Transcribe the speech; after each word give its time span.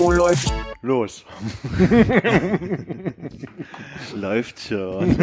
Oh, 0.00 0.12
läuft. 0.12 0.52
Los. 0.82 1.24
Läuft 4.14 4.60
schon. 4.60 5.16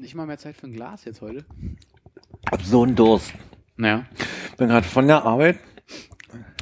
Nicht 0.00 0.14
mal 0.16 0.26
mehr 0.26 0.38
Zeit 0.38 0.56
für 0.56 0.66
ein 0.66 0.72
Glas 0.72 1.04
jetzt 1.04 1.20
heute. 1.20 1.44
Hab 2.50 2.62
so 2.62 2.82
einen 2.82 2.96
Durst. 2.96 3.32
Naja. 3.76 4.04
Bin 4.56 4.68
gerade 4.68 4.86
von 4.86 5.06
der 5.06 5.24
Arbeit 5.24 5.58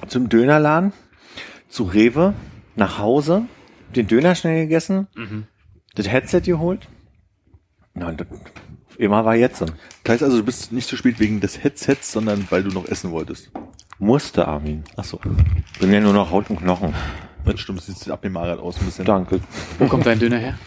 zum 0.09 0.29
Dönerladen, 0.29 0.93
zu 1.69 1.85
Rewe, 1.85 2.35
nach 2.77 2.99
Hause, 2.99 3.47
den 3.97 4.07
Döner 4.09 4.35
schnell 4.35 4.63
gegessen, 4.65 5.09
das 5.95 6.09
Headset 6.09 6.41
geholt. 6.43 6.87
Das, 7.99 8.27
immer 8.97 9.25
war 9.25 9.35
jetzt. 9.35 9.61
Das 9.61 9.71
heißt 10.09 10.23
also, 10.23 10.39
du 10.39 10.45
bist 10.45 10.73
nicht 10.73 10.89
zu 10.89 10.97
spät 10.97 11.21
wegen 11.21 11.41
des 11.41 11.63
Headsets, 11.63 12.13
sondern 12.13 12.47
weil 12.51 12.63
du 12.63 12.71
noch 12.71 12.87
essen 12.87 13.11
wolltest. 13.11 13.51
Musste, 13.99 14.47
Armin. 14.47 14.85
Ach 14.97 15.05
so. 15.05 15.21
Bin 15.81 15.93
ja 15.93 16.01
nur 16.01 16.13
noch 16.13 16.31
Haut 16.31 16.51
und 16.51 16.61
Knochen. 16.61 16.95
Das 17.45 17.61
stimmt, 17.61 17.81
sieht 17.83 18.11
abgemagert 18.11 18.61
aus 18.61 18.79
ein 18.79 18.87
bisschen. 18.87 19.05
Danke. 19.05 19.41
Wo 19.79 19.87
kommt 19.87 20.07
dein 20.07 20.19
Döner 20.19 20.39
her? 20.39 20.59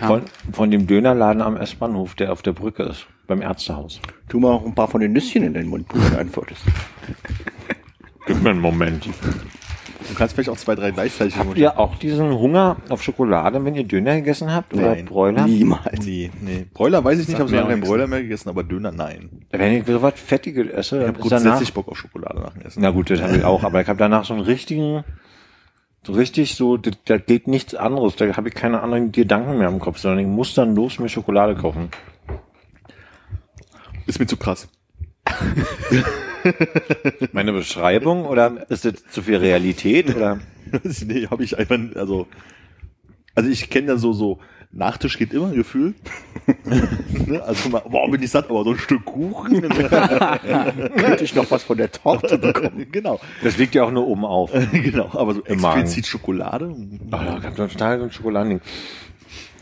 Von, 0.00 0.22
von 0.52 0.70
dem 0.70 0.86
Dönerladen 0.86 1.40
am 1.40 1.56
S-Bahnhof, 1.56 2.14
der 2.14 2.32
auf 2.32 2.42
der 2.42 2.52
Brücke 2.52 2.82
ist, 2.82 3.06
beim 3.28 3.40
Ärztehaus. 3.40 4.00
Tu 4.28 4.40
mal 4.40 4.50
auch 4.50 4.64
ein 4.64 4.74
paar 4.74 4.88
von 4.88 5.00
den 5.00 5.12
Nüsschen 5.12 5.44
in 5.44 5.54
den 5.54 5.68
Mund, 5.68 5.86
wo 5.90 5.98
du 5.98 6.18
antwortest. 6.18 6.62
Gib 8.26 8.42
mir 8.42 8.50
einen 8.50 8.60
Moment. 8.60 9.08
Du 10.08 10.14
kannst 10.14 10.34
vielleicht 10.34 10.50
auch 10.50 10.56
zwei, 10.56 10.74
drei 10.74 10.90
gleichzeitig 10.90 11.36
Habt 11.36 11.56
ihr 11.56 11.78
auch 11.78 11.96
diesen 11.96 12.30
Hunger 12.30 12.76
auf 12.88 13.02
Schokolade, 13.02 13.64
wenn 13.64 13.74
ihr 13.74 13.84
Döner 13.84 14.16
gegessen 14.16 14.52
habt? 14.52 14.74
Oder 14.74 14.94
Nein. 14.94 15.04
Bräuler? 15.06 15.46
Niemals. 15.46 16.04
Nee, 16.04 16.30
nee. 16.40 16.66
Bräuler 16.72 17.02
weiß 17.02 17.20
ich 17.20 17.28
nicht, 17.28 17.38
habe 17.38 17.48
so 17.48 17.56
lange 17.56 17.70
keinen. 17.70 17.80
Bräuler 17.80 18.06
mehr 18.06 18.22
gegessen, 18.22 18.48
aber 18.48 18.64
Döner 18.64 18.92
nein. 18.92 19.30
Wenn 19.50 19.72
ich 19.72 19.86
so 19.86 20.02
was 20.02 20.14
Fettiges 20.14 20.68
esse, 20.70 20.96
Ich 20.96 21.02
dann 21.02 21.14
habe 21.14 21.28
grundsätzlich 21.28 21.72
Bock 21.72 21.88
auf 21.88 21.96
Schokolade 21.98 22.40
nach 22.40 22.52
dem 22.52 22.62
Essen. 22.62 22.82
Na 22.82 22.90
gut, 22.90 23.10
das 23.10 23.22
habe 23.22 23.36
ich 23.36 23.44
auch, 23.44 23.64
aber 23.64 23.80
ich 23.80 23.88
habe 23.88 23.98
danach 23.98 24.24
so 24.24 24.34
einen 24.34 24.42
richtigen, 24.42 25.04
so 26.04 26.12
richtig 26.12 26.54
so, 26.54 26.76
da, 26.76 26.90
da 27.06 27.16
geht 27.16 27.48
nichts 27.48 27.74
anderes, 27.74 28.16
da 28.16 28.36
habe 28.36 28.48
ich 28.48 28.54
keine 28.54 28.82
anderen 28.82 29.10
Gedanken 29.10 29.58
mehr 29.58 29.68
im 29.68 29.80
Kopf, 29.80 29.98
sondern 29.98 30.20
ich 30.20 30.26
muss 30.26 30.54
dann 30.54 30.74
los 30.74 30.98
mir 30.98 31.08
Schokolade 31.08 31.54
kaufen. 31.54 31.88
Ist 34.06 34.18
mir 34.18 34.26
zu 34.26 34.36
krass. 34.36 34.68
Meine 37.32 37.52
Beschreibung 37.52 38.26
oder 38.26 38.66
ist 38.68 38.84
das 38.84 39.06
zu 39.10 39.22
viel 39.22 39.36
Realität 39.36 40.14
oder? 40.14 40.40
nee, 41.06 41.26
habe 41.26 41.44
ich 41.44 41.58
einfach, 41.58 41.78
also, 41.94 42.26
also 43.34 43.50
ich 43.50 43.70
kenne 43.70 43.88
ja 43.88 43.96
so, 43.96 44.12
so, 44.12 44.40
Nachtisch 44.76 45.18
geht 45.18 45.32
immer, 45.32 45.50
Gefühl. 45.50 45.94
ne? 47.26 47.40
Also 47.44 47.68
mal, 47.68 47.82
boah, 47.88 48.10
bin 48.10 48.20
ich 48.20 48.30
satt, 48.30 48.50
aber 48.50 48.64
so 48.64 48.70
ein 48.70 48.78
Stück 48.78 49.04
Kuchen. 49.04 49.60
Könnte 50.96 51.22
ich 51.22 51.32
noch 51.36 51.48
was 51.48 51.62
von 51.62 51.78
der 51.78 51.92
Torte 51.92 52.38
bekommen? 52.38 52.84
genau. 52.90 53.20
Das 53.44 53.56
liegt 53.56 53.76
ja 53.76 53.84
auch 53.84 53.92
nur 53.92 54.04
oben 54.08 54.24
auf. 54.24 54.50
genau, 54.72 55.10
aber 55.12 55.34
so 55.34 55.42
Im 55.42 55.60
Magen. 55.60 55.82
explizit 55.82 56.06
Schokolade. 56.08 56.74
Oh, 56.74 57.14
ja, 57.14 57.38
ich 57.38 57.44
hab 57.44 57.54
total 57.54 57.98
so 57.98 58.04
ein 58.04 58.10
Schokoladending. 58.10 58.60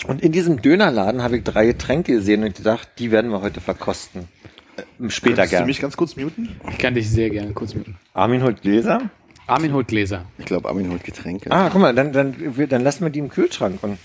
Und 0.06 0.22
in 0.22 0.32
diesem 0.32 0.62
Dönerladen 0.62 1.22
habe 1.22 1.36
ich 1.36 1.44
drei 1.44 1.66
Getränke 1.66 2.14
gesehen 2.14 2.42
und 2.42 2.56
gedacht, 2.56 2.88
die 2.98 3.10
werden 3.10 3.30
wir 3.30 3.42
heute 3.42 3.60
verkosten. 3.60 4.28
Äh, 4.76 5.10
Später 5.10 5.42
Kannst 5.42 5.52
du 5.60 5.64
mich 5.64 5.80
ganz 5.80 5.96
kurz 5.96 6.16
muten? 6.16 6.48
Ich 6.70 6.78
kann 6.78 6.94
dich 6.94 7.10
sehr 7.10 7.30
gerne 7.30 7.52
kurz 7.52 7.74
mit. 7.74 7.86
Armin 8.14 8.42
holt 8.42 8.62
Gläser. 8.62 9.10
Armin 9.46 9.72
holt 9.72 9.88
Gläser. 9.88 10.24
Ich 10.38 10.44
glaube, 10.46 10.68
Armin 10.68 10.90
holt 10.90 11.04
Getränke. 11.04 11.50
Ah, 11.50 11.68
guck 11.70 11.80
mal, 11.80 11.94
dann, 11.94 12.12
dann, 12.12 12.34
dann 12.68 12.82
lassen 12.82 13.04
wir 13.04 13.10
die 13.10 13.18
im 13.18 13.28
Kühlschrank 13.28 13.82
und 13.82 13.98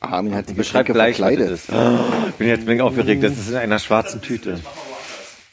Armin 0.00 0.34
hat 0.34 0.48
die 0.48 0.54
beschreib 0.54 0.86
Getränke 0.86 1.14
gleich, 1.14 1.16
verkleidet. 1.16 1.50
das 1.52 1.60
ist. 1.68 1.72
Ah, 1.72 2.04
bin 2.36 2.48
jetzt 2.48 2.66
bin 2.66 2.76
ich 2.76 2.82
aufgeregt, 2.82 3.22
das 3.22 3.38
ist 3.38 3.48
in 3.50 3.56
einer 3.56 3.78
schwarzen 3.78 4.20
Tüte. 4.20 4.60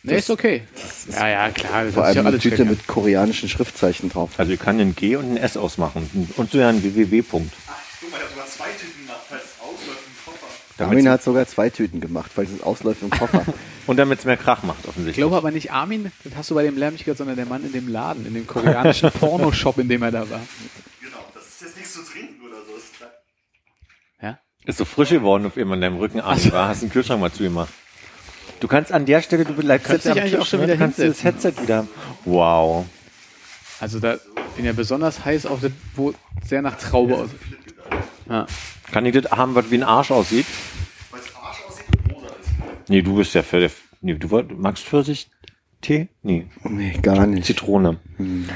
Nee, 0.02 0.18
ist 0.18 0.30
okay. 0.30 0.64
Ja, 1.12 1.28
ja, 1.28 1.50
klar. 1.50 1.84
Das 1.86 1.94
Vor 1.94 2.08
ist 2.08 2.16
ja 2.16 2.22
allem 2.22 2.28
eine 2.28 2.40
Tüte 2.40 2.64
mit 2.66 2.88
koreanischen 2.88 3.50
Schriftzeichen 3.50 4.10
drauf. 4.10 4.32
Also 4.38 4.54
ich 4.54 4.60
kann 4.60 4.80
ein 4.80 4.96
G 4.96 5.18
und 5.18 5.34
ein 5.34 5.38
S 5.38 5.58
ausmachen. 5.58 6.10
Und 6.38 6.52
so 6.52 6.58
ja 6.58 6.70
ein 6.70 6.82
www-Punkt. 6.82 7.54
Guck 8.00 8.12
mal, 8.12 8.18
ich 8.18 8.24
habe 8.24 8.32
sogar 8.32 8.48
zwei 8.48 8.70
Tüten 8.80 9.02
gemacht, 9.06 9.20
falls 9.28 9.44
es 9.44 9.60
ausläuft 9.60 10.00
im 10.08 10.26
Koffer. 10.26 10.48
Armin 10.80 11.10
hat 11.10 11.24
sogar 11.24 11.46
zwei 11.48 11.70
Tüten 11.70 12.00
gemacht, 12.02 12.32
falls 12.34 12.50
es 12.52 12.62
ausläuft 12.62 13.02
im 13.02 13.10
Koffer. 13.10 13.44
Und 13.88 13.98
damit 13.98 14.20
es 14.20 14.26
mehr 14.26 14.38
Krach 14.38 14.64
macht, 14.64 14.80
Ich 14.84 14.90
offensichtlich. 14.90 15.16
glaube 15.18 15.36
aber 15.38 15.52
nicht 15.52 15.72
Armin, 15.72 16.12
das 16.24 16.36
hast 16.36 16.50
du 16.52 16.56
bei 16.56 16.64
dem 16.64 16.78
Lärm 16.78 16.94
nicht 16.94 17.06
gehört, 17.06 17.18
sondern 17.18 17.36
der 17.36 17.46
Mann 17.46 17.64
in 17.66 17.72
dem 17.72 17.88
Laden, 17.88 18.26
in 18.26 18.34
dem 18.34 18.46
koreanischen 18.46 19.12
Pornoshop, 19.20 19.80
in 19.80 19.90
dem 19.90 20.04
er 20.04 20.12
da 20.12 20.30
war. 20.30 20.42
Genau, 21.02 21.18
das 21.34 21.48
ist 21.48 21.62
jetzt 21.62 21.78
nichts 21.78 21.94
zu 21.94 22.02
trinken 22.04 22.46
oder 22.46 22.58
so. 22.58 23.06
Ja? 24.22 24.40
Ist 24.66 24.78
so 24.78 24.86
frisch 24.86 25.10
geworden 25.10 25.46
auf 25.46 25.58
immer 25.58 25.74
in 25.76 25.82
deinem 25.82 25.98
Rücken 25.98 26.20
Armin 26.20 26.52
war, 26.52 26.68
hast 26.68 26.84
den 26.84 26.92
Kühlschrank 26.92 27.20
mal 27.20 27.32
zugemacht. 27.32 27.74
Du 28.60 28.68
kannst 28.68 28.92
an 28.92 29.06
der 29.06 29.22
Stelle, 29.22 29.46
du 29.46 29.54
bleibst 29.54 29.88
Kannst 29.88 30.06
jetzt 30.06 30.12
am 30.12 30.22
eigentlich 30.22 30.36
auch 30.36 30.42
Tisch, 30.42 30.50
schon 30.50 30.62
wieder 30.62 30.74
du 30.74 30.80
kannst 30.80 31.00
das 31.00 31.24
Headset 31.24 31.54
wieder. 31.62 31.88
Wow. 32.26 32.86
Also 33.80 34.00
da 34.00 34.18
bin 34.56 34.66
ja 34.66 34.74
besonders 34.74 35.24
heiß 35.24 35.46
auf 35.46 35.62
das, 35.62 35.72
wo 35.96 36.14
sehr 36.46 36.62
nach 36.62 36.78
Traube 36.78 37.16
aus. 37.16 37.30
Ja. 38.30 38.46
Kann 38.92 39.06
ich 39.06 39.14
das 39.20 39.32
haben, 39.32 39.56
was 39.56 39.70
wie 39.72 39.76
ein 39.76 39.84
Arsch 39.84 40.12
aussieht? 40.12 40.46
Weil 41.12 41.20
es 41.20 41.36
Arsch 41.36 41.64
aussieht 41.68 41.86
und 42.06 42.14
rosa 42.16 42.28
ist. 42.28 42.90
Nee, 42.90 43.02
du 43.02 43.16
bist 43.16 43.34
ja 43.34 43.42
für 43.42 43.60
der, 43.60 43.72
nee, 44.02 44.14
du 44.14 44.30
woll- 44.30 44.48
magst 44.56 44.84
Pfirsich-Tee? 44.86 46.10
Nee, 46.24 46.48
Nee, 46.64 46.94
gar 47.02 47.26
nicht. 47.26 47.46
Zitrone. 47.46 47.98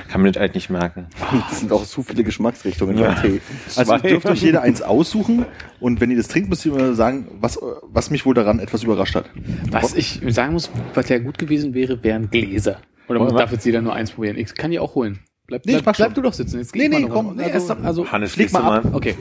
Kann 0.09 0.21
man 0.21 0.31
das 0.31 0.39
halt 0.39 0.55
nicht 0.55 0.69
merken. 0.69 1.07
Das 1.49 1.59
sind 1.61 1.71
auch 1.71 1.85
zu 1.85 2.03
viele 2.03 2.23
Geschmacksrichtungen 2.23 2.97
beim 2.97 3.21
Tee. 3.21 3.41
Also 3.75 3.91
Zwei. 3.91 3.95
ihr 4.07 4.09
dürft 4.13 4.25
euch 4.27 4.41
jeder 4.41 4.61
eins 4.61 4.81
aussuchen 4.81 5.45
und 5.79 6.01
wenn 6.01 6.11
ihr 6.11 6.17
das 6.17 6.27
trinkt, 6.27 6.49
müsst 6.49 6.65
ihr 6.65 6.73
mir 6.73 6.93
sagen, 6.95 7.27
was, 7.39 7.59
was 7.83 8.09
mich 8.11 8.25
wohl 8.25 8.33
daran 8.35 8.59
etwas 8.59 8.83
überrascht 8.83 9.15
hat. 9.15 9.29
Was 9.71 9.93
ich 9.95 10.21
sagen 10.29 10.53
muss, 10.53 10.69
was 10.93 11.09
ja 11.09 11.17
gut 11.19 11.37
gewesen 11.37 11.73
wäre, 11.73 12.03
wären 12.03 12.29
Gläser. 12.29 12.79
Oder 13.07 13.19
wir- 13.19 13.27
darf 13.37 13.51
jetzt 13.51 13.65
jeder 13.65 13.81
nur 13.81 13.93
eins 13.93 14.11
probieren? 14.11 14.37
Ich 14.37 14.53
kann 14.55 14.71
die 14.71 14.79
auch 14.79 14.95
holen. 14.95 15.19
Bleib, 15.45 15.65
Nee, 15.65 15.71
ich 15.73 15.77
bleib, 15.77 15.85
mach 15.87 15.95
schon. 15.95 16.05
bleib 16.05 16.15
du 16.15 16.21
doch 16.21 16.33
sitzen. 16.33 16.59
Jetzt 16.59 16.73
Nee, 16.73 16.87
mal 16.87 17.01
nee, 17.01 17.07
komm, 17.07 17.25
Runde. 17.27 17.43
also- 17.43 17.53
erst 17.55 17.69
doch- 17.69 17.83
also, 17.83 18.11
Hannes, 18.11 18.31
Leg 18.37 18.43
legst 18.45 18.53
mal 18.53 18.77
ab. 18.79 18.93
okay. 18.93 19.15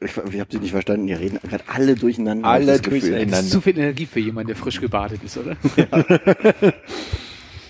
Ich, 0.00 0.10
ich 0.10 0.40
habe 0.40 0.50
sie 0.50 0.58
nicht 0.58 0.72
verstanden. 0.72 1.06
Die 1.06 1.14
reden 1.14 1.38
gerade 1.42 1.64
alle 1.68 1.94
durcheinander. 1.94 2.46
Alle 2.46 2.78
durcheinander. 2.80 3.26
Das 3.26 3.44
ist 3.44 3.50
zu 3.50 3.60
viel 3.60 3.78
Energie 3.78 4.06
für 4.06 4.20
jemanden, 4.20 4.48
der 4.48 4.56
frisch 4.56 4.80
gebadet 4.80 5.22
ist, 5.24 5.38
oder? 5.38 5.56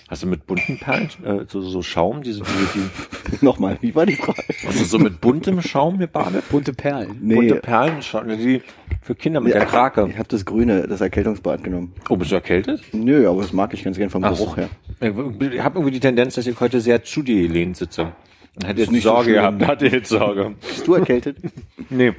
Hast 0.09 0.23
du 0.23 0.29
mit 0.29 0.47
bunten 0.47 0.79
Perlen, 0.79 1.09
äh, 1.25 1.47
so, 1.49 1.61
so 1.63 1.83
Schaum, 1.83 2.23
diese, 2.23 2.43
die, 2.43 2.81
die, 2.81 3.45
Nochmal, 3.45 3.77
wie 3.81 3.93
war 3.93 4.07
die 4.07 4.15
Frage? 4.15 4.41
hast 4.65 4.79
du 4.79 4.85
so 4.85 5.01
mit 5.01 5.21
buntem 5.21 5.61
Schaum 5.61 5.99
gebadet? 5.99 6.45
Bunte 6.49 6.73
Perlen. 6.73 7.19
Nee. 7.21 7.35
Bunte 7.35 7.57
Perlen, 7.57 8.01
die 8.39 8.63
für 9.03 9.17
Kinder 9.17 9.41
mit 9.41 9.53
der 9.53 9.67
Krake. 9.67 10.07
Ich 10.09 10.17
habe 10.17 10.29
das 10.29 10.45
grüne, 10.45 10.87
das 10.87 11.01
Erkältungsbad 11.01 11.65
genommen. 11.65 11.93
Oh, 12.09 12.17
bist 12.17 12.31
du 12.31 12.37
erkältet? 12.37 12.83
Nö, 12.93 13.29
aber 13.29 13.43
das 13.43 13.53
mag 13.53 13.75
ich 13.75 13.83
ganz 13.83 13.97
gern 13.97 14.09
vom 14.09 14.23
Ach 14.23 14.31
Geruch 14.31 14.51
so. 14.51 14.57
her. 14.57 14.69
Ich 15.01 15.61
habe 15.61 15.79
irgendwie 15.81 15.91
die 15.91 16.01
Tendenz, 16.01 16.37
dass 16.37 16.47
ich 16.47 16.59
heute 16.61 16.81
sehr 16.81 17.03
zu 17.03 17.23
dir 17.23 17.43
gelehnt 17.43 17.77
sitze. 17.77 18.13
Und 18.57 18.67
hätte 18.67 18.81
jetzt 18.81 18.91
nicht 18.91 19.03
so 19.03 19.11
Sorge 19.11 19.25
schlimm. 19.31 19.35
gehabt, 19.35 19.67
hatte 19.67 19.87
jetzt 19.87 20.09
Sorge. 20.09 20.55
Bist 20.61 20.87
du 20.87 20.95
erkältet? 20.95 21.39
Nee. 21.89 22.13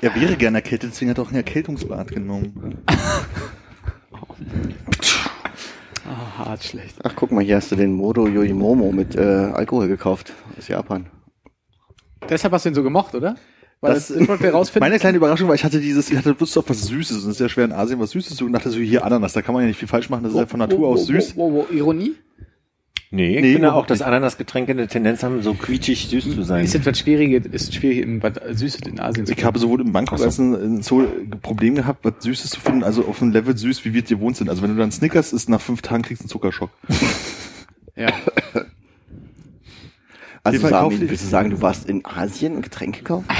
Er 0.00 0.14
wäre 0.14 0.36
gerne 0.36 0.58
erkältet, 0.58 0.92
deswegen 0.92 1.10
hat 1.10 1.18
er 1.18 1.24
auch 1.24 1.30
ein 1.30 1.36
Erkältungsbad 1.36 2.08
genommen. 2.12 2.78
Ah, 6.08 6.38
hart 6.38 6.62
schlecht. 6.62 6.98
Ach, 7.02 7.14
guck 7.16 7.32
mal, 7.32 7.42
hier 7.42 7.56
hast 7.56 7.72
du 7.72 7.76
den 7.76 7.92
Modo 7.92 8.28
Yoimomo 8.28 8.92
mit 8.92 9.16
äh, 9.16 9.20
Alkohol 9.20 9.88
gekauft 9.88 10.32
aus 10.56 10.68
Japan. 10.68 11.06
Deshalb 12.28 12.52
hast 12.52 12.64
du 12.64 12.68
ihn 12.68 12.74
so 12.76 12.84
gemocht, 12.84 13.14
oder? 13.16 13.34
Weil 13.80 13.94
das, 13.94 14.08
das 14.08 14.40
wir 14.40 14.50
rausfinden. 14.52 14.88
Meine 14.88 15.00
kleine 15.00 15.16
Überraschung 15.16 15.48
war, 15.48 15.54
ich 15.54 15.64
hatte 15.64 15.80
dieses, 15.80 16.10
ich 16.10 16.16
hatte 16.16 16.36
Lust 16.38 16.56
auf 16.56 16.68
was 16.68 16.82
Süßes 16.82 17.24
und 17.24 17.30
es 17.30 17.36
ist 17.36 17.40
ja 17.40 17.48
schwer 17.48 17.64
in 17.64 17.72
Asien 17.72 17.98
was 17.98 18.10
Süßes 18.10 18.36
zu 18.36 18.44
tun. 18.44 18.52
dachte 18.52 18.70
so, 18.70 18.78
hier 18.78 19.04
Ananas, 19.04 19.32
da 19.32 19.42
kann 19.42 19.52
man 19.52 19.62
ja 19.62 19.68
nicht 19.68 19.78
viel 19.78 19.88
falsch 19.88 20.08
machen, 20.08 20.22
das 20.22 20.32
ist 20.32 20.38
ja 20.38 20.46
von 20.46 20.60
Natur 20.60 20.88
aus 20.88 21.06
süß. 21.06 21.36
Wo, 21.36 21.52
wo, 21.52 21.66
wo, 21.68 21.74
Ironie? 21.74 22.14
Nee, 23.10 23.36
ich 23.36 23.42
Nee, 23.42 23.52
finde 23.52 23.72
auch, 23.72 23.86
dass. 23.86 24.02
Ananasgetränke 24.02 24.72
eine 24.72 24.88
Tendenz 24.88 25.22
haben, 25.22 25.42
so 25.42 25.54
quietschig 25.54 26.08
süß 26.08 26.34
zu 26.34 26.42
sein. 26.42 26.64
Ist 26.64 26.74
etwas 26.74 26.98
schwierig, 26.98 27.32
ist 27.52 27.74
schwierig, 27.74 27.98
in 27.98 28.22
was 28.22 28.32
Süßes 28.58 28.80
in 28.82 29.00
Asien 29.00 29.26
zu 29.26 29.32
Ich 29.32 29.44
habe 29.44 29.58
sowohl 29.58 29.80
in 29.80 29.92
Bangkok 29.92 30.20
als 30.20 30.38
in, 30.38 30.54
in 30.54 30.82
Seoul 30.82 31.08
ein 31.20 31.40
Problem 31.40 31.76
gehabt, 31.76 32.04
was 32.04 32.14
Süßes 32.20 32.50
zu 32.50 32.60
finden, 32.60 32.82
also 32.82 33.04
auf 33.06 33.22
einem 33.22 33.32
Level 33.32 33.56
süß, 33.56 33.84
wie 33.84 33.94
wir 33.94 34.02
es 34.02 34.08
gewohnt 34.08 34.36
sind. 34.36 34.50
Also 34.50 34.62
wenn 34.62 34.70
du 34.70 34.76
dann 34.76 34.90
Snickers 34.90 35.32
isst, 35.32 35.48
nach 35.48 35.60
fünf 35.60 35.82
Tagen 35.82 36.02
kriegst 36.02 36.22
du 36.22 36.24
einen 36.24 36.30
Zuckerschock. 36.30 36.70
Ja. 37.94 38.08
Also 40.46 40.60
Fall 40.60 40.70
Sami, 40.70 41.00
willst 41.00 41.24
du 41.24 41.28
sagen, 41.28 41.50
du 41.50 41.60
warst 41.60 41.88
in 41.88 42.04
Asien 42.04 42.56
ein 42.56 42.62
Getränk 42.62 42.98
gekauft? 42.98 43.26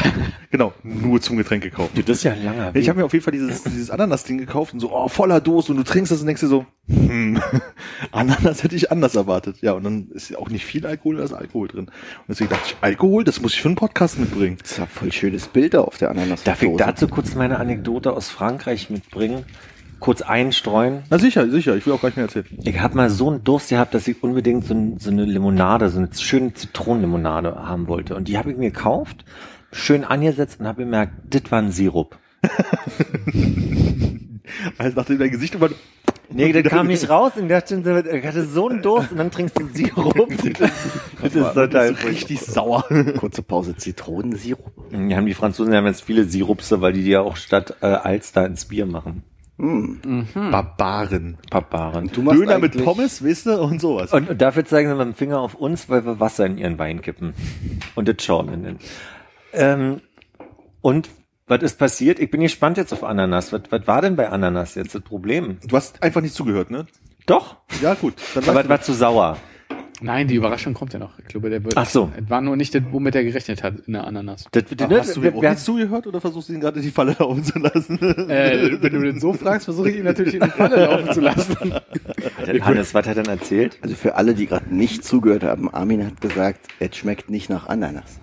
Genau, 0.50 0.72
nur 0.84 1.20
zum 1.20 1.36
Getränk 1.36 1.64
gekauft. 1.64 1.90
Du, 1.96 2.02
das 2.02 2.18
ist 2.18 2.22
ja 2.22 2.32
ein 2.32 2.42
langer 2.42 2.74
Ich 2.74 2.88
habe 2.88 3.00
mir 3.00 3.04
auf 3.04 3.12
jeden 3.12 3.24
Fall 3.24 3.32
dieses, 3.32 3.64
dieses 3.64 3.90
Ananas-Ding 3.90 4.38
gekauft 4.38 4.72
und 4.72 4.80
so, 4.80 4.90
oh, 4.90 5.08
voller 5.08 5.40
Dose 5.40 5.72
und 5.72 5.76
du 5.76 5.82
trinkst 5.82 6.10
das 6.10 6.20
und 6.20 6.26
denkst 6.26 6.40
dir 6.40 6.46
so, 6.46 6.64
hm, 6.88 7.42
Ananas 8.12 8.62
hätte 8.62 8.74
ich 8.74 8.90
anders 8.90 9.16
erwartet. 9.16 9.58
Ja, 9.60 9.72
und 9.72 9.84
dann 9.84 10.08
ist 10.12 10.30
ja 10.30 10.38
auch 10.38 10.48
nicht 10.48 10.64
viel 10.64 10.86
Alkohol, 10.86 11.16
da 11.16 11.24
ist 11.24 11.34
Alkohol 11.34 11.68
drin. 11.68 11.86
Und 11.86 11.92
deswegen 12.28 12.48
dachte 12.48 12.62
ich, 12.68 12.76
Alkohol, 12.80 13.24
das 13.24 13.42
muss 13.42 13.52
ich 13.52 13.60
für 13.60 13.68
einen 13.68 13.76
Podcast 13.76 14.18
mitbringen. 14.18 14.56
Das 14.62 14.78
war 14.78 14.86
voll 14.86 15.12
schönes 15.12 15.46
Bild 15.48 15.74
da 15.74 15.82
auf 15.82 15.98
der 15.98 16.10
Ananas. 16.10 16.44
Darf 16.44 16.62
ich 16.62 16.74
dazu 16.76 17.06
kurz 17.08 17.34
meine 17.34 17.58
Anekdote 17.58 18.12
aus 18.12 18.30
Frankreich 18.30 18.88
mitbringen? 18.88 19.44
Kurz 19.98 20.20
einstreuen. 20.22 21.04
Na 21.10 21.18
sicher, 21.18 21.48
sicher, 21.50 21.74
ich 21.76 21.86
will 21.86 21.94
auch 21.94 22.02
gar 22.02 22.08
nicht 22.08 22.16
mehr 22.16 22.26
erzählen. 22.26 22.46
Ich 22.64 22.80
habe 22.80 22.96
mal 22.96 23.08
so 23.10 23.30
einen 23.30 23.44
Durst 23.44 23.70
gehabt, 23.70 23.94
dass 23.94 24.06
ich 24.06 24.22
unbedingt 24.22 24.66
so, 24.66 24.74
ein, 24.74 24.98
so 24.98 25.10
eine 25.10 25.24
Limonade, 25.24 25.88
so 25.88 25.98
eine 25.98 26.10
schöne 26.14 26.52
Zitronenlimonade 26.52 27.54
haben 27.56 27.88
wollte. 27.88 28.14
Und 28.14 28.28
die 28.28 28.36
habe 28.36 28.50
ich 28.50 28.58
mir 28.58 28.70
gekauft, 28.70 29.24
schön 29.72 30.04
angesetzt 30.04 30.60
und 30.60 30.66
habe 30.66 30.82
gemerkt, 30.82 31.12
das 31.30 31.50
war 31.50 31.60
ein 31.60 31.72
Sirup. 31.72 32.18
Weil 34.76 34.92
nachdem 34.94 35.18
dein 35.18 35.30
Gesicht 35.30 35.54
immer, 35.54 35.70
Nee, 36.28 36.52
das 36.52 36.64
kam 36.70 36.86
nicht 36.88 37.08
raus 37.08 37.32
und 37.36 37.44
ich 37.44 37.48
dachte, 37.48 38.04
ich 38.12 38.26
hatte 38.26 38.44
so 38.44 38.68
einen 38.68 38.82
Durst 38.82 39.12
und 39.12 39.18
dann 39.18 39.30
trinkst 39.30 39.58
du 39.58 39.66
Sirup. 39.72 40.14
Das 41.22 41.34
ist 41.34 41.54
total 41.54 41.92
ist 41.92 42.04
richtig 42.04 42.40
sauer. 42.40 42.84
Kurze 43.18 43.42
Pause, 43.42 43.74
Zitronensirup. 43.76 44.72
Die 44.92 45.16
haben 45.16 45.26
die 45.26 45.34
Franzosen 45.34 45.72
die 45.72 45.76
haben 45.76 45.86
jetzt 45.86 46.04
viele 46.04 46.24
Sirupse, 46.24 46.80
weil 46.80 46.92
die 46.92 47.02
die 47.02 47.10
ja 47.10 47.20
auch 47.20 47.36
statt 47.36 47.76
äh, 47.80 47.86
Alster 47.86 48.46
ins 48.46 48.66
Bier 48.66 48.86
machen. 48.86 49.24
Barbaren. 49.58 51.38
Paparen. 51.50 52.10
Du 52.12 52.22
machst 52.22 52.38
Döner 52.40 52.58
mit 52.58 52.82
Pommes, 52.84 53.24
weißt 53.24 53.46
du, 53.46 53.60
und 53.62 53.80
sowas. 53.80 54.12
Und, 54.12 54.28
und 54.28 54.40
dafür 54.42 54.64
zeigen 54.64 54.88
sie 54.90 54.94
mit 54.94 55.06
dem 55.06 55.14
Finger 55.14 55.40
auf 55.40 55.54
uns, 55.54 55.88
weil 55.88 56.04
wir 56.04 56.20
Wasser 56.20 56.44
in 56.46 56.58
ihren 56.58 56.78
Wein 56.78 57.00
kippen. 57.00 57.34
Und 57.94 58.08
das 58.08 58.22
Schorlen 58.22 58.62
nennen. 58.62 58.78
Ähm, 59.52 60.00
und 60.82 61.08
was 61.46 61.62
ist 61.62 61.78
passiert? 61.78 62.18
Ich 62.18 62.30
bin 62.30 62.40
gespannt 62.40 62.76
jetzt 62.76 62.92
auf 62.92 63.04
Ananas. 63.04 63.52
Was, 63.52 63.62
was 63.70 63.86
war 63.86 64.02
denn 64.02 64.16
bei 64.16 64.28
Ananas 64.28 64.74
jetzt 64.74 64.94
das 64.94 65.02
Problem? 65.02 65.58
Du 65.66 65.76
hast 65.76 66.02
einfach 66.02 66.20
nicht 66.20 66.34
zugehört, 66.34 66.70
ne? 66.70 66.86
Doch, 67.26 67.56
Ja, 67.82 67.94
gut. 67.94 68.14
Dann 68.34 68.48
aber 68.48 68.62
es 68.62 68.68
war 68.68 68.80
zu 68.80 68.92
sauer. 68.92 69.36
Nein, 70.00 70.28
die 70.28 70.34
Überraschung 70.34 70.74
kommt 70.74 70.92
ja 70.92 70.98
noch. 70.98 71.18
Ich 71.18 71.26
glaube, 71.26 71.48
der 71.48 71.64
wird. 71.64 71.76
Ach 71.76 71.86
so. 71.86 72.10
Es 72.16 72.28
war 72.28 72.40
nur 72.40 72.56
nicht 72.56 72.74
das, 72.74 72.82
womit 72.90 73.14
er 73.14 73.24
gerechnet 73.24 73.62
hat 73.62 73.74
in 73.86 73.94
der 73.94 74.06
Ananas. 74.06 74.44
Das, 74.50 74.64
du, 74.64 74.86
ne, 74.86 74.98
hast 74.98 75.16
du 75.16 75.20
mir 75.20 75.34
auch 75.34 75.42
nicht 75.42 75.58
zugehört 75.58 76.06
oder 76.06 76.20
versuchst 76.20 76.48
du 76.48 76.52
ihn 76.52 76.60
gerade 76.60 76.78
in 76.78 76.84
die 76.84 76.90
Falle 76.90 77.16
laufen 77.18 77.44
zu 77.44 77.58
lassen? 77.58 77.98
Äh, 78.28 78.76
wenn 78.80 78.92
du 78.92 79.00
den 79.00 79.20
so 79.20 79.32
fragst, 79.32 79.64
versuche 79.64 79.90
ich 79.90 79.96
ihn 79.96 80.04
natürlich 80.04 80.34
in 80.34 80.40
die 80.40 80.50
Falle 80.50 80.84
laufen 80.84 81.12
zu 81.12 81.20
lassen. 81.20 81.74
Hannes, 82.60 82.94
was 82.94 83.06
hat 83.06 83.16
er 83.16 83.22
denn 83.22 83.38
erzählt? 83.38 83.78
Also 83.82 83.94
für 83.94 84.16
alle, 84.16 84.34
die 84.34 84.46
gerade 84.46 84.74
nicht 84.74 85.04
zugehört 85.04 85.44
haben, 85.44 85.72
Armin 85.72 86.04
hat 86.04 86.20
gesagt, 86.20 86.60
es 86.78 86.96
schmeckt 86.96 87.30
nicht 87.30 87.48
nach 87.48 87.66
Ananas. 87.66 88.20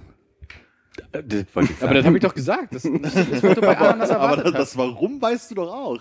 Das 1.11 1.45
Aber 1.81 1.93
das 1.93 2.05
habe 2.05 2.17
ich 2.17 2.23
doch 2.23 2.35
gesagt. 2.35 2.73
Das, 2.75 2.83
das, 2.83 3.13
das 3.13 3.43
wurde 3.43 3.61
bei 3.61 3.77
Ananas 3.77 4.11
aber 4.11 4.37
das, 4.37 4.53
das 4.53 4.77
Warum 4.77 5.21
weißt 5.21 5.51
du 5.51 5.55
doch 5.55 5.73
auch. 5.73 5.99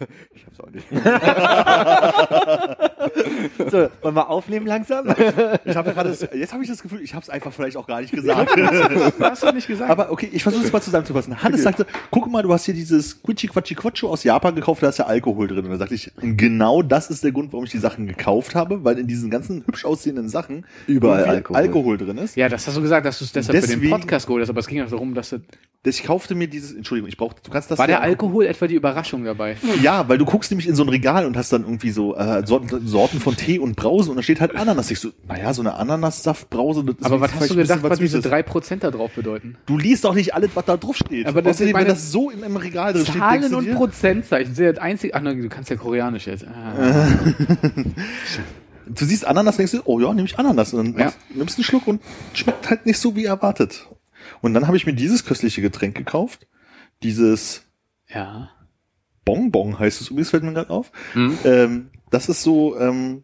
Ich 0.34 0.46
hab's 0.46 0.60
auch 0.60 0.70
nicht. 0.70 0.86
so, 3.70 3.88
wollen 4.02 4.14
wir 4.14 4.28
aufnehmen 4.30 4.66
langsam? 4.66 5.06
Ich 5.64 5.76
habe 5.76 5.92
gerade, 5.92 6.10
das- 6.10 6.20
jetzt 6.34 6.52
habe 6.52 6.62
ich 6.62 6.68
das 6.68 6.82
Gefühl, 6.82 7.00
ich 7.02 7.14
habe 7.14 7.22
es 7.22 7.30
einfach 7.30 7.52
vielleicht 7.52 7.76
auch 7.76 7.86
gar 7.86 8.00
nicht 8.00 8.12
gesagt. 8.12 8.50
hast 9.20 9.42
du 9.42 9.52
nicht 9.52 9.66
gesagt. 9.66 9.90
Aber 9.90 10.10
okay, 10.10 10.28
ich 10.32 10.42
versuche 10.42 10.64
es 10.64 10.72
mal 10.72 10.80
zusammenzufassen. 10.80 11.42
Hannes 11.42 11.62
sagte, 11.62 11.86
guck 12.10 12.30
mal, 12.30 12.42
du 12.42 12.52
hast 12.52 12.64
hier 12.64 12.74
dieses 12.74 13.22
Quichi 13.22 13.48
Quachi 13.48 13.74
Quacho 13.74 14.08
aus 14.08 14.24
Japan 14.24 14.54
gekauft, 14.54 14.82
da 14.82 14.88
ist 14.88 14.98
ja 14.98 15.06
Alkohol 15.06 15.48
drin. 15.48 15.64
Und 15.64 15.70
da 15.70 15.76
sagte 15.78 15.94
ich, 15.94 16.10
genau 16.20 16.82
das 16.82 17.10
ist 17.10 17.24
der 17.24 17.32
Grund, 17.32 17.52
warum 17.52 17.64
ich 17.64 17.70
die 17.70 17.78
Sachen 17.78 18.06
gekauft 18.06 18.54
habe, 18.54 18.84
weil 18.84 18.98
in 18.98 19.06
diesen 19.06 19.30
ganzen 19.30 19.64
hübsch 19.66 19.84
aussehenden 19.84 20.28
Sachen 20.28 20.66
Überall 20.86 21.24
Alkohol. 21.24 21.56
Alkohol 21.60 21.98
drin 21.98 22.18
ist. 22.18 22.36
ja, 22.36 22.48
das 22.48 22.66
hast 22.66 22.76
du 22.76 22.82
gesagt, 22.82 23.06
dass 23.06 23.18
du 23.18 23.24
es 23.24 23.32
deshalb 23.32 23.58
für 23.60 23.66
den 23.66 23.76
Deswegen- 23.80 23.90
Podcast 23.90 24.26
geholt 24.26 24.42
hast. 24.42 24.50
Aber 24.50 24.60
es 24.60 24.66
ging 24.66 24.82
auch 24.82 24.90
darum, 24.90 25.14
dass 25.14 25.30
das, 25.30 25.40
Das- 25.82 25.96
Ich 25.96 26.04
kaufte 26.04 26.34
mir 26.34 26.48
dieses, 26.48 26.74
Entschuldigung, 26.74 27.08
ich 27.08 27.16
brauche, 27.16 27.36
du 27.42 27.50
kannst 27.50 27.70
das 27.70 27.78
war 27.78 27.86
der 27.86 27.96
ja- 27.96 28.02
Alkohol 28.02 28.46
etwa 28.46 28.66
die 28.66 28.74
Überraschung 28.74 29.24
dabei. 29.24 29.56
Ja, 29.82 29.89
weil 30.08 30.18
du 30.18 30.24
guckst 30.24 30.50
nämlich 30.50 30.66
in 30.68 30.74
so 30.74 30.82
ein 30.82 30.88
Regal 30.88 31.26
und 31.26 31.36
hast 31.36 31.52
dann 31.52 31.62
irgendwie 31.62 31.90
so 31.90 32.16
äh, 32.16 32.46
Sorten, 32.46 32.86
Sorten 32.86 33.18
von 33.20 33.36
Tee 33.36 33.58
und 33.58 33.76
Brause 33.76 34.10
und 34.10 34.16
da 34.16 34.22
steht 34.22 34.40
halt 34.40 34.54
Ananas. 34.56 34.90
Ich 34.90 35.00
so, 35.00 35.10
naja, 35.26 35.52
so 35.54 35.62
eine 35.62 35.74
Ananassaftbrause. 35.74 36.84
das 36.84 36.96
ist 36.96 37.04
Aber 37.06 37.20
was 37.20 37.34
hast 37.34 37.50
du 37.50 37.56
gedacht, 37.56 37.82
was 37.82 37.98
diese 37.98 38.16
Süßes. 38.18 38.30
drei 38.30 38.42
Prozent 38.42 38.84
da 38.84 38.90
drauf 38.90 39.12
bedeuten? 39.14 39.56
Du 39.66 39.76
liest 39.78 40.04
doch 40.04 40.14
nicht 40.14 40.34
alles, 40.34 40.50
was 40.54 40.64
da 40.64 40.76
drauf 40.76 40.96
steht. 40.96 41.26
Aber 41.26 41.42
das 41.42 41.56
Außerdem, 41.56 41.74
sind 41.74 41.80
wenn 41.80 41.88
das 41.88 42.10
so 42.12 42.30
in 42.30 42.42
einem 42.44 42.56
Regal 42.56 42.92
drin 42.92 43.04
steht, 43.04 43.16
Zahlen 43.16 43.54
und 43.54 43.64
dir, 43.64 43.74
Prozentzeichen. 43.74 44.54
Sehr 44.54 44.72
das 44.72 44.82
einzige. 44.82 45.14
Ach 45.14 45.20
nein, 45.22 45.40
du 45.42 45.48
kannst 45.48 45.70
ja 45.70 45.76
Koreanisch 45.76 46.26
jetzt. 46.26 46.46
Ah. 46.46 47.06
du 48.86 49.04
siehst 49.04 49.24
Ananas, 49.26 49.56
denkst 49.56 49.72
du, 49.72 49.80
oh 49.84 50.00
ja, 50.00 50.12
nehme 50.12 50.26
ich 50.26 50.38
Ananas. 50.38 50.72
Und 50.74 50.94
dann 50.96 51.06
Ja. 51.08 51.12
nimmst 51.34 51.58
einen 51.58 51.64
Schluck 51.64 51.86
und 51.86 52.00
schmeckt 52.34 52.70
halt 52.70 52.86
nicht 52.86 52.98
so 52.98 53.16
wie 53.16 53.24
erwartet. 53.24 53.86
Und 54.42 54.54
dann 54.54 54.66
habe 54.66 54.76
ich 54.76 54.86
mir 54.86 54.92
dieses 54.94 55.24
köstliche 55.24 55.62
Getränk 55.62 55.96
gekauft. 55.96 56.46
Dieses 57.02 57.62
Ja. 58.08 58.50
Bonbon 59.24 59.78
heißt 59.78 60.00
es 60.00 60.08
übrigens, 60.08 60.30
fällt 60.30 60.42
mir 60.42 60.52
gerade 60.52 60.70
auf. 60.70 60.92
Hm. 61.12 61.38
Ähm, 61.44 61.90
das 62.10 62.28
ist 62.28 62.42
so 62.42 62.78
ähm, 62.78 63.22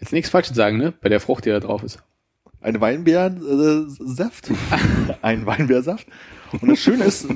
Jetzt 0.00 0.12
nichts 0.12 0.30
Falsches 0.30 0.56
sagen, 0.56 0.76
ne? 0.76 0.92
Bei 0.92 1.08
der 1.08 1.20
Frucht, 1.20 1.46
die 1.46 1.50
da 1.50 1.60
drauf 1.60 1.82
ist. 1.82 2.02
eine 2.60 2.80
Weinbeersaft. 2.80 4.50
ein 5.22 5.46
Weinbeersaft. 5.46 6.06
Und 6.60 6.68
das 6.68 6.78
Schöne 6.80 7.04
ist, 7.04 7.24
äh, 7.24 7.34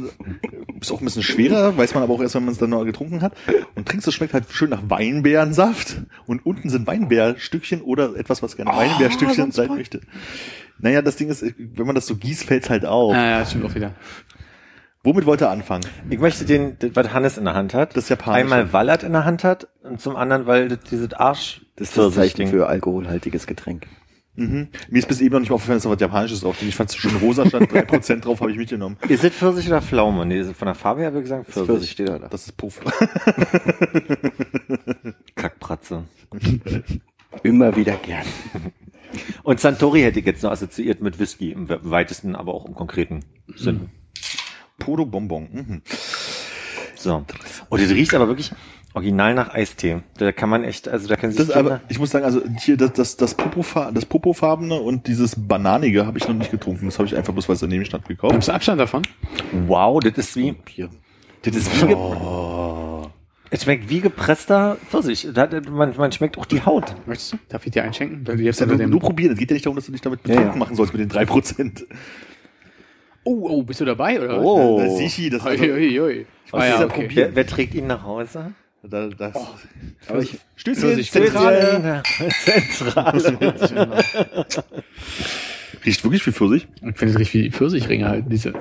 ist 0.80 0.92
auch 0.92 1.00
ein 1.00 1.04
bisschen 1.04 1.22
schwerer, 1.22 1.76
weiß 1.76 1.94
man 1.94 2.02
aber 2.02 2.14
auch 2.14 2.20
erst, 2.20 2.34
wenn 2.34 2.44
man 2.44 2.52
es 2.52 2.58
dann 2.58 2.70
noch 2.70 2.84
getrunken 2.84 3.22
hat. 3.22 3.32
Und 3.74 3.88
trinkst 3.88 4.06
es 4.06 4.14
schmeckt 4.14 4.34
halt 4.34 4.44
schön 4.50 4.70
nach 4.70 4.82
Weinbeerensaft. 4.88 6.02
Und 6.26 6.44
unten 6.44 6.68
sind 6.68 6.86
Weinbeerstückchen 6.86 7.80
oder 7.80 8.14
etwas, 8.16 8.42
was 8.42 8.56
gerne 8.56 8.72
Weinbeerstückchen 8.72 9.52
sein 9.52 9.68
möchte. 9.68 10.02
Naja, 10.78 11.02
das 11.02 11.16
Ding 11.16 11.28
ist, 11.28 11.42
wenn 11.42 11.86
man 11.86 11.94
das 11.94 12.06
so 12.06 12.16
gießt, 12.16 12.44
fällt's 12.44 12.70
halt 12.70 12.84
auf. 12.84 13.14
Ah, 13.14 13.38
ja, 13.38 13.46
stimmt 13.46 13.64
auch 13.64 13.74
wieder. 13.74 13.94
Womit 15.02 15.24
wollte 15.24 15.46
er 15.46 15.50
anfangen? 15.50 15.86
Ich 16.10 16.18
möchte 16.18 16.44
den, 16.44 16.76
das, 16.78 16.90
was 16.94 17.12
Hannes 17.14 17.38
in 17.38 17.44
der 17.44 17.54
Hand 17.54 17.72
hat. 17.72 17.96
Das 17.96 18.10
Japanische. 18.10 18.42
Einmal 18.42 18.72
Wallert 18.74 19.02
in 19.02 19.12
der 19.12 19.24
Hand 19.24 19.44
hat 19.44 19.68
und 19.82 20.00
zum 20.00 20.14
anderen, 20.14 20.46
weil 20.46 20.68
das, 20.68 20.80
dieses 20.90 21.14
Arsch 21.14 21.62
Das 21.76 21.88
ist 21.88 21.96
das 21.96 22.14
Zeichen 22.14 22.48
für 22.48 22.66
alkoholhaltiges 22.66 23.46
Getränk. 23.46 23.86
Mhm. 24.36 24.68
Mir 24.90 24.98
ist 24.98 25.08
bis 25.08 25.20
eben 25.20 25.32
noch 25.32 25.40
nicht 25.40 25.48
mal 25.50 25.56
aufgefallen, 25.56 25.78
dass 25.78 25.84
da 25.84 25.90
was 25.90 26.00
Japanisches 26.00 26.40
drauf 26.40 26.56
steht. 26.56 26.68
Ich 26.68 26.76
fand 26.76 26.90
es 26.90 26.96
schön 26.96 27.16
rosa, 27.16 27.46
stand 27.46 27.72
3% 27.72 28.20
drauf, 28.20 28.40
habe 28.40 28.52
ich 28.52 28.58
mitgenommen. 28.58 28.96
Ist 29.08 29.24
es 29.24 29.32
Pfirsich 29.32 29.68
oder 29.68 29.82
Pflaume? 29.82 30.24
Nee, 30.26 30.44
von 30.44 30.66
der 30.66 30.74
Farbe 30.74 31.00
her 31.00 31.12
würde 31.12 31.24
ich 31.24 31.28
sagen 31.28 31.44
Das 31.46 31.54
Pfirsich. 31.54 31.68
Pfirsich 31.70 31.90
steht 31.90 32.08
da. 32.08 32.18
Das 32.18 32.46
ist 32.46 32.56
Puff. 32.56 32.80
Kackpratze. 35.34 36.04
Immer 37.42 37.74
wieder 37.74 37.96
gern. 37.96 38.26
Und 39.42 39.60
Santori 39.60 40.02
hätte 40.02 40.20
ich 40.20 40.26
jetzt 40.26 40.42
noch 40.42 40.52
assoziiert 40.52 41.00
mit 41.00 41.18
Whisky, 41.18 41.52
im 41.52 41.68
weitesten, 41.68 42.36
aber 42.36 42.54
auch 42.54 42.66
im 42.66 42.74
konkreten 42.74 43.24
Sinn. 43.56 43.90
Podo 44.80 45.06
Bonbon. 45.06 45.48
Mhm. 45.52 45.82
So. 46.96 47.24
Und 47.68 47.80
das 47.80 47.90
riecht 47.90 48.12
aber 48.14 48.26
wirklich 48.26 48.50
original 48.94 49.34
nach 49.34 49.54
Eistee. 49.54 50.02
Da 50.18 50.32
kann 50.32 50.48
man 50.48 50.64
echt, 50.64 50.88
also 50.88 51.06
da 51.08 51.16
können 51.16 51.32
sich 51.32 51.46
Das, 51.46 51.54
aber 51.56 51.80
ich 51.88 51.98
muss 52.00 52.10
sagen, 52.10 52.24
also 52.24 52.42
hier 52.58 52.76
das, 52.76 52.92
das, 52.94 53.16
das, 53.16 53.34
Popofa 53.34 53.92
das 53.92 54.04
Popofarbene 54.04 54.74
und 54.74 55.06
dieses 55.06 55.36
Bananige 55.36 56.06
habe 56.06 56.18
ich 56.18 56.26
noch 56.26 56.34
nicht 56.34 56.50
getrunken. 56.50 56.86
Das 56.86 56.98
habe 56.98 57.06
ich 57.06 57.16
einfach 57.16 57.32
bloß, 57.32 57.48
weil 57.48 57.54
es 57.54 57.60
daneben 57.60 57.84
stand, 57.84 58.06
gekauft. 58.06 58.32
Nimmst 58.32 58.48
du 58.48 58.52
Abstand 58.52 58.80
davon? 58.80 59.02
wow, 59.68 60.00
das 60.00 60.18
ist 60.18 60.36
wie, 60.36 60.56
das 61.42 61.56
ist 61.56 61.82
wie, 61.82 61.86
ge 61.86 61.96
es 63.52 63.64
schmeckt 63.64 63.88
wie 63.88 64.00
gepresster 64.00 64.76
Pfirsich. 64.88 65.26
Man, 65.68 65.96
man 65.96 66.12
schmeckt 66.12 66.38
auch 66.38 66.46
die 66.46 66.64
Haut. 66.64 66.94
Möchtest 67.06 67.32
du? 67.32 67.38
Darf 67.48 67.66
ich 67.66 67.72
dir 67.72 67.82
einschenken? 67.82 68.24
Weil 68.26 68.36
du 68.36 68.44
jetzt 68.44 68.60
Ja, 68.60 68.66
dem... 68.66 68.90
nur 68.90 69.00
probieren. 69.00 69.32
Es 69.32 69.38
geht 69.38 69.50
ja 69.50 69.54
nicht 69.54 69.66
darum, 69.66 69.74
dass 69.74 69.86
du 69.86 69.92
dich 69.92 70.00
damit 70.00 70.20
Ja, 70.20 70.28
betrunken 70.34 70.52
ja. 70.52 70.58
machen 70.58 70.76
sollst 70.76 70.94
mit 70.94 71.00
den 71.00 71.10
3%. 71.10 71.84
Oh, 73.24 73.46
oh, 73.48 73.62
bist 73.62 73.80
du 73.80 73.84
dabei, 73.84 74.20
oder? 74.20 74.40
Oh. 74.42 74.80
Das 74.80 74.96
Sichi, 74.98 75.28
das 75.30 75.44
also, 75.44 75.64
ui. 75.64 76.26
Was 76.50 76.60
Ah, 76.62 76.64
ist 76.66 76.80
ja, 76.80 76.86
okay. 76.86 77.08
wer, 77.12 77.34
wer 77.36 77.46
trägt 77.46 77.74
ihn 77.74 77.86
nach 77.86 78.02
Hause? 78.02 78.52
da, 78.82 79.08
das, 79.08 79.34
Aber 80.08 80.22
ich, 80.22 80.38
Stößchen, 80.56 80.82
Pfirsich, 80.82 81.10
Zentrale. 81.12 82.02
Zentrale. 82.44 84.04
Riecht 85.84 86.04
wirklich 86.04 86.26
wie 86.26 86.32
Pfirsich. 86.32 86.66
Ich 86.76 86.96
finde 86.98 87.14
es 87.14 87.18
richtig 87.18 87.44
wie 87.44 87.50
Pfirsichringe 87.50 88.08
halt. 88.08 88.24
Diese. 88.28 88.52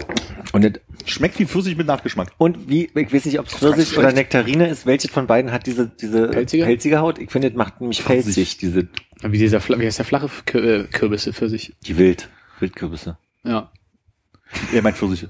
Und, 0.54 0.64
das, 0.64 0.74
Schmeckt 1.06 1.40
wie 1.40 1.46
Pfirsich 1.46 1.76
mit 1.76 1.88
Nachgeschmack. 1.88 2.32
und 2.38 2.70
wie, 2.70 2.90
ich 2.94 3.14
weiß 3.14 3.26
nicht, 3.26 3.40
ob 3.40 3.48
es 3.48 3.56
Pfirsich 3.56 3.98
oder 3.98 4.12
Nektarine 4.14 4.68
ist, 4.68 4.86
welches 4.86 5.12
von 5.12 5.28
beiden 5.28 5.52
hat 5.52 5.66
diese, 5.66 5.88
diese 5.88 6.28
Pelzige? 6.30 7.00
Haut? 7.00 7.20
Ich 7.20 7.32
finde, 7.32 7.50
das 7.50 7.58
macht 7.58 7.82
nämlich 7.82 8.04
pelzig, 8.06 8.58
diese, 8.58 8.88
Wie 9.22 9.38
dieser, 9.38 9.60
wie 9.68 9.86
heißt 9.86 9.98
der 10.00 10.06
flache 10.06 10.30
äh, 10.54 10.84
Kürbisse 10.86 11.34
Pfirsich? 11.34 11.74
die 11.86 11.98
Wild, 11.98 12.30
Wildkürbisse. 12.60 13.18
Ja. 13.44 13.72
Er 14.74 14.82
meint 14.82 14.98
Pfirsiche. 14.98 15.30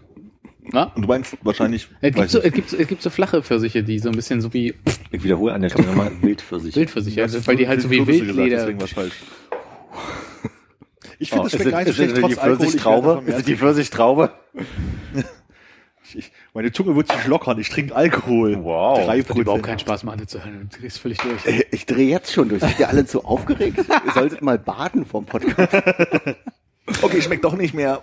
Na? 0.72 0.84
Und 0.96 1.02
du 1.02 1.08
meinst 1.08 1.36
wahrscheinlich. 1.42 1.88
Es 2.02 2.14
gibt, 2.14 2.30
so, 2.30 2.40
es, 2.42 2.54
gibt, 2.54 2.74
es 2.74 2.88
gibt 2.88 3.02
so 3.02 3.10
flache 3.10 3.42
Pfirsiche, 3.42 3.84
die 3.84 3.98
so 4.00 4.10
ein 4.10 4.16
bisschen 4.16 4.40
so 4.40 4.54
wie 4.54 4.76
Ich 5.12 5.24
wiederhole 5.24 5.54
an 5.54 5.62
der 5.62 5.70
Stelle 5.70 5.88
nochmal 5.88 6.12
Wildpfirsich. 6.22 6.76
Wildpfirsiche, 6.76 7.16
Du 7.18 7.24
also, 7.24 7.48
weil 7.48 7.56
die 7.56 7.68
halt 7.68 7.82
so 7.82 7.90
wie 7.90 7.98
Kürbisse 7.98 8.20
gesagt, 8.20 8.38
Wildleder. 8.38 8.58
Deswegen 8.62 8.82
war's 8.82 8.92
falsch. 8.92 9.14
Ich 11.22 11.34
Oh, 11.34 11.44
finde, 11.44 11.50
das 11.50 11.54
ist 11.54 11.62
schmeckt 11.62 11.66
es, 11.66 11.72
gar 11.72 11.80
nicht 11.80 11.90
es 11.90 11.96
schlecht, 11.96 12.16
trotz 12.18 12.36
Pfirsichtraube? 12.36 13.24
Ist 13.26 13.38
es 13.40 13.44
die. 13.46 13.58
Pfirsichtraube? 13.58 14.32
Ich, 16.04 16.16
ich, 16.18 16.32
meine 16.54 16.72
Zunge 16.72 16.96
wird 16.96 17.12
sich 17.12 17.28
lockern. 17.28 17.60
Ich 17.60 17.70
trinke 17.70 17.96
Alkohol. 17.96 18.64
Wow. 18.64 19.06
Drei 19.06 19.22
Das 19.22 19.36
überhaupt 19.36 19.64
keinen 19.64 19.80
Spaß 19.80 20.04
machen, 20.04 20.28
zu 20.28 20.44
hören. 20.44 20.70
Du 20.72 20.80
drehst 20.80 21.00
völlig 21.00 21.18
durch. 21.18 21.46
Äh, 21.46 21.66
ich 21.72 21.86
drehe 21.86 22.08
jetzt 22.10 22.32
schon 22.32 22.48
durch. 22.48 22.62
Seid 22.62 22.80
ihr 22.80 22.88
alle 22.88 23.06
so 23.06 23.24
aufgeregt? 23.26 23.80
Ihr 24.06 24.12
solltet 24.14 24.42
mal 24.42 24.58
baden 24.60 25.06
vom 25.06 25.26
Podcast. 25.26 25.74
Okay, 27.02 27.22
schmeckt 27.22 27.44
doch 27.46 27.56
nicht 27.56 27.74
mehr. 27.74 28.02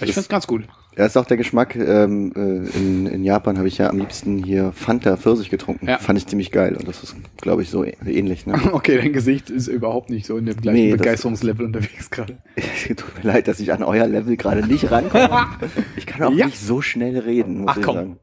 Ich 0.00 0.12
find's 0.12 0.28
ganz 0.28 0.46
gut. 0.46 0.64
Ja, 0.96 1.06
ist 1.06 1.16
auch 1.16 1.24
der 1.24 1.38
Geschmack. 1.38 1.74
Ähm, 1.74 2.32
äh, 2.36 2.76
in, 2.76 3.06
in 3.06 3.24
Japan 3.24 3.56
habe 3.56 3.66
ich 3.66 3.78
ja 3.78 3.88
am 3.88 3.98
liebsten 3.98 4.42
hier 4.44 4.72
Fanta 4.74 5.16
Pfirsich 5.16 5.48
getrunken. 5.48 5.88
Ja. 5.88 5.96
Fand 5.96 6.18
ich 6.18 6.26
ziemlich 6.26 6.50
geil. 6.50 6.76
Und 6.76 6.86
das 6.86 7.02
ist, 7.02 7.16
glaube 7.38 7.62
ich, 7.62 7.70
so 7.70 7.82
ä- 7.82 7.94
ähnlich. 8.06 8.44
Ne? 8.46 8.60
Okay, 8.72 8.98
dein 8.98 9.12
Gesicht 9.14 9.48
ist 9.48 9.68
überhaupt 9.68 10.10
nicht 10.10 10.26
so 10.26 10.36
in 10.36 10.44
dem 10.44 10.56
gleichen 10.60 10.76
Nee, 10.78 10.90
das- 10.90 10.98
Begeisterungslevel 10.98 11.64
unterwegs 11.64 12.10
gerade. 12.10 12.36
Tut 12.88 13.04
mir 13.24 13.32
leid, 13.32 13.48
dass 13.48 13.58
ich 13.60 13.72
an 13.72 13.82
euer 13.82 14.06
Level 14.06 14.36
gerade 14.36 14.66
nicht 14.66 14.90
rankomme. 14.90 15.46
Ich 15.96 16.04
kann 16.04 16.22
auch 16.24 16.32
Ja. 16.32 16.44
nicht 16.46 16.60
so 16.60 16.82
schnell 16.82 17.18
reden, 17.18 17.60
muss 17.60 17.70
Ach, 17.70 17.76
ich 17.78 17.82
komm. 17.84 17.94
sagen. 17.94 18.16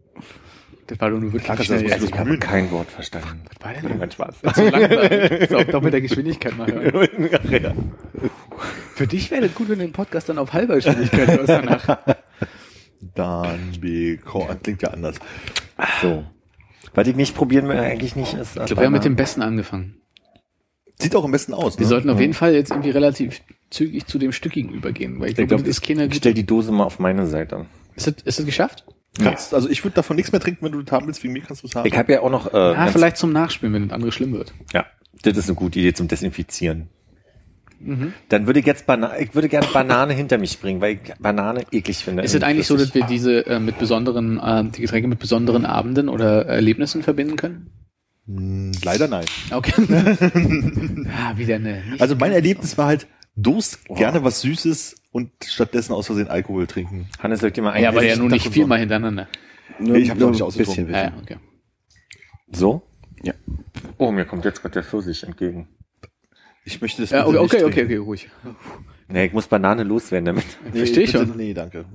Das 0.90 1.00
war 1.02 1.12
doch 1.12 1.20
nur 1.20 1.28
wirklich 1.32 1.44
Klar, 1.44 1.58
das 1.58 1.68
schnell. 1.68 1.84
ist 1.86 1.92
jetzt. 1.92 2.04
Ich 2.10 2.18
habe 2.18 2.38
kein 2.40 2.72
Wort 2.72 2.90
verstanden. 2.90 3.42
Was 3.48 3.64
war 3.64 3.74
denn? 3.80 3.98
Mein 4.00 4.10
Spaß. 4.12 4.36
Zu 4.56 4.70
langsam. 4.70 5.48
So 5.50 5.58
auf 5.58 5.66
doppelte 5.66 6.02
Geschwindigkeit 6.02 6.58
mal 6.58 6.66
hören. 6.72 7.92
Für 8.96 9.06
dich 9.06 9.30
wäre 9.30 9.44
das 9.44 9.54
gut, 9.54 9.70
wenn 9.70 9.78
du 9.78 9.86
den 9.86 9.94
Podcast 9.94 10.30
dann 10.30 10.40
auf 10.40 10.52
halber 10.54 10.76
Geschwindigkeit 10.76 11.28
hörst 11.38 11.50
danach. 11.50 12.00
Dann 13.16 13.72
bekommen. 13.80 14.58
Klingt 14.64 14.82
ja 14.82 14.90
anders. 14.90 15.18
So. 16.02 16.26
Was 16.96 17.08
ich 17.08 17.16
nicht 17.16 17.36
probieren 17.36 17.68
will, 17.68 17.78
eigentlich 17.78 18.16
nicht 18.16 18.34
ist. 18.34 18.58
Ich 18.58 18.66
glaube, 18.66 18.78
wir 18.82 18.86
haben 18.88 18.94
mit 18.94 19.06
dem 19.06 19.16
Besten 19.16 19.44
angefangen. 19.44 20.02
Sieht 21.00 21.16
auch 21.16 21.24
am 21.24 21.32
besten 21.32 21.54
aus. 21.54 21.78
Wir 21.78 21.84
Ne? 21.86 21.90
sollten 21.90 22.10
auf 22.10 22.20
jeden 22.20 22.34
Fall 22.34 22.54
jetzt 22.56 22.72
irgendwie 22.72 22.90
relativ 22.90 23.42
zügig 23.70 24.08
zu 24.08 24.18
dem 24.18 24.32
Stückigen 24.32 24.72
übergehen, 24.74 25.20
weil 25.20 25.30
ich 25.30 25.38
Ich 25.38 25.48
glaube, 25.48 25.64
das 25.64 25.70
ist 25.70 25.82
keine 25.82 26.08
ich 26.08 26.16
stell 26.16 26.34
die 26.34 26.46
Dose 26.48 26.72
mal 26.72 26.84
auf 26.84 26.98
meine 26.98 27.28
Seite. 27.28 27.68
Ist 27.96 28.08
das, 28.08 28.16
ist 28.26 28.40
das 28.40 28.46
geschafft? 28.48 28.86
Kannst, 29.18 29.54
also 29.54 29.70
ich 29.70 29.84
würde 29.84 29.96
davon 29.96 30.16
nichts 30.16 30.32
mehr 30.32 30.40
trinken, 30.42 30.66
wenn 30.66 30.72
du 30.72 30.82
das 30.82 30.92
haben 30.92 31.08
willst. 31.08 31.24
Wegen 31.24 31.34
mir 31.34 31.42
kannst 31.42 31.64
du 31.64 31.68
es 31.68 31.76
haben. 31.76 31.88
Ich 31.88 31.98
habe 31.98 32.12
ja 32.14 32.22
auch 32.22 32.30
noch. 32.30 32.48
Äh, 32.48 32.52
ganz- 32.52 32.92
vielleicht 32.92 33.18
zum 33.18 33.32
Nachspielen, 33.32 33.74
wenn 33.74 33.88
das 33.88 33.96
andere 33.96 34.12
schlimm 34.12 34.34
wird. 34.34 34.54
Ja, 34.74 34.86
das 35.24 35.36
ist 35.38 35.48
eine 35.48 35.56
gute 35.56 35.80
Idee 35.80 35.94
zum 35.94 36.08
Desinfizieren. 36.08 36.90
Dann 38.28 38.46
würde 38.46 38.60
ich 38.60 38.66
jetzt 38.66 38.86
Banane, 38.88 39.20
ich 39.22 39.34
würde 39.36 39.48
gerne 39.48 39.68
Banane 39.72 40.14
hinter 40.14 40.38
mich 40.38 40.60
bringen, 40.60 40.82
weil 40.82 40.96
ich 40.96 41.14
Banane 41.18 41.64
eklig 41.72 42.04
finde. 42.04 42.24
Ist 42.24 42.36
es 42.36 42.44
eigentlich 42.44 42.68
so, 42.68 42.76
dass 42.76 42.94
wir 42.94 43.06
diese 43.06 43.46
äh, 43.48 43.60
mit 43.60 43.80
besonderen, 43.80 44.38
äh, 44.38 44.66
die 44.66 44.82
Getränke 44.82 45.08
mit 45.08 45.20
besonderen 45.20 45.66
Abenden 45.66 46.10
oder 46.10 46.46
Erlebnissen 46.46 47.04
verbinden 47.04 47.38
können? 47.38 47.70
Hm, 48.28 48.74
Leider 48.84 49.08
nein. 49.08 49.24
Okay. 49.52 49.74
ah, 51.18 51.38
wieder 51.38 51.56
eine. 51.56 51.82
Also 52.00 52.18
mein 52.18 52.34
Erlebnis 52.34 52.78
war 52.78 52.88
halt, 52.88 53.08
Durst, 53.38 53.86
gerne 53.86 54.26
was 54.26 54.42
Süßes 54.42 54.96
und 55.12 55.32
stattdessen 55.46 55.94
aus 55.94 56.06
Versehen 56.08 56.28
Alkohol 56.28 56.68
trinken. 56.68 57.08
Hannes, 57.20 57.42
dir 57.54 57.62
mal 57.64 57.74
so. 57.76 57.84
Ja, 57.84 57.90
aber 57.90 58.04
ja 58.04 58.14
ein 58.14 58.20
nur 58.20 58.30
nicht 58.30 58.48
viermal 58.52 58.80
hintereinander. 58.80 59.28
Nur, 59.80 59.96
Ich 59.98 60.10
hab's 60.10 60.20
nur 60.20 60.30
auch 60.30 60.32
nicht 60.34 60.42
ein 60.42 60.48
ausgetrunken. 60.48 60.86
bisschen, 60.88 60.96
Ja, 60.96 61.04
ja, 61.06 61.10
bisschen. 61.12 61.38
okay. 61.38 61.38
So? 62.52 62.82
Ja. 63.24 63.34
Oh, 63.98 64.12
mir 64.12 64.26
kommt 64.26 64.46
jetzt 64.46 64.62
gerade 64.62 64.74
der 64.74 64.84
Pfirsich 64.84 65.24
entgegen. 65.24 65.68
Ich 66.66 66.82
möchte 66.82 67.02
das 67.02 67.10
Ja, 67.12 67.26
okay, 67.26 67.32
nicht 67.42 67.54
okay, 67.54 67.64
okay, 67.64 67.84
okay, 67.86 67.96
ruhig. 67.98 68.30
Nee, 69.08 69.26
ich 69.26 69.34
muss 69.34 69.48
Banane 69.48 69.84
loswerden 69.84 70.26
damit. 70.26 70.46
Nee, 70.72 70.80
Verstehe 70.80 71.04
ich 71.04 71.12
schon. 71.12 71.36
Nee, 71.36 71.54
danke. 71.54 71.86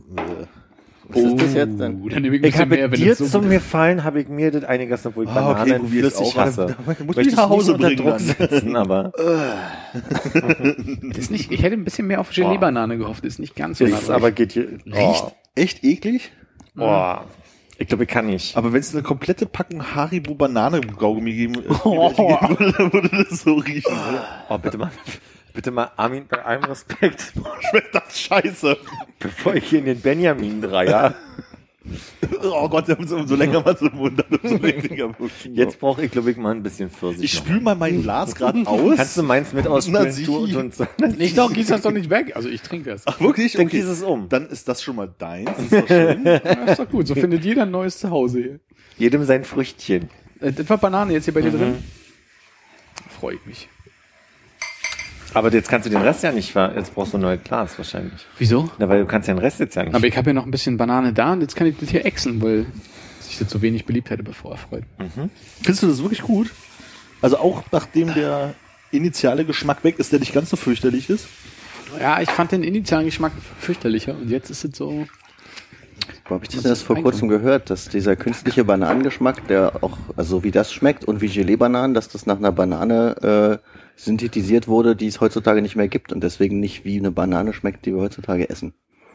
Was 1.09 1.23
ist 1.23 1.41
das 1.41 1.55
jetzt 1.55 1.81
denn? 1.81 2.01
Uh, 2.03 2.09
dann 2.09 2.23
nehme 2.23 2.37
ich 2.37 2.45
Ich 2.45 2.57
habe 2.59 2.71
mehr, 2.77 2.91
wenn 2.91 2.99
dir 2.99 3.11
das 3.11 3.19
so 3.19 3.27
zum 3.27 3.41
gut 3.43 3.51
mir 3.51 3.57
ist. 3.59 3.67
fallen, 3.67 4.05
habe 4.05 4.21
ich 4.23 4.29
mir 4.29 4.51
das 4.51 4.65
einiges, 4.65 5.05
obwohl 5.07 5.25
ich 5.25 5.31
Ah, 5.31 5.51
okay, 5.51 5.61
Banane 5.71 5.79
probier 5.81 6.05
es 6.05 6.17
flüssig 6.17 6.35
auch. 6.35 6.41
hasse. 6.41 6.67
Da- 6.67 6.67
da 6.67 6.75
musst 6.85 7.01
du 7.01 7.05
Möchte 7.05 7.23
die 7.23 7.29
ich 7.29 7.37
nach 7.37 7.49
Hause 7.51 7.75
unter 7.75 7.87
bringen 7.89 8.03
Druck 8.05 8.21
setzen, 8.21 8.77
aber 8.77 9.13
Ist 11.17 11.31
nicht, 11.31 11.53
ich 11.53 11.63
hätte 11.63 11.75
ein 11.77 11.85
bisschen 11.85 12.07
mehr 12.07 12.21
auf 12.21 12.31
Gelee-Banane 12.31 12.99
gehofft. 12.99 13.25
Ist 13.25 13.39
nicht 13.39 13.55
ganz 13.57 13.79
so 13.79 13.85
ist 13.85 14.11
aber 14.11 14.31
geht 14.31 14.53
hier. 14.53 14.69
Riecht 14.87 15.25
Oh, 15.25 15.33
echt 15.55 15.85
eklig. 15.85 16.33
oh. 16.79 17.17
Ich 17.77 17.89
glaube, 17.89 18.05
ich 18.05 18.09
kann 18.09 18.27
nicht. 18.27 18.57
Aber 18.57 18.73
wenn 18.73 18.79
es 18.79 18.95
eine 18.95 19.03
komplette 19.03 19.47
Packung 19.47 19.97
Haribo 19.97 20.37
Banane 20.37 20.81
Kaugummi 20.81 21.33
geben, 21.35 21.57
Oh. 21.85 22.13
würde, 22.17 22.73
dann 22.79 22.93
würde 22.93 23.11
das 23.29 23.41
so 23.41 23.55
riechen. 23.55 23.93
Oh, 24.49 24.59
bitte 24.59 24.79
mal, 24.79 24.93
bitte 25.55 25.71
mal, 25.71 25.91
Armin, 25.97 26.27
bei 26.29 26.45
allem 26.45 26.65
Respekt, 26.65 27.33
Schmeckt 27.71 27.95
das 27.95 28.21
scheiße. 28.21 28.77
bevor 29.19 29.55
ich 29.55 29.65
hier 29.65 29.79
in 29.79 29.87
den 29.87 30.01
Benjamin 30.01 30.61
dreier. 30.61 31.15
Oh 32.43 32.67
Gott, 32.71 32.89
umso, 32.89 33.17
umso 33.17 33.35
länger 33.37 33.63
man 33.63 33.77
so 33.77 33.85
hat, 33.85 33.93
umso 33.93 34.17
weniger. 34.63 35.15
Jetzt 35.53 35.79
brauche 35.79 36.03
ich, 36.03 36.11
glaube 36.13 36.31
ich, 36.31 36.39
mal 36.39 36.53
ein 36.55 36.63
bisschen 36.63 36.89
Pfirsich. 36.89 37.25
Ich 37.25 37.33
spül 37.35 37.61
mal 37.61 37.75
mein 37.75 38.01
Glas 38.01 38.35
gerade 38.35 38.67
aus. 38.67 38.97
Kannst 38.97 39.19
du 39.19 39.23
meins 39.23 39.53
mit 39.53 39.67
ausspülen? 39.67 40.57
und. 40.57 41.19
Nicht 41.19 41.37
doch, 41.37 41.53
gieß 41.53 41.67
das 41.67 41.83
doch 41.83 41.91
nicht 41.91 42.09
weg. 42.09 42.35
Also 42.37 42.49
ich 42.49 42.63
trinke 42.63 42.89
das. 42.89 43.03
Ach, 43.05 43.21
wirklich? 43.21 43.53
Dann 43.53 43.69
gieß 43.69 43.85
es 43.85 44.03
um. 44.03 44.31
Dann 44.31 44.49
ist 44.49 44.67
das 44.67 44.83
schon 44.83 44.97
mal 44.97 45.13
deins. 45.19 45.51
Das 45.57 45.61
ist 45.63 45.73
doch 45.75 45.87
schön. 45.89 46.25
Ja, 46.25 46.37
ist 46.39 46.79
doch 46.79 46.89
gut. 46.89 47.07
So 47.07 47.15
findet 47.15 47.45
jeder 47.45 47.65
ein 47.65 47.71
neues 47.71 47.99
Zuhause 47.99 48.41
hier. 48.41 48.61
Jedem 48.97 49.25
sein 49.25 49.45
Früchtchen. 49.45 50.09
Äh, 50.41 50.53
Das 50.53 50.71
war 50.71 50.79
Banane 50.79 51.13
jetzt 51.13 51.25
hier 51.27 51.35
bei 51.35 51.43
dir 51.43 51.51
Mhm. 51.53 51.59
drin? 51.59 51.85
Freue 53.21 53.35
ich 53.35 53.45
mich. 53.45 53.69
Aber 55.35 55.53
jetzt 55.53 55.69
kannst 55.69 55.87
du 55.87 55.91
den 55.91 56.01
Rest 56.01 56.23
ja 56.23 56.33
nicht 56.33 56.53
ver... 56.53 56.73
Jetzt 56.77 56.95
brauchst 56.95 57.13
du 57.13 57.19
ein 57.19 57.23
neues 57.23 57.43
Glas 57.43 57.77
wahrscheinlich. 57.77 58.25
Wieso? 58.39 58.71
Na, 58.79 58.89
weil 58.89 59.01
du 59.01 59.07
kannst 59.07 59.29
ja 59.29 59.35
den 59.35 59.41
Rest 59.41 59.61
jetzt 59.61 59.75
ja 59.75 59.83
nicht. 59.83 59.95
Aber 59.95 60.07
ich 60.07 60.17
habe 60.17 60.31
ja 60.31 60.35
noch 60.35 60.45
ein 60.45 60.51
bisschen 60.51 60.77
Banane 60.77 61.13
da 61.13 61.33
und 61.33 61.41
jetzt 61.41 61.57
kann 61.57 61.67
ich 61.67 61.77
das 61.79 61.91
hier 61.91 62.07
exen, 62.07 62.41
weil 62.41 62.67
sich 63.21 63.39
das 63.39 63.51
so 63.51 63.61
wenig 63.61 63.85
beliebt 63.85 64.11
hätte 64.11 64.23
bevor 64.23 64.53
erfreut. 64.53 64.85
Findest 65.63 65.83
du 65.83 65.89
das 65.89 66.01
wirklich 66.01 66.23
gut? 66.23 66.51
Also 67.21 67.39
auch 67.39 67.65
nachdem 67.73 68.15
der 68.15 68.55
initiale 68.91 69.45
Geschmack 69.45 69.83
weg 69.83 69.99
ist, 69.99 70.13
der 70.13 70.21
nicht 70.21 70.33
ganz 70.33 70.51
so 70.51 70.57
fürchterlich 70.57 71.11
ist? 71.11 71.27
Ja, 72.01 72.21
ich 72.21 72.31
fand 72.31 72.53
den 72.53 72.63
initialen 72.63 73.07
Geschmack 73.07 73.33
fürchterlicher 73.59 74.17
und 74.17 74.31
jetzt 74.31 74.51
ist 74.51 74.65
es 74.65 74.77
so. 74.77 75.07
Wo 76.27 76.35
habe 76.35 76.45
ich 76.45 76.51
das 76.55 76.65
ist 76.65 76.83
vor 76.83 76.97
kurzem 76.97 77.29
gehört, 77.29 77.71
dass 77.71 77.89
dieser 77.89 78.17
künstliche 78.17 78.65
Bananengeschmack, 78.65 79.47
der 79.49 79.83
auch, 79.83 79.97
also 80.17 80.43
wie 80.43 80.51
das 80.51 80.73
schmeckt 80.73 81.05
und 81.05 81.21
wie 81.21 81.29
Gelee-Bananen, 81.29 81.95
dass 81.95 82.09
das 82.09 82.27
nach 82.27 82.37
einer 82.37 82.53
Banane 82.53 83.61
äh, 83.63 83.84
synthetisiert 83.97 84.69
wurde, 84.69 84.97
die 84.97 85.07
es 85.07 85.21
heutzutage 85.21 85.63
nicht 85.63 85.77
mehr 85.77 85.89
gibt 85.89 86.13
und 86.13 86.23
deswegen 86.23 86.61
nicht 86.61 86.85
wie 86.85 86.99
eine 86.99 87.11
Banane 87.11 87.53
schmeckt, 87.53 87.87
die 87.87 87.95
wir 87.95 88.03
heutzutage 88.03 88.49
essen. 88.49 88.75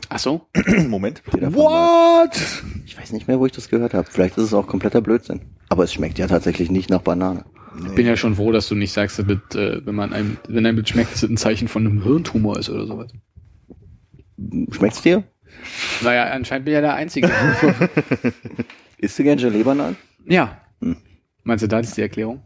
Ach 0.09 0.19
so? 0.19 0.47
Moment. 0.87 1.21
What? 1.27 2.39
Ich 2.85 2.97
weiß 2.97 3.11
nicht 3.11 3.27
mehr, 3.27 3.39
wo 3.39 3.45
ich 3.45 3.51
das 3.51 3.69
gehört 3.69 3.93
habe. 3.93 4.07
Vielleicht 4.09 4.37
ist 4.37 4.45
es 4.45 4.53
auch 4.53 4.67
kompletter 4.67 5.01
Blödsinn. 5.01 5.41
Aber 5.69 5.83
es 5.83 5.93
schmeckt 5.93 6.17
ja 6.17 6.27
tatsächlich 6.27 6.71
nicht 6.71 6.89
nach 6.89 7.01
Banane. 7.01 7.45
Ich 7.85 7.93
bin 7.93 8.07
ja 8.07 8.17
schon 8.17 8.35
froh, 8.35 8.51
dass 8.51 8.67
du 8.67 8.75
nicht 8.75 8.91
sagst, 8.91 9.19
dass 9.19 9.25
das, 9.27 9.55
äh, 9.55 9.85
wenn 9.85 9.93
man 9.93 10.11
einem, 10.11 10.37
wenn 10.47 10.65
einem 10.65 10.83
schmeckt, 10.85 11.13
dass 11.13 11.21
das 11.21 11.29
ein 11.29 11.37
Zeichen 11.37 11.67
von 11.67 11.85
einem 11.85 12.01
Hirntumor 12.01 12.57
ist 12.57 12.69
oder 12.69 12.87
sowas. 12.87 13.11
Schmeckt's 14.71 15.01
dir? 15.01 15.23
Naja, 16.01 16.25
anscheinend 16.31 16.65
bin 16.65 16.73
ich 16.73 16.75
ja 16.75 16.81
der 16.81 16.95
Einzige. 16.95 17.29
Isst 18.97 19.19
du 19.19 19.23
gern 19.23 19.37
Gelee-Bananen? 19.37 19.97
ja. 20.25 20.61
Hm. 20.81 20.97
Meinst 21.43 21.63
du, 21.63 21.67
da 21.67 21.79
ist 21.79 21.97
die 21.97 22.01
Erklärung? 22.01 22.41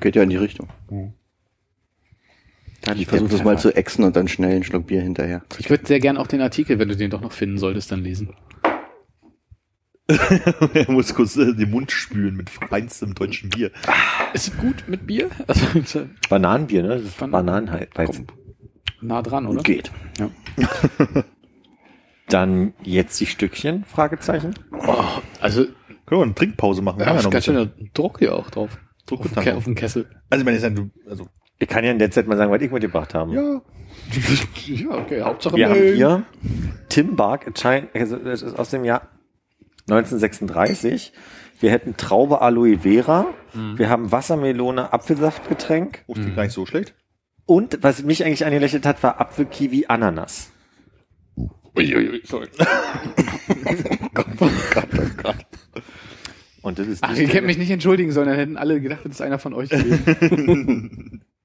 Geht 0.00 0.16
ja 0.16 0.22
in 0.22 0.30
die 0.30 0.36
Richtung. 0.36 0.68
Ich 2.94 3.06
versuche 3.06 3.30
das 3.30 3.42
mal 3.44 3.58
zu 3.58 3.74
exen 3.74 4.04
und 4.04 4.14
dann 4.16 4.28
schnell 4.28 4.52
einen 4.54 4.64
Schluck 4.64 4.86
Bier 4.86 5.02
hinterher. 5.02 5.42
Ich 5.58 5.68
würde 5.70 5.86
sehr 5.86 5.98
gern 6.00 6.16
auch 6.16 6.26
den 6.26 6.40
Artikel, 6.40 6.78
wenn 6.78 6.88
du 6.88 6.96
den 6.96 7.10
doch 7.10 7.20
noch 7.20 7.32
finden 7.32 7.58
solltest, 7.58 7.90
dann 7.90 8.00
lesen. 8.02 8.34
er 10.08 10.88
muss 10.90 11.14
kurz 11.14 11.36
äh, 11.36 11.52
den 11.52 11.70
Mund 11.70 11.90
spülen 11.90 12.36
mit 12.36 12.48
feinstem 12.48 13.14
deutschen 13.14 13.50
Bier. 13.50 13.72
Ist 14.34 14.48
es 14.48 14.56
gut 14.56 14.84
mit 14.86 15.04
Bier? 15.06 15.30
Also, 15.48 15.66
Bananenbier, 16.28 16.82
ne? 16.84 16.94
Ist 16.96 17.18
Ban- 17.18 17.32
Bananenweizen. 17.32 18.28
nah 19.00 19.20
dran, 19.22 19.46
oder? 19.48 19.62
Geht. 19.62 19.90
Ja. 20.20 20.30
Dann 22.28 22.74
jetzt 22.82 23.20
die 23.20 23.26
Stückchen? 23.26 23.84
Fragezeichen. 23.84 24.54
Oh, 24.72 24.94
also, 25.40 25.64
Können 26.06 26.20
wir 26.20 26.22
eine 26.24 26.34
Trinkpause 26.34 26.82
machen? 26.82 27.00
Ja, 27.00 27.16
ist 27.16 27.30
ganz 27.30 27.44
schöner 27.44 27.66
Druck 27.94 28.18
hier 28.20 28.34
auch 28.34 28.50
drauf. 28.50 28.78
Druck 29.06 29.20
Auf. 29.20 29.34
Ke- 29.34 29.56
auf 29.56 29.64
dem 29.64 29.74
Kessel. 29.76 30.06
Also, 30.30 30.42
ich 30.42 30.44
meine, 30.44 30.56
ich 30.56 30.62
sag, 30.62 30.74
du, 30.74 30.90
also, 31.08 31.28
Ich 31.58 31.68
kann 31.68 31.84
ja 31.84 31.90
in 31.90 31.98
der 31.98 32.10
Zeit 32.10 32.26
mal 32.26 32.36
sagen, 32.36 32.50
was 32.50 32.60
ich 32.60 32.70
mitgebracht 32.70 33.14
habe. 33.14 33.34
ja. 33.34 33.60
ja, 34.66 34.90
okay, 34.90 35.22
Hauptsache 35.22 35.56
Wir 35.56 35.68
haben 35.68 35.94
hier 35.94 36.22
Tim 36.88 37.16
Bark, 37.16 37.46
also 37.94 38.16
das 38.16 38.42
ist 38.42 38.58
aus 38.58 38.70
dem 38.70 38.84
Jahr 38.84 39.08
1936. 39.88 41.12
Wir 41.60 41.70
hätten 41.70 41.96
Traube 41.96 42.42
Aloe 42.42 42.78
Vera. 42.78 43.26
Wir 43.76 43.88
haben 43.88 44.12
Wassermelone 44.12 44.92
Apfelsaftgetränk. 44.92 46.04
Oh, 46.06 46.12
klingt 46.12 46.36
gar 46.36 46.42
nicht 46.42 46.52
so 46.52 46.66
schlecht. 46.66 46.94
Und 47.46 47.78
was 47.82 48.02
mich 48.02 48.24
eigentlich 48.24 48.44
angelächelt 48.44 48.84
hat, 48.84 49.02
war 49.02 49.20
Apfel, 49.20 49.46
Kiwi, 49.46 49.86
Ananas. 49.88 50.50
Uiuiui, 51.76 52.22
sorry. 52.24 52.48
Und 56.62 56.78
das 56.78 56.88
ist 56.88 57.02
Ach, 57.04 57.16
ihr 57.16 57.28
hättet 57.28 57.44
mich 57.44 57.58
nicht 57.58 57.70
entschuldigen 57.70 58.10
sollen, 58.10 58.28
dann 58.28 58.36
hätten 58.36 58.56
alle 58.56 58.80
gedacht, 58.80 59.00
das 59.04 59.12
ist 59.12 59.20
einer 59.22 59.38
von 59.38 59.54
euch 59.54 59.70
gewesen. 59.70 61.22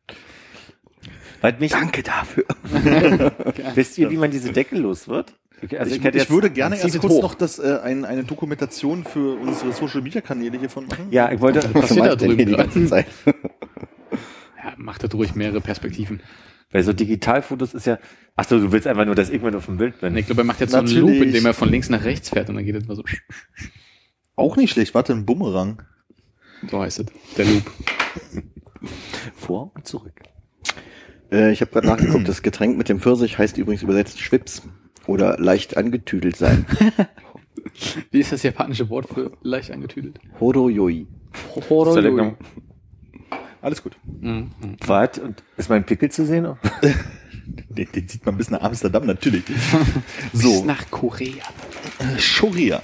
Weil 1.42 1.58
mich, 1.60 1.72
Danke 1.72 2.04
dafür. 2.04 2.46
wisst 3.76 3.98
ihr, 3.98 4.10
wie 4.10 4.18
man 4.18 4.32
diese 4.32 4.52
Deckel 4.54 4.80
los 4.80 5.08
wird? 5.08 5.34
Okay, 5.64 5.78
Also 5.78 5.94
ich, 5.96 6.04
hätte 6.04 6.18
ich 6.18 6.24
jetzt- 6.24 6.32
würde 6.32 6.50
gerne 6.50 6.76
erst 6.80 7.00
kurz 7.00 7.14
hoch. 7.14 7.22
noch 7.24 7.34
das, 7.36 7.60
äh, 7.60 7.80
ein, 7.84 8.06
eine 8.06 8.24
Dokumentation 8.24 9.04
für 9.04 9.36
unsere 9.40 9.74
Social 9.74 10.02
Media 10.02 10.22
Kanäle 10.22 10.58
hiervon 10.60 10.88
machen. 10.88 11.08
Ja, 11.12 11.32
ich 11.32 11.40
wollte, 11.42 11.64
Was 11.64 11.72
passiert 11.72 12.06
da 12.06 12.14
ich 12.14 12.18
drüben 12.20 12.38
die 12.46 12.56
ganze 12.56 12.86
Zeit? 12.88 13.06
Ja, 13.26 14.74
macht 14.78 15.04
das 15.04 15.14
ruhig 15.14 15.36
mehrere 15.36 15.62
Perspektiven. 15.62 16.22
weil 16.72 16.84
so 16.84 16.94
Digitalfotos 16.94 17.74
ist 17.74 17.86
ja, 17.86 17.98
ach 18.36 18.46
so, 18.46 18.60
du 18.60 18.72
willst 18.72 18.88
einfach 18.88 19.06
nur, 19.06 19.16
dass 19.16 19.30
ich 19.30 19.42
mit 19.42 19.56
auf 19.56 19.66
dem 19.66 19.78
Bild 19.78 20.00
bin. 20.00 20.16
Ich 20.18 20.26
glaube, 20.28 20.42
er 20.42 20.46
macht 20.46 20.62
jetzt 20.62 20.72
so 20.72 20.78
einen 20.78 20.88
Natürlich. 20.88 21.18
Loop, 21.20 21.28
indem 21.28 21.46
er 21.46 21.54
von 21.54 21.70
links 21.70 21.90
nach 21.90 22.04
rechts 22.04 22.30
fährt 22.30 22.50
und 22.50 22.56
dann 22.56 22.66
geht 22.66 22.76
es 22.76 22.88
mal 22.88 22.96
so. 22.96 23.04
Auch 24.36 24.56
nicht 24.58 24.72
schlecht. 24.72 24.94
Warte, 24.96 25.14
ein 25.14 25.26
Bumerang. 25.26 25.82
So 26.70 26.82
heißt 26.82 27.00
es. 27.00 27.06
Der 27.38 27.46
Loop. 27.46 27.70
Vor 29.36 29.72
und 29.76 29.88
zurück. 29.88 30.14
Äh, 31.32 31.52
ich 31.52 31.62
habe 31.62 31.72
gerade 31.72 31.88
nachgeguckt, 31.88 32.28
das 32.28 32.42
Getränk 32.42 32.78
mit 32.78 32.90
dem 32.90 33.00
Pfirsich 33.00 33.38
heißt 33.38 33.58
übrigens 33.58 33.84
übersetzt 33.84 34.20
Schwips 34.20 34.64
oder 35.08 35.38
leicht 35.40 35.78
angetüdelt 35.78 36.36
sein. 36.36 36.66
Wie 38.12 38.20
ist 38.20 38.32
das 38.32 38.44
japanische 38.44 38.90
Wort 38.90 39.10
für 39.10 39.32
leicht 39.42 39.72
angetüdelt? 39.72 40.20
Horoyoi. 40.40 41.08
Select 41.94 42.38
Alles 43.62 43.84
gut. 43.84 43.98
Was? 44.86 45.20
Und 45.20 45.44
ist 45.58 45.70
mein 45.70 45.86
Pickel 45.86 46.10
zu 46.12 46.26
sehen? 46.26 46.48
Den, 47.70 47.88
den 47.92 48.08
sieht 48.08 48.26
man 48.26 48.38
bis 48.38 48.50
nach 48.50 48.62
Amsterdam 48.62 49.06
natürlich. 49.06 49.44
So, 50.34 50.64
Nach 50.64 50.90
Korea. 50.90 51.44
Shoria. 52.18 52.82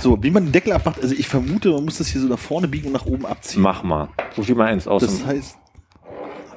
So, 0.00 0.22
wie 0.22 0.30
man 0.30 0.44
den 0.44 0.52
Deckel 0.52 0.72
abmacht, 0.72 1.00
also 1.00 1.14
ich 1.14 1.28
vermute, 1.28 1.70
man 1.70 1.84
muss 1.84 1.98
das 1.98 2.08
hier 2.08 2.20
so 2.20 2.26
nach 2.26 2.38
vorne 2.38 2.68
biegen 2.68 2.88
und 2.88 2.92
nach 2.92 3.06
oben 3.06 3.24
abziehen. 3.24 3.62
Mach 3.62 3.82
mal. 3.82 4.08
Such 4.34 4.46
dir 4.46 4.54
mal 4.54 4.66
eins 4.66 4.86
aus. 4.86 5.02
Das 5.02 5.24
heißt, 5.24 5.56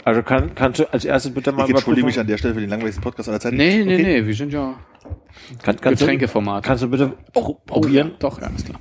also 0.10 0.24
kann, 0.24 0.56
kannst 0.56 0.80
du 0.80 0.92
als 0.92 1.06
erstes 1.06 1.32
bitte 1.34 1.52
mal 1.52 1.66
ich 1.66 1.70
entschuldige 1.70 2.06
mich 2.08 2.20
an 2.20 2.26
der 2.26 2.38
Stelle 2.38 2.56
für 2.56 2.62
den 2.62 2.70
langweiligsten 2.70 3.04
Podcast 3.04 3.30
aller 3.30 3.40
Zeiten. 3.40 3.58
Nee, 3.58 3.84
nee, 3.84 3.94
Okay. 3.94 4.04
nee, 4.04 4.26
wir 4.26 4.34
sind 4.34 4.52
ja 4.52 4.80
Kann, 5.62 5.76
kannst, 5.80 6.02
du, 6.02 6.06
Getränkeformat. 6.06 6.64
kannst 6.64 6.82
du 6.84 6.90
bitte 6.90 7.14
oh, 7.36 7.54
probieren? 7.66 8.10
ja, 8.10 8.16
doch, 8.18 8.42
ja, 8.42 8.48
alles 8.48 8.66
klar. 8.66 8.80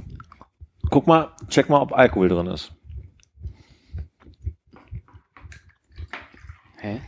Guck 0.90 1.06
mal, 1.06 1.28
check 1.48 1.68
mal, 1.68 1.80
ob 1.82 1.92
Alkohol 1.92 2.28
drin 2.28 2.46
ist. 2.46 2.72
Hä? 6.78 7.00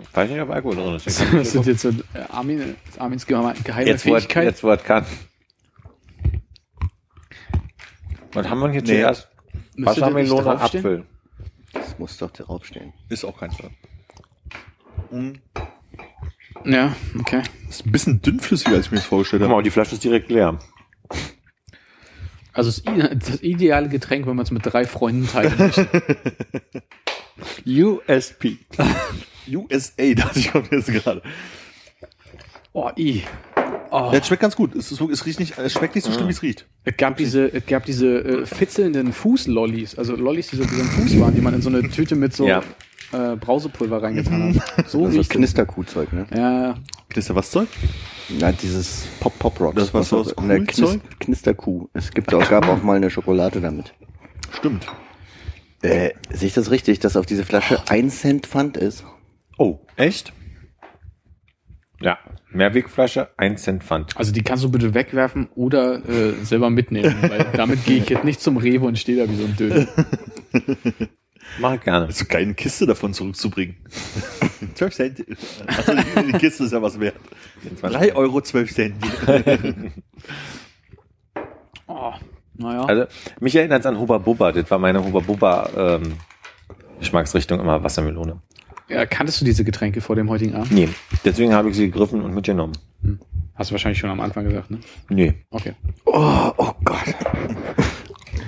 Ich 0.00 0.14
weiß 0.16 0.30
nicht, 0.30 0.40
ob 0.40 0.50
Alkohol 0.50 0.76
drin 0.76 0.94
ist. 0.94 1.06
Das 1.32 1.50
sind 1.50 1.66
jetzt 1.66 1.80
so 1.82 1.88
äh, 1.88 1.92
Armin, 2.28 2.76
Armins 2.98 3.26
geheime, 3.26 3.54
jetzt, 3.84 4.06
wo 4.06 4.14
er, 4.14 4.44
jetzt, 4.44 4.62
wo 4.62 4.68
er 4.68 4.76
kann. 4.76 5.04
Was 8.34 8.48
haben 8.48 8.60
wir 8.60 8.70
hier 8.70 8.82
Nee. 8.82 8.86
zuerst? 8.86 9.28
Wassermelone? 9.78 10.60
Apfel. 10.60 11.06
Das 11.78 11.98
muss 11.98 12.16
doch 12.18 12.30
draufstehen. 12.30 12.92
Ist 13.08 13.24
auch 13.24 13.38
keins 13.38 13.56
dran. 13.56 13.74
Hm, 15.10 15.38
Ja, 16.64 16.94
okay. 17.18 17.42
Ist 17.68 17.86
ein 17.86 17.92
bisschen 17.92 18.22
dünnflüssiger, 18.22 18.76
als 18.76 18.86
ich 18.86 18.90
mir 18.92 18.98
das 18.98 19.06
vorgestellt 19.06 19.40
Guck 19.42 19.48
habe. 19.50 19.58
mal, 19.58 19.62
die 19.62 19.70
Flasche 19.70 19.94
ist 19.94 20.04
direkt 20.04 20.30
leer. 20.30 20.58
Also 22.52 22.82
das, 22.82 23.42
ideale 23.42 23.88
Getränk, 23.88 24.26
wenn 24.26 24.36
man 24.36 24.44
es 24.44 24.50
mit 24.50 24.64
drei 24.64 24.84
Freunden 24.86 25.28
teilen 25.28 25.54
möchte. 25.58 25.86
USP. 27.66 28.58
USA, 29.48 30.14
dachte 30.14 30.38
ich, 30.38 30.50
kommt 30.50 30.72
jetzt 30.72 30.86
gerade. 30.88 31.22
Oh, 32.72 32.90
i. 32.96 33.22
Oh. 33.90 34.10
Ja, 34.12 34.18
es 34.18 34.26
schmeckt 34.26 34.42
ganz 34.42 34.56
gut. 34.56 34.74
Es, 34.74 34.90
ist, 34.92 35.00
es, 35.00 35.26
riecht 35.26 35.38
nicht, 35.40 35.58
es 35.58 35.72
schmeckt 35.72 35.94
nicht 35.94 36.04
so 36.04 36.12
schlimm, 36.12 36.28
wie 36.28 36.32
es 36.32 36.42
riecht. 36.42 36.66
Es 36.84 36.96
gab 36.96 37.16
diese, 37.16 37.52
es 37.52 37.66
gab 37.66 37.84
diese 37.84 38.18
äh, 38.18 38.46
fitzelnden 38.46 39.12
Fußlollis, 39.12 39.96
also 39.98 40.16
Lollis, 40.16 40.48
die 40.48 40.56
so 40.56 40.64
wie 40.64 40.74
so 40.74 40.82
ein 40.82 40.88
Fuß 40.88 41.20
waren, 41.20 41.34
die 41.34 41.40
man 41.40 41.54
in 41.54 41.62
so 41.62 41.68
eine 41.68 41.82
Tüte 41.88 42.16
mit 42.16 42.34
so 42.34 42.46
Ja. 42.46 42.62
äh, 43.12 43.36
Brausepulver 43.36 44.02
reingetan 44.02 44.60
hat. 44.76 44.86
So 44.90 45.06
Das 45.06 45.14
ist. 45.16 45.30
Knisterkuhzeug, 45.30 46.12
ne? 46.12 46.26
Ja, 46.34 46.76
Knister 47.10 47.34
was 47.34 47.50
Zeug? 47.50 47.68
Na, 48.40 48.52
dieses 48.52 49.06
Pop 49.20 49.38
Pop 49.38 49.60
Rock. 49.60 49.76
Das 49.76 49.94
war 49.94 50.02
so 50.02 50.22
das 50.24 50.34
Kuhzeug? 50.34 51.00
Knisterkuh. 51.20 51.88
Es 51.92 52.10
gibt 52.10 52.32
auch, 52.34 52.48
gab 52.48 52.68
auch 52.68 52.82
mal 52.82 52.96
eine 52.96 53.10
Schokolade 53.10 53.60
damit. 53.60 53.94
Stimmt. 54.52 54.86
Äh, 55.82 56.10
sehe 56.30 56.48
ich 56.48 56.54
das 56.54 56.70
richtig, 56.70 56.98
dass 57.00 57.16
auf 57.16 57.26
diese 57.26 57.44
Flasche 57.44 57.82
ein 57.88 58.10
Cent 58.10 58.46
Pfand 58.46 58.76
ist? 58.76 59.04
Oh, 59.58 59.78
echt? 59.96 60.32
Ja, 62.00 62.18
Mehrwegflasche, 62.50 63.28
1 63.38 63.62
Cent 63.62 63.82
Pfand. 63.84 64.16
also 64.16 64.32
die 64.32 64.42
kannst 64.42 64.62
du 64.64 64.70
bitte 64.70 64.92
wegwerfen 64.94 65.48
oder 65.54 66.06
äh, 66.08 66.32
selber 66.44 66.68
mitnehmen, 66.70 67.16
weil 67.22 67.46
damit 67.54 67.84
gehe 67.84 67.98
ich 67.98 68.08
jetzt 68.08 68.24
nicht 68.24 68.40
zum 68.40 68.56
Rewe 68.58 68.86
und 68.86 68.98
stehe 68.98 69.24
da 69.24 69.30
wie 69.30 69.36
so 69.36 69.44
ein 69.44 69.56
Döner. 69.56 69.86
Mach 71.58 71.74
ich 71.74 71.80
gerne. 71.80 72.06
ist 72.06 72.18
so 72.18 72.24
geil, 72.26 72.42
eine 72.42 72.54
Kiste 72.54 72.86
davon 72.86 73.14
zurückzubringen. 73.14 73.76
12 74.74 74.94
Cent. 74.94 75.24
Also 75.66 75.94
die, 75.94 76.32
die 76.32 76.38
Kiste 76.38 76.64
ist 76.64 76.72
ja 76.72 76.82
was 76.82 77.00
wert. 77.00 77.16
3 77.80 78.14
Euro 78.14 78.40
12 78.42 78.74
Cent. 78.74 78.94
Oh, 81.86 82.12
naja. 82.54 82.84
Also, 82.84 83.04
mich 83.40 83.54
erinnert 83.54 83.80
es 83.80 83.86
an 83.86 83.98
Huba 83.98 84.18
Bubba. 84.18 84.52
Das 84.52 84.70
war 84.70 84.78
meine 84.78 85.02
Huba 85.02 85.20
Bubba 85.20 85.70
ähm, 85.76 86.14
Geschmacksrichtung 86.98 87.60
immer 87.60 87.82
Wassermelone. 87.82 88.40
Ja, 88.88 89.06
kanntest 89.06 89.40
du 89.40 89.44
diese 89.44 89.64
Getränke 89.64 90.00
vor 90.00 90.16
dem 90.16 90.28
heutigen 90.30 90.54
Abend? 90.54 90.72
Nee, 90.72 90.88
deswegen 91.24 91.52
habe 91.52 91.70
ich 91.70 91.76
sie 91.76 91.86
gegriffen 91.90 92.22
und 92.22 92.34
mitgenommen. 92.34 92.72
Hast 93.54 93.70
du 93.70 93.72
wahrscheinlich 93.72 93.98
schon 93.98 94.10
am 94.10 94.20
Anfang 94.20 94.44
gesagt, 94.44 94.70
ne? 94.70 94.78
Nee. 95.08 95.34
Okay. 95.50 95.72
Oh, 96.04 96.52
oh 96.56 96.72
Gott. 96.84 97.14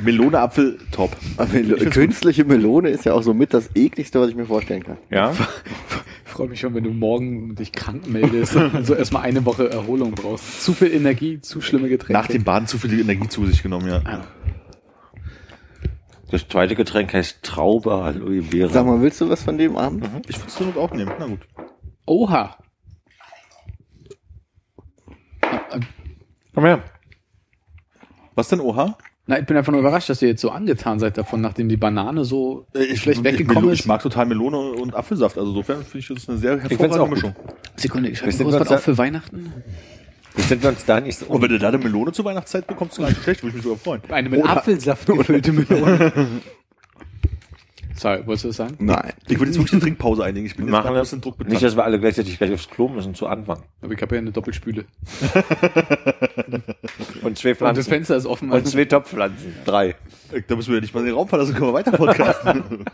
Melone, 0.05 0.39
Apfel, 0.39 0.79
top. 0.93 1.17
Mel 1.53 1.77
künstliche 1.91 2.45
Melone 2.45 2.91
ist 2.91 3.05
ja 3.05 3.15
auch 3.15 3.23
so 3.23 3.35
mit 3.35 3.53
das 3.55 3.71
ekligste, 3.75 4.21
was 4.21 4.31
ich 4.31 4.37
mir 4.37 4.47
vorstellen 4.47 4.85
kann. 4.85 4.99
Ja? 5.11 5.33
Ich 6.25 6.33
freue 6.33 6.49
mich 6.49 6.61
schon, 6.61 6.75
wenn 6.75 6.85
du 6.85 6.91
morgen 6.91 7.55
dich 7.57 7.73
krank 7.73 8.07
meldest 8.07 8.55
und 8.55 8.75
also 8.75 8.95
erstmal 8.95 9.23
eine 9.23 9.45
Woche 9.45 9.71
Erholung 9.71 10.13
brauchst. 10.13 10.63
Zu 10.63 10.73
viel 10.73 10.93
Energie, 10.93 11.41
zu 11.41 11.61
schlimme 11.61 11.89
Getränke. 11.89 12.13
Nach 12.13 12.29
dem 12.29 12.45
Baden 12.45 12.69
zu 12.69 12.79
viel 12.79 13.01
Energie 13.01 13.29
zu 13.29 13.45
sich 13.47 13.63
genommen, 13.63 13.89
ja. 13.89 14.03
Ah. 14.05 14.21
Das 16.31 16.47
zweite 16.47 16.75
Getränk 16.75 17.15
heißt 17.15 17.43
Traube 17.43 17.95
Aloe 17.95 18.43
Vera. 18.43 18.69
Sag 18.69 18.87
mal, 18.87 19.01
willst 19.01 19.21
du 19.21 19.31
was 19.31 19.43
von 19.43 19.57
dem 19.57 19.77
Abend? 19.77 20.07
Ich 20.29 20.39
würde 20.39 20.49
es 20.49 20.61
Not 20.61 20.77
auch 20.77 20.93
nehmen. 20.93 21.13
Na 21.19 21.27
gut. 21.27 21.41
Oha. 22.07 22.57
Komm 26.55 26.65
her. 26.65 26.83
Was 28.35 28.49
denn, 28.49 28.61
Oha? 28.61 28.99
Na, 29.27 29.39
ich 29.39 29.47
bin 29.47 29.57
einfach 29.57 29.73
nur 29.73 29.81
überrascht, 29.81 30.09
dass 30.09 30.23
ihr 30.23 30.29
jetzt 30.29 30.41
so 30.41 30.51
angetan 30.51 30.99
seid 30.99 31.19
davon, 31.19 31.41
nachdem 31.41 31.69
die 31.69 31.77
Banane 31.77 32.25
so 32.25 32.67
schlecht 32.95 33.23
weggekommen 33.25 33.73
ich, 33.73 33.81
ist. 33.81 33.87
mag 33.87 34.03
total 34.03 34.27
Melone 34.27 34.59
und 34.59 34.95
Apfelsaft. 34.95 35.37
Also 35.37 35.51
insofern 35.51 35.83
finde 35.85 35.99
ich 35.99 36.09
das 36.09 36.29
eine 36.29 36.39
sehr 36.39 36.59
hervorragende 36.59 37.01
auch 37.01 37.09
gut. 37.09 37.15
Mischung. 37.15 37.35
Sekunde, 37.77 38.09
ich 38.09 38.19
schreibe 38.19 38.45
was 38.47 38.69
auf 38.69 38.83
für 38.83 38.97
Weihnachten. 38.97 39.53
Wir 40.35 40.45
sind 40.45 40.65
uns 40.65 40.85
da 40.85 41.01
nicht 41.01 41.19
so 41.19 41.27
Und 41.27 41.43
wenn 41.43 41.49
du 41.51 41.59
da 41.59 41.69
eine 41.69 41.79
Melone 41.79 42.13
zur 42.13 42.25
Weihnachtszeit 42.25 42.67
bekommst, 42.67 42.95
ist 42.99 43.01
gar 43.03 43.09
nicht 43.09 43.23
schlecht, 43.23 43.43
würde 43.43 43.49
ich 43.51 43.55
mich 43.57 43.63
sogar 43.65 43.79
freuen. 43.79 44.03
Eine 44.11 44.29
mit 44.29 44.41
Oder- 44.41 44.51
Apfelsaft 44.51 45.07
gefüllte 45.07 45.53
Melone. 45.53 46.13
Sorry, 47.97 48.25
wolltest 48.27 48.45
du 48.45 48.49
das 48.51 48.57
sagen? 48.59 48.77
Nein. 48.79 49.13
Ich 49.27 49.41
würde 49.41 49.47
jetzt 49.47 49.57
wirklich 49.57 49.73
eine 49.73 49.83
Trinkpause 49.83 50.23
einlegen. 50.23 50.47
Ich 50.47 50.55
bin 50.55 50.67
jetzt 50.67 50.73
machen 50.73 50.85
gerade 50.85 50.95
wir 50.99 51.01
bisschen 51.01 51.21
Druck 51.21 51.41
Nicht, 51.49 51.61
dass 51.65 51.75
wir 51.75 51.83
alle 51.83 51.99
gleichzeitig 51.99 52.39
gleich 52.39 52.53
aufs 52.53 52.71
Klo 52.71 52.87
müssen 52.89 53.17
zu 53.17 53.27
Anfang. 53.27 53.65
Aber 53.83 53.93
ich 53.93 54.01
habe 54.01 54.15
ja 54.15 54.21
eine 54.21 54.31
Doppelspüle. 54.31 54.85
Und 57.23 57.37
zwei 57.39 57.51
Und 57.51 57.59
das 57.59 57.59
Pflanzen. 57.59 57.83
Fenster 57.91 58.17
ist 58.17 58.27
offen. 58.27 58.53
Und 58.53 58.69
zwei 58.69 58.85
Topfpflanzen. 58.85 59.53
Drei. 59.65 59.97
Da 60.47 60.55
müssen 60.55 60.69
wir 60.69 60.77
ja 60.77 60.81
nicht 60.83 60.95
mal 60.95 61.05
den 61.05 61.15
Raum 61.15 61.27
verlassen, 61.29 61.55
können 61.55 61.71
wir 61.71 61.75
weiter 61.75 61.91
podcasten. 61.91 62.63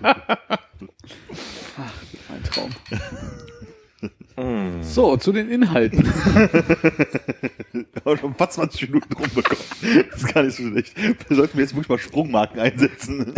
Ein 2.31 2.43
Traum. 2.51 2.71
So, 4.81 5.17
zu 5.17 5.33
den 5.33 5.49
Inhalten. 5.49 6.05
Wir 6.05 7.85
haben 8.05 8.19
schon 8.19 8.35
fast 8.35 8.55
20 8.55 8.89
Minuten 8.89 9.13
rumbekommen. 9.13 9.65
Das 10.11 10.23
ist 10.23 10.35
gar 10.35 10.43
nicht 10.43 10.57
so 10.57 10.69
schlecht. 10.69 10.97
Wir 11.29 11.37
sollten 11.37 11.59
jetzt 11.59 11.75
wirklich 11.75 11.89
mal 11.89 11.99
Sprungmarken 11.99 12.59
einsetzen. 12.59 13.33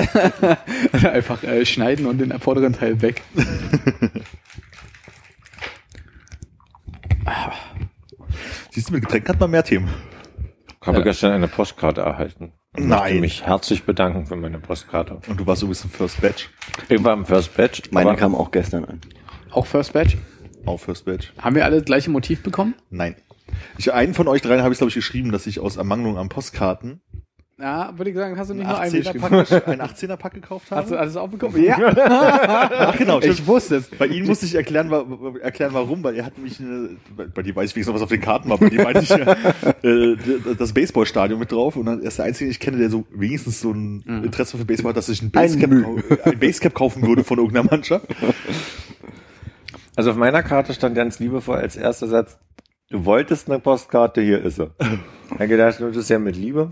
Einfach 0.92 1.42
äh, 1.42 1.66
schneiden 1.66 2.06
und 2.06 2.18
den 2.18 2.38
vorderen 2.40 2.72
Teil 2.72 3.02
weg. 3.02 3.22
Siehst 8.70 8.88
du, 8.88 8.94
mit 8.94 9.02
Getränk 9.02 9.28
hat 9.28 9.38
man 9.38 9.50
mehr 9.50 9.64
Themen. 9.64 9.88
Ich 10.80 10.86
habe 10.86 11.02
gestern 11.02 11.32
eine 11.32 11.48
Postkarte 11.48 12.00
erhalten. 12.00 12.52
Ich 12.74 12.84
Nein. 12.84 13.00
möchte 13.00 13.20
mich 13.20 13.46
herzlich 13.46 13.84
bedanken 13.84 14.26
für 14.26 14.36
meine 14.36 14.58
Postkarte. 14.58 15.18
Und 15.26 15.40
du 15.40 15.46
warst 15.46 15.60
so 15.60 15.66
ein 15.66 15.70
bisschen 15.70 15.90
First 15.90 16.20
Batch. 16.20 16.48
Ich 16.88 17.02
war 17.02 17.12
im 17.12 17.26
First 17.26 17.54
Batch. 17.54 17.90
Meine 17.90 18.16
kam 18.16 18.34
auch 18.34 18.50
gestern 18.50 18.84
an. 18.84 19.00
Auch 19.50 19.66
First 19.66 19.92
Batch. 19.92 20.16
Auch 20.66 20.78
First 20.80 21.04
Batch. 21.04 21.32
Haben 21.38 21.56
wir 21.56 21.64
alle 21.64 21.76
das 21.76 21.84
gleiche 21.84 22.10
Motiv 22.10 22.42
bekommen? 22.42 22.74
Nein. 22.90 23.14
Ich, 23.78 23.92
einen 23.92 24.12
von 24.14 24.26
euch 24.28 24.42
dreien 24.42 24.62
habe 24.62 24.72
ich, 24.72 24.78
glaube 24.78 24.88
ich, 24.88 24.94
geschrieben, 24.96 25.30
dass 25.32 25.46
ich 25.46 25.60
aus 25.60 25.76
Ermangelung 25.76 26.18
an 26.18 26.28
Postkarten 26.28 27.00
Ja, 27.58 27.96
würde 27.96 28.10
ich 28.10 28.16
sagen, 28.16 28.36
hast 28.36 28.50
du 28.50 28.54
nicht 28.54 28.66
nur 28.66 28.76
einen 28.78 28.92
18er 28.92 29.12
geschrieben. 29.12 29.20
Pack, 29.46 29.68
einen 29.68 29.80
18er 29.80 30.16
Pack 30.16 30.34
gekauft 30.34 30.66
Hast 30.72 30.90
du 30.90 30.96
alles 30.98 31.16
auch 31.16 31.28
bekommen? 31.28 31.62
Ja. 31.62 31.78
Ach, 31.78 32.98
genau. 32.98 33.20
stimmt. 33.20 33.38
Ich 33.38 33.46
wusste 33.46 33.76
es. 33.76 33.86
Bei 33.88 34.06
Ihnen 34.08 34.26
musste 34.26 34.44
ich 34.46 34.56
erklären, 34.56 34.90
wa 34.90 35.06
erklären 35.40 35.72
warum, 35.72 36.02
weil 36.02 36.16
er 36.16 36.26
hat 36.26 36.36
mich, 36.38 36.58
eine, 36.60 36.90
bei- 37.32 37.42
dir 37.42 37.54
weiß 37.54 37.70
ich 37.70 37.76
wenigstens 37.76 37.94
was 37.94 38.02
auf 38.02 38.08
den 38.10 38.20
Karten 38.20 38.50
war, 38.50 38.58
bei 38.58 38.68
dir 38.68 38.82
meinte 38.82 39.00
ich 39.02 39.10
äh, 39.12 40.16
das 40.58 40.72
Baseballstadion 40.74 41.38
mit 41.38 41.52
drauf 41.52 41.76
und 41.76 41.86
dann 41.86 42.00
ist 42.02 42.18
der 42.18 42.24
Einzige, 42.26 42.46
den 42.48 42.50
ich 42.50 42.60
kenne, 42.60 42.78
der 42.78 42.90
so 42.90 43.06
wenigstens 43.12 43.60
so 43.60 43.70
ein 43.70 44.02
Interesse 44.24 44.58
für 44.58 44.64
Baseball 44.64 44.90
hat, 44.90 44.96
dass 44.96 45.08
ich 45.08 45.22
ein 45.22 45.30
Basecap, 45.30 45.70
kau- 45.70 45.98
ein 46.30 46.38
Basecap 46.40 46.74
kaufen 46.74 47.06
würde 47.06 47.22
von 47.22 47.38
irgendeiner 47.38 47.70
Mannschaft. 47.70 48.06
Also 49.96 50.10
auf 50.10 50.16
meiner 50.16 50.42
Karte 50.42 50.72
stand 50.74 50.94
ganz 50.94 51.18
liebevoll 51.18 51.56
als 51.58 51.74
erster 51.76 52.06
Satz, 52.06 52.38
du 52.90 53.04
wolltest 53.04 53.50
eine 53.50 53.58
Postkarte, 53.58 54.20
hier 54.20 54.42
ist 54.44 54.56
sie. 54.56 54.70
Ich 55.28 55.40
hab 55.40 55.48
gedacht, 55.48 55.80
das 55.80 55.96
ist 55.96 56.08
ja 56.08 56.20
mit 56.20 56.36
Liebe. 56.36 56.70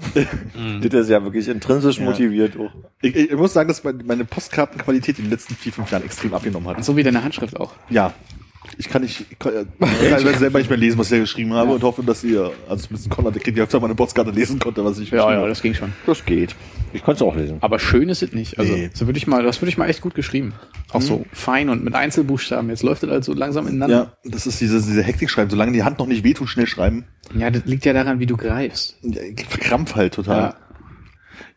das 0.80 0.92
ist 0.94 1.08
ja 1.10 1.24
wirklich 1.24 1.48
intrinsisch 1.48 1.98
Ja. 1.98 2.04
motiviert. 2.04 2.56
auch. 2.56 2.70
Ich, 3.02 3.16
ich 3.16 3.34
muss 3.34 3.52
sagen, 3.52 3.66
dass 3.66 3.82
meine 3.82 4.04
meine 4.04 4.24
Postkartenqualität 4.24 5.18
in 5.18 5.24
den 5.24 5.32
letzten 5.32 5.56
vier, 5.56 5.72
fünf 5.72 5.90
Jahren 5.90 6.04
extrem 6.04 6.32
abgenommen 6.34 6.68
hat. 6.68 6.84
So 6.84 6.96
wie 6.96 7.02
deine 7.02 7.24
Handschrift 7.24 7.58
auch. 7.58 7.72
Ja, 7.90 8.14
Ich 8.78 8.88
kann 8.88 9.02
nicht, 9.02 9.24
ich 9.30 9.38
kann, 9.38 9.52
äh, 9.54 9.64
ich 10.18 10.24
kann 10.24 10.38
selber 10.38 10.58
nicht 10.58 10.68
mehr 10.70 10.78
lesen, 10.78 10.98
was 10.98 11.06
ich 11.06 11.12
da 11.12 11.18
geschrieben 11.18 11.52
habe 11.52 11.72
und 11.72 11.82
hoffe, 11.82 12.02
dass 12.02 12.24
ihr, 12.24 12.50
also 12.68 12.86
zumindest 12.86 13.10
Konrad, 13.10 13.34
der 13.34 13.42
kriegt, 13.42 13.58
öfter 13.58 13.78
meine 13.80 13.94
Postkarte 13.94 14.30
lesen 14.30 14.58
konnte, 14.58 14.84
was 14.84 14.98
ich 14.98 15.10
Ja, 15.10 15.16
geschrieben 15.18 15.32
ja, 15.32 15.38
habe. 15.38 15.48
das 15.48 15.62
ging 15.62 15.74
schon. 15.74 15.92
Das 16.06 16.24
geht. 16.24 16.56
Ich 16.92 17.02
konnte 17.04 17.22
es 17.24 17.28
auch 17.30 17.36
lesen. 17.36 17.58
Aber 17.60 17.78
schön 17.78 18.08
ist 18.08 18.22
es 18.22 18.32
nicht. 18.32 18.58
Also, 18.58 18.72
Nee. 18.72 18.90
so 18.94 19.06
würde 19.06 19.18
ich 19.18 19.26
mal, 19.26 19.42
das 19.42 19.60
würde 19.60 19.68
ich 19.70 19.78
mal 19.78 19.88
echt 19.88 20.00
gut 20.00 20.14
geschrieben. 20.14 20.54
Auch 20.92 21.02
so 21.02 21.24
fein 21.32 21.68
und 21.68 21.82
mit 21.84 21.94
Einzelbuchstaben. 21.94 22.70
Jetzt 22.70 22.84
läuft 22.84 23.02
das 23.02 23.10
halt 23.10 23.24
so 23.24 23.32
langsam 23.32 23.66
ineinander. 23.66 24.12
Ja, 24.24 24.30
das 24.30 24.46
ist 24.46 24.60
diese, 24.60 24.80
diese 24.80 25.02
Hektik 25.02 25.28
schreiben, 25.28 25.50
solange 25.50 25.72
die 25.72 25.82
Hand 25.82 25.98
noch 25.98 26.06
nicht 26.06 26.22
wehtut, 26.24 26.48
schnell 26.48 26.66
schreiben. 26.68 27.04
Ja. 27.36 27.50
das 27.50 27.64
liegt 27.64 27.84
ja 27.84 27.92
daran, 27.92 28.20
wie 28.20 28.26
du 28.26 28.36
greifst. 28.36 28.96
Ja, 29.02 29.22
ich 29.22 29.44
verkrampf 29.44 29.96
halt 29.96 30.14
total. 30.14 30.40
Ja. 30.40 30.56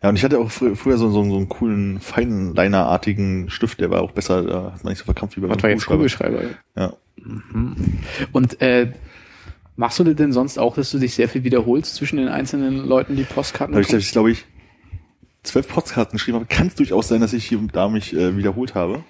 Ja. 0.01 0.10
und 0.10 0.15
ich 0.15 0.23
hatte 0.23 0.39
auch 0.39 0.51
frü 0.51 0.75
früher 0.75 0.97
so, 0.97 1.10
so, 1.10 1.23
so 1.23 1.38
einen 1.38 1.49
coolen, 1.49 1.99
Feinliner-artigen 1.99 3.49
Stift, 3.49 3.79
der 3.79 3.89
war 3.89 4.01
auch 4.01 4.12
besser, 4.12 4.43
da 4.43 4.73
hat 4.73 4.83
man 4.83 4.91
nicht 4.91 4.99
so 4.99 5.05
verkrampft 5.05 5.38
wie 5.38 5.41
bei 5.41 5.69
jetzt 5.69 5.86
Kugelschreiber. 5.86 6.41
Ja. 6.75 6.93
Und 8.31 8.62
äh, 8.62 8.91
machst 9.75 9.99
du 9.99 10.03
denn 10.03 10.31
sonst 10.31 10.60
auch, 10.60 10.75
dass 10.75 10.91
du 10.91 10.99
dich 10.99 11.15
sehr 11.15 11.27
viel 11.27 11.43
wiederholst 11.43 11.95
zwischen 11.95 12.17
den 12.17 12.27
einzelnen 12.27 12.86
Leuten, 12.86 13.15
die 13.15 13.23
Postkarten 13.23 13.73
Da 13.73 13.81
ich, 13.81 13.91
ich 13.91 14.12
glaube 14.12 14.31
ich, 14.31 14.45
zwölf 15.43 15.67
Postkarten 15.67 16.13
geschrieben 16.13 16.38
habe. 16.38 16.47
Kann 16.47 16.67
es 16.67 16.75
durchaus 16.75 17.07
sein, 17.07 17.21
dass 17.21 17.33
ich 17.33 17.45
hier 17.45 17.60
und 17.60 17.75
da 17.75 17.89
mich 17.89 18.13
äh, 18.13 18.38
wiederholt 18.38 18.75
habe. 18.75 19.03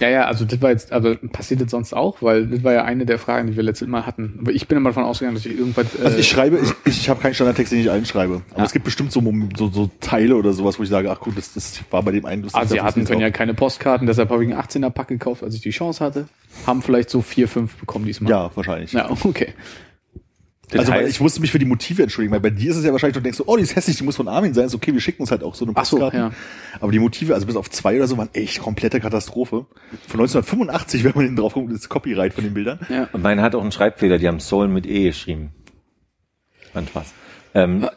Ja, 0.00 0.08
ja, 0.08 0.24
also 0.24 0.44
das 0.44 0.60
war 0.62 0.70
jetzt, 0.70 0.92
also 0.92 1.14
passiert 1.30 1.60
das 1.60 1.70
sonst 1.70 1.92
auch, 1.92 2.22
weil 2.22 2.46
das 2.46 2.64
war 2.64 2.72
ja 2.72 2.84
eine 2.84 3.06
der 3.06 3.18
Fragen, 3.18 3.48
die 3.48 3.56
wir 3.56 3.62
letztes 3.62 3.86
Mal 3.86 4.06
hatten. 4.06 4.38
Aber 4.40 4.50
ich 4.50 4.66
bin 4.66 4.78
immer 4.78 4.90
davon 4.90 5.04
ausgegangen, 5.04 5.36
dass 5.36 5.46
ich 5.46 5.58
irgendwas. 5.58 5.86
Äh, 5.94 6.04
Also 6.04 6.18
ich 6.18 6.28
schreibe, 6.28 6.58
ich, 6.58 6.72
ich 6.86 7.08
habe 7.10 7.20
keinen 7.20 7.34
Standardtext, 7.34 7.72
den 7.72 7.80
ich 7.80 7.90
allen 7.90 8.06
schreibe. 8.06 8.42
Aber 8.50 8.58
Ja. 8.60 8.64
es 8.64 8.72
gibt 8.72 8.86
bestimmt 8.86 9.12
so, 9.12 9.22
so, 9.56 9.68
so 9.68 9.90
Teile 10.00 10.34
oder 10.36 10.52
sowas, 10.52 10.78
wo 10.78 10.82
ich 10.82 10.88
sage, 10.88 11.10
ach 11.10 11.20
gut, 11.20 11.36
das, 11.36 11.52
das 11.54 11.80
war 11.90 12.02
bei 12.02 12.12
dem 12.12 12.24
einen 12.24 12.42
lustig. 12.42 12.60
das 12.60 12.70
Asiaten 12.72 13.00
ist 13.02 13.06
können 13.08 13.18
auch- 13.18 13.22
ja 13.22 13.30
keine 13.30 13.54
Postkarten, 13.54 14.06
deshalb 14.06 14.30
habe 14.30 14.42
ich 14.44 14.50
einen 14.50 14.60
18er 14.60 14.90
Pack 14.90 15.08
gekauft, 15.08 15.44
als 15.44 15.54
ich 15.54 15.60
die 15.60 15.70
Chance 15.70 16.04
hatte. 16.04 16.26
Haben 16.66 16.82
vielleicht 16.82 17.10
so 17.10 17.20
vier, 17.22 17.46
fünf 17.46 17.76
bekommen 17.76 18.06
diesmal. 18.06 18.30
Ja, 18.30 18.50
wahrscheinlich. 18.54 18.92
Ja, 18.92 19.10
okay. 19.24 19.48
Also 20.78 20.92
weil 20.92 21.08
ich 21.08 21.20
musste 21.20 21.40
mich 21.40 21.50
für 21.50 21.58
die 21.58 21.64
Motive 21.64 22.02
entschuldigen, 22.02 22.32
weil 22.32 22.40
bei 22.40 22.50
dir 22.50 22.70
ist 22.70 22.76
es 22.76 22.84
ja 22.84 22.92
wahrscheinlich, 22.92 23.14
du 23.16 23.20
denkst 23.20 23.38
so, 23.38 23.44
oh, 23.46 23.56
die 23.56 23.62
ist 23.62 23.74
hässlich, 23.74 23.96
die 23.96 24.04
muss 24.04 24.16
von 24.16 24.28
Armin 24.28 24.54
sein. 24.54 24.66
Ist 24.66 24.74
okay, 24.74 24.92
wir 24.92 25.00
schicken 25.00 25.22
uns 25.22 25.30
halt 25.30 25.42
auch 25.42 25.54
so 25.54 25.64
eine 25.64 25.72
Ach 25.76 25.84
so, 25.84 25.98
Postkarte. 25.98 26.16
ja. 26.16 26.30
Aber 26.80 26.92
die 26.92 26.98
Motive, 26.98 27.34
also 27.34 27.46
bis 27.46 27.56
auf 27.56 27.70
zwei 27.70 27.96
oder 27.96 28.06
so, 28.06 28.16
waren 28.18 28.30
echt 28.32 28.60
komplette 28.60 29.00
Katastrophe. 29.00 29.66
Von 30.06 30.20
1985, 30.20 31.04
wenn 31.04 31.12
man 31.14 31.24
hinten 31.24 31.36
drauf 31.40 31.54
kommt, 31.54 31.72
das 31.72 31.88
Copyright 31.88 32.34
von 32.34 32.44
den 32.44 32.54
Bildern. 32.54 32.78
Ja. 32.88 33.08
Und 33.12 33.22
meine 33.22 33.42
hat 33.42 33.54
auch 33.54 33.62
einen 33.62 33.72
Schreibfehler, 33.72 34.18
die 34.18 34.28
haben 34.28 34.40
Soul 34.40 34.68
mit 34.68 34.86
E 34.86 35.04
geschrieben. 35.04 35.52
War 36.72 36.86
Spaß. 36.86 37.12
Ähm, 37.54 37.88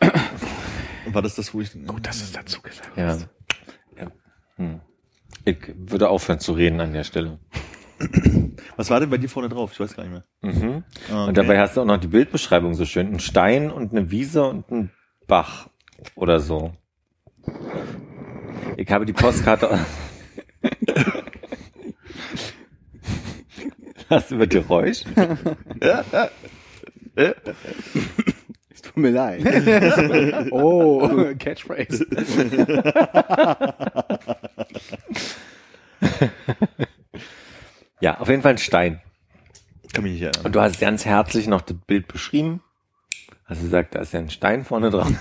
Und 1.05 1.13
war 1.13 1.21
das 1.21 1.35
das, 1.35 1.53
wo 1.53 1.61
ich... 1.61 1.71
Gut, 1.85 2.07
dass 2.07 2.21
es 2.21 2.31
dazu 2.31 2.61
gesagt 2.61 2.97
ja. 2.97 3.17
ja. 3.97 4.11
Hm. 4.57 4.81
Ich 5.45 5.57
würde 5.75 6.09
aufhören 6.09 6.39
zu 6.39 6.53
reden 6.53 6.79
an 6.79 6.93
der 6.93 7.03
Stelle. 7.03 7.39
Was 8.77 8.89
war 8.89 8.99
denn 8.99 9.09
bei 9.09 9.17
dir 9.17 9.29
vorne 9.29 9.49
drauf? 9.49 9.71
Ich 9.73 9.79
weiß 9.79 9.95
gar 9.95 10.03
nicht 10.03 10.11
mehr. 10.13 10.23
Mhm. 10.41 10.83
Ah, 11.11 11.25
Und 11.25 11.37
dabei 11.37 11.59
hast 11.59 11.75
du 11.77 11.81
auch 11.81 11.85
noch 11.85 11.97
die 11.97 12.07
Bildbeschreibung 12.07 12.73
so 12.75 12.85
schön. 12.85 13.13
Ein 13.13 13.19
Stein 13.19 13.71
und 13.71 13.91
eine 13.91 14.09
Wiese 14.11 14.43
und 14.43 14.69
ein 14.71 14.91
Bach 15.27 15.67
oder 16.15 16.39
so. 16.39 16.73
Ich 18.77 18.89
habe 18.91 19.05
die 19.05 19.13
Postkarte. 19.13 19.79
Hast 24.09 24.31
du 24.31 24.35
mit 24.35 24.49
Geräusch? 24.51 25.03
Tut 28.83 28.97
mir 28.97 29.11
leid. 29.11 29.43
Oh, 30.51 31.07
Catchphrase. 31.39 32.05
Ja, 38.03 38.19
auf 38.19 38.27
jeden 38.27 38.41
Fall 38.41 38.51
ein 38.51 38.57
Stein. 38.57 39.01
kann 39.93 40.03
mich 40.03 40.11
nicht 40.11 40.23
erinnern. 40.23 40.45
Und 40.45 40.53
du 40.53 40.59
hast 40.59 40.77
ganz 40.81 41.05
herzlich 41.05 41.47
noch 41.47 41.61
das 41.61 41.77
Bild 41.87 42.09
beschrieben. 42.09 42.61
Hast 43.53 43.61
gesagt, 43.61 43.93
da 43.93 43.99
ist 43.99 44.13
ja 44.13 44.19
ein 44.19 44.31
Stein 44.31 44.65
vorne 44.65 44.89
drauf. 44.89 45.11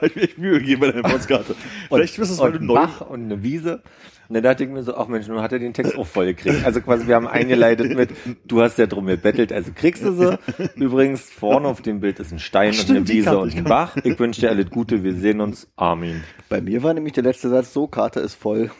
ich 0.14 0.38
Mühe 0.38 0.58
gegeben 0.58 0.80
bei 0.80 0.90
deiner 0.90 1.02
Postkarte. 1.06 1.54
Vielleicht 1.90 2.16
du 2.16 2.22
es, 2.22 2.34
du 2.34 2.44
ein. 2.44 2.66
Bach 2.66 3.02
und 3.02 3.24
eine 3.24 3.42
Wiese. 3.42 3.82
Und 4.28 4.34
dann 4.34 4.42
dachte 4.42 4.64
ich 4.64 4.70
mir 4.70 4.82
so, 4.82 4.96
ach 4.96 5.06
Mensch, 5.06 5.28
nun 5.28 5.42
hat 5.42 5.52
er 5.52 5.58
den 5.58 5.74
Text 5.74 5.98
auch 5.98 6.06
voll 6.06 6.24
gekriegt. 6.26 6.64
Also 6.64 6.80
quasi, 6.80 7.06
wir 7.06 7.14
haben 7.14 7.28
eingeleitet 7.28 7.94
mit, 7.94 8.08
du 8.46 8.62
hast 8.62 8.78
ja 8.78 8.86
drum 8.86 9.04
gebettelt, 9.04 9.52
also 9.52 9.70
kriegst 9.74 10.02
du 10.02 10.12
sie. 10.12 10.38
Übrigens, 10.76 11.30
vorne 11.30 11.68
auf 11.68 11.82
dem 11.82 12.00
Bild 12.00 12.20
ist 12.20 12.32
ein 12.32 12.38
Stein 12.38 12.68
und 12.68 12.76
stimmt, 12.76 12.96
eine 12.96 13.08
Wiese 13.08 13.38
und 13.38 13.54
ein 13.54 13.64
Bach. 13.64 13.98
Ich 14.02 14.18
wünsche 14.18 14.40
dir 14.40 14.48
alles 14.48 14.70
Gute, 14.70 15.04
wir 15.04 15.12
sehen 15.12 15.42
uns. 15.42 15.68
Armin. 15.76 16.24
Bei 16.48 16.62
mir 16.62 16.82
war 16.82 16.94
nämlich 16.94 17.12
der 17.12 17.24
letzte 17.24 17.50
Satz 17.50 17.74
so, 17.74 17.86
Karte 17.86 18.20
ist 18.20 18.34
voll. 18.34 18.70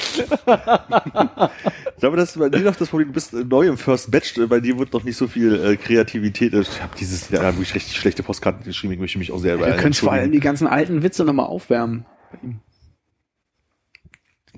Ich 0.00 2.00
glaube, 2.00 2.16
das 2.16 2.30
ist 2.30 2.38
bei 2.38 2.48
dir 2.48 2.60
noch 2.60 2.76
das 2.76 2.88
Problem, 2.88 3.08
du 3.08 3.14
bist 3.14 3.34
äh, 3.34 3.44
neu 3.44 3.68
im 3.68 3.76
First 3.76 4.10
Batch, 4.10 4.38
äh, 4.38 4.46
bei 4.46 4.60
dir 4.60 4.78
wird 4.78 4.92
noch 4.92 5.04
nicht 5.04 5.16
so 5.16 5.28
viel 5.28 5.54
äh, 5.62 5.76
Kreativität. 5.76 6.54
Ich 6.54 6.82
habe 6.82 6.96
dieses 6.98 7.28
Jahr 7.28 7.44
hab 7.44 7.60
ich 7.60 7.74
richtig 7.74 7.96
schlechte 7.96 8.22
Postkarten 8.22 8.64
geschrieben, 8.64 8.94
ich 8.94 9.00
möchte 9.00 9.18
mich 9.18 9.32
auch 9.32 9.38
sehr 9.38 9.58
Du 9.58 9.64
könntest 9.76 10.00
vor 10.00 10.12
allem 10.12 10.32
die 10.32 10.40
ganzen 10.40 10.66
alten 10.66 11.02
Witze 11.02 11.24
nochmal 11.24 11.46
aufwärmen. 11.46 12.06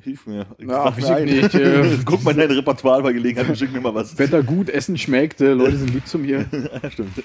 Hilf 0.01 0.27
mir. 0.27 0.47
Ja, 0.59 0.85
Sag 0.85 0.99
mir 0.99 1.17
ein. 1.17 1.29
ich 1.29 1.43
nicht, 1.43 1.55
äh, 1.55 1.99
Guck 2.05 2.25
mal 2.25 2.33
in 2.33 2.39
dein 2.39 2.51
Repertoire 2.51 3.03
bei 3.03 3.13
Gelegenheit 3.13 3.49
und 3.49 3.59
schick 3.59 3.73
mir 3.73 3.81
mal 3.81 3.95
was. 3.95 4.19
Wetter 4.19 4.43
gut, 4.43 4.69
Essen 4.69 4.97
schmeckt, 4.99 5.41
äh, 5.41 5.53
Leute 5.53 5.77
sind 5.77 5.93
lieb 5.93 6.07
zu 6.07 6.19
mir. 6.19 6.47
Ja, 6.83 6.91
stimmt. 6.91 7.23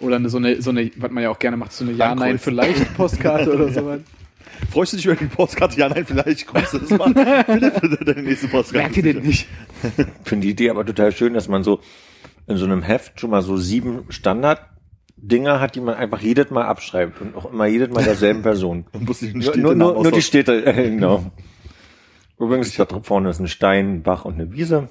Oder 0.00 0.16
eine, 0.16 0.28
so 0.28 0.36
eine, 0.36 0.62
so 0.62 0.70
eine, 0.70 0.90
was 0.96 1.10
man 1.10 1.24
ja 1.24 1.30
auch 1.30 1.38
gerne 1.40 1.56
macht, 1.56 1.72
so 1.72 1.84
eine 1.84 1.92
Ja, 1.94 2.12
Ankreuzen. 2.12 2.54
Nein, 2.54 2.74
vielleicht 2.74 2.96
Postkarte 2.96 3.52
oder 3.52 3.68
sowas. 3.72 4.00
Freust 4.70 4.92
du 4.92 4.96
dich 4.96 5.06
über 5.06 5.16
die 5.16 5.26
Postkarte? 5.26 5.78
Ja, 5.78 5.88
nein, 5.88 6.04
vielleicht 6.06 6.46
kommst 6.46 6.74
du 6.74 6.78
das 6.78 6.90
mal. 6.90 7.12
Philipp, 7.46 8.04
deine 8.04 8.22
nächste 8.22 8.48
Postkarte. 8.48 8.90
Merkt 8.90 8.96
ihr 8.96 9.14
das 9.14 9.24
nicht? 9.24 9.48
Finde 10.24 10.46
die 10.46 10.52
Idee 10.52 10.70
aber 10.70 10.84
total 10.84 11.12
schön, 11.12 11.34
dass 11.34 11.48
man 11.48 11.64
so 11.64 11.80
in 12.46 12.56
so 12.56 12.64
einem 12.64 12.82
Heft 12.82 13.20
schon 13.20 13.30
mal 13.30 13.42
so 13.42 13.56
sieben 13.56 14.04
Standard-Dinger 14.08 15.60
hat, 15.60 15.74
die 15.74 15.80
man 15.80 15.94
einfach 15.94 16.20
jedes 16.20 16.50
Mal 16.50 16.64
abschreibt 16.64 17.20
und 17.20 17.36
auch 17.36 17.52
immer 17.52 17.66
jedes 17.66 17.90
Mal 17.90 18.04
derselben 18.04 18.42
Person. 18.42 18.86
Man 18.92 19.04
muss 19.04 19.22
einen 19.22 19.34
Nur, 19.34 19.42
Städtenamen 19.42 19.78
nur, 19.78 20.02
nur 20.02 20.12
die. 20.12 20.22
Städte, 20.22 20.64
äh, 20.64 20.90
genau. 20.90 21.30
Übrigens, 22.38 22.74
da 22.74 22.86
vorne 23.02 23.30
ist 23.30 23.40
ein 23.40 23.48
Stein, 23.48 23.96
ein 23.96 24.02
Bach 24.02 24.24
und 24.24 24.34
eine 24.34 24.52
Wiese. 24.52 24.88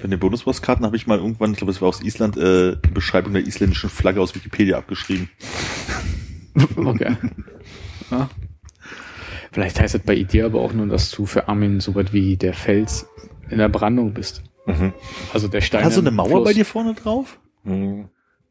Von 0.00 0.10
den 0.10 0.18
Bonuspostkarten 0.18 0.86
habe 0.86 0.96
ich 0.96 1.06
mal 1.06 1.18
irgendwann, 1.18 1.52
ich 1.52 1.58
glaube, 1.58 1.70
es 1.70 1.82
war 1.82 1.88
aus 1.88 2.02
Island, 2.02 2.36
äh, 2.36 2.76
die 2.76 2.90
Beschreibung 2.90 3.34
der 3.34 3.46
isländischen 3.46 3.90
Flagge 3.90 4.20
aus 4.20 4.34
Wikipedia 4.34 4.78
abgeschrieben. 4.78 5.28
Okay. 6.76 7.16
Ja. 8.10 8.30
Vielleicht 9.58 9.80
heißt 9.80 9.96
es 9.96 10.02
bei 10.02 10.14
dir 10.22 10.46
aber 10.46 10.60
auch 10.60 10.72
nur, 10.72 10.86
dass 10.86 11.10
du 11.10 11.26
für 11.26 11.48
Armin 11.48 11.80
so 11.80 11.92
was 11.96 12.12
wie 12.12 12.36
der 12.36 12.54
Fels 12.54 13.08
in 13.50 13.58
der 13.58 13.68
Brandung 13.68 14.14
bist. 14.14 14.44
Mhm. 14.66 14.92
Also 15.34 15.48
der 15.48 15.62
Stein. 15.62 15.82
Hast 15.82 15.96
du 15.96 16.00
eine 16.00 16.12
Mauer 16.12 16.28
Fluss. 16.28 16.44
bei 16.44 16.52
dir 16.52 16.64
vorne 16.64 16.94
drauf? 16.94 17.40
Mhm. 17.64 18.08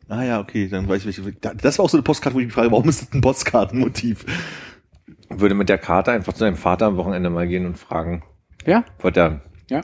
Ah 0.09 0.23
ja, 0.23 0.41
okay, 0.41 0.67
dann 0.67 0.85
weiß 0.89 1.05
ich, 1.05 1.23
welche. 1.23 1.39
Das 1.39 1.79
war 1.79 1.85
auch 1.85 1.89
so 1.89 1.95
eine 1.95 2.03
Postkarte, 2.03 2.35
wo 2.35 2.41
ich 2.41 2.47
mich 2.47 2.53
frage, 2.53 2.73
warum 2.73 2.89
ist 2.89 3.03
das 3.03 3.13
ein 3.13 3.21
Postkartenmotiv? 3.21 4.25
Würde 5.29 5.55
mit 5.55 5.69
der 5.69 5.77
Karte 5.77 6.11
einfach 6.11 6.33
zu 6.33 6.43
deinem 6.43 6.57
Vater 6.57 6.87
am 6.87 6.97
Wochenende 6.97 7.29
mal 7.29 7.47
gehen 7.47 7.65
und 7.65 7.77
fragen, 7.79 8.23
Ja, 8.65 8.83
was 8.99 9.13
der 9.13 9.39
ja. 9.69 9.83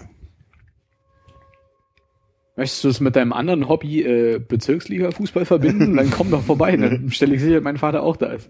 Möchtest 2.58 2.84
du 2.84 2.90
es 2.90 3.00
mit 3.00 3.16
deinem 3.16 3.32
anderen 3.32 3.70
Hobby 3.70 4.02
äh, 4.02 4.40
Bezirksliga-Fußball 4.40 5.46
verbinden? 5.46 5.96
Dann 5.96 6.12
komm 6.12 6.32
doch 6.32 6.44
vorbei. 6.44 6.76
Dann 6.76 7.10
stelle 7.12 7.34
ich 7.36 7.40
sicher, 7.42 7.56
dass 7.56 7.64
mein 7.64 7.78
Vater 7.78 8.04
auch 8.04 8.18
da 8.18 8.26
ist. 8.34 8.50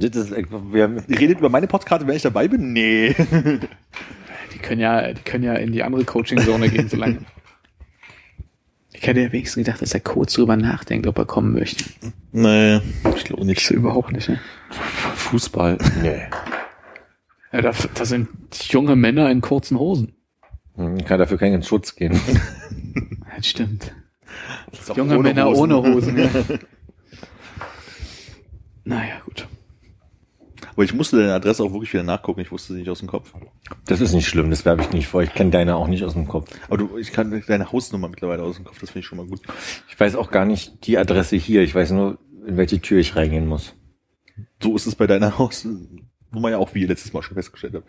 Das 0.00 0.14
ist, 0.16 0.32
haben, 0.32 0.74
Ihr 1.08 1.18
redet 1.18 1.38
über 1.38 1.48
meine 1.48 1.66
Postkarte, 1.66 2.06
wenn 2.06 2.16
ich 2.16 2.22
dabei 2.22 2.48
bin? 2.48 2.72
Nee. 2.72 3.14
Die 4.54 4.58
können 4.58 4.80
ja, 4.80 5.12
die 5.12 5.22
können 5.22 5.44
ja 5.44 5.54
in 5.54 5.72
die 5.72 5.82
andere 5.82 6.04
Coaching-Zone 6.04 6.68
gehen, 6.70 6.88
solange. 6.88 7.18
Ich 8.92 9.06
hätte 9.06 9.20
ja 9.20 9.30
wenigstens 9.32 9.64
gedacht, 9.64 9.80
dass 9.82 9.94
er 9.94 10.00
kurz 10.00 10.32
drüber 10.32 10.56
nachdenkt, 10.56 11.06
ob 11.06 11.18
er 11.18 11.26
kommen 11.26 11.52
möchte. 11.52 11.84
nee, 12.32 12.80
ich 13.14 13.24
glaube 13.24 13.44
nicht. 13.44 13.64
So 13.64 13.74
überhaupt 13.74 14.10
nicht, 14.12 14.28
ne? 14.28 14.40
Fußball. 15.14 15.78
Nee. 16.02 16.22
Ja, 17.52 17.60
da, 17.62 17.72
da 17.94 18.04
sind 18.04 18.28
junge 18.72 18.96
Männer 18.96 19.30
in 19.30 19.40
kurzen 19.40 19.78
Hosen. 19.78 20.14
Hm, 20.76 20.96
Ich 20.98 21.04
kann 21.04 21.18
dafür 21.18 21.38
keinen 21.38 21.62
Schutz 21.62 21.94
gehen. 21.94 22.18
Das 23.36 23.46
stimmt. 23.46 23.94
Das 24.72 24.96
Junge 24.96 25.18
Männer 25.20 25.44
Hosen. 25.46 25.72
ohne 25.72 25.94
Hosen. 25.94 26.18
Ja. 26.18 26.28
naja, 28.84 29.20
gut. 29.24 29.46
Aber 30.78 30.84
ich 30.84 30.94
musste 30.94 31.16
deine 31.16 31.34
Adresse 31.34 31.64
auch 31.64 31.72
wirklich 31.72 31.92
wieder 31.92 32.04
nachgucken, 32.04 32.38
ich 32.38 32.52
wusste 32.52 32.72
sie 32.72 32.78
nicht 32.78 32.88
aus 32.88 33.00
dem 33.00 33.08
Kopf. 33.08 33.34
Das 33.86 34.00
ist 34.00 34.12
nicht 34.12 34.28
schlimm, 34.28 34.48
das 34.48 34.64
werbe 34.64 34.82
ich 34.82 34.92
nicht 34.92 35.08
vor. 35.08 35.24
Ich 35.24 35.34
kenne 35.34 35.50
deine 35.50 35.74
auch 35.74 35.88
nicht 35.88 36.04
aus 36.04 36.12
dem 36.12 36.28
Kopf. 36.28 36.56
Aber 36.68 36.76
du, 36.76 36.96
ich 36.96 37.10
kann 37.10 37.42
deine 37.48 37.72
Hausnummer 37.72 38.08
mittlerweile 38.08 38.44
aus 38.44 38.54
dem 38.54 38.64
Kopf, 38.64 38.78
das 38.78 38.90
finde 38.90 39.00
ich 39.00 39.06
schon 39.06 39.18
mal 39.18 39.26
gut. 39.26 39.40
Ich 39.88 39.98
weiß 39.98 40.14
auch 40.14 40.30
gar 40.30 40.44
nicht 40.44 40.86
die 40.86 40.96
Adresse 40.96 41.34
hier. 41.34 41.62
Ich 41.62 41.74
weiß 41.74 41.90
nur, 41.90 42.18
in 42.46 42.56
welche 42.56 42.80
Tür 42.80 43.00
ich 43.00 43.16
reingehen 43.16 43.48
muss. 43.48 43.74
So 44.62 44.76
ist 44.76 44.86
es 44.86 44.94
bei 44.94 45.08
deiner 45.08 45.36
Hausnummer 45.36 45.98
ja 46.48 46.58
auch, 46.58 46.76
wie 46.76 46.82
ihr 46.82 46.88
letztes 46.88 47.12
Mal 47.12 47.22
schon 47.22 47.34
festgestellt 47.34 47.74
habt. 47.74 47.88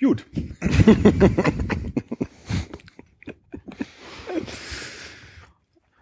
Gut. 0.00 0.26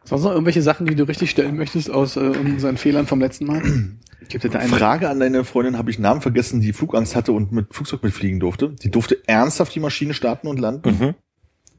Sonst 0.06 0.22
noch 0.22 0.30
irgendwelche 0.30 0.62
Sachen, 0.62 0.86
die 0.86 0.94
du 0.94 1.02
richtig 1.04 1.30
stellen 1.30 1.56
möchtest 1.56 1.90
aus 1.90 2.16
äh, 2.16 2.20
unseren 2.20 2.76
Fehlern 2.76 3.06
vom 3.06 3.20
letzten 3.20 3.46
Mal? 3.46 3.60
Gibt 4.28 4.44
es 4.44 4.50
da 4.50 4.60
einen? 4.60 4.70
Frage 4.70 5.08
an 5.08 5.20
deine 5.20 5.44
Freundin, 5.44 5.76
habe 5.76 5.90
ich 5.90 5.98
Namen 5.98 6.20
vergessen, 6.20 6.60
die 6.60 6.72
Flugangst 6.72 7.16
hatte 7.16 7.32
und 7.32 7.52
mit 7.52 7.74
Flugzeug 7.74 8.02
mitfliegen 8.02 8.40
durfte. 8.40 8.70
Die 8.82 8.90
durfte 8.90 9.18
ernsthaft 9.26 9.74
die 9.74 9.80
Maschine 9.80 10.14
starten 10.14 10.46
und 10.46 10.58
landen. 10.58 10.90
Mhm. 10.90 11.14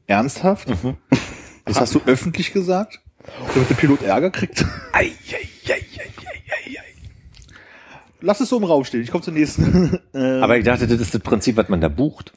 Ernsthaft? 0.06 0.68
Das 1.64 1.80
hast 1.80 1.94
du 1.94 2.00
öffentlich 2.06 2.52
gesagt? 2.52 3.00
Damit 3.54 3.70
der 3.70 3.74
Pilot 3.74 4.02
Ärger 4.02 4.30
kriegt? 4.30 4.64
Ei, 4.92 5.06
ei, 5.06 5.10
ei, 5.66 5.72
ei, 5.72 5.74
ei, 5.74 6.10
ei, 6.48 6.78
ei. 6.78 6.84
Lass 8.20 8.40
es 8.40 8.48
so 8.48 8.58
im 8.58 8.64
Raum 8.64 8.84
stehen. 8.84 9.02
Ich 9.02 9.10
komme 9.10 9.22
zur 9.24 9.34
nächsten. 9.34 9.98
äh, 10.14 10.40
Aber 10.40 10.56
ich 10.56 10.64
dachte, 10.64 10.86
das 10.86 11.00
ist 11.00 11.14
das 11.14 11.20
Prinzip, 11.20 11.56
was 11.56 11.68
man 11.68 11.80
da 11.80 11.88
bucht. 11.88 12.32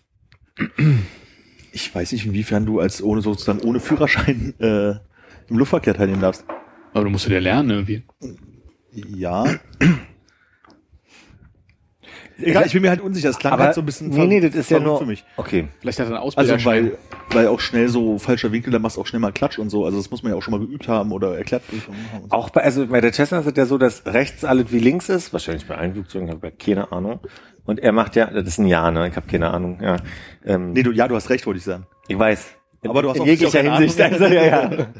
ich 1.72 1.94
weiß 1.94 2.12
nicht, 2.12 2.26
inwiefern 2.26 2.66
du 2.66 2.80
als 2.80 3.02
ohne 3.02 3.22
sozusagen 3.22 3.60
ohne 3.60 3.80
Führerschein 3.80 4.54
äh, 4.60 4.96
im 5.52 5.58
Luftverkehr 5.58 5.94
teilnehmen 5.94 6.22
darfst. 6.22 6.46
Aber 6.94 7.04
du 7.04 7.10
musst 7.10 7.28
ja 7.28 7.40
lernen 7.40 7.70
irgendwie. 7.70 8.04
Ja. 8.94 9.46
Egal, 12.44 12.66
ich 12.66 12.74
bin 12.74 12.82
mir 12.82 12.90
halt 12.90 13.02
unsicher. 13.02 13.28
Das 13.28 13.38
klang 13.38 13.54
Aber 13.54 13.66
halt 13.66 13.76
so 13.76 13.82
ein 13.82 13.86
bisschen 13.86 14.10
nee, 14.10 14.26
nee, 14.26 14.40
das 14.40 14.56
ist 14.56 14.72
ja 14.72 14.80
nur 14.80 14.98
für 14.98 15.06
mich. 15.06 15.24
Okay. 15.38 15.68
Vielleicht 15.80 16.00
hat 16.00 16.08
er 16.08 16.16
einen 16.16 16.18
Ausbilder 16.24 16.54
Also 16.54 16.66
weil, 16.66 16.98
weil 17.30 17.48
auch 17.48 17.60
schnell 17.60 17.88
so 17.88 18.18
falscher 18.18 18.52
Winkel, 18.52 18.72
da 18.74 18.80
machst 18.80 18.98
du 18.98 19.02
auch 19.02 19.06
schnell 19.06 19.20
mal 19.20 19.32
Klatsch 19.32 19.60
und 19.60 19.70
so. 19.70 19.86
Also 19.86 19.98
das 19.98 20.10
muss 20.10 20.24
man 20.24 20.32
ja 20.32 20.38
auch 20.38 20.42
schon 20.42 20.52
mal 20.54 20.60
geübt 20.60 20.88
haben 20.88 21.12
oder 21.12 21.38
erklärt 21.38 21.64
bekommen 21.70 21.98
haben. 22.12 22.24
und 22.24 22.32
so. 22.32 22.36
Auch 22.38 22.50
bei, 22.50 22.64
also 22.64 22.88
bei 22.88 23.00
der 23.00 23.14
Cessna 23.14 23.40
ist 23.40 23.46
es 23.46 23.54
ja 23.56 23.66
so, 23.66 23.78
dass 23.78 24.06
rechts 24.08 24.44
alles 24.44 24.72
wie 24.72 24.80
links 24.80 25.10
ist. 25.10 25.34
Wahrscheinlich 25.34 25.68
bei 25.68 25.76
allen 25.76 25.94
Flugzeugen, 25.94 26.30
habe 26.30 26.48
ich 26.48 26.58
keine 26.58 26.92
Ahnung. 26.92 27.20
Und 27.66 27.80
er 27.80 27.92
macht 27.92 28.16
ja, 28.16 28.26
das 28.26 28.48
ist 28.48 28.58
ein 28.58 28.66
Ja, 28.66 28.90
ne? 28.90 29.08
Ich 29.08 29.16
habe 29.16 29.28
keine 29.28 29.52
Ahnung. 29.52 29.80
Ja. 29.84 29.98
Ähm, 30.44 30.74
Nee, 30.74 30.82
du, 30.84 30.92
ja, 30.92 31.08
du 31.08 31.16
hast 31.16 31.30
recht, 31.30 31.46
wollte 31.46 31.60
ich 31.60 31.64
sagen. 31.64 31.86
ich 32.08 32.18
weiß. 32.18 32.56
Aber 32.84 33.02
du 33.02 33.10
hast 33.10 33.18
in 33.18 33.22
auch 33.24 33.28
jeglicher 33.28 33.62
Hinsicht. 33.62 34.00
Also, 34.02 34.26
ja, 34.26 34.46
ja. 34.46 34.88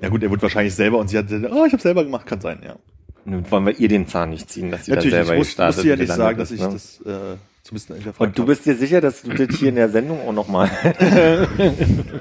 Ja 0.00 0.08
gut, 0.10 0.22
er 0.22 0.30
wird 0.30 0.40
wahrscheinlich 0.42 0.74
selber 0.76 0.98
und 0.98 1.08
sie 1.08 1.18
hat, 1.18 1.26
oh, 1.32 1.64
ich 1.64 1.72
habe 1.72 1.82
selber 1.82 2.04
gemacht, 2.04 2.24
kann 2.24 2.40
sein, 2.40 2.60
ja. 2.64 2.76
Nun 3.24 3.50
wollen 3.50 3.66
wir 3.66 3.78
ihr 3.80 3.88
den 3.88 4.06
Zahn 4.06 4.30
nicht 4.30 4.48
ziehen, 4.48 4.70
dass 4.70 4.84
sie 4.84 4.92
Natürlich, 4.92 5.12
da 5.12 5.20
ich 5.22 5.26
selber 5.26 5.38
muss, 5.38 5.46
gestartet 5.48 5.76
musste 5.76 5.88
ja 5.88 5.94
und 5.94 6.00
nicht 6.00 6.12
sagen, 6.12 6.38
dass 6.38 6.50
ich 6.52 6.60
ne? 6.60 6.68
das 6.70 7.00
äh, 7.00 7.36
zumindest 7.64 7.88
hinterfragt 7.88 8.20
Und 8.20 8.38
du 8.38 8.46
bist 8.46 8.64
dir 8.64 8.76
sicher, 8.76 9.00
dass 9.00 9.22
du 9.22 9.34
das 9.34 9.56
hier 9.56 9.70
in 9.70 9.74
der 9.74 9.88
Sendung 9.88 10.20
auch 10.26 10.32
nochmal 10.32 10.70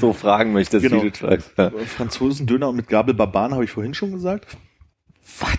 so 0.00 0.12
fragen 0.12 0.52
möchtest, 0.52 0.82
Genau. 0.82 1.02
wie 1.02 1.10
du 1.10 1.18
sagst. 1.18 1.50
Ja. 1.58 1.70
Franzosen 1.86 2.46
Döner 2.46 2.72
mit 2.72 2.88
Gabel 2.88 3.14
Barbaren 3.14 3.52
habe 3.52 3.64
ich 3.64 3.70
vorhin 3.70 3.92
schon 3.94 4.12
gesagt. 4.12 4.56
Was? 5.40 5.50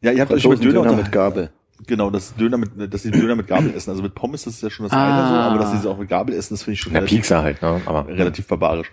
Ja, 0.00 0.12
ihr 0.12 0.22
habt 0.22 0.32
euch 0.32 0.44
über 0.44 0.56
Döner, 0.56 0.82
Döner 0.82 0.96
mit 0.96 1.12
Gabel. 1.12 1.50
Genau, 1.86 2.10
das 2.10 2.34
Döner 2.36 2.56
mit, 2.56 2.70
dass 2.92 3.02
sie 3.02 3.10
Döner 3.10 3.36
mit 3.36 3.46
Gabel 3.48 3.74
essen. 3.74 3.90
Also 3.90 4.02
mit 4.02 4.14
Pommes 4.14 4.44
das 4.44 4.54
ist 4.54 4.62
ja 4.62 4.70
schon 4.70 4.84
das 4.84 4.92
eine 4.92 5.28
so, 5.28 5.34
Ah. 5.34 5.48
aber 5.50 5.58
dass 5.58 5.72
sie 5.72 5.78
sie 5.78 5.88
auch 5.90 5.98
mit 5.98 6.08
Gabel 6.08 6.34
essen, 6.34 6.54
das 6.54 6.62
finde 6.62 6.74
ich 6.74 6.80
schon 6.80 6.92
Na, 6.92 7.00
relativ, 7.00 7.16
Piekser 7.18 7.42
halt, 7.42 7.60
ne? 7.62 7.80
Aber 7.86 8.06
relativ 8.08 8.46
barbarisch. 8.46 8.90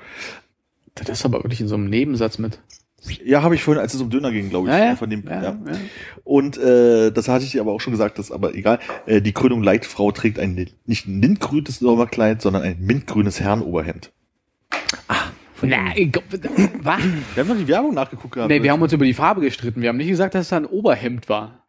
Das 0.96 1.10
ist 1.10 1.26
aber 1.26 1.44
wirklich 1.44 1.62
in 1.62 1.68
so 1.68 1.76
einem 1.76 1.90
Nebensatz 1.90 2.38
mit. 2.38 2.60
Ja, 3.26 3.42
habe 3.42 3.56
ich 3.56 3.64
vorhin, 3.64 3.82
als 3.82 3.94
es 3.94 4.02
um 4.02 4.10
Döner 4.10 4.32
ging, 4.32 4.50
glaube 4.50 4.70
ich. 4.70 4.74
Ja, 4.74 4.86
ja. 4.86 4.96
Von 4.96 5.10
dem, 5.10 5.24
Ja, 5.26 5.42
ja. 5.44 5.50
ja. 5.50 5.58
Und 6.24 6.58
äh, 6.58 7.12
das 7.12 7.28
hatte 7.28 7.44
ich 7.44 7.52
dir 7.52 7.62
aber 7.62 7.72
auch 7.74 7.82
schon 7.82 7.92
gesagt, 7.92 8.18
das 8.18 8.28
ist 8.28 8.32
aber 8.32 8.54
egal. 8.56 8.80
Äh, 9.06 9.22
die 9.22 9.34
Krönung 9.34 9.62
Leitfrau 9.64 10.12
trägt 10.12 10.40
ein 10.40 10.54
nicht 10.86 11.08
ein 11.08 11.22
lindgrünes 11.22 11.80
Sommerkleid, 11.80 12.42
sondern 12.42 12.62
ein 12.64 12.78
mintgrünes 12.80 13.40
Herrenoberhemd. 13.42 14.12
Na, 15.62 15.96
ich 15.96 16.12
glaub, 16.12 16.26
was? 16.82 17.00
Wir 17.36 17.44
haben 17.44 17.48
doch 17.50 17.58
die 17.58 17.68
Werbung 17.68 17.94
nachgeguckt 17.94 18.34
gehabt. 18.36 18.50
Nee, 18.50 18.62
wir 18.64 18.72
haben 18.72 18.82
uns 18.82 18.92
über 18.92 19.06
die 19.06 19.14
Farbe 19.14 19.42
gestritten. 19.42 19.82
Wir 19.82 19.90
haben 19.90 19.98
nicht 19.98 20.10
gesagt, 20.10 20.36
dass 20.36 20.48
es 20.48 20.54
ein 20.54 20.66
Oberhemd 20.66 21.30
war. 21.30 21.63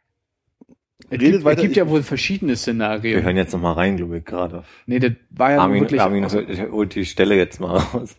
Es 1.04 1.10
Redet 1.10 1.32
gibt, 1.32 1.44
weiter, 1.44 1.56
es 1.58 1.62
gibt 1.62 1.70
ich- 1.72 1.76
ja 1.78 1.88
wohl 1.88 2.02
verschiedene 2.02 2.52
wir 2.52 2.56
Szenarien. 2.56 3.22
hören 3.22 3.36
jetzt 3.36 3.52
nochmal 3.52 3.74
rein, 3.74 3.96
glaube 3.96 4.18
ich, 4.18 4.24
gerade. 4.24 4.64
Nee, 4.86 4.98
das 5.00 5.12
war 5.30 5.50
ja 5.52 5.58
Armin, 5.58 5.80
wirklich. 5.82 6.00
Armin 6.00 6.30
holt 6.30 6.72
holt 6.72 6.94
die 6.94 7.04
Stelle 7.04 7.36
jetzt 7.36 7.60
mal 7.60 7.76
raus. 7.78 8.16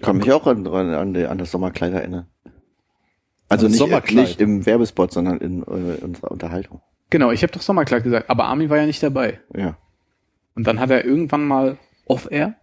Kann 0.00 0.18
mich 0.18 0.30
auch 0.32 0.46
an, 0.46 0.66
an, 0.66 1.16
an, 1.16 1.38
das 1.38 1.50
Sommerkleid 1.50 1.92
erinnern. 1.92 2.26
Also 3.48 3.66
nicht, 3.66 3.78
Sommerkleid? 3.78 4.24
nicht 4.28 4.40
im 4.40 4.64
Werbespot, 4.64 5.12
sondern 5.12 5.38
in 5.38 5.62
äh, 5.62 6.04
unserer 6.04 6.30
Unterhaltung. 6.30 6.80
Genau, 7.10 7.32
ich 7.32 7.42
habe 7.42 7.52
doch 7.52 7.60
Sommerkleid 7.62 8.04
gesagt, 8.04 8.30
aber 8.30 8.44
Armin 8.44 8.70
war 8.70 8.76
ja 8.76 8.86
nicht 8.86 9.02
dabei. 9.02 9.40
Ja. 9.56 9.76
Und 10.54 10.66
dann 10.66 10.78
hat 10.78 10.90
er 10.90 11.04
irgendwann 11.04 11.44
mal 11.46 11.76
off-air 12.06 12.54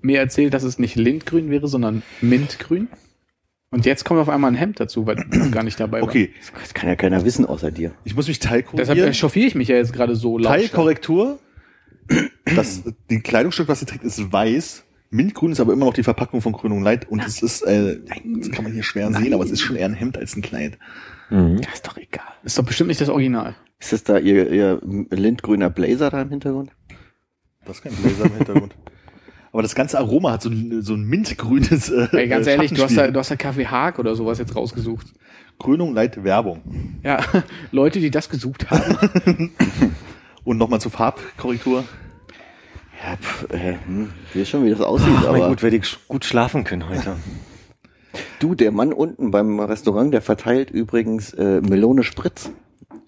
mir 0.00 0.18
erzählt, 0.18 0.54
dass 0.54 0.62
es 0.62 0.78
nicht 0.78 0.96
Lindgrün 0.96 1.50
wäre, 1.50 1.68
sondern 1.68 2.02
Mintgrün. 2.22 2.88
Und 3.72 3.84
jetzt 3.86 4.04
kommt 4.04 4.20
auf 4.20 4.28
einmal 4.28 4.52
ein 4.52 4.54
Hemd 4.54 4.78
dazu, 4.78 5.06
weil 5.06 5.16
er 5.18 5.48
gar 5.48 5.64
nicht 5.64 5.80
dabei 5.80 6.00
war. 6.00 6.08
Okay, 6.08 6.32
Das 6.60 6.74
kann 6.74 6.88
ja 6.88 6.94
keiner 6.94 7.24
wissen 7.24 7.44
außer 7.46 7.70
dir. 7.72 7.92
ich 8.04 8.14
muss 8.14 8.28
mich 8.28 8.38
Deshalb 8.38 8.66
teilkorrigieren. 8.68 9.08
echauffiere 9.10 9.46
ich 9.46 9.54
mich 9.56 9.66
ja 9.68 9.76
jetzt 9.76 9.92
gerade 9.92 10.14
so 10.14 10.38
laut. 10.38 10.52
Teilkorrektur. 10.52 11.38
Das 12.54 12.82
die 13.10 13.20
Kleidungsstück, 13.20 13.68
was 13.68 13.80
sie 13.80 13.86
trägt, 13.86 14.04
ist 14.04 14.32
weiß. 14.32 14.84
Mintgrün 15.10 15.52
ist 15.52 15.60
aber 15.60 15.72
immer 15.72 15.86
noch 15.86 15.94
die 15.94 16.02
Verpackung 16.02 16.40
von 16.40 16.52
Krönung 16.52 16.82
Light 16.82 17.08
und 17.10 17.22
es 17.26 17.42
ist, 17.42 17.62
äh, 17.62 17.98
das 18.38 18.50
kann 18.50 18.64
man 18.64 18.72
hier 18.72 18.82
schwer 18.82 19.12
sehen, 19.12 19.34
aber 19.34 19.44
es 19.44 19.50
ist 19.50 19.60
schon 19.60 19.76
eher 19.76 19.86
ein 19.86 19.94
Hemd 19.94 20.16
als 20.16 20.36
ein 20.36 20.42
Kleid. 20.42 20.78
Mhm. 21.30 21.60
Das 21.60 21.74
ist 21.74 21.86
doch 21.86 21.96
egal. 21.98 22.24
Ist 22.44 22.58
doch 22.58 22.64
bestimmt 22.64 22.88
nicht 22.88 23.00
das 23.00 23.08
Original. 23.10 23.54
Ist 23.78 23.92
das 23.92 24.04
da 24.04 24.18
ihr, 24.18 24.50
ihr 24.50 24.80
lindgrüner 25.10 25.68
Blazer 25.70 26.10
da 26.10 26.22
im 26.22 26.30
Hintergrund? 26.30 26.70
Das 27.64 27.76
ist 27.76 27.82
kein 27.82 27.92
Blazer 27.94 28.24
im 28.26 28.34
Hintergrund. 28.36 28.74
Aber 29.52 29.60
das 29.60 29.74
ganze 29.74 29.98
Aroma 29.98 30.32
hat 30.32 30.42
so 30.42 30.48
ein, 30.48 30.80
so 30.80 30.94
ein 30.94 31.02
mintgrünes 31.02 31.90
äh, 31.90 32.08
Ey, 32.12 32.28
ganz 32.28 32.46
ehrlich, 32.46 32.72
du 32.72 32.82
hast, 32.82 32.96
da, 32.96 33.10
du 33.10 33.18
hast 33.18 33.30
da 33.30 33.36
Kaffee 33.36 33.66
Haag 33.66 33.98
oder 33.98 34.14
sowas 34.14 34.38
jetzt 34.38 34.56
rausgesucht. 34.56 35.06
Krönung 35.58 35.94
Light 35.94 36.24
Werbung. 36.24 36.62
Ja, 37.02 37.20
Leute, 37.70 38.00
die 38.00 38.10
das 38.10 38.30
gesucht 38.30 38.70
haben. 38.70 39.52
Und 40.44 40.56
nochmal 40.56 40.80
zur 40.80 40.90
Farbkorrektur. 40.90 41.84
Ja, 43.04 43.16
pf, 43.16 43.46
äh, 43.52 43.76
hm, 43.84 44.10
ich 44.32 44.40
weiß 44.40 44.48
schon, 44.48 44.64
wie 44.64 44.70
das 44.70 44.80
aussieht, 44.80 45.12
Ach, 45.18 45.30
mein 45.30 45.42
aber 45.42 45.48
gut, 45.50 45.62
werde 45.62 45.76
ich 45.76 46.08
gut 46.08 46.24
schlafen 46.24 46.64
können 46.64 46.88
heute. 46.88 47.16
du, 48.38 48.54
der 48.54 48.72
Mann 48.72 48.92
unten 48.94 49.30
beim 49.30 49.60
Restaurant, 49.60 50.14
der 50.14 50.22
verteilt 50.22 50.70
übrigens 50.70 51.34
äh, 51.34 51.60
Melone 51.60 52.04
Spritz 52.04 52.50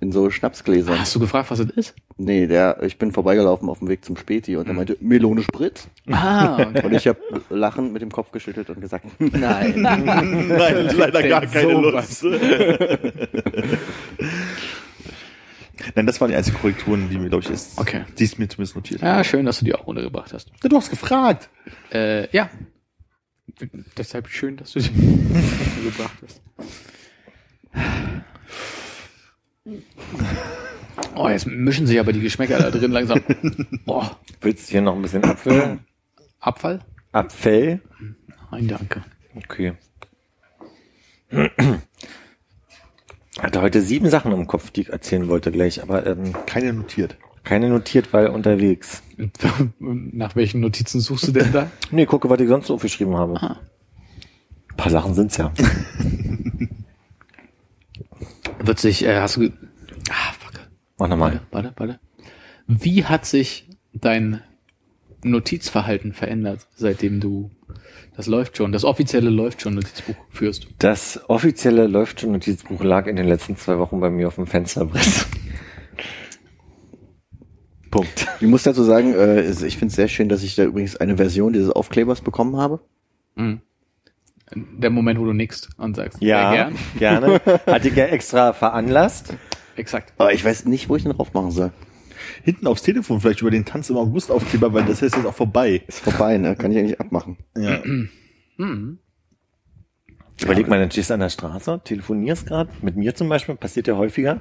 in 0.00 0.12
so 0.12 0.30
Schnapsgläsern. 0.30 0.98
Hast 1.00 1.14
du 1.14 1.20
gefragt, 1.20 1.50
was 1.50 1.58
es 1.58 1.70
ist? 1.70 1.94
Nee, 2.16 2.46
der, 2.46 2.82
ich 2.82 2.98
bin 2.98 3.12
vorbeigelaufen 3.12 3.68
auf 3.68 3.78
dem 3.80 3.88
Weg 3.88 4.04
zum 4.04 4.16
Späti 4.16 4.56
und 4.56 4.66
er 4.68 4.74
meinte, 4.74 4.96
Melone 5.00 5.42
Spritz? 5.42 5.88
Ah, 6.10 6.62
okay. 6.68 6.86
Und 6.86 6.92
ich 6.94 7.06
habe 7.08 7.18
lachend 7.50 7.92
mit 7.92 8.02
dem 8.02 8.10
Kopf 8.12 8.30
geschüttelt 8.32 8.70
und 8.70 8.80
gesagt, 8.80 9.06
nein. 9.18 9.74
Nein, 9.80 10.48
leider 10.96 11.22
gar 11.26 11.46
keine 11.46 11.72
sowas? 11.72 12.22
Lust. 12.22 12.40
Nein, 15.96 16.06
das 16.06 16.20
waren 16.20 16.30
die 16.30 16.36
einzigen 16.36 16.56
Korrekturen, 16.56 17.10
die 17.10 17.18
mir, 17.18 17.28
glaube 17.28 17.44
ich, 17.44 17.50
ist, 17.50 17.78
Okay. 17.78 18.04
die 18.18 18.24
ist 18.24 18.38
mir 18.38 18.48
zumindest 18.48 18.74
notiert. 18.74 19.02
Ja, 19.02 19.22
schön, 19.22 19.44
dass 19.44 19.58
du 19.58 19.64
die 19.66 19.74
auch 19.74 19.86
untergebracht 19.86 20.32
hast. 20.32 20.48
Ja, 20.62 20.68
Du 20.68 20.76
hast 20.76 20.88
gefragt. 20.90 21.50
Äh, 21.92 22.30
ja. 22.34 22.48
Deshalb 23.98 24.28
schön, 24.28 24.56
dass 24.56 24.72
du 24.72 24.80
sie 24.80 24.90
untergebracht 24.90 26.18
hast. 26.22 26.42
Oh, 31.16 31.28
jetzt 31.28 31.46
mischen 31.46 31.86
sich 31.86 31.98
aber 31.98 32.12
die 32.12 32.20
Geschmäcker 32.20 32.58
da 32.58 32.70
drin 32.70 32.92
langsam. 32.92 33.20
Oh, 33.86 34.04
Willst 34.40 34.68
du 34.68 34.72
hier 34.72 34.82
noch 34.82 34.94
ein 34.94 35.02
bisschen 35.02 35.24
Apfel? 35.24 35.78
Abfall? 36.40 36.80
Apfel? 37.12 37.80
Nein, 38.50 38.68
danke. 38.68 39.02
Okay. 39.34 39.74
Hatte 43.40 43.62
heute 43.62 43.80
sieben 43.80 44.08
Sachen 44.10 44.32
im 44.32 44.46
Kopf, 44.46 44.70
die 44.70 44.82
ich 44.82 44.90
erzählen 44.90 45.28
wollte 45.28 45.50
gleich, 45.50 45.82
aber 45.82 46.06
ähm, 46.06 46.34
Keine 46.46 46.72
notiert. 46.72 47.16
keine 47.42 47.68
notiert, 47.68 48.12
weil 48.12 48.28
unterwegs. 48.28 49.02
Nach 49.78 50.36
welchen 50.36 50.60
Notizen 50.60 51.00
suchst 51.00 51.28
du 51.28 51.32
denn 51.32 51.52
da? 51.52 51.70
Nee, 51.90 52.06
gucke, 52.06 52.28
was 52.30 52.40
ich 52.40 52.48
sonst 52.48 52.66
so 52.68 52.74
aufgeschrieben 52.74 53.16
habe. 53.16 53.40
Ah. 53.42 53.60
Ein 54.70 54.76
paar 54.76 54.90
Sachen 54.92 55.14
sind's 55.14 55.36
ja. 55.38 55.52
Wird 58.66 58.78
sich, 58.78 59.04
äh, 59.04 59.20
hast 59.20 59.36
du, 59.36 59.40
ge- 59.40 59.52
ah, 60.10 60.32
fuck. 60.38 60.52
Mach 60.98 61.08
nochmal. 61.08 61.40
Warte, 61.50 61.72
warte, 61.76 61.78
warte. 61.96 62.00
Wie 62.66 63.04
hat 63.04 63.26
sich 63.26 63.68
dein 63.92 64.40
Notizverhalten 65.22 66.12
verändert, 66.12 66.66
seitdem 66.74 67.20
du, 67.20 67.50
das 68.16 68.26
läuft 68.26 68.56
schon, 68.56 68.72
das 68.72 68.84
offizielle 68.84 69.30
läuft 69.30 69.62
schon 69.62 69.74
Notizbuch 69.74 70.14
führst? 70.30 70.68
Das 70.78 71.20
offizielle 71.28 71.86
läuft 71.86 72.20
schon 72.20 72.32
Notizbuch 72.32 72.82
lag 72.84 73.06
in 73.06 73.16
den 73.16 73.26
letzten 73.26 73.56
zwei 73.56 73.78
Wochen 73.78 74.00
bei 74.00 74.10
mir 74.10 74.28
auf 74.28 74.36
dem 74.36 74.46
Fensterbrett. 74.46 75.26
Punkt. 77.90 78.26
Ich 78.40 78.48
muss 78.48 78.64
dazu 78.64 78.82
sagen, 78.82 79.14
äh, 79.14 79.42
ich 79.48 79.76
finde 79.76 79.90
es 79.90 79.94
sehr 79.96 80.08
schön, 80.08 80.28
dass 80.28 80.42
ich 80.42 80.56
da 80.56 80.64
übrigens 80.64 80.96
eine 80.96 81.16
Version 81.16 81.52
dieses 81.52 81.70
Aufklebers 81.70 82.22
bekommen 82.22 82.56
habe. 82.56 82.80
Mhm. 83.36 83.60
Der 84.52 84.90
Moment, 84.90 85.18
wo 85.18 85.24
du 85.24 85.32
nickst 85.32 85.70
und 85.78 85.96
sagst, 85.96 86.20
Ja, 86.22 86.52
gern. 86.52 86.74
gerne. 86.98 87.40
Hatte 87.66 87.88
ich 87.88 87.96
ja 87.96 88.04
extra 88.06 88.52
veranlasst. 88.52 89.34
Exakt. 89.76 90.12
Aber 90.18 90.32
ich 90.32 90.44
weiß 90.44 90.66
nicht, 90.66 90.88
wo 90.88 90.96
ich 90.96 91.02
den 91.02 91.12
drauf 91.12 91.32
machen 91.34 91.50
soll. 91.50 91.72
Hinten 92.42 92.66
aufs 92.66 92.82
Telefon 92.82 93.20
vielleicht 93.20 93.40
über 93.40 93.50
den 93.50 93.64
Tanz 93.64 93.90
im 93.90 93.96
August 93.96 94.30
Aufkleber, 94.30 94.72
weil 94.72 94.84
das 94.84 95.02
ist 95.02 95.16
jetzt 95.16 95.26
auch 95.26 95.34
vorbei. 95.34 95.82
Ist 95.86 96.00
vorbei, 96.00 96.36
ne? 96.38 96.54
Kann 96.56 96.70
ich 96.72 96.78
eigentlich 96.78 97.00
abmachen. 97.00 97.38
Ja. 97.56 97.80
Mhm. 98.56 98.98
Überleg 100.42 100.68
mal, 100.68 100.78
dann 100.78 100.90
stehst 100.90 101.10
du 101.10 101.14
an 101.14 101.20
der 101.20 101.28
Straße, 101.28 101.80
telefonierst 101.84 102.46
gerade, 102.46 102.70
mit 102.82 102.96
mir 102.96 103.14
zum 103.14 103.28
Beispiel, 103.28 103.54
passiert 103.54 103.86
ja 103.86 103.96
häufiger. 103.96 104.40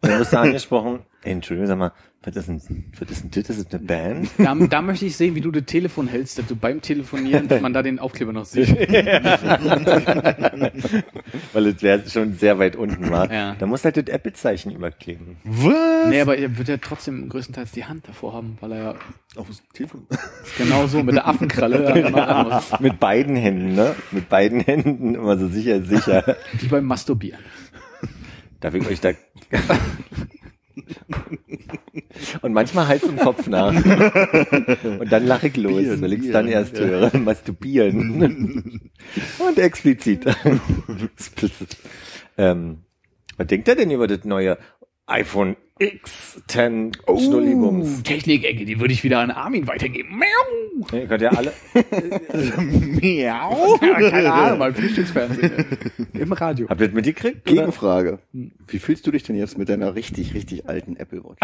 Und 0.00 0.10
dann 0.10 0.18
wirst 0.20 0.32
du 0.32 0.38
angesprochen, 0.40 1.00
Entschuldigung, 1.22 1.66
sag 1.66 1.78
mal, 1.78 1.92
was 2.22 2.36
ist 2.36 2.48
denn, 2.48 2.60
was 2.98 3.10
ist 3.10 3.22
denn 3.22 3.30
das? 3.30 3.48
Ist 3.56 3.72
das 3.72 3.80
eine 3.80 3.86
Band? 3.86 4.30
Da, 4.36 4.54
da 4.54 4.82
möchte 4.82 5.06
ich 5.06 5.16
sehen, 5.16 5.34
wie 5.34 5.40
du 5.40 5.50
das 5.50 5.64
Telefon 5.64 6.06
hältst, 6.06 6.38
dass 6.38 6.46
du 6.46 6.54
beim 6.54 6.82
Telefonieren, 6.82 7.48
dass 7.48 7.62
man 7.62 7.72
da 7.72 7.82
den 7.82 7.98
Aufkleber 7.98 8.32
noch 8.32 8.44
sieht. 8.44 8.68
Weil 11.52 11.66
es 11.66 11.82
wäre 11.82 12.08
schon 12.08 12.34
sehr 12.34 12.58
weit 12.58 12.76
unten 12.76 13.10
war. 13.10 13.32
Ja. 13.32 13.54
Da 13.58 13.66
muss 13.66 13.84
halt 13.84 13.96
das 13.96 14.04
Apple-Zeichen 14.14 14.70
überkleben. 14.70 15.38
Was? 15.44 16.08
Nee, 16.08 16.20
aber 16.20 16.36
er 16.36 16.58
wird 16.58 16.68
ja 16.68 16.76
trotzdem 16.76 17.28
größtenteils 17.30 17.72
die 17.72 17.86
Hand 17.86 18.06
davor 18.06 18.34
haben, 18.34 18.58
weil 18.60 18.72
er 18.72 18.78
ja 18.78 18.94
Auf 19.36 19.48
das 19.48 19.62
Telefon. 19.72 20.06
genau 20.58 20.86
so 20.86 21.02
mit 21.02 21.14
der 21.14 21.26
Affenkralle 21.26 22.10
ja. 22.10 22.62
Mit 22.80 23.00
beiden 23.00 23.36
Händen, 23.36 23.74
ne? 23.74 23.94
Mit 24.10 24.28
beiden 24.28 24.60
Händen 24.60 25.14
immer 25.14 25.38
so 25.38 25.48
sicher, 25.48 25.82
sicher. 25.82 26.36
Wie 26.52 26.68
beim 26.68 26.84
Masturbieren. 26.84 27.40
Darf 28.60 28.74
ich 28.74 28.86
euch 28.86 29.00
da... 29.00 29.12
Und 32.42 32.52
manchmal 32.52 32.88
halt 32.88 33.02
im 33.02 33.16
Kopf 33.16 33.46
nach. 33.46 33.74
Und 33.74 35.10
dann 35.10 35.26
lache 35.26 35.48
ich 35.48 35.56
los, 35.56 35.78
Bieren, 35.78 36.00
weil 36.00 36.12
ich 36.12 36.26
es 36.26 36.32
dann 36.32 36.48
erst 36.48 36.78
ja. 36.78 36.84
höre. 36.84 37.16
Masturbieren. 37.18 38.90
Und 39.38 39.58
explizit. 39.58 40.24
Ähm, 42.38 42.78
was 43.36 43.48
denkt 43.48 43.68
er 43.68 43.74
denn 43.74 43.90
über 43.90 44.06
das 44.06 44.24
neue 44.24 44.56
iPhone 45.06 45.56
X10 45.80 46.92
Schnullibums? 47.06 48.02
Technik-Ecke, 48.02 48.66
die 48.66 48.78
würde 48.80 48.92
ich 48.92 49.02
wieder 49.02 49.20
an 49.20 49.30
Armin 49.30 49.66
weitergeben. 49.66 50.18
Miau! 50.18 50.92
Ihr 50.92 51.06
könnt 51.06 51.22
ja 51.22 51.30
alle... 51.30 51.52
Miau. 53.00 53.78
Ja, 53.80 54.10
keine 54.10 54.32
Ahnung, 54.32 54.58
mal 54.58 54.74
Frühstücksfernsehen. 54.74 55.64
Im 56.12 56.32
Radio. 56.32 56.68
Habt 56.68 56.82
ihr 56.82 56.88
das 56.88 56.94
mitgekriegt? 56.94 57.50
oder? 57.50 57.56
Gegenfrage. 57.62 58.18
Wie 58.32 58.78
fühlst 58.78 59.06
du 59.06 59.10
dich 59.10 59.22
denn 59.22 59.36
jetzt 59.36 59.56
mit 59.56 59.70
deiner 59.70 59.94
richtig, 59.94 60.34
richtig 60.34 60.68
alten 60.68 60.96
Apple 60.96 61.22
Watch? 61.24 61.38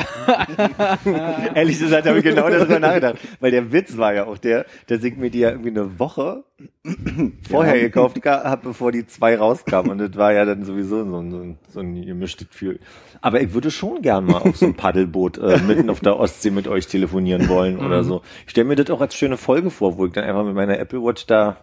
Ehrlich 1.54 1.78
gesagt 1.78 2.06
habe 2.06 2.18
ich 2.18 2.24
genau 2.24 2.50
darüber 2.50 2.78
nachgedacht. 2.78 3.16
Weil 3.40 3.50
der 3.52 3.72
Witz 3.72 3.96
war 3.96 4.12
ja 4.12 4.26
auch 4.26 4.36
der, 4.36 4.66
dass 4.86 5.02
ich 5.02 5.16
mir 5.16 5.30
die 5.30 5.40
ja 5.40 5.50
irgendwie 5.50 5.70
eine 5.70 5.98
Woche 5.98 6.44
vorher 7.48 7.80
gekauft 7.80 8.22
habe, 8.24 8.68
bevor 8.68 8.92
die 8.92 9.06
zwei 9.06 9.36
rauskamen. 9.36 9.92
Und 9.92 9.98
das 9.98 10.14
war 10.16 10.34
ja 10.34 10.44
dann 10.44 10.64
sowieso 10.64 11.04
so 11.04 11.20
ein, 11.20 11.30
so 11.30 11.38
ein, 11.38 11.58
so 11.68 11.80
ein 11.80 12.04
gemischtes 12.04 12.48
Gefühl. 12.48 12.80
Aber 13.22 13.40
ich 13.40 13.54
würde 13.54 13.70
schon 13.70 14.02
gern 14.02 14.25
mal 14.26 14.38
auf 14.38 14.56
so 14.56 14.66
ein 14.66 14.74
Paddelboot 14.74 15.38
äh, 15.38 15.58
mitten 15.66 15.90
auf 15.90 16.00
der 16.00 16.18
Ostsee 16.18 16.50
mit 16.50 16.68
euch 16.68 16.86
telefonieren 16.86 17.48
wollen 17.48 17.78
oder 17.78 18.04
so. 18.04 18.22
Ich 18.44 18.50
stelle 18.50 18.66
mir 18.66 18.76
das 18.76 18.90
auch 18.90 19.00
als 19.00 19.14
schöne 19.14 19.36
Folge 19.36 19.70
vor, 19.70 19.98
wo 19.98 20.06
ich 20.06 20.12
dann 20.12 20.24
einfach 20.24 20.44
mit 20.44 20.54
meiner 20.54 20.78
Apple 20.78 21.02
Watch 21.02 21.26
da 21.26 21.56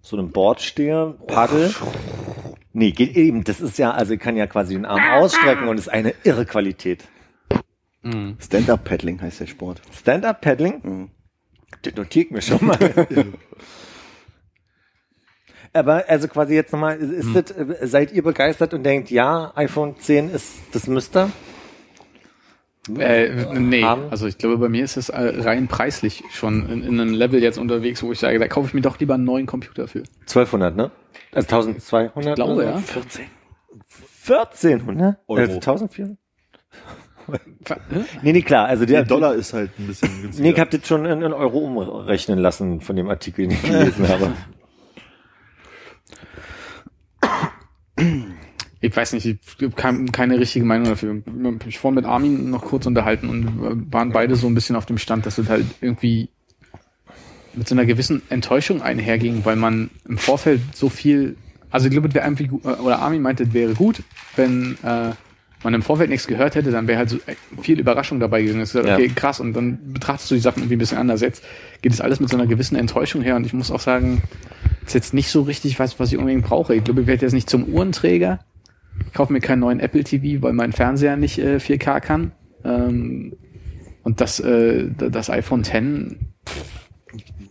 so 0.00 0.16
einem 0.16 0.30
Board 0.30 0.60
stehe, 0.60 1.14
paddel. 1.26 1.74
Nee, 2.72 2.92
geht 2.92 3.16
eben, 3.16 3.42
das 3.44 3.60
ist 3.60 3.78
ja, 3.78 3.92
also 3.92 4.14
ich 4.14 4.20
kann 4.20 4.36
ja 4.36 4.46
quasi 4.46 4.74
den 4.74 4.84
Arm 4.84 5.22
ausstrecken 5.22 5.68
und 5.68 5.78
ist 5.78 5.88
eine 5.88 6.14
irre 6.24 6.44
Qualität. 6.44 7.04
Stand-Up-Paddling 8.38 9.20
heißt 9.20 9.40
der 9.40 9.46
Sport. 9.46 9.82
Stand-up-Paddling? 9.92 10.80
Mhm. 10.82 11.10
Das 11.82 11.94
notiere 11.96 12.26
ich 12.26 12.30
mir 12.30 12.42
schon 12.42 12.64
mal. 12.64 12.78
Aber 15.72 16.04
also 16.08 16.28
quasi 16.28 16.54
jetzt 16.54 16.72
nochmal, 16.72 16.98
ist 16.98 17.34
das, 17.34 17.50
äh, 17.50 17.86
seid 17.86 18.12
ihr 18.12 18.22
begeistert 18.22 18.72
und 18.72 18.82
denkt, 18.82 19.10
ja, 19.10 19.52
iPhone 19.56 19.98
10 19.98 20.30
ist 20.30 20.54
das 20.72 20.86
Müster? 20.86 21.30
Äh, 22.98 23.58
nee, 23.58 23.82
Haben? 23.82 24.02
also 24.10 24.26
ich 24.26 24.38
glaube, 24.38 24.58
bei 24.58 24.68
mir 24.68 24.84
ist 24.84 24.96
es 24.96 25.08
äh, 25.08 25.18
rein 25.42 25.66
preislich 25.66 26.22
schon 26.30 26.68
in, 26.68 26.82
in 26.84 27.00
einem 27.00 27.14
Level 27.14 27.42
jetzt 27.42 27.58
unterwegs, 27.58 28.02
wo 28.02 28.12
ich 28.12 28.18
sage, 28.20 28.38
da 28.38 28.46
kaufe 28.48 28.68
ich 28.68 28.74
mir 28.74 28.80
doch 28.82 28.98
lieber 29.00 29.14
einen 29.14 29.24
neuen 29.24 29.46
Computer 29.46 29.88
für. 29.88 30.02
1200, 30.20 30.76
ne? 30.76 30.90
Also 31.32 31.46
1200? 31.56 32.28
Ich 32.30 32.34
glaube, 32.36 32.52
oder 32.54 32.64
ja. 32.64 32.76
so? 32.78 32.82
14. 33.00 33.24
1400? 34.28 35.18
Euro. 35.26 35.40
Also 35.40 35.54
1400? 35.54 36.16
Ver- 37.64 37.80
Hä? 37.90 38.00
Nee, 38.22 38.32
nee, 38.34 38.42
klar, 38.42 38.66
also 38.66 38.86
der, 38.86 38.98
Der 39.00 39.04
Dollar 39.04 39.34
ist 39.34 39.52
halt 39.52 39.70
ein 39.80 39.88
bisschen 39.88 40.08
günstiger. 40.22 40.42
Nee, 40.48 40.54
ich 40.54 40.60
hab 40.60 40.70
das 40.70 40.86
schon 40.86 41.04
in, 41.06 41.22
in 41.22 41.32
Euro 41.32 41.58
umrechnen 41.58 42.38
lassen 42.38 42.80
von 42.80 42.94
dem 42.94 43.08
Artikel, 43.10 43.48
den 43.48 43.50
ich 43.56 43.62
gelesen 43.68 44.08
habe. 44.08 44.32
Ich 48.86 48.96
weiß 48.96 49.12
nicht, 49.12 49.26
ich 49.26 49.38
habe 49.62 49.70
kein, 49.74 50.10
keine 50.12 50.38
richtige 50.38 50.64
Meinung 50.64 50.88
dafür. 50.88 51.16
Ich 51.26 51.32
habe 51.44 51.58
mich 51.64 51.78
vorhin 51.78 51.94
mit 51.96 52.04
Armin 52.04 52.50
noch 52.50 52.64
kurz 52.64 52.86
unterhalten 52.86 53.28
und 53.28 53.92
waren 53.92 54.12
beide 54.12 54.36
so 54.36 54.46
ein 54.46 54.54
bisschen 54.54 54.76
auf 54.76 54.86
dem 54.86 54.98
Stand, 54.98 55.26
dass 55.26 55.38
es 55.38 55.48
halt 55.48 55.64
irgendwie 55.80 56.28
mit 57.54 57.68
so 57.68 57.74
einer 57.74 57.86
gewissen 57.86 58.22
Enttäuschung 58.28 58.82
einherging, 58.82 59.44
weil 59.44 59.56
man 59.56 59.90
im 60.08 60.18
Vorfeld 60.18 60.60
so 60.74 60.88
viel, 60.88 61.36
also 61.70 61.86
ich 61.86 61.92
glaube, 61.92 62.08
es 62.08 62.14
wäre 62.14 62.24
einfach, 62.26 62.46
gu- 62.46 62.60
äh, 62.64 62.74
oder 62.82 62.98
Armin 62.98 63.22
meinte, 63.22 63.44
es 63.44 63.54
wäre 63.54 63.72
gut, 63.74 64.02
wenn 64.36 64.76
äh, 64.82 65.10
man 65.64 65.72
im 65.74 65.80
Vorfeld 65.82 66.10
nichts 66.10 66.26
gehört 66.26 66.54
hätte, 66.54 66.70
dann 66.70 66.86
wäre 66.86 66.98
halt 66.98 67.08
so 67.08 67.16
äh, 67.26 67.34
viel 67.62 67.80
Überraschung 67.80 68.20
dabei 68.20 68.42
gewesen. 68.42 68.60
Es 68.60 68.70
ist 68.70 68.74
halt, 68.74 68.86
Ja. 68.86 68.94
Okay, 68.96 69.08
krass, 69.14 69.40
und 69.40 69.54
dann 69.54 69.78
betrachtest 69.92 70.30
du 70.30 70.34
die 70.34 70.40
Sachen 70.42 70.60
irgendwie 70.60 70.76
ein 70.76 70.80
bisschen 70.80 70.98
anders. 70.98 71.22
Jetzt 71.22 71.42
geht 71.80 71.92
es 71.92 72.00
alles 72.02 72.20
mit 72.20 72.28
so 72.28 72.36
einer 72.36 72.46
gewissen 72.46 72.76
Enttäuschung 72.76 73.22
her 73.22 73.36
und 73.36 73.46
ich 73.46 73.54
muss 73.54 73.70
auch 73.70 73.80
sagen, 73.80 74.22
ist 74.84 74.94
jetzt 74.94 75.14
nicht 75.14 75.30
so 75.30 75.40
richtig 75.42 75.78
was, 75.78 75.98
was 75.98 76.12
ich 76.12 76.18
unbedingt 76.18 76.44
brauche. 76.44 76.74
Ich 76.74 76.84
glaube, 76.84 77.00
ich 77.00 77.06
werde 77.06 77.22
jetzt 77.24 77.32
nicht 77.32 77.48
zum 77.48 77.64
Uhrenträger. 77.64 78.40
Ich 79.16 79.18
kaufe 79.18 79.32
mir 79.32 79.40
keinen 79.40 79.60
neuen 79.60 79.80
Apple 79.80 80.04
TV, 80.04 80.42
weil 80.42 80.52
mein 80.52 80.72
Fernseher 80.72 81.16
nicht 81.16 81.38
äh, 81.38 81.56
4K 81.56 82.00
kann. 82.00 82.32
Ähm, 82.66 83.34
und 84.02 84.20
das, 84.20 84.40
äh, 84.40 84.90
das 84.94 85.30
iPhone 85.30 85.60
X, 85.60 85.72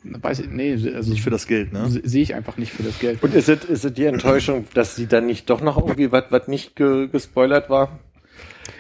weiß 0.04 0.42
ich, 0.42 0.50
nee, 0.52 0.74
also 0.94 1.10
Nicht 1.12 1.24
für 1.24 1.32
das 1.32 1.48
Geld, 1.48 1.74
ne? 1.74 1.88
se- 1.90 2.02
sehe 2.04 2.22
ich 2.22 2.36
einfach 2.36 2.58
nicht 2.58 2.72
für 2.72 2.84
das 2.84 3.00
Geld. 3.00 3.24
Und 3.24 3.34
ist 3.34 3.50
es, 3.50 3.66
ist 3.66 3.84
es 3.84 3.94
die 3.96 4.06
Enttäuschung, 4.06 4.66
dass 4.76 4.96
sie 4.96 5.08
dann 5.08 5.26
nicht 5.26 5.50
doch 5.50 5.60
noch 5.60 5.78
irgendwie 5.78 6.12
was, 6.12 6.26
was 6.30 6.48
nicht 6.48 6.76
ge, 6.76 7.08
gespoilert 7.08 7.68
war? 7.68 7.98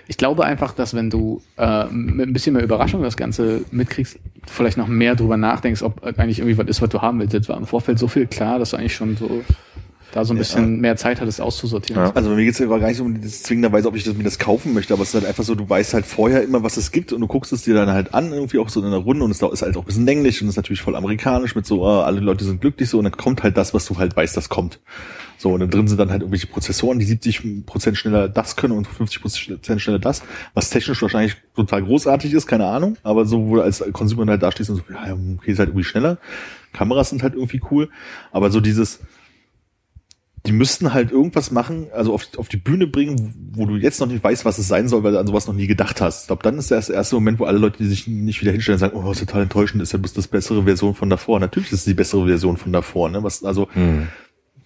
Ich 0.07 0.17
glaube 0.17 0.45
einfach, 0.45 0.71
dass 0.71 0.93
wenn 0.93 1.09
du 1.09 1.41
äh, 1.57 1.85
mit 1.85 2.27
ein 2.29 2.33
bisschen 2.33 2.53
mehr 2.53 2.63
Überraschung 2.63 3.01
das 3.01 3.17
Ganze 3.17 3.65
mitkriegst, 3.71 4.19
vielleicht 4.45 4.77
noch 4.77 4.87
mehr 4.87 5.15
drüber 5.15 5.37
nachdenkst, 5.37 5.81
ob 5.81 6.03
eigentlich 6.03 6.37
irgendwie 6.37 6.59
was 6.59 6.67
ist, 6.67 6.83
was 6.83 6.89
du 6.89 7.01
haben 7.01 7.17
willst. 7.19 7.33
Jetzt 7.33 7.49
war 7.49 7.57
im 7.57 7.65
Vorfeld 7.65 7.97
so 7.97 8.07
viel 8.07 8.27
klar, 8.27 8.59
dass 8.59 8.69
du 8.69 8.77
eigentlich 8.77 8.93
schon 8.93 9.17
so 9.17 9.43
da 10.15 10.23
so 10.23 10.33
ein 10.33 10.37
bisschen 10.37 10.79
mehr 10.79 10.95
Zeit 10.95 11.19
hattest 11.19 11.41
auszusortieren. 11.41 12.05
Ja. 12.05 12.11
Also 12.15 12.29
mir 12.29 12.45
geht's 12.45 12.57
ja 12.59 12.67
gar 12.67 12.79
nicht 12.87 12.95
so 12.95 13.03
um 13.03 13.19
das 13.19 13.43
zwingenderweise, 13.43 13.89
ob 13.89 13.97
ich 13.97 14.05
das, 14.05 14.15
mir 14.15 14.23
das 14.23 14.39
kaufen 14.39 14.73
möchte, 14.73 14.93
aber 14.93 15.03
es 15.03 15.09
ist 15.09 15.15
halt 15.15 15.25
einfach 15.25 15.43
so, 15.43 15.55
du 15.55 15.69
weißt 15.69 15.93
halt 15.93 16.05
vorher 16.05 16.41
immer, 16.41 16.63
was 16.63 16.77
es 16.77 16.93
gibt 16.93 17.11
und 17.11 17.19
du 17.19 17.27
guckst 17.27 17.51
es 17.51 17.63
dir 17.63 17.73
dann 17.73 17.89
halt 17.89 18.13
an, 18.13 18.31
irgendwie 18.31 18.59
auch 18.59 18.69
so 18.69 18.79
in 18.79 18.85
einer 18.85 18.95
Runde 18.95 19.25
und 19.25 19.31
es 19.31 19.41
ist 19.41 19.61
halt 19.61 19.75
auch 19.75 19.81
ein 19.81 19.85
bisschen 19.85 20.07
englisch 20.07 20.41
und 20.41 20.47
ist 20.47 20.55
natürlich 20.55 20.81
voll 20.81 20.95
amerikanisch 20.95 21.53
mit 21.53 21.65
so, 21.65 21.83
äh, 21.83 22.03
alle 22.03 22.21
Leute 22.21 22.45
sind 22.45 22.61
glücklich 22.61 22.89
so 22.89 22.97
und 22.97 23.03
dann 23.03 23.17
kommt 23.17 23.43
halt 23.43 23.57
das, 23.57 23.73
was 23.73 23.85
du 23.87 23.97
halt 23.97 24.15
weißt, 24.15 24.37
das 24.37 24.47
kommt. 24.47 24.79
So, 25.37 25.51
und 25.51 25.59
dann 25.59 25.69
drin 25.69 25.89
sind 25.89 25.99
dann 25.99 26.11
halt 26.11 26.21
irgendwelche 26.21 26.47
Prozessoren, 26.47 26.97
die 26.97 27.05
70% 27.05 27.95
schneller 27.95 28.29
das 28.29 28.55
können 28.55 28.71
und 28.71 28.87
50% 28.87 29.79
schneller 29.79 29.99
das, 29.99 30.23
was 30.53 30.69
technisch 30.69 31.01
wahrscheinlich 31.01 31.35
total 31.57 31.83
großartig 31.83 32.31
ist, 32.31 32.47
keine 32.47 32.67
Ahnung, 32.67 32.95
aber 33.03 33.25
so, 33.25 33.47
wo 33.47 33.55
du 33.55 33.61
als 33.63 33.83
Consumer 33.91 34.31
halt 34.31 34.43
da 34.43 34.53
stehst 34.53 34.69
und 34.69 34.77
so, 34.77 34.83
ja, 34.93 35.13
okay, 35.37 35.51
ist 35.51 35.59
halt 35.59 35.69
irgendwie 35.69 35.83
schneller. 35.83 36.19
Kameras 36.71 37.09
sind 37.09 37.21
halt 37.21 37.33
irgendwie 37.33 37.59
cool, 37.69 37.89
aber 38.31 38.49
so 38.49 38.61
dieses, 38.61 39.01
die 40.45 40.51
müssten 40.51 40.93
halt 40.93 41.11
irgendwas 41.11 41.51
machen, 41.51 41.87
also 41.93 42.13
auf, 42.13 42.27
auf 42.37 42.47
die 42.47 42.57
Bühne 42.57 42.87
bringen, 42.87 43.33
wo 43.53 43.65
du 43.65 43.75
jetzt 43.75 43.99
noch 43.99 44.07
nicht 44.07 44.23
weißt, 44.23 44.45
was 44.45 44.57
es 44.57 44.67
sein 44.67 44.87
soll, 44.87 45.03
weil 45.03 45.13
du 45.13 45.19
an 45.19 45.27
sowas 45.27 45.47
noch 45.47 45.53
nie 45.53 45.67
gedacht 45.67 46.01
hast. 46.01 46.23
Ich 46.23 46.27
glaube, 46.27 46.43
dann 46.43 46.57
ist 46.57 46.71
das 46.71 46.89
erste 46.89 47.15
Moment, 47.15 47.39
wo 47.39 47.45
alle 47.45 47.57
Leute, 47.57 47.77
die 47.79 47.87
sich 47.87 48.07
nicht 48.07 48.41
wieder 48.41 48.51
hinstellen, 48.51 48.79
sagen, 48.79 48.97
oh, 48.97 49.11
ist 49.11 49.19
total 49.19 49.43
enttäuschend, 49.43 49.81
ist 49.81 49.93
ja 49.93 49.99
bloß 49.99 50.13
das 50.13 50.27
bessere 50.27 50.63
Version 50.63 50.93
von 50.93 51.09
davor. 51.09 51.39
Natürlich 51.39 51.71
ist 51.71 51.79
es 51.79 51.85
die 51.85 51.93
bessere 51.93 52.25
Version 52.25 52.57
von 52.57 52.71
davor, 52.71 53.09
ne? 53.09 53.23
Was, 53.23 53.43
also, 53.43 53.67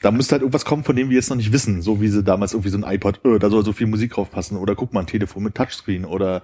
da 0.01 0.11
müsste 0.11 0.33
halt 0.33 0.41
irgendwas 0.41 0.65
kommen, 0.65 0.83
von 0.83 0.95
dem 0.95 1.09
wir 1.09 1.15
jetzt 1.15 1.29
noch 1.29 1.37
nicht 1.37 1.51
wissen. 1.51 1.81
So 1.81 2.01
wie 2.01 2.07
sie 2.07 2.23
damals 2.23 2.53
irgendwie 2.53 2.69
so 2.69 2.77
ein 2.77 2.83
iPod, 2.83 3.19
äh, 3.25 3.39
da 3.39 3.49
soll 3.49 3.65
so 3.65 3.73
viel 3.73 3.87
Musik 3.87 4.13
drauf 4.13 4.31
passen. 4.31 4.57
Oder 4.57 4.75
guck 4.75 4.93
mal, 4.93 5.01
ein 5.01 5.07
Telefon 5.07 5.43
mit 5.43 5.55
Touchscreen 5.55 6.05
oder 6.05 6.41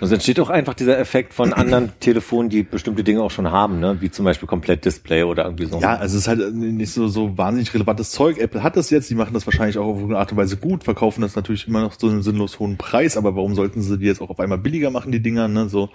Also 0.00 0.14
entsteht 0.14 0.40
auch 0.40 0.50
einfach 0.50 0.74
dieser 0.74 0.98
Effekt 0.98 1.32
von 1.32 1.52
anderen 1.52 1.92
Telefonen, 2.00 2.48
die 2.50 2.64
bestimmte 2.64 3.04
Dinge 3.04 3.22
auch 3.22 3.30
schon 3.30 3.50
haben, 3.50 3.78
ne? 3.78 3.98
Wie 4.00 4.10
zum 4.10 4.24
Beispiel 4.24 4.48
Komplettdisplay 4.48 5.22
oder 5.22 5.44
irgendwie 5.44 5.66
so. 5.66 5.78
Ja, 5.78 5.94
also 5.94 6.16
es 6.16 6.22
ist 6.22 6.28
halt 6.28 6.52
nicht 6.54 6.92
so, 6.92 7.06
so 7.06 7.38
wahnsinnig 7.38 7.72
relevantes 7.72 8.10
Zeug. 8.10 8.38
Apple 8.38 8.64
hat 8.64 8.76
das 8.76 8.90
jetzt, 8.90 9.08
die 9.08 9.14
machen 9.14 9.34
das 9.34 9.46
wahrscheinlich 9.46 9.78
auch 9.78 9.86
auf 9.86 10.02
eine 10.02 10.18
Art 10.18 10.32
und 10.32 10.38
Weise 10.38 10.56
gut, 10.56 10.82
verkaufen 10.82 11.20
das 11.20 11.36
natürlich 11.36 11.68
immer 11.68 11.82
noch 11.82 11.94
so 11.96 12.08
einen 12.08 12.22
sinnlos 12.22 12.58
hohen 12.58 12.76
Preis, 12.76 13.16
aber 13.16 13.36
warum 13.36 13.54
sollten 13.54 13.82
sie 13.82 13.98
die 13.98 14.06
jetzt 14.06 14.20
auch 14.20 14.30
auf 14.30 14.40
einmal 14.40 14.58
billiger 14.58 14.90
machen, 14.90 15.12
die 15.12 15.22
Dinger, 15.22 15.46
ne, 15.46 15.68
so. 15.68 15.90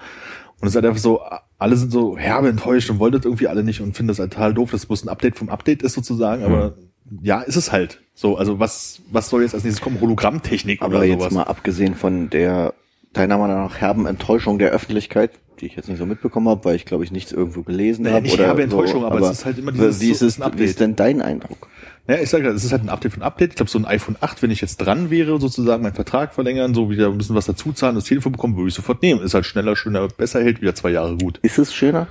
Und 0.61 0.67
es 0.67 0.69
ist 0.69 0.75
halt 0.75 0.85
einfach 0.85 1.01
so, 1.01 1.21
alle 1.57 1.75
sind 1.75 1.91
so 1.91 2.17
herbe 2.17 2.47
enttäuscht 2.47 2.89
und 2.89 2.99
wollen 2.99 3.11
das 3.11 3.25
irgendwie 3.25 3.47
alle 3.47 3.63
nicht 3.63 3.81
und 3.81 3.97
finden 3.97 4.09
das 4.09 4.19
halt 4.19 4.31
total 4.31 4.53
doof, 4.53 4.71
dass 4.71 4.81
es 4.81 4.85
bloß 4.85 5.03
ein 5.03 5.09
Update 5.09 5.35
vom 5.35 5.49
Update 5.49 5.81
ist 5.81 5.93
sozusagen, 5.93 6.43
aber 6.43 6.75
ja, 7.21 7.41
ist 7.41 7.55
es 7.55 7.71
halt. 7.71 7.99
So, 8.15 8.37
also 8.37 8.59
was, 8.59 9.01
was 9.11 9.29
soll 9.29 9.41
jetzt 9.41 9.53
als 9.53 9.63
nächstes 9.63 9.83
kommen? 9.83 9.99
Hologrammtechnik 10.01 10.81
Aber 10.81 10.97
oder 10.97 11.05
jetzt 11.05 11.19
sowas. 11.19 11.33
mal 11.33 11.43
abgesehen 11.43 11.95
von 11.95 12.29
der 12.29 12.73
deiner 13.13 13.37
Meinung 13.37 13.57
nach 13.57 13.77
herben 13.77 14.05
Enttäuschung 14.05 14.57
der 14.59 14.71
Öffentlichkeit, 14.71 15.31
die 15.59 15.65
ich 15.65 15.75
jetzt 15.75 15.89
nicht 15.89 15.97
so 15.97 16.05
mitbekommen 16.05 16.47
habe, 16.47 16.63
weil 16.65 16.75
ich 16.75 16.85
glaube 16.85 17.03
ich 17.03 17.11
nichts 17.11 17.31
irgendwo 17.31 17.63
gelesen 17.63 18.03
Naja, 18.03 18.15
habe. 18.15 18.23
nicht 18.23 18.35
oder 18.35 18.45
herbe 18.45 18.63
Enttäuschung, 18.63 19.01
so, 19.01 19.07
aber 19.07 19.19
es 19.19 19.31
ist 19.39 19.45
halt 19.45 19.57
immer 19.57 19.71
dieses- 19.71 19.99
wie 19.99 20.11
ist, 20.11 20.21
es, 20.21 20.39
Update. 20.39 20.59
wie 20.59 20.65
ist 20.65 20.79
denn 20.79 20.95
dein 20.95 21.21
Eindruck? 21.21 21.67
Ja, 22.07 22.15
ich 22.19 22.29
sage 22.29 22.45
ja, 22.45 22.51
es 22.51 22.63
ist 22.63 22.71
halt 22.71 22.83
ein 22.83 22.89
Update 22.89 23.13
von 23.13 23.21
Update. 23.21 23.51
Ich 23.51 23.55
glaube, 23.57 23.69
so 23.69 23.77
ein 23.77 23.85
iPhone 23.85 24.17
8, 24.21 24.41
wenn 24.41 24.49
ich 24.51 24.59
jetzt 24.61 24.77
dran 24.77 25.09
wäre, 25.11 25.39
sozusagen 25.39 25.83
meinen 25.83 25.93
Vertrag 25.93 26.33
verlängern, 26.33 26.73
so 26.73 26.89
wieder 26.89 27.07
ein 27.07 27.17
bisschen 27.17 27.35
was 27.35 27.45
dazu 27.45 27.73
zahlen, 27.73 27.95
das 27.95 28.05
Telefon 28.05 28.31
bekommen, 28.31 28.55
würde 28.57 28.69
ich 28.69 28.73
sofort 28.73 29.01
nehmen. 29.03 29.21
Ist 29.21 29.33
halt 29.35 29.45
schneller, 29.45 29.75
schöner, 29.75 30.07
besser, 30.07 30.41
hält 30.41 30.61
wieder 30.61 30.73
zwei 30.73 30.89
Jahre 30.91 31.15
gut. 31.17 31.37
Ist 31.43 31.59
es 31.59 31.73
schöner? 31.73 32.07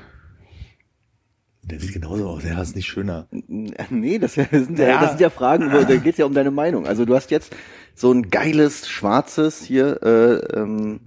Der 1.71 1.81
sieht 1.81 1.93
genauso 1.93 2.29
aus. 2.29 2.45
Ja, 2.45 2.61
ist 2.61 2.77
nicht 2.77 2.87
schöner. 2.89 3.27
Nee, 3.31 4.19
das, 4.19 4.35
das, 4.35 4.49
sind, 4.51 4.79
ja, 4.79 4.89
Ja. 4.89 5.01
das 5.01 5.11
sind 5.11 5.21
ja 5.21 5.31
Fragen, 5.31 5.73
wo, 5.73 5.83
da 5.83 5.97
geht's 5.97 6.19
ja 6.19 6.25
um 6.27 6.35
deine 6.35 6.51
Meinung. 6.51 6.87
Also 6.87 7.05
du 7.05 7.15
hast 7.15 7.31
jetzt 7.31 7.55
so 7.95 8.13
ein 8.13 8.31
geiles, 8.31 8.89
schwarzes 8.89 9.63
hier, 9.63 10.03
äh, 10.03 10.59
ähm, 10.59 11.01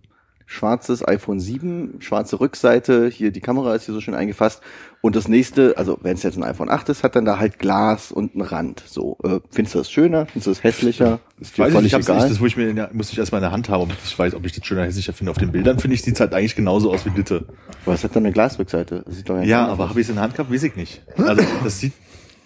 schwarzes 0.53 1.05
iPhone 1.07 1.39
7, 1.39 1.95
schwarze 1.99 2.39
Rückseite, 2.39 3.07
hier 3.09 3.31
die 3.31 3.41
Kamera 3.41 3.73
ist 3.75 3.85
hier 3.85 3.93
so 3.93 4.01
schön 4.01 4.13
eingefasst. 4.13 4.61
Und 5.01 5.15
das 5.17 5.27
nächste, 5.27 5.77
also 5.77 5.97
wenn 6.01 6.13
es 6.13 6.23
jetzt 6.23 6.37
ein 6.37 6.43
iPhone 6.43 6.69
8 6.69 6.87
ist, 6.89 7.03
hat 7.03 7.15
dann 7.17 7.25
da 7.25 7.37
halt 7.39 7.59
Glas 7.59 8.11
und 8.11 8.33
einen 8.35 8.41
Rand. 8.43 8.83
So, 8.85 9.17
äh, 9.23 9.39
findest 9.51 9.75
du 9.75 9.79
das 9.79 9.91
schöner? 9.91 10.27
Findest 10.27 10.47
du 10.47 10.51
das 10.51 10.63
hässlicher? 10.63 11.19
Ist 11.39 11.57
dir 11.57 11.63
Weiß 11.63 11.69
ich 11.69 11.73
völlig 11.73 11.75
nicht, 11.75 11.85
ich 11.87 11.93
hab's 11.95 12.05
egal? 12.05 12.17
nicht, 12.21 12.31
das 12.31 12.39
wo 12.41 12.45
ich 12.45 12.55
mir, 12.55 12.73
der- 12.73 12.89
muss 12.93 13.11
ich 13.11 13.17
erstmal 13.17 13.39
in 13.39 13.43
der 13.43 13.51
Hand 13.51 13.67
haben, 13.67 13.81
ob 13.81 13.91
ich 14.05 14.17
weiß, 14.17 14.33
ob 14.35 14.45
ich 14.45 14.53
das 14.53 14.65
schöner 14.65 14.83
hässlicher 14.85 15.11
finde. 15.11 15.31
Auf 15.31 15.37
den 15.39 15.51
Bildern 15.51 15.79
finde 15.79 15.95
ich, 15.95 16.03
sieht's 16.03 16.19
halt 16.21 16.33
eigentlich 16.33 16.55
genauso 16.55 16.93
aus 16.93 17.05
wie 17.05 17.09
Ditte. 17.09 17.45
Aber 17.85 17.95
es 17.95 18.03
hat 18.03 18.15
dann 18.15 18.23
eine 18.25 18.31
Glasrückseite. 18.33 19.03
Das 19.05 19.15
sieht 19.15 19.27
doch 19.27 19.41
Ja, 19.41 19.67
aber 19.67 19.89
habe 19.89 19.99
ich 19.99 20.05
es 20.05 20.09
in 20.09 20.15
der 20.15 20.23
Hand 20.23 20.35
gehabt, 20.35 20.51
weiß 20.53 20.63
ich 20.63 20.75
nicht. 20.77 21.01
Also 21.17 21.43
das 21.63 21.79
sieht, 21.79 21.93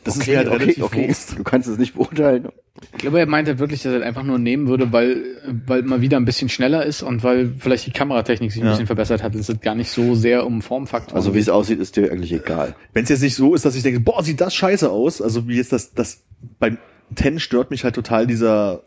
das 0.08 0.16
ist 0.16 0.22
okay, 0.24 0.32
mir 0.32 0.38
halt 0.38 0.47
okay, 0.47 0.58
relativ 0.58 0.84
okay. 0.84 1.08
Wurst. 1.08 1.38
Du 1.38 1.43
kannst 1.43 1.68
es 1.70 1.78
nicht 1.78 1.93
beurteilen. 1.95 2.49
Ich 2.93 2.99
glaube, 2.99 3.20
er 3.20 3.26
meinte 3.28 3.60
wirklich, 3.60 3.84
dass 3.84 3.93
er 3.93 4.01
einfach 4.03 4.24
nur 4.24 4.39
nehmen 4.39 4.68
würde, 4.68 4.91
weil, 4.93 5.24
weil 5.66 5.82
mal 5.84 6.01
wieder 6.01 6.18
ein 6.18 6.26
bisschen 6.26 6.49
schneller 6.49 6.86
ist 6.86 7.01
und 7.03 7.24
weil 7.24 7.53
vielleicht 7.58 7.86
die 7.88 7.91
Kameratechnik 7.91 8.51
sich 8.51 8.62
ein 8.62 8.66
Ja. 8.66 8.72
bisschen 8.72 8.86
verbessert 8.88 9.24
hat. 9.24 9.36
Es 9.36 9.49
ist 9.49 9.62
gar 9.62 9.76
nicht 9.76 9.89
so 9.89 10.16
sehr 10.16 10.45
um 10.45 10.62
Formfaktoren. 10.62 11.16
Also 11.18 11.34
wie 11.36 11.39
es 11.39 11.49
aussieht, 11.49 11.80
ist 11.80 11.95
dir 11.95 12.12
eigentlich 12.12 12.34
egal. 12.34 12.76
Wenn 12.93 13.03
es 13.03 13.10
jetzt 13.10 13.22
nicht 13.22 13.36
so 13.36 13.53
ist, 13.55 13.66
dass 13.66 13.76
ich 13.76 13.84
denke, 13.84 13.99
boah, 13.99 14.24
sieht 14.24 14.41
das 14.41 14.53
scheiße 14.55 14.89
aus. 14.89 15.22
Also 15.22 15.47
wie 15.47 15.55
jetzt 15.58 15.72
das, 15.74 15.93
das 15.93 16.24
beim 16.60 16.78
Ten 17.16 17.39
stört 17.39 17.72
mich 17.72 17.84
halt 17.84 17.95
total 17.95 18.28
dieser 18.28 18.84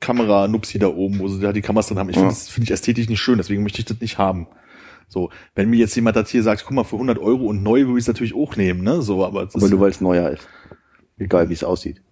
Kamera-Nupsi 0.00 0.78
da 0.78 0.88
oben, 0.88 1.20
wo 1.20 1.28
sie 1.28 1.40
da 1.40 1.52
die 1.52 1.62
Kameras 1.62 1.86
drin 1.88 1.98
haben. 1.98 2.08
Ich 2.10 2.16
finde 2.16 2.28
Ja. 2.28 2.34
das 2.34 2.48
finde 2.48 2.64
ich 2.64 2.70
ästhetisch 2.72 3.08
nicht 3.08 3.20
schön, 3.20 3.38
deswegen 3.38 3.62
möchte 3.62 3.78
ich 3.78 3.84
das 3.86 4.00
nicht 4.00 4.18
haben. 4.18 4.46
So, 5.08 5.30
wenn 5.54 5.70
mir 5.70 5.76
jetzt 5.76 5.94
jemand 5.94 6.16
das 6.16 6.30
hier 6.30 6.42
sagt, 6.42 6.64
guck 6.64 6.72
mal, 6.74 6.84
für 6.84 6.96
100 6.96 7.18
Euro 7.18 7.46
und 7.46 7.62
neu 7.62 7.86
würde 7.86 7.98
ich 7.98 8.04
es 8.04 8.08
natürlich 8.08 8.34
auch 8.34 8.56
nehmen, 8.56 8.82
ne? 8.82 9.02
So, 9.02 9.24
aber 9.24 9.44
das 9.44 9.54
Aber 9.54 9.64
ist, 9.64 9.70
nur 9.70 9.80
weil 9.80 9.90
es 9.90 10.00
neuer 10.00 10.30
ist. 10.30 10.48
Egal 11.18 11.48
wie 11.48 11.54
es 11.54 11.64
aussieht. 11.64 12.02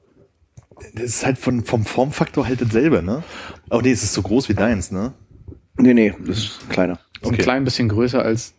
das 0.94 1.04
ist 1.04 1.26
halt 1.26 1.38
von, 1.38 1.64
vom 1.64 1.84
Formfaktor 1.84 2.46
halt 2.46 2.60
dasselbe, 2.60 3.02
ne? 3.02 3.22
Oh 3.70 3.80
nee, 3.80 3.90
es 3.90 4.02
ist 4.02 4.14
so 4.14 4.22
groß 4.22 4.48
wie 4.48 4.54
deins, 4.54 4.90
ne? 4.90 5.14
Nee, 5.76 5.94
nee, 5.94 6.14
das 6.26 6.38
ist 6.38 6.70
kleiner. 6.70 6.94
ist 6.94 7.24
ein 7.24 7.34
okay. 7.34 7.42
klein 7.42 7.64
bisschen 7.64 7.88
größer 7.88 8.22
als 8.22 8.54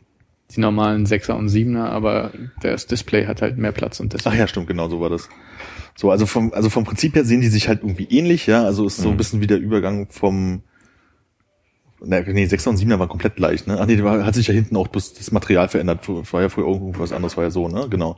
die 0.55 0.59
normalen 0.59 1.05
6er 1.05 1.33
und 1.33 1.47
7er, 1.47 1.85
aber 1.85 2.31
das 2.61 2.85
Display 2.87 3.25
hat 3.25 3.41
halt 3.41 3.57
mehr 3.57 3.71
Platz 3.71 3.99
und 3.99 4.13
Ach 4.13 4.17
deswegen. 4.17 4.37
ja, 4.37 4.47
stimmt, 4.47 4.67
genau 4.67 4.89
so 4.89 4.99
war 4.99 5.09
das. 5.09 5.29
So, 5.95 6.11
also 6.11 6.25
vom, 6.25 6.51
also 6.53 6.69
vom 6.69 6.83
Prinzip 6.83 7.15
her 7.15 7.23
sehen 7.23 7.41
die 7.41 7.47
sich 7.47 7.67
halt 7.67 7.83
irgendwie 7.83 8.05
ähnlich, 8.05 8.47
ja. 8.47 8.63
Also 8.63 8.85
ist 8.85 8.97
so 8.97 9.09
ein 9.09 9.17
bisschen 9.17 9.41
wie 9.41 9.47
der 9.47 9.59
Übergang 9.59 10.07
vom, 10.09 10.63
ne, 12.03 12.23
nee, 12.27 12.45
6er 12.45 12.69
und 12.69 12.77
7er 12.77 12.99
waren 12.99 13.09
komplett 13.09 13.35
gleich, 13.35 13.65
ne? 13.67 13.77
Ach 13.79 13.85
nee, 13.85 14.01
war, 14.03 14.25
hat 14.25 14.35
sich 14.35 14.47
ja 14.47 14.53
hinten 14.53 14.75
auch 14.75 14.87
bloß 14.87 15.13
das 15.13 15.31
Material 15.31 15.67
verändert. 15.69 16.07
War 16.07 16.41
ja 16.41 16.49
früher 16.49 16.67
irgendwas 16.67 17.11
anderes, 17.13 17.37
war 17.37 17.43
ja 17.43 17.51
so, 17.51 17.67
ne? 17.67 17.87
Genau. 17.89 18.17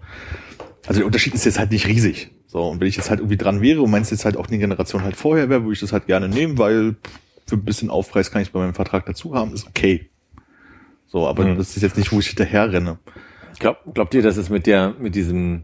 Also 0.85 0.99
der 0.99 1.05
Unterschied 1.05 1.33
ist 1.33 1.45
jetzt 1.45 1.59
halt 1.59 1.71
nicht 1.71 1.87
riesig. 1.87 2.31
So, 2.47 2.61
und 2.69 2.79
wenn 2.79 2.87
ich 2.87 2.95
jetzt 2.97 3.09
halt 3.09 3.19
irgendwie 3.19 3.37
dran 3.37 3.61
wäre 3.61 3.81
und 3.81 3.89
meins 3.91 4.09
jetzt 4.11 4.25
halt 4.25 4.37
auch 4.37 4.47
eine 4.47 4.57
Generation 4.59 5.03
halt 5.03 5.15
vorher 5.15 5.49
wäre, 5.49 5.63
würde 5.63 5.73
ich 5.73 5.79
das 5.79 5.91
halt 5.93 6.05
gerne 6.07 6.27
nehmen, 6.29 6.57
weil 6.57 6.95
für 7.47 7.55
ein 7.55 7.63
bisschen 7.65 7.89
Aufpreis 7.89 8.31
kann 8.31 8.41
ich 8.41 8.49
es 8.49 8.51
bei 8.53 8.59
meinem 8.59 8.73
Vertrag 8.75 9.05
dazu 9.05 9.33
haben, 9.33 9.53
ist 9.53 9.67
okay. 9.67 10.09
So, 11.07 11.27
aber 11.27 11.45
Mhm. 11.45 11.57
das 11.57 11.75
ist 11.75 11.81
jetzt 11.83 11.97
nicht, 11.97 12.11
wo 12.11 12.19
ich 12.19 12.27
hinterher 12.27 12.71
renne. 12.71 12.99
Glaub, 13.59 13.93
glaubt 13.93 14.13
ihr, 14.13 14.21
dass 14.21 14.37
es 14.37 14.49
mit 14.49 14.65
der, 14.67 14.93
mit 14.99 15.15
diesem 15.15 15.63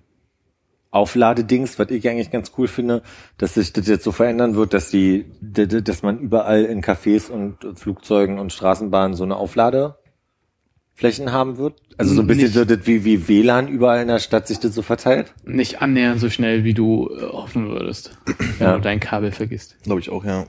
Aufladedings, 0.91 1.77
was 1.77 1.89
ich 1.91 2.07
eigentlich 2.09 2.31
ganz 2.31 2.51
cool 2.57 2.67
finde, 2.67 3.03
dass 3.37 3.53
sich 3.53 3.73
das 3.73 3.87
jetzt 3.87 4.03
so 4.03 4.11
verändern 4.11 4.55
wird, 4.55 4.73
dass 4.73 4.89
die, 4.89 5.25
dass 5.41 6.01
man 6.01 6.19
überall 6.19 6.65
in 6.65 6.81
Cafés 6.81 7.29
und 7.29 7.57
Flugzeugen 7.77 8.39
und 8.39 8.51
Straßenbahnen 8.51 9.15
so 9.15 9.23
eine 9.23 9.35
Aufladeflächen 9.35 11.31
haben 11.31 11.57
wird? 11.57 11.75
Also 11.97 12.13
so 12.15 12.21
ein 12.21 12.27
bisschen 12.27 12.45
Nicht. 12.45 12.53
so 12.55 12.65
das 12.65 12.87
wie, 12.87 13.05
wie 13.05 13.27
WLAN 13.27 13.67
überall 13.67 14.01
in 14.01 14.07
der 14.07 14.19
Stadt 14.19 14.47
sich 14.47 14.59
das 14.59 14.73
so 14.73 14.81
verteilt? 14.81 15.33
Nicht 15.45 15.81
annähernd 15.81 16.19
so 16.19 16.29
schnell, 16.29 16.63
wie 16.63 16.73
du 16.73 17.09
äh, 17.09 17.21
hoffen 17.23 17.69
würdest, 17.69 18.17
wenn 18.57 18.67
Ja. 18.67 18.75
du 18.75 18.81
dein 18.81 18.99
Kabel 18.99 19.31
vergisst. 19.31 19.75
Glaube 19.83 19.99
ich 20.01 20.09
auch, 20.09 20.23
ja. 20.25 20.45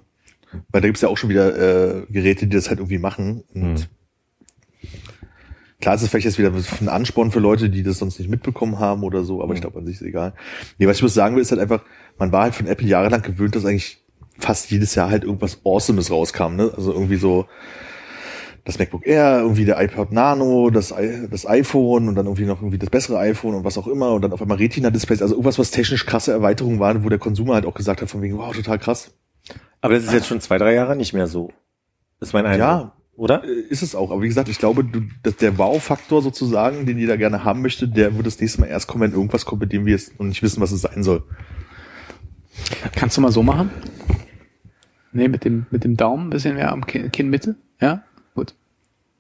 Weil 0.73 0.81
da 0.81 0.89
gibt's 0.89 1.01
ja 1.03 1.09
auch 1.09 1.17
schon 1.19 1.31
wieder 1.31 1.57
äh, 2.01 2.07
Geräte, 2.11 2.47
die 2.47 2.57
das 2.57 2.69
halt 2.71 2.79
irgendwie 2.81 2.99
machen. 2.99 3.45
Und 3.55 3.63
Hm. 3.81 3.87
Klar 5.81 5.95
ist 5.95 6.03
es 6.03 6.09
vielleicht 6.09 6.27
jetzt 6.27 6.39
wieder 6.39 6.53
ein 6.81 6.89
Ansporn 6.89 7.31
für 7.31 7.41
Leute, 7.41 7.71
die 7.71 7.83
das 7.83 7.99
sonst 7.99 8.19
nicht 8.19 8.31
mitbekommen 8.31 8.79
haben 8.79 9.03
oder 9.03 9.25
so, 9.25 9.43
aber 9.43 9.55
ich 9.55 9.61
glaube 9.61 9.79
an 9.79 9.87
sich 9.87 9.97
ist 9.97 10.03
egal. 10.03 10.35
Nee, 10.79 10.87
was 10.87 10.99
ich 10.99 11.03
muss 11.03 11.15
sagen 11.15 11.37
will, 11.37 11.43
ist 11.43 11.51
halt 11.51 11.61
einfach, 11.61 11.83
man 12.19 12.33
war 12.33 12.43
halt 12.43 12.55
von 12.55 12.67
Apple 12.67 12.87
jahrelang 12.87 13.23
gewöhnt, 13.23 13.57
dass 13.57 13.65
eigentlich 13.65 14.03
fast 14.39 14.71
jedes 14.71 14.95
Jahr 14.95 15.11
halt 15.11 15.25
irgendwas 15.25 15.61
Awesomes 15.65 16.11
rauskam, 16.11 16.57
ne? 16.57 16.73
Also 16.77 16.93
irgendwie 16.93 17.17
so 17.17 17.47
das 18.65 18.79
MacBook 18.79 19.07
Air, 19.07 19.41
irgendwie 19.41 19.65
der 19.65 19.81
iPod 19.83 20.13
Nano, 20.13 20.71
das, 20.71 20.93
I 20.93 21.29
das 21.31 21.47
iPhone 21.47 22.09
und 22.09 22.15
dann 22.15 22.27
irgendwie 22.27 22.45
noch 22.45 22.61
irgendwie 22.61 22.79
das 22.79 22.91
bessere 22.91 23.19
iPhone 23.19 23.55
und 23.55 23.65
was 23.65 23.79
auch 23.79 23.87
immer 23.87 24.13
und 24.13 24.23
dann 24.23 24.33
auf 24.33 24.43
einmal 24.43 24.59
Retina-Displays, 24.59 25.23
also 25.23 25.35
irgendwas, 25.35 25.59
was 25.59 25.71
technisch 25.71 26.05
krasse 26.05 26.33
Erweiterungen 26.33 26.79
waren, 26.79 27.05
wo 27.05 27.09
der 27.09 27.19
Konsumer 27.19 27.55
halt 27.55 27.67
auch 27.67 27.75
gesagt 27.75 28.03
hat, 28.03 28.11
von 28.11 28.23
wegen, 28.23 28.37
wow, 28.37 28.55
total 28.55 28.79
krass. 28.79 29.13
Aber 29.81 29.95
das 29.95 30.05
ist 30.05 30.13
jetzt 30.13 30.27
schon 30.27 30.41
zwei, 30.41 30.59
drei 30.59 30.75
Jahre 30.75 30.95
nicht 30.95 31.15
mehr 31.15 31.27
so. 31.27 31.51
Ist 32.21 32.35
mein 32.35 32.45
Eindruck. 32.45 32.69
Ja. 32.69 32.93
Oder? 33.21 33.45
Äh, 33.45 33.61
Ist 33.69 33.83
es 33.83 33.95
auch. 33.95 34.11
Aber 34.11 34.23
wie 34.23 34.29
gesagt, 34.29 34.49
ich 34.49 34.59
glaube, 34.59 34.83
du, 34.83 35.03
dass 35.23 35.37
der 35.37 35.59
Wow-Faktor 35.59 36.23
sozusagen, 36.23 36.87
den 36.87 36.99
jeder 36.99 37.19
gerne 37.19 37.45
haben 37.45 37.61
möchte, 37.61 37.87
der 37.87 38.17
wird 38.17 38.27
das 38.27 38.41
nächste 38.41 38.63
Mal 38.63 38.69
erst 38.69 38.87
kommen, 38.87 39.03
wenn 39.03 39.13
irgendwas 39.13 39.45
kommt, 39.45 39.61
mit 39.61 39.73
dem 39.75 39.85
wir 39.85 39.93
jetzt 39.93 40.19
noch 40.19 40.25
nicht 40.25 40.43
wissen, 40.43 40.63
was 40.63 40.73
es 40.73 40.81
sein 40.81 41.03
soll. 41.03 41.23
Kannst 42.93 43.19
du 43.19 43.21
mal 43.21 43.31
so 43.31 43.43
machen? 43.43 43.71
Nee, 45.13 45.29
mit 45.29 45.45
dem, 45.45 45.67
mit 45.71 45.85
dem 45.85 45.99
Daumen 45.99 46.29
ein 46.29 46.31
bisschen 46.31 46.55
mehr 46.55 46.73
am 46.73 46.87
Kinn, 46.87 47.13
Kinnmitte? 47.13 47.57
Ja? 47.79 48.05
Gut. 48.35 48.55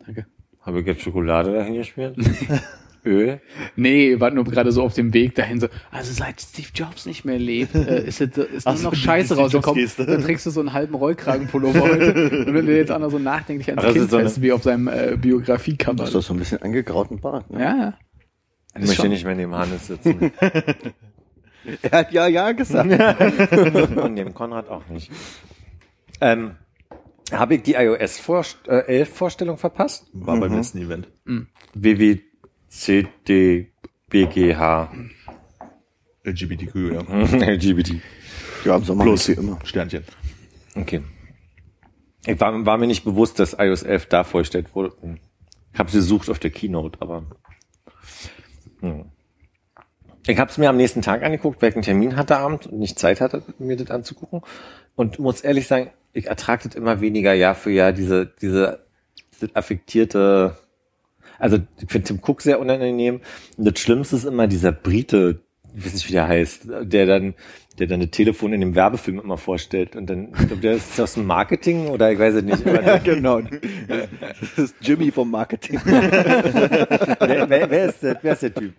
Danke. 0.06 0.24
Habe 0.62 0.80
ich 0.80 0.86
jetzt 0.86 1.02
Schokolade 1.02 1.52
dahin 1.52 1.74
geschmiert? 1.74 2.16
Öl? 3.04 3.40
Nee, 3.76 4.20
war 4.20 4.30
nur 4.30 4.44
gerade 4.44 4.72
so 4.72 4.82
auf 4.82 4.94
dem 4.94 5.14
Weg 5.14 5.34
dahin 5.34 5.60
so, 5.60 5.68
also 5.90 6.12
seit 6.12 6.40
Steve 6.40 6.68
Jobs 6.74 7.06
nicht 7.06 7.24
mehr 7.24 7.38
lebt, 7.38 7.74
äh, 7.74 8.04
ist, 8.06 8.20
es, 8.20 8.36
ist 8.36 8.66
nur 8.66 8.76
so, 8.76 8.84
noch 8.84 8.94
Scheiße 8.94 9.36
rausgekommen. 9.36 9.80
Geste. 9.80 10.06
Dann 10.06 10.22
trägst 10.22 10.46
du 10.46 10.50
so 10.50 10.60
einen 10.60 10.72
halben 10.72 10.94
Rollkragenpullover 10.94 11.80
heute. 11.80 12.44
Und 12.46 12.54
wenn 12.54 12.66
du 12.66 12.76
jetzt 12.76 12.90
auch 12.92 12.98
noch 12.98 13.10
so 13.10 13.18
nachdenklich 13.18 13.68
ans 13.68 13.82
Ach, 13.82 13.88
das 13.88 13.94
Kind 13.94 14.10
so 14.10 14.16
eine- 14.16 14.28
fest, 14.28 14.42
wie 14.42 14.52
auf 14.52 14.62
seinem 14.62 14.88
äh, 14.88 15.16
Biografie-Cover. 15.16 15.94
Du 15.96 16.02
hast 16.02 16.14
doch 16.14 16.22
so 16.22 16.34
ein 16.34 16.38
bisschen 16.38 16.62
angegrauten 16.62 17.20
Bart. 17.20 17.50
Ne? 17.50 17.60
Ja, 17.60 17.76
ja. 17.76 17.98
Ich 18.78 18.86
möchte 18.86 19.08
nicht 19.08 19.24
mehr 19.24 19.34
neben 19.34 19.54
Hannes 19.54 19.86
sitzen. 19.86 20.32
Er 21.82 21.90
hat 21.98 22.12
ja, 22.12 22.26
ja 22.26 22.52
gesagt. 22.52 22.90
Und 23.98 24.14
neben 24.14 24.32
Konrad 24.32 24.70
auch 24.70 24.88
nicht. 24.88 25.10
Ähm, 26.20 26.52
habe 27.32 27.56
ich 27.56 27.62
die 27.62 27.74
iOS 27.74 28.18
-Vor 28.18 28.44
äh, 28.66 28.86
11 29.00 29.08
Vorstellung 29.14 29.58
verpasst? 29.58 30.06
War 30.12 30.40
beim 30.40 30.54
letzten 30.54 30.78
Event. 30.78 31.08
WWCDBGH 32.70 34.88
LGBTQ, 36.22 36.74
ja. 36.92 37.00
LGBT. 37.54 37.94
Ja, 38.64 38.76
im 38.76 38.84
Sommer 38.84 39.04
Plus 39.04 39.28
wie 39.28 39.32
immer. 39.32 39.58
Sternchen. 39.64 40.04
Okay. 40.74 41.02
Ich 42.26 42.38
war, 42.38 42.66
war 42.66 42.78
mir 42.78 42.86
nicht 42.86 43.04
bewusst, 43.04 43.38
dass 43.38 43.56
iOS 43.58 43.82
11 43.82 44.06
da 44.06 44.24
vorgestellt 44.24 44.74
wurde. 44.74 44.92
Ich 45.72 45.78
habe 45.78 45.90
sie 45.90 45.98
gesucht 45.98 46.28
auf 46.28 46.38
der 46.38 46.50
Keynote, 46.50 47.00
aber 47.00 47.24
hm. 48.80 49.06
ich 50.26 50.38
habe 50.38 50.50
es 50.50 50.58
mir 50.58 50.68
am 50.68 50.76
nächsten 50.76 51.00
Tag 51.00 51.22
angeguckt, 51.22 51.62
weil 51.62 51.70
ich 51.70 51.76
einen 51.76 51.84
Termin 51.84 52.16
hatte 52.16 52.36
abend 52.36 52.66
und 52.66 52.78
nicht 52.78 52.98
Zeit 52.98 53.22
hatte, 53.22 53.42
mir 53.58 53.76
das 53.76 53.90
anzugucken. 53.90 54.42
Und 54.94 55.18
muss 55.18 55.40
ehrlich 55.40 55.66
sagen, 55.66 55.90
ich 56.12 56.26
ertrage 56.26 56.68
das 56.68 56.74
immer 56.74 57.00
weniger 57.00 57.32
Jahr 57.32 57.54
für 57.54 57.70
Jahr, 57.70 57.92
diese, 57.92 58.26
diese, 58.26 58.84
diese 59.32 59.56
affektierte, 59.56 60.58
also 61.40 61.58
ich 61.80 61.90
finde 61.90 62.06
Tim 62.06 62.20
Cook 62.22 62.42
sehr 62.42 62.60
unangenehm. 62.60 63.20
Und 63.56 63.64
das 63.64 63.80
Schlimmste 63.80 64.16
ist 64.16 64.24
immer 64.24 64.46
dieser 64.46 64.72
Brite, 64.72 65.40
ich 65.74 65.86
weiß 65.86 65.94
nicht, 65.94 66.08
wie 66.08 66.12
der 66.12 66.28
heißt, 66.28 66.68
der 66.82 67.06
dann, 67.06 67.34
der 67.78 67.86
dann 67.86 68.00
das 68.00 68.10
Telefon 68.10 68.52
in 68.52 68.60
dem 68.60 68.74
Werbefilm 68.74 69.20
immer 69.20 69.38
vorstellt. 69.38 69.96
Und 69.96 70.10
dann, 70.10 70.28
ich 70.38 70.46
glaube, 70.48 70.56
der 70.56 70.72
ist 70.74 71.00
aus 71.00 71.14
dem 71.14 71.26
Marketing 71.26 71.86
oder 71.86 72.12
ich 72.12 72.18
weiß 72.18 72.34
es 72.34 72.42
nicht. 72.42 72.66
Aber 72.66 72.82
Ja, 72.86 72.98
genau. 72.98 73.40
Das 73.40 74.58
ist 74.58 74.74
Jimmy 74.80 75.10
vom 75.10 75.30
Marketing. 75.30 75.80
wer, 75.84 77.48
wer, 77.48 77.70
wer, 77.70 77.84
ist 77.86 78.02
der, 78.02 78.18
wer 78.20 78.32
ist 78.32 78.42
der 78.42 78.54
Typ? 78.54 78.74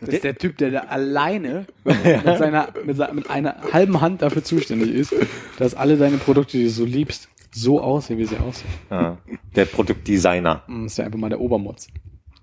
Das 0.00 0.08
ist 0.08 0.24
der 0.24 0.36
Typ, 0.36 0.56
der 0.58 0.70
da 0.70 0.80
alleine 0.80 1.66
mit 1.84 2.38
seiner, 2.38 2.68
mit, 2.84 2.96
seiner, 2.96 3.12
mit 3.12 3.28
einer 3.28 3.56
halben 3.72 4.00
Hand 4.00 4.22
dafür 4.22 4.44
zuständig 4.44 4.94
ist, 4.94 5.14
dass 5.58 5.74
alle 5.74 5.96
deine 5.96 6.16
Produkte, 6.16 6.56
die 6.56 6.64
du 6.64 6.70
so 6.70 6.84
liebst, 6.84 7.28
so 7.52 7.80
aussehen, 7.80 8.18
wie 8.18 8.24
sie 8.24 8.36
aussehen. 8.38 8.70
Ah, 8.90 9.16
der 9.56 9.64
Produktdesigner. 9.64 10.64
Das 10.68 10.92
ist 10.92 10.98
ja 10.98 11.04
einfach 11.06 11.18
mal 11.18 11.28
der 11.30 11.40
Obermotz. 11.40 11.88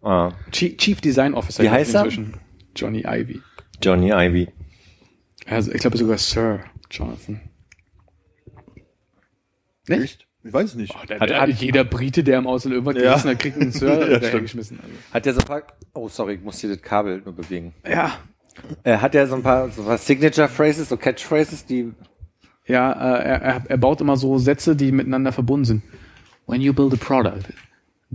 Ah, 0.02 0.32
Chief, 0.52 0.78
Chief 0.78 1.00
Design 1.02 1.34
Officer. 1.34 1.64
Wie 1.64 1.70
heißt 1.70 1.94
er? 1.94 2.02
inzwischen. 2.04 2.34
Johnny 2.76 3.04
Ivy. 3.08 3.42
Johnny 3.82 4.12
Ivy. 4.14 4.50
Also, 5.48 5.72
ich 5.72 5.80
glaube 5.80 5.98
sogar 5.98 6.18
Sir 6.18 6.60
Jonathan. 6.92 7.42
Echt? 9.88 10.28
Ich 10.44 10.54
weiß 10.54 10.72
es 10.72 10.76
nicht. 10.76 10.94
Der, 11.10 11.20
Hat- 11.20 11.30
der, 11.30 11.42
hat- 11.42 11.50
jeder 11.50 11.84
Brite, 11.84 12.24
der 12.24 12.38
im 12.38 12.48
Ausland 12.48 12.74
irgendwas 12.76 12.96
Ja. 12.96 13.12
gerissen 13.12 13.30
hat, 13.32 13.40
kriegt 13.40 13.58
einen 13.60 13.72
Sir 13.72 13.88
Ja, 14.00 14.06
stimmt. 14.06 14.24
dahergeschmissen. 14.24 14.80
Also. 14.82 14.94
Hat 15.14 15.26
der 15.26 15.34
so 15.34 15.40
ein 15.42 15.46
paar, 15.46 15.64
oh 15.94 16.08
sorry, 16.10 16.36
ich 16.36 16.42
muss 16.42 16.60
hier 16.60 16.70
das 16.70 16.82
Kabel 16.82 17.22
nur 17.24 17.34
bewegen. 17.36 17.74
Ja, 17.90 18.18
Äh, 18.84 18.98
hat 18.98 19.14
er 19.16 19.28
so 19.28 19.36
ein 19.36 19.44
paar, 19.44 19.70
so 19.70 19.82
ein 19.82 19.88
paar 19.88 19.98
Signature 19.98 20.48
Phrases, 20.48 20.90
so 20.90 20.98
Catchphrases, 20.98 21.66
die, 21.66 21.92
ja 22.68 22.92
äh, 22.92 23.24
er, 23.24 23.42
er, 23.42 23.62
er 23.68 23.78
baut 23.78 24.02
immer 24.02 24.18
so 24.18 24.38
Sätze, 24.38 24.76
die 24.76 24.92
miteinander 24.92 25.32
verbunden 25.32 25.66
sind. 25.66 25.84
When 26.46 26.62
you 26.62 26.74
build 26.74 26.94
a 26.94 26.98
product 26.98 27.52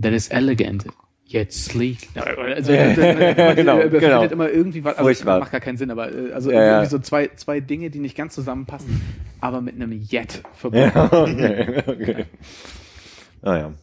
that 0.01 0.11
is 0.13 0.27
elegant, 0.29 0.85
yet 1.27 1.51
sleek. 1.53 2.09
Ja, 2.15 2.23
Also, 2.23 2.71
er, 2.73 2.97
er, 3.37 3.55
Genau, 3.55 3.77
er, 3.79 3.89
genau. 3.89 4.23
immer 4.23 4.49
irgendwie 4.49 4.83
was, 4.83 4.93
also 4.97 5.03
Furchtbar. 5.07 5.39
macht 5.39 5.51
gar 5.51 5.61
keinen 5.61 5.77
Sinn, 5.77 5.91
aber 5.91 6.11
äh, 6.11 6.31
also 6.33 6.51
Ja, 6.51 6.61
ja. 6.63 6.71
irgendwie 6.73 6.89
so 6.89 6.99
zwei, 6.99 7.29
zwei 7.35 7.59
Dinge, 7.59 7.89
die 7.91 7.99
nicht 7.99 8.15
ganz 8.17 8.33
zusammenpassen, 8.33 9.01
aber 9.41 9.61
mit 9.61 9.75
einem 9.75 9.91
Yet 9.91 10.41
verbunden. 10.53 10.91
okay, 11.11 11.83
okay. 11.85 12.25
Ah 13.43 13.57
ja. 13.57 13.73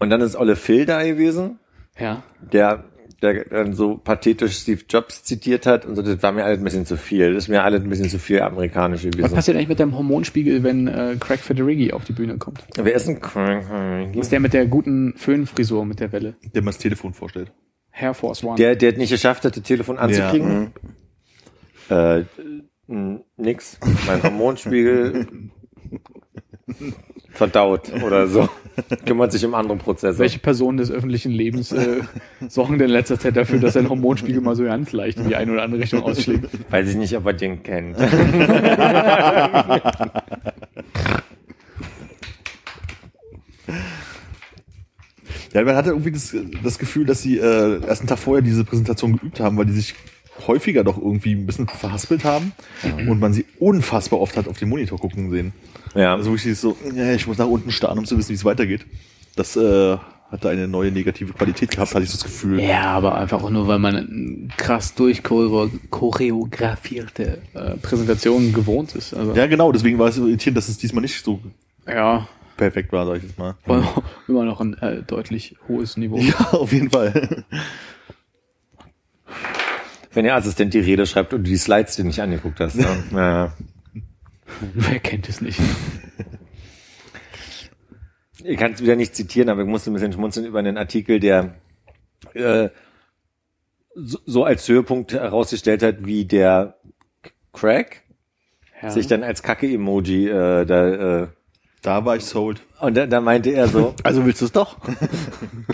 Und 0.00 0.10
dann 0.10 0.20
ist 0.20 0.36
Olle 0.36 0.54
Phil 0.56 0.86
da 0.86 1.02
gewesen, 1.02 1.58
Ja. 1.98 2.22
der, 2.52 2.84
der 3.22 3.44
dann 3.46 3.72
so 3.74 3.96
pathetisch 3.96 4.58
Steve 4.58 4.82
Jobs 4.88 5.24
zitiert 5.24 5.66
hat 5.66 5.84
und 5.86 5.96
so, 5.96 6.02
das 6.02 6.22
war 6.22 6.30
mir 6.32 6.44
alles 6.44 6.58
ein 6.58 6.64
bisschen 6.64 6.86
zu 6.86 6.96
viel. 6.96 7.34
Das 7.34 7.44
ist 7.44 7.48
mir 7.48 7.62
alles 7.64 7.82
ein 7.82 7.88
bisschen 7.88 8.08
zu 8.08 8.18
viel 8.18 8.40
amerikanisch 8.42 9.04
Was 9.04 9.10
gewesen. 9.10 9.34
passiert 9.34 9.56
eigentlich 9.56 9.68
mit 9.68 9.80
deinem 9.80 9.96
Hormonspiegel, 9.96 10.62
wenn 10.62 10.86
äh, 10.86 11.16
Craig 11.18 11.40
Federighi 11.40 11.92
auf 11.92 12.04
die 12.04 12.12
Bühne 12.12 12.38
kommt? 12.38 12.62
Wer 12.76 12.94
ist 12.94 13.08
ein 13.08 13.20
Das 14.14 14.26
ist 14.26 14.32
der 14.32 14.40
mit 14.40 14.52
der 14.52 14.66
guten 14.66 15.14
Föhnfrisur 15.16 15.84
mit 15.84 15.98
der 16.00 16.12
Welle. 16.12 16.36
Der 16.54 16.62
man 16.62 16.72
das 16.72 16.78
Telefon 16.78 17.12
vorstellt. 17.12 17.52
Air 17.92 18.14
Force 18.14 18.44
One. 18.44 18.54
Der, 18.56 18.76
der 18.76 18.92
hat 18.92 18.98
nicht 18.98 19.10
geschafft 19.10 19.44
hat, 19.44 19.56
das 19.56 19.64
Telefon 19.64 19.98
anzukriegen? 19.98 20.70
Äh, 21.90 22.22
n- 22.88 23.24
nix. 23.36 23.78
Mein 24.06 24.22
Hormonspiegel 24.22 25.26
verdaut 27.30 27.92
oder 28.02 28.26
so. 28.26 28.48
Kümmert 29.06 29.32
sich 29.32 29.44
um 29.44 29.54
andere 29.54 29.76
Prozesse. 29.76 30.18
Welche 30.18 30.38
Personen 30.38 30.78
des 30.78 30.90
öffentlichen 30.90 31.32
Lebens 31.32 31.72
äh, 31.72 32.00
sorgen 32.48 32.78
denn 32.78 32.88
in 32.88 32.92
letzter 32.92 33.18
Zeit 33.18 33.36
dafür, 33.36 33.58
dass 33.58 33.74
sein 33.74 33.88
Hormonspiegel 33.88 34.40
mal 34.40 34.56
so 34.56 34.64
ganz 34.64 34.92
leicht 34.92 35.18
in 35.18 35.28
die 35.28 35.36
eine 35.36 35.52
oder 35.52 35.62
andere 35.62 35.82
Richtung 35.82 36.02
ausschlägt? 36.02 36.48
Weiß 36.70 36.88
ich 36.88 36.96
nicht, 36.96 37.16
ob 37.16 37.26
er 37.26 37.32
den 37.32 37.62
kennt. 37.62 37.96
Ja, 45.54 45.64
man 45.64 45.76
hatte 45.76 45.90
irgendwie 45.90 46.12
das, 46.12 46.36
das 46.62 46.78
Gefühl, 46.78 47.06
dass 47.06 47.22
sie 47.22 47.38
äh, 47.38 47.80
erst 47.86 48.02
einen 48.02 48.08
Tag 48.08 48.18
vorher 48.18 48.42
diese 48.42 48.64
Präsentation 48.64 49.16
geübt 49.16 49.40
haben, 49.40 49.56
weil 49.56 49.66
die 49.66 49.72
sich 49.72 49.94
häufiger 50.46 50.84
doch 50.84 50.98
irgendwie 50.98 51.32
ein 51.34 51.46
bisschen 51.46 51.66
verhaspelt 51.68 52.24
haben 52.24 52.52
und 53.08 53.18
man 53.20 53.32
sie 53.32 53.46
unfassbar 53.58 54.20
oft 54.20 54.36
hat 54.36 54.46
auf 54.48 54.58
dem 54.58 54.68
Monitor 54.68 54.98
gucken 54.98 55.30
sehen. 55.30 55.54
Ja. 55.94 56.14
Also 56.14 56.32
wirklich 56.32 56.58
so, 56.58 56.76
ich 57.16 57.26
muss 57.26 57.38
nach 57.38 57.46
unten 57.46 57.72
starren, 57.72 57.98
um 57.98 58.04
zu 58.04 58.18
wissen, 58.18 58.28
wie 58.30 58.34
es 58.34 58.44
weitergeht. 58.44 58.84
Das 59.36 59.56
äh, 59.56 59.96
hatte 60.30 60.50
eine 60.50 60.68
neue 60.68 60.92
negative 60.92 61.32
Qualität 61.32 61.70
gehabt, 61.70 61.94
hatte 61.94 62.04
ich 62.04 62.10
so 62.10 62.16
das 62.16 62.24
Gefühl. 62.24 62.60
Ja, 62.60 62.90
aber 62.92 63.16
einfach 63.16 63.42
auch 63.42 63.48
nur, 63.50 63.66
weil 63.66 63.78
man 63.78 64.52
krass 64.56 64.94
durchchoreografierte 64.94 67.38
äh, 67.54 67.76
Präsentationen 67.78 68.52
gewohnt 68.52 68.94
ist. 68.94 69.14
Also, 69.14 69.34
Ja, 69.34 69.46
genau, 69.46 69.72
deswegen 69.72 69.98
war 69.98 70.08
es 70.08 70.16
so 70.16 70.26
irritierend, 70.26 70.58
dass 70.58 70.68
es 70.68 70.76
diesmal 70.78 71.00
nicht 71.02 71.24
so 71.24 71.40
ja 71.86 72.28
perfekt 72.58 72.92
war, 72.92 73.06
sag 73.06 73.16
ich 73.16 73.22
jetzt 73.22 73.38
mal. 73.38 73.54
war 73.64 74.02
immer 74.28 74.44
noch 74.44 74.60
ein 74.60 74.76
äh, 74.78 75.02
deutlich 75.02 75.56
hohes 75.68 75.96
Niveau. 75.96 76.18
Ja, 76.22 76.50
auf 76.50 76.72
jeden 76.72 76.90
Fall. 76.90 77.44
Wenn 80.12 80.24
der 80.24 80.34
Assistent 80.36 80.72
die 80.74 80.80
Rede 80.80 81.06
schreibt 81.06 81.32
und 81.34 81.44
du 81.44 81.50
die 81.50 81.56
Slides 81.56 81.96
dir 81.96 82.04
nicht 82.04 82.20
angeguckt 82.20 82.60
hast. 82.60 82.76
Ne? 82.76 82.86
Ja. 83.12 83.52
Wer 84.74 84.98
kennt 85.00 85.28
es 85.28 85.40
nicht? 85.42 85.60
Ich 88.44 88.56
kann 88.56 88.72
es 88.72 88.82
wieder 88.82 88.96
nicht 88.96 89.14
zitieren, 89.14 89.48
aber 89.48 89.62
ich 89.62 89.68
musste 89.68 89.90
ein 89.90 89.94
bisschen 89.94 90.12
schmunzeln 90.12 90.46
über 90.46 90.60
einen 90.60 90.78
Artikel, 90.78 91.18
der 91.20 91.54
äh, 92.34 92.68
so, 93.94 94.18
so 94.24 94.44
als 94.44 94.66
Höhepunkt 94.68 95.12
herausgestellt 95.12 95.82
hat, 95.82 96.06
wie 96.06 96.24
der 96.24 96.76
Craig 97.52 98.02
Ja. 98.80 98.90
sich 98.90 99.06
dann 99.08 99.24
als 99.24 99.42
Kacke-Emoji 99.42 100.28
äh, 100.28 100.64
da 100.64 101.22
äh, 101.22 101.28
Da 101.82 102.04
war 102.04 102.16
ich 102.16 102.24
sold. 102.24 102.62
und 102.80 102.96
da, 102.96 103.06
da 103.06 103.20
meinte 103.20 103.50
er 103.50 103.66
so, 103.68 103.94
Also 104.04 104.24
willst 104.24 104.40
du 104.40 104.44
es 104.46 104.52
doch? 104.52 104.78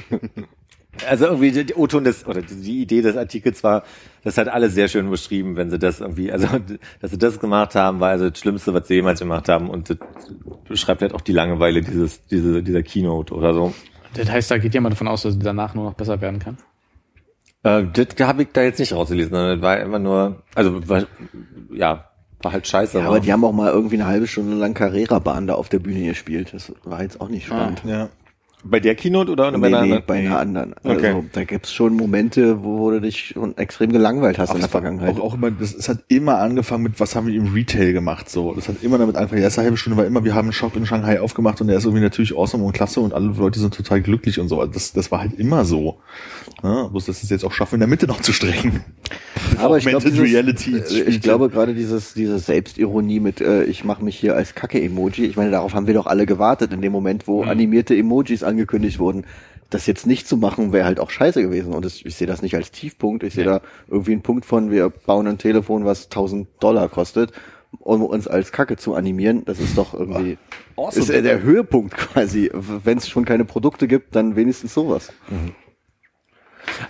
also 1.07 1.27
irgendwie 1.27 1.51
die, 1.53 1.65
die 1.67 1.75
O-Ton 1.75 2.05
des 2.05 2.27
oder 2.27 2.41
die, 2.43 2.57
die 2.61 2.83
Idee 2.83 3.03
des 3.03 3.17
Artikels 3.17 3.63
war, 3.63 3.85
das 4.25 4.39
hat 4.39 4.49
alles 4.49 4.75
sehr 4.75 4.89
schön 4.89 5.11
beschrieben, 5.11 5.57
wenn 5.57 5.71
sie 5.71 5.79
das 5.79 6.01
irgendwie, 6.01 6.33
also 6.33 6.49
dass 7.01 7.11
sie 7.11 7.19
das 7.19 7.39
gemacht 7.39 7.75
haben, 7.75 8.01
war 8.01 8.11
also 8.11 8.31
das 8.31 8.39
Schlimmste, 8.39 8.75
was 8.75 8.89
sie 8.89 8.95
jemals 8.95 9.21
gemacht 9.21 9.49
haben 9.49 9.71
und 9.71 9.91
das 9.91 9.99
beschreibt 10.69 11.03
halt 11.03 11.15
auch 11.15 11.21
die 11.21 11.33
Langeweile 11.33 11.83
dieses 11.83 12.27
diese 12.27 12.63
dieser 12.63 12.83
Keynote 12.83 13.35
oder 13.35 13.55
so. 13.55 13.75
Das 14.15 14.31
heißt, 14.31 14.51
da 14.51 14.59
geht 14.59 14.75
jemand 14.75 14.95
davon 14.95 15.09
aus, 15.09 15.23
dass 15.23 15.35
es 15.35 15.41
danach 15.41 15.75
nur 15.75 15.85
noch 15.85 15.95
besser 15.95 16.21
werden 16.21 16.39
kann. 16.39 16.57
Äh, 17.65 17.85
das 17.93 18.27
habe 18.27 18.43
ich 18.43 18.49
da 18.53 18.63
jetzt 18.63 18.79
nicht 18.79 18.93
rausgelesen, 18.93 19.33
sondern 19.33 19.59
das 19.59 19.63
war 19.63 19.81
immer 19.81 19.99
nur, 19.99 20.43
also 20.55 20.89
war, 20.89 21.05
ja, 21.73 22.11
war 22.41 22.53
halt 22.53 22.67
scheiße. 22.67 22.99
Ja, 22.99 23.07
aber 23.07 23.21
die 23.21 23.33
haben 23.33 23.45
auch 23.45 23.53
mal 23.53 23.73
irgendwie 23.73 23.97
eine 23.97 24.07
halbe 24.07 24.27
Stunde 24.27 24.57
lang 24.57 24.75
Carrera-Bahn 24.75 25.47
da 25.47 25.55
auf 25.55 25.69
der 25.69 25.79
Bühne 25.79 26.07
gespielt. 26.07 26.53
Das 26.53 26.73
war 26.85 27.03
jetzt 27.03 27.21
auch 27.21 27.29
nicht 27.29 27.47
spannend. 27.47 27.83
Ja. 27.85 28.09
Bei 28.65 28.81
der 28.81 28.95
Keynote 28.95 29.31
oder 29.31 29.51
Nee, 29.51 29.59
bei 29.59 29.67
einer 29.69 29.77
nee, 29.83 29.83
anderen? 29.93 30.03
bei 30.07 30.15
einer 30.19 30.39
anderen. 30.39 30.75
Also, 30.83 30.97
Okay. 30.99 31.23
da 31.33 31.45
gibt's 31.45 31.73
schon 31.73 31.95
Momente, 31.97 32.65
wo 32.65 32.91
du 32.91 33.01
dich 33.01 33.29
schon 33.35 33.57
extrem 33.59 33.93
gelangweilt 33.93 34.39
hast 34.39 34.55
in 34.55 34.61
der 34.61 34.69
Vergangenheit. 34.69 35.17
Auch, 35.17 35.21
auch 35.21 35.35
immer, 35.35 35.51
das, 35.51 35.75
es 35.75 35.89
hat 35.89 35.99
immer 36.09 36.39
angefangen 36.39 36.83
mit, 36.83 36.99
was 36.99 37.15
haben 37.15 37.27
wir 37.27 37.35
im 37.35 37.53
Retail 37.53 37.93
gemacht, 37.93 38.31
so. 38.31 38.55
Das 38.55 38.69
hat 38.69 38.83
immer 38.83 38.99
damit 38.99 39.17
angefangen. 39.17 39.41
Die 39.41 39.45
erste 39.45 39.61
halbe 39.63 39.77
Stunde 39.77 39.97
war 39.99 40.07
immer, 40.07 40.25
wir 40.25 40.35
haben 40.35 40.47
einen 40.47 40.53
Shop 40.53 40.75
in 40.77 40.87
Shanghai 40.87 41.21
aufgemacht 41.21 41.61
und 41.61 41.69
der 41.69 41.77
ist 41.77 41.85
irgendwie 41.85 42.03
natürlich 42.03 42.37
awesome 42.37 42.65
und 42.65 42.73
klasse 42.73 43.01
und 43.01 43.13
alle 43.13 43.27
Leute 43.29 43.61
sind 43.61 43.75
total 43.75 44.01
glücklich 44.01 44.41
und 44.41 44.49
so. 44.49 44.61
Also 44.61 44.73
Das, 44.73 44.93
das 44.93 45.11
war 45.13 45.21
halt 45.21 45.39
immer 45.39 45.65
so. 45.65 45.99
Ja, 46.63 46.89
dass 46.89 47.09
es 47.09 47.31
jetzt 47.31 47.45
auch 47.45 47.53
schaffen, 47.53 47.77
in 47.77 47.81
der 47.81 47.89
Mitte 47.89 48.07
noch 48.07 48.21
zu 48.21 48.33
strecken. 48.33 48.85
Aber 49.59 49.79
ich 49.79 49.85
glaube, 49.85 50.07
Augmented 50.07 50.13
dieses, 50.13 50.33
Reality 50.33 50.77
äh, 50.77 51.03
ich 51.05 51.21
glaube 51.21 51.49
gerade 51.49 51.75
dieses, 51.75 52.15
diese 52.15 52.39
Selbstironie 52.39 53.21
mit, 53.21 53.41
äh, 53.41 53.65
ich 53.65 53.85
mache 53.85 54.05
mich 54.05 54.19
hier 54.19 54.35
als 54.37 54.55
Kacke-Emoji, 54.55 55.27
ich 55.27 55.37
meine, 55.37 55.51
darauf 55.51 55.75
haben 55.75 55.87
wir 55.87 55.95
doch 55.95 56.07
alle 56.07 56.27
gewartet 56.27 56.73
in 56.73 56.81
dem 56.81 56.93
Moment, 56.93 57.27
wo 57.27 57.43
animierte 57.43 57.97
Emojis 57.97 58.43
angekündigt 58.43 58.99
wurden. 58.99 59.25
Das 59.71 59.87
jetzt 59.87 60.07
nicht 60.07 60.29
zu 60.29 60.37
machen, 60.37 60.73
wäre 60.73 60.85
halt 60.85 61.01
auch 61.01 61.11
scheiße 61.11 61.43
gewesen. 61.43 61.73
Und 61.73 61.85
das, 61.85 62.03
ich 62.05 62.15
sehe 62.15 62.27
das 62.27 62.43
nicht 62.43 62.55
als 62.55 62.71
Tiefpunkt. 62.71 63.23
Ich 63.25 63.35
sehe 63.35 63.45
da 63.45 63.61
irgendwie 63.89 64.13
einen 64.13 64.23
Punkt 64.23 64.45
von, 64.45 64.71
wir 64.71 64.89
bauen 64.89 65.27
ein 65.27 65.39
Telefon, 65.39 65.85
was 65.85 66.05
1000 66.05 66.47
Dollar 66.61 66.89
kostet, 66.89 67.33
um 67.81 68.03
uns 68.03 68.29
als 68.29 68.53
Kacke 68.53 68.77
zu 68.77 68.95
animieren. 68.95 69.43
Das 69.47 69.59
ist 69.59 69.77
doch 69.77 69.95
irgendwie, 69.95 70.39
ist 70.95 71.11
äh, 71.11 71.23
der 71.23 71.43
Höhepunkt 71.43 71.97
quasi. 71.97 72.51
Wenn 72.53 72.99
es 72.99 73.09
schon 73.09 73.25
keine 73.25 73.45
Produkte 73.45 73.89
gibt, 73.89 74.15
dann 74.15 74.37
wenigstens 74.37 74.75
sowas. 74.75 75.13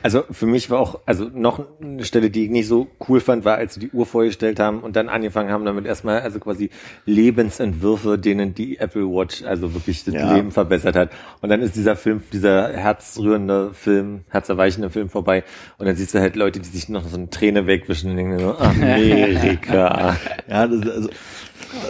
Also 0.02 0.24
für 0.30 0.46
mich 0.46 0.70
war 0.70 0.80
auch, 0.80 1.00
also 1.06 1.30
noch 1.32 1.64
eine 1.82 2.04
Stelle, 2.04 2.30
die 2.30 2.44
ich 2.44 2.50
nicht 2.50 2.68
so 2.68 2.88
cool 3.08 3.20
fand, 3.20 3.44
war, 3.44 3.56
als 3.56 3.74
sie 3.74 3.80
die 3.80 3.90
Uhr 3.90 4.06
vorgestellt 4.06 4.60
haben 4.60 4.80
und 4.80 4.96
dann 4.96 5.08
angefangen 5.08 5.50
haben, 5.50 5.64
damit 5.64 5.86
erstmal 5.86 6.20
also 6.20 6.38
quasi 6.40 6.70
Lebensentwürfe, 7.06 8.18
denen 8.18 8.54
die 8.54 8.78
Apple 8.78 9.02
Watch 9.06 9.42
also 9.44 9.74
wirklich 9.74 10.04
das 10.04 10.14
Ja. 10.14 10.34
Leben 10.34 10.50
verbessert 10.52 10.96
hat. 10.96 11.10
Und 11.40 11.48
dann 11.48 11.60
ist 11.62 11.74
dieser 11.76 11.96
Film, 11.96 12.22
dieser 12.32 12.72
herzrührende 12.72 13.72
Film, 13.74 14.24
herzerweichende 14.28 14.90
Film 14.90 15.08
vorbei 15.08 15.44
und 15.78 15.86
dann 15.86 15.96
siehst 15.96 16.14
du 16.14 16.20
halt 16.20 16.36
Leute, 16.36 16.60
die 16.60 16.68
sich 16.68 16.88
noch 16.88 17.06
so 17.08 17.16
eine 17.16 17.30
Träne 17.30 17.66
wegwischen 17.66 18.10
und 18.10 18.16
denken 18.16 18.38
so, 18.38 18.56
Amerika. 18.56 20.16
Ja, 20.48 20.66
das, 20.66 20.88
also 20.88 21.08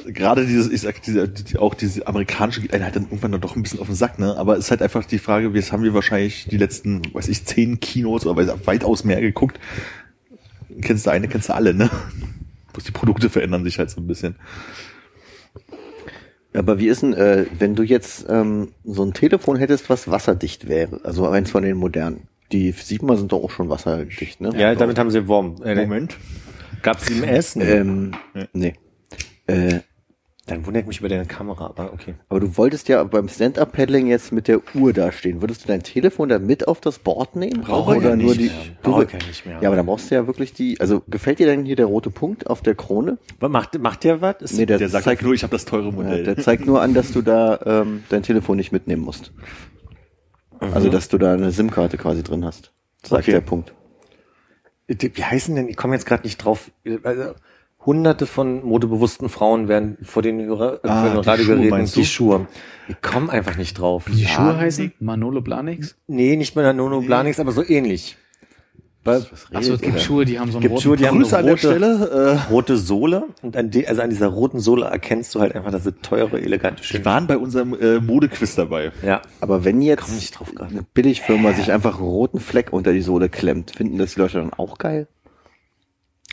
gerade 0.06 0.46
dieses, 0.46 0.70
ich 0.70 0.80
sag, 0.82 1.02
diese, 1.02 1.28
die, 1.28 1.58
auch 1.58 1.74
diese 1.74 2.06
amerikanische 2.06 2.60
geht 2.60 2.72
einen 2.74 2.84
halt 2.84 2.96
dann 2.96 3.04
irgendwann 3.04 3.32
dann 3.32 3.40
doch 3.40 3.56
ein 3.56 3.62
bisschen 3.62 3.80
auf 3.80 3.86
den 3.86 3.94
Sack, 3.96 4.18
ne? 4.18 4.36
Aber 4.36 4.54
es 4.56 4.66
ist 4.66 4.70
halt 4.70 4.82
einfach 4.82 5.04
die 5.04 5.18
Frage, 5.18 5.50
jetzt 5.54 5.72
haben 5.72 5.82
wir 5.82 5.94
wahrscheinlich 5.94 6.46
die 6.50 6.56
letzten, 6.56 7.02
weiß 7.14 7.28
ich, 7.28 7.44
zehn 7.44 7.80
Kinos 7.80 8.26
oder 8.26 8.40
weiß- 8.40 8.66
weitaus 8.66 9.04
mehr 9.04 9.20
geguckt. 9.20 9.58
Kennst 10.80 11.06
du 11.06 11.10
eine, 11.10 11.28
kennst 11.28 11.48
du 11.48 11.54
alle, 11.54 11.74
ne? 11.74 11.90
Bloß 12.72 12.84
die 12.84 12.92
Produkte 12.92 13.30
verändern 13.30 13.64
sich 13.64 13.78
halt 13.78 13.90
so 13.90 14.00
ein 14.00 14.06
bisschen. 14.06 14.36
Aber 16.52 16.78
wie 16.78 16.86
ist 16.88 17.02
denn, 17.02 17.14
äh, 17.14 17.46
wenn 17.58 17.74
du 17.74 17.82
jetzt 17.82 18.26
ähm, 18.28 18.68
so 18.84 19.04
ein 19.04 19.12
Telefon 19.12 19.56
hättest, 19.56 19.90
was 19.90 20.08
wasserdicht 20.10 20.68
wäre, 20.68 21.00
also 21.04 21.28
eins 21.28 21.50
von 21.50 21.62
den 21.64 21.76
modernen. 21.76 22.28
Die 22.52 22.70
Siebener 22.72 23.16
sind 23.16 23.32
doch 23.32 23.42
auch 23.42 23.50
schon 23.50 23.68
wasserdicht, 23.68 24.40
ne? 24.40 24.50
Ja, 24.56 24.74
damit 24.74 24.98
haben 24.98 25.10
sie 25.10 25.26
Wurm. 25.26 25.56
Äh, 25.64 25.74
Moment. 25.74 26.16
Gab's 26.82 27.06
die 27.06 27.14
im 27.14 27.24
Essen? 27.24 27.62
Ähm, 27.62 28.12
nee. 28.52 28.74
Äh, 29.46 29.80
Dann 30.46 30.66
wundert 30.66 30.86
mich 30.86 31.00
über 31.00 31.08
deine 31.08 31.24
Kamera, 31.24 31.66
aber 31.66 31.92
okay. 31.94 32.14
aber 32.28 32.40
du 32.40 32.56
wolltest 32.58 32.88
ja 32.88 33.02
beim 33.04 33.28
Stand-Up-Paddling 33.28 34.06
jetzt 34.08 34.30
mit 34.30 34.46
der 34.46 34.60
Uhr 34.74 34.92
dastehen. 34.92 35.40
Würdest 35.40 35.64
du 35.64 35.68
dein 35.68 35.82
Telefon 35.82 36.28
dann 36.28 36.44
mit 36.44 36.68
auf 36.68 36.80
das 36.82 36.98
Board 36.98 37.34
nehmen? 37.34 37.62
Brauche 37.62 37.96
Oder 37.96 38.10
ja 38.10 38.16
nur 38.16 38.34
nicht 38.34 38.40
die? 38.40 38.44
mehr. 38.46 38.54
Brauche 38.82 39.04
ich 39.04 39.12
ja 39.12 39.18
nicht 39.26 39.46
mehr. 39.46 39.58
Ja, 39.62 39.68
aber 39.70 39.76
dann 39.76 39.86
brauchst 39.86 40.10
du 40.10 40.14
ja 40.14 40.26
wirklich 40.26 40.52
die. 40.52 40.78
Also 40.80 41.02
gefällt 41.08 41.38
dir 41.38 41.46
denn 41.46 41.64
hier 41.64 41.76
der 41.76 41.86
rote 41.86 42.10
Punkt 42.10 42.46
auf 42.48 42.60
der 42.60 42.74
Krone? 42.74 43.16
Was 43.40 43.50
macht, 43.50 43.78
macht 43.78 44.04
der 44.04 44.20
was? 44.20 44.36
Ist 44.40 44.52
Nee, 44.58 44.66
der, 44.66 44.76
Der 44.78 44.90
sagt 44.90 45.04
zeigt 45.04 45.22
nur, 45.22 45.32
ich 45.32 45.42
habe 45.44 45.52
das 45.52 45.64
teure 45.64 45.86
Ja, 45.86 45.92
Modell. 45.92 46.24
der 46.24 46.36
zeigt 46.36 46.66
nur 46.66 46.82
an, 46.82 46.92
dass 46.92 47.12
du 47.12 47.22
da 47.22 47.60
ähm, 47.64 48.04
dein 48.10 48.22
Telefon 48.22 48.56
nicht 48.58 48.70
mitnehmen 48.72 49.02
musst. 49.02 49.32
Also, 50.60 50.88
dass 50.90 51.08
du 51.08 51.18
da 51.18 51.32
eine 51.34 51.50
SIM-Karte 51.52 51.96
quasi 51.98 52.22
drin 52.22 52.44
hast. 52.44 52.72
Sagt 53.02 53.22
Okay. 53.24 53.32
der 53.32 53.40
Punkt. 53.40 53.74
Die- 54.88 55.14
Wie 55.16 55.24
heißen 55.24 55.54
denn, 55.54 55.68
ich 55.68 55.76
komme 55.76 55.94
jetzt 55.94 56.04
gerade 56.06 56.22
nicht 56.24 56.36
drauf, 56.38 56.70
also 57.02 57.32
hunderte 57.86 58.26
von 58.26 58.64
modebewussten 58.64 59.28
Frauen 59.28 59.68
werden 59.68 59.98
vor 60.02 60.22
den, 60.22 60.40
Hörer, 60.40 60.80
äh, 60.84 60.88
Ah, 60.88 61.08
den 61.08 61.22
die 61.22 61.28
Radiogeräten 61.28 62.04
Schuhe 62.04 62.46
die. 62.88 62.92
Ich 62.92 63.02
komme 63.02 63.30
einfach 63.30 63.56
nicht 63.56 63.78
drauf. 63.78 64.04
Die 64.12 64.26
Schuhe 64.26 64.56
heißen 64.56 64.92
Manolo 65.00 65.40
Blahniks? 65.40 65.96
Nee, 66.06 66.36
nicht 66.36 66.56
mehr 66.56 66.72
Nono 66.72 67.00
Blanix, 67.00 67.40
aber 67.40 67.52
so 67.52 67.62
ähnlich. 67.62 68.16
Weil, 69.04 69.26
Achso, 69.52 69.74
es 69.74 69.82
gibt 69.82 70.00
Schuhe, 70.00 70.24
die 70.24 70.38
haben 70.40 70.50
so 70.50 70.56
einen 70.56 70.62
gibt 70.62 70.72
roten 70.72 70.82
Schuhe, 70.82 70.96
die 70.96 71.06
haben 71.06 71.18
Grüße 71.18 71.36
eine 71.36 71.50
an 71.52 71.60
der 71.60 71.70
rote, 71.72 72.00
Stelle. 72.00 72.38
Äh, 72.48 72.50
rote 72.50 72.76
Sohle 72.78 73.24
und 73.42 73.54
an, 73.54 73.70
de, 73.70 73.86
also 73.86 74.00
an 74.00 74.08
dieser 74.08 74.28
roten 74.28 74.60
Sohle 74.60 74.86
erkennst 74.86 75.34
du 75.34 75.40
halt 75.40 75.54
einfach, 75.54 75.70
dass 75.70 75.84
sie 75.84 75.92
teure, 75.92 76.40
elegante 76.40 76.80
die 76.80 76.88
Schuhe 76.88 77.04
waren 77.04 77.26
bei 77.26 77.36
unserem 77.36 77.78
äh, 77.78 78.00
Modequiz 78.00 78.54
dabei. 78.54 78.92
Ja. 79.04 79.20
Aber 79.42 79.62
wenn 79.66 79.82
jetzt 79.82 80.04
Komm 80.06 80.14
nicht 80.14 80.38
drauf 80.38 80.54
gerade. 80.54 80.70
eine 80.70 80.86
Billigfirma 80.94 81.52
sich 81.52 81.70
einfach 81.70 81.98
einen 81.98 82.08
roten 82.08 82.40
Fleck 82.40 82.72
unter 82.72 82.94
die 82.94 83.02
Sohle 83.02 83.28
klemmt, 83.28 83.72
finden 83.76 83.98
das 83.98 84.14
die 84.14 84.20
Leute 84.20 84.38
dann 84.38 84.54
auch 84.54 84.78
geil? 84.78 85.06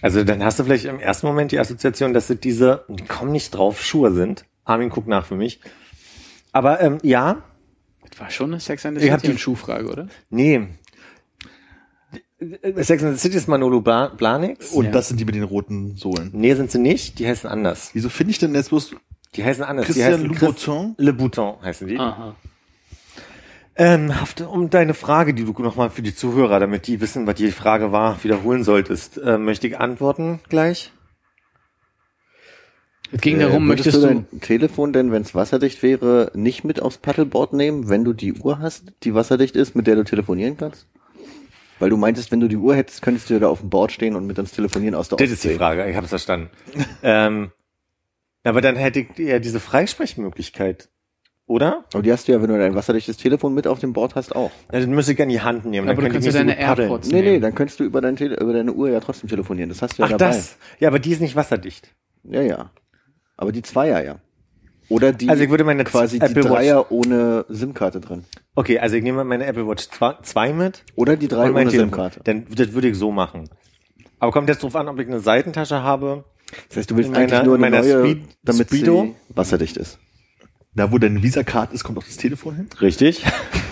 Also 0.02 0.24
dann 0.24 0.44
hast 0.44 0.60
du 0.60 0.64
vielleicht 0.64 0.86
im 0.86 1.00
ersten 1.00 1.28
Moment 1.28 1.52
die 1.52 1.60
Assoziation, 1.60 2.14
dass 2.14 2.30
es 2.30 2.40
diese, 2.40 2.86
die 2.90 3.04
kommen 3.06 3.32
nicht 3.32 3.52
drauf, 3.52 3.82
Schuhe 3.84 4.12
sind. 4.12 4.46
Armin 4.66 4.90
guckt 4.90 5.08
nach 5.08 5.26
für 5.26 5.36
mich. 5.36 5.60
Aber 6.52 6.82
ähm, 6.82 6.98
ja, 7.04 7.44
Das 8.10 8.20
war 8.20 8.30
schon 8.30 8.52
eine 8.52 8.60
Sex 8.60 8.86
and 8.86 9.00
the 9.00 9.08
City 9.08 9.22
die- 9.24 9.32
und 9.32 9.40
Schuhfrage, 9.40 9.88
oder? 9.90 10.08
Nee. 10.30 10.68
Sex 12.78 13.04
and 13.04 13.14
the 13.16 13.20
City 13.20 13.38
ist 13.38 13.48
Manolo 13.48 13.82
Bla- 13.82 14.08
Blahniks. 14.10 14.72
Und 14.72 14.86
Ja. 14.86 14.92
das 14.92 15.08
sind 15.10 15.20
die 15.20 15.26
mit 15.26 15.36
den 15.36 15.44
roten 15.44 15.96
Sohlen. 15.96 16.32
Nee, 16.34 16.56
sind 16.56 16.72
sie 16.72 16.80
nicht. 16.80 17.20
Die 17.20 17.28
heißen 17.28 17.48
anders. 17.50 17.92
Wieso 17.94 18.10
finde 18.10 18.32
ich 18.32 18.40
denn 18.40 18.56
jetzt 18.56 18.70
bloß 18.70 18.96
Die 19.36 19.44
heißen 19.46 19.64
anders. 19.64 19.86
Christian 19.86 20.10
die 20.10 20.16
heißen 20.16 20.28
Louboutin? 20.28 20.96
Le 20.98 21.14
Bouton 21.14 21.62
heißen 21.62 21.88
die. 21.88 21.98
Aha. 22.00 22.36
Ähm, 23.82 24.22
Haft, 24.22 24.42
um 24.42 24.70
deine 24.70 24.94
Frage, 24.94 25.34
die 25.34 25.44
du 25.44 25.54
nochmal 25.64 25.90
für 25.90 26.04
die 26.04 26.14
Zuhörer, 26.14 26.60
damit 26.60 26.86
die 26.86 27.02
wissen, 27.02 27.26
was 27.26 27.34
die 27.34 27.50
Frage 27.50 27.92
war, 27.92 28.24
wiederholen 28.24 28.64
solltest, 28.64 29.18
äh, 29.18 29.40
möchte 29.40 29.66
ich 29.66 29.80
antworten 29.80 30.40
gleich. 30.50 30.92
Es 33.12 33.22
ging 33.22 33.38
Äh, 33.38 33.46
darum, 33.46 33.68
würdest 33.68 33.88
möchtest 33.88 34.04
du 34.04 34.08
du, 34.08 34.26
dein 34.30 34.40
Telefon 34.42 34.94
denn, 34.94 35.12
wenn 35.12 35.24
es 35.24 35.34
wasserdicht 35.34 35.82
wäre, 35.82 36.32
nicht 36.36 36.64
mit 36.64 36.80
aufs 36.80 37.00
Paddleboard 37.00 37.54
nehmen, 37.54 37.90
wenn 37.90 38.04
du 38.04 38.14
die 38.14 38.34
Uhr 38.34 38.60
hast, 38.60 38.94
die 39.02 39.16
wasserdicht 39.16 39.56
ist, 39.56 39.76
mit 39.76 39.88
der 39.88 39.96
du 39.96 40.04
telefonieren 40.04 40.58
kannst? 40.58 40.86
Weil 41.80 41.90
du 41.90 41.98
meintest, 41.98 42.32
wenn 42.32 42.40
du 42.40 42.48
die 42.48 42.58
Uhr 42.58 42.76
hättest, 42.76 43.02
könntest 43.02 43.32
du 43.32 43.34
ja 43.34 43.40
da 43.40 43.48
auf 43.48 43.62
dem 43.62 43.72
Board 43.72 43.92
stehen 43.92 44.16
und 44.16 44.28
mit 44.28 44.38
uns 44.38 44.52
telefonieren 44.52 44.94
aus 44.94 45.10
der 45.10 45.18
Das 45.18 45.32
ist 45.32 45.44
die 45.44 45.56
Frage, 45.56 45.90
ich 45.90 45.96
habe 45.96 46.06
es 46.06 46.12
verstanden. 46.12 46.52
ähm, 47.02 47.52
aber 48.44 48.62
dann 48.62 48.76
hätte 48.76 49.00
ich 49.00 49.18
ja 49.18 49.40
diese 49.40 49.60
Freisprechmöglichkeit, 49.60 50.90
oder? 51.52 51.84
Aber 51.94 52.02
die 52.02 52.12
hast 52.12 52.28
du 52.28 52.32
ja, 52.32 52.42
wenn 52.42 52.50
du 52.50 52.58
dein 52.58 52.74
wasserdichtes 52.76 53.18
Telefon 53.18 53.54
mit 53.54 53.68
auf 53.68 53.80
dem 53.80 53.94
Board 53.94 54.16
hast, 54.16 54.36
auch. 54.36 54.52
Ja, 54.72 54.80
dann 54.80 54.90
müsste 54.92 55.14
ich 55.14 55.22
an 55.22 55.30
die 55.30 55.42
Hand 55.42 55.66
nehmen. 55.66 55.88
Aber 55.88 55.98
du 55.98 56.02
dann 56.04 56.12
kannst 56.14 56.28
ich 56.28 56.34
ja 56.34 56.40
deine 56.40 56.56
paddeln. 56.56 56.90
AirPods 56.90 57.08
Nee, 57.10 57.22
nee, 57.22 57.30
nehmen. 57.32 57.42
dann 57.42 57.56
könntest 57.56 57.80
du 57.80 57.84
über, 57.84 58.02
dein 58.02 58.16
Tele 58.16 58.38
über 58.40 58.54
deine 58.54 58.74
Uhr 58.74 58.90
ja 58.90 59.00
trotzdem 59.00 59.30
telefonieren. 59.30 59.70
Das 59.70 59.82
hast 59.82 59.98
du 59.98 60.02
ja 60.04 60.08
Ach, 60.08 60.12
dabei. 60.18 60.28
das. 60.34 60.58
Ja, 60.80 60.88
aber 60.88 61.00
die 61.00 61.12
ist 61.12 61.22
nicht 61.22 61.36
wasserdicht. 61.36 61.94
Ja, 62.24 62.42
ja. 62.42 62.72
Aber 63.38 63.52
die 63.52 63.62
Zweier, 63.62 64.04
ja. 64.04 64.16
Oder 64.90 65.14
die 65.14 65.30
Also 65.30 65.44
ich 65.44 65.50
würde 65.50 65.64
meine 65.64 65.84
quasi 65.86 66.20
die 66.20 66.26
Apple 66.26 66.44
Watch- 66.44 66.48
Dreier 66.54 66.92
ohne 66.92 67.46
SIM-Karte 67.48 68.02
drin. 68.02 68.26
Okay, 68.56 68.78
also 68.80 68.96
ich 68.98 69.04
nehme 69.04 69.24
meine 69.24 69.46
Apple 69.46 69.66
Watch 69.68 69.88
2 69.90 70.54
mit 70.54 70.84
Oder 70.96 71.16
die 71.16 71.28
drei 71.30 71.50
ohne. 71.52 71.70
SIM-Karte. 71.70 72.20
Dann 72.26 72.46
das 72.54 72.74
würde 72.74 72.90
ich 72.90 72.98
so 72.98 73.12
machen. 73.12 73.50
Aber 74.20 74.32
kommt 74.32 74.50
jetzt 74.50 74.62
drauf 74.64 74.76
an, 74.76 74.88
ob 74.90 75.00
ich 75.00 75.08
eine 75.08 75.20
Seitentasche 75.22 75.82
habe. 75.82 76.26
Das 76.68 76.78
heißt, 76.78 76.92
du 76.92 76.98
willst 76.98 77.08
In 77.08 77.14
meiner- 77.14 77.32
eigentlich 77.34 77.44
nur 77.46 77.56
eine 77.56 77.62
meiner 77.62 77.80
neue, 77.82 78.02
Speed- 78.04 78.24
damit 78.44 78.68
Speedo? 78.68 79.04
sie 79.30 79.36
wasserdicht 79.38 79.78
ist. 79.78 79.98
Da, 80.74 80.92
wo 80.92 80.98
deine 80.98 81.22
Visa-Card 81.22 81.74
ist, 81.74 81.84
kommt 81.84 81.98
auch 81.98 82.04
das 82.04 82.18
Telefon 82.18 82.56
hin? 82.56 82.70
Richtig. 82.80 83.26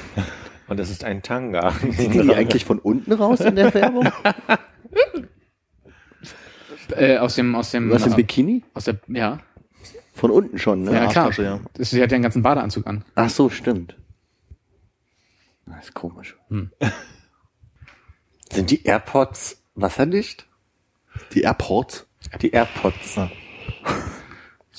Und 0.67 0.77
das 0.77 0.89
ist 0.89 1.03
ein 1.03 1.23
Tanga. 1.23 1.71
Sieht 1.71 2.13
die 2.13 2.33
eigentlich 2.33 2.65
von 2.65 2.79
unten 2.79 3.13
raus 3.13 3.39
in 3.39 3.55
der 3.55 3.73
Werbung? 3.73 4.11
äh, 6.91 7.17
aus 7.17 7.35
dem, 7.35 7.55
aus 7.55 7.71
dem, 7.71 7.89
Was 7.89 8.05
im 8.05 8.13
äh, 8.13 8.15
Bikini? 8.17 8.63
aus 8.73 8.83
der, 8.83 8.99
ja, 9.07 9.39
Von 10.13 10.31
unten 10.31 10.59
schon, 10.59 10.83
ne? 10.83 10.93
ja, 10.93 11.07
klar. 11.07 11.31
Ja. 11.39 11.59
Das, 11.73 11.89
sie 11.89 12.01
hat 12.03 12.11
ja 12.11 12.15
einen 12.15 12.23
ganzen 12.23 12.43
Badeanzug 12.43 12.85
an. 12.85 13.05
Ach 13.15 13.29
so, 13.29 13.49
stimmt. 13.49 13.95
Das 15.65 15.85
ist 15.85 15.93
komisch. 15.93 16.35
Sind 18.51 18.71
die 18.71 18.83
AirPods 18.83 19.63
wasserdicht? 19.75 20.47
Die 21.33 21.41
Airports? 21.41 22.07
Die 22.41 22.51
AirPods. 22.51 23.19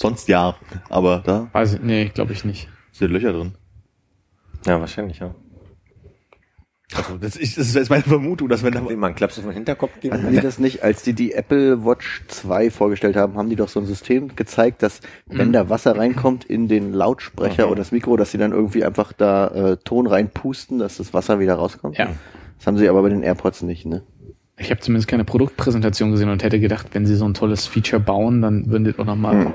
Sonst 0.01 0.29
ja, 0.29 0.57
aber 0.89 1.23
da 1.25 1.49
Weiß 1.53 1.75
ich, 1.75 1.83
nee, 1.83 2.07
glaube 2.07 2.33
ich 2.33 2.45
nicht. 2.45 2.69
sind 2.91 3.11
Löcher 3.11 3.33
drin. 3.35 3.53
Ja, 4.65 4.81
wahrscheinlich, 4.81 5.19
ja. 5.19 5.35
Also, 6.95 7.19
das 7.19 7.37
ist, 7.37 7.59
das 7.59 7.77
ist 7.77 7.91
meine 7.91 8.03
Vermutung, 8.03 8.49
dass 8.49 8.63
wenn 8.63 8.73
da 8.73 8.89
Will 8.89 8.97
man 8.97 9.15
Klaps 9.15 9.39
auf 9.39 9.45
den 9.45 9.53
Hinterkopf 9.53 9.93
Hatten 9.93 10.01
geben? 10.01 10.31
die 10.33 10.41
das 10.41 10.59
nicht, 10.59 10.83
als 10.83 11.03
die 11.03 11.13
die 11.13 11.33
Apple 11.35 11.85
Watch 11.85 12.25
2 12.29 12.71
vorgestellt 12.71 13.15
haben, 13.15 13.35
haben 13.37 13.51
die 13.51 13.57
doch 13.57 13.69
so 13.69 13.79
ein 13.79 13.87
System 13.87 14.35
gezeigt, 14.35 14.83
dass 14.83 15.01
wenn 15.27 15.53
da 15.53 15.69
Wasser 15.69 15.97
reinkommt 15.97 16.47
in 16.47 16.67
den 16.67 16.93
Lautsprecher 16.93 17.67
oder 17.67 17.77
das 17.77 17.93
Mikro, 17.93 18.17
dass 18.17 18.33
sie 18.33 18.39
dann 18.39 18.53
irgendwie 18.53 18.85
einfach 18.85 19.13
da 19.13 19.49
äh, 19.49 19.77
Ton 19.77 20.07
reinpusten, 20.07 20.79
dass 20.79 20.97
das 20.97 21.13
Wasser 21.13 21.39
wieder 21.39 21.55
rauskommt? 21.57 21.99
Ja. 21.99 22.09
Das 22.59 22.67
haben 22.67 22.79
sie 22.79 22.89
aber 22.89 23.03
bei 23.03 23.11
den 23.11 23.23
AirPods 23.23 23.63
nicht, 23.63 23.85
ne? 23.87 24.03
Ich 24.57 24.71
habe 24.71 24.81
zumindest 24.81 25.09
keine 25.09 25.25
Produktpräsentation 25.25 26.11
gesehen 26.11 26.29
und 26.29 26.43
hätte 26.43 26.59
gedacht, 26.59 26.89
wenn 26.93 27.07
sie 27.07 27.15
so 27.15 27.25
ein 27.25 27.35
tolles 27.35 27.67
Feature 27.67 28.01
bauen, 28.01 28.43
dann 28.43 28.71
würden 28.71 28.85
die 28.85 28.99
auch 28.99 29.07
nochmal 29.07 29.55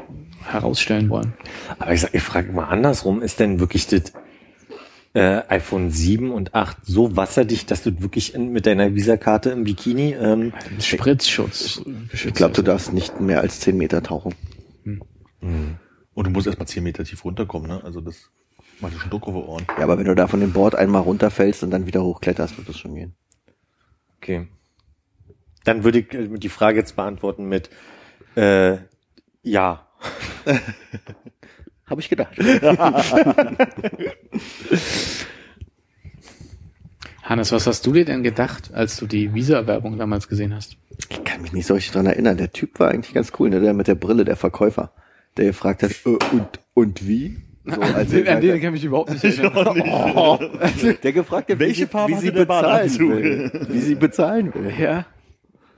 herausstellen 0.51 1.09
wollen. 1.09 1.33
Aber 1.79 1.93
ich, 1.93 2.01
sag, 2.01 2.13
ich 2.13 2.23
frage 2.23 2.51
mal 2.51 2.65
andersrum, 2.65 3.21
ist 3.21 3.39
denn 3.39 3.59
wirklich 3.59 3.87
das 3.87 4.13
äh, 5.13 5.41
iPhone 5.47 5.91
7 5.91 6.31
und 6.31 6.53
8 6.53 6.77
so 6.83 7.15
wasserdicht, 7.15 7.71
dass 7.71 7.83
du 7.83 8.01
wirklich 8.01 8.35
in, 8.35 8.51
mit 8.51 8.65
deiner 8.65 8.93
Visakarte 8.95 9.49
im 9.51 9.63
Bikini 9.63 10.13
ähm, 10.13 10.53
Spritzschutz. 10.79 11.81
Ich 12.11 12.33
glaube, 12.33 12.53
du 12.53 12.61
darfst 12.61 12.93
nicht 12.93 13.21
mehr 13.21 13.39
als 13.39 13.61
10 13.61 13.77
Meter 13.77 14.03
tauchen. 14.03 14.35
Und 16.15 16.27
du 16.27 16.31
musst 16.31 16.47
erst 16.47 16.59
mal 16.59 16.65
10 16.65 16.83
Meter 16.83 17.03
tief 17.03 17.23
runterkommen, 17.23 17.67
ne? 17.67 17.83
Also 17.83 18.01
das 18.01 18.31
macht 18.79 18.93
dir 18.93 18.99
schon 18.99 19.09
Druck 19.09 19.27
auf 19.27 19.33
die 19.33 19.41
Ohren. 19.41 19.65
Ja, 19.77 19.83
aber 19.83 19.97
wenn 19.97 20.05
du 20.05 20.15
da 20.15 20.27
von 20.27 20.39
dem 20.39 20.53
Board 20.53 20.75
einmal 20.75 21.01
runterfällst 21.01 21.63
und 21.63 21.71
dann 21.71 21.85
wieder 21.85 22.03
hochkletterst, 22.03 22.57
wird 22.57 22.69
das 22.69 22.77
schon 22.77 22.95
gehen. 22.95 23.15
Okay. 24.17 24.47
Dann 25.65 25.83
würde 25.83 25.99
ich 25.99 26.13
äh, 26.13 26.27
die 26.37 26.49
Frage 26.49 26.79
jetzt 26.79 26.95
beantworten 26.95 27.47
mit 27.47 27.69
äh, 28.35 28.77
ja. 29.43 29.87
Habe 31.87 32.01
ich 32.01 32.09
gedacht. 32.09 32.35
Hannes, 37.23 37.51
was 37.51 37.65
hast 37.65 37.85
du 37.87 37.91
dir 37.91 38.05
denn 38.05 38.21
gedacht, 38.23 38.71
als 38.73 38.97
du 38.97 39.07
die 39.07 39.33
Visa-Werbung 39.33 39.97
damals 39.97 40.27
gesehen 40.27 40.53
hast? 40.53 40.77
Ich 41.09 41.23
kann 41.23 41.41
mich 41.41 41.53
nicht 41.53 41.65
so 41.65 41.73
richtig 41.73 41.91
dran 41.93 42.05
erinnern. 42.05 42.37
Der 42.37 42.51
Typ 42.51 42.79
war 42.79 42.89
eigentlich 42.91 43.13
ganz 43.13 43.31
cool, 43.39 43.49
ne? 43.49 43.59
Der 43.61 43.73
mit 43.73 43.87
der 43.87 43.95
Brille, 43.95 44.25
der 44.25 44.35
Verkäufer, 44.35 44.91
der 45.37 45.45
gefragt 45.45 45.81
hat, 45.83 45.91
äh, 46.05 46.09
und, 46.09 46.47
und 46.75 47.07
wie? 47.07 47.37
So, 47.65 47.81
als 47.81 48.13
er 48.13 48.21
gesagt 48.21 48.43
hat- 48.43 48.43
kann 48.43 48.53
ich 48.53 48.71
mich 48.71 48.83
überhaupt 48.85 49.09
nicht 49.11 49.23
erinnern. 49.23 49.81
Oh, 50.15 50.37
der 51.03 51.13
gefragt 51.13 51.49
hat, 51.49 51.55
wie 51.57 51.63
Welche 51.63 51.85
sie, 51.85 51.87
Farbe 51.87 52.13
wie 52.13 52.17
sie 52.17 52.31
bezahlen 52.31 52.99
will. 52.99 53.67
Wie 53.69 53.79
sie 53.79 53.95
bezahlen 53.95 54.53
will. 54.53 54.71
ja. 54.79 55.05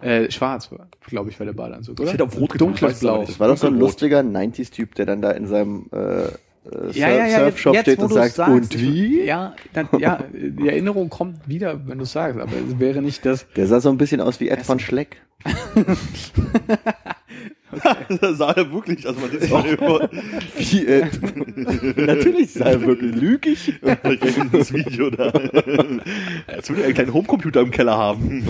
Äh, 0.01 0.29
schwarz, 0.31 0.69
glaube 1.07 1.29
ich, 1.29 1.39
war 1.39 1.45
der 1.45 1.53
Badeanzug, 1.53 1.99
oder? 1.99 2.07
Ich 2.07 2.13
hätte 2.13 2.23
auf 2.23 2.39
Rot 2.39 2.59
Dunkles 2.59 2.99
Blau. 2.99 3.25
Das 3.25 3.39
war 3.39 3.47
doch 3.47 3.57
so 3.57 3.67
ein 3.67 3.79
lustiger 3.79 4.19
90s-Typ, 4.19 4.95
der 4.95 5.05
dann 5.05 5.21
da 5.21 5.31
in 5.31 5.47
seinem 5.47 5.87
äh, 5.91 6.25
äh, 6.25 6.29
Ja, 6.93 7.09
ja, 7.09 7.27
ja, 7.27 7.39
Surfshop 7.39 7.73
jetzt, 7.73 7.83
steht 7.83 7.99
und 7.99 8.13
sagt, 8.13 8.35
sagst, 8.35 8.53
und 8.53 8.79
wie? 8.79 9.21
Ja, 9.25 9.55
dann, 9.73 9.89
ja, 9.99 10.23
die 10.33 10.67
Erinnerung 10.67 11.09
kommt 11.09 11.47
wieder, 11.47 11.87
wenn 11.87 11.97
du 11.97 12.05
sagst, 12.05 12.39
aber 12.39 12.51
es 12.51 12.79
wäre 12.79 13.01
nicht 13.01 13.25
das. 13.25 13.45
Der 13.55 13.67
sah 13.67 13.79
so 13.79 13.89
ein 13.89 13.97
bisschen 13.97 14.21
aus 14.21 14.39
wie 14.39 14.49
Ed 14.49 14.61
von 14.61 14.79
Schleck. 14.79 15.21
das 18.21 18.37
sah 18.37 18.51
er 18.51 18.71
wirklich, 18.71 19.05
also 19.05 19.19
man 19.19 19.29
sieht 19.31 19.41
es 19.43 19.49
über 19.49 20.09
Wie, 20.57 20.85
äh, 20.85 21.05
natürlich 21.97 22.53
sah 22.53 22.65
er 22.65 22.81
wirklich 22.81 23.15
lügig. 23.15 23.73
das 24.51 24.73
Video 24.73 25.09
da. 25.09 25.31
Als 26.47 26.69
würde 26.69 26.81
er 26.81 26.85
einen 26.85 26.93
kleinen 26.93 27.13
Homecomputer 27.13 27.61
im 27.61 27.71
Keller 27.71 27.97
haben. 27.97 28.47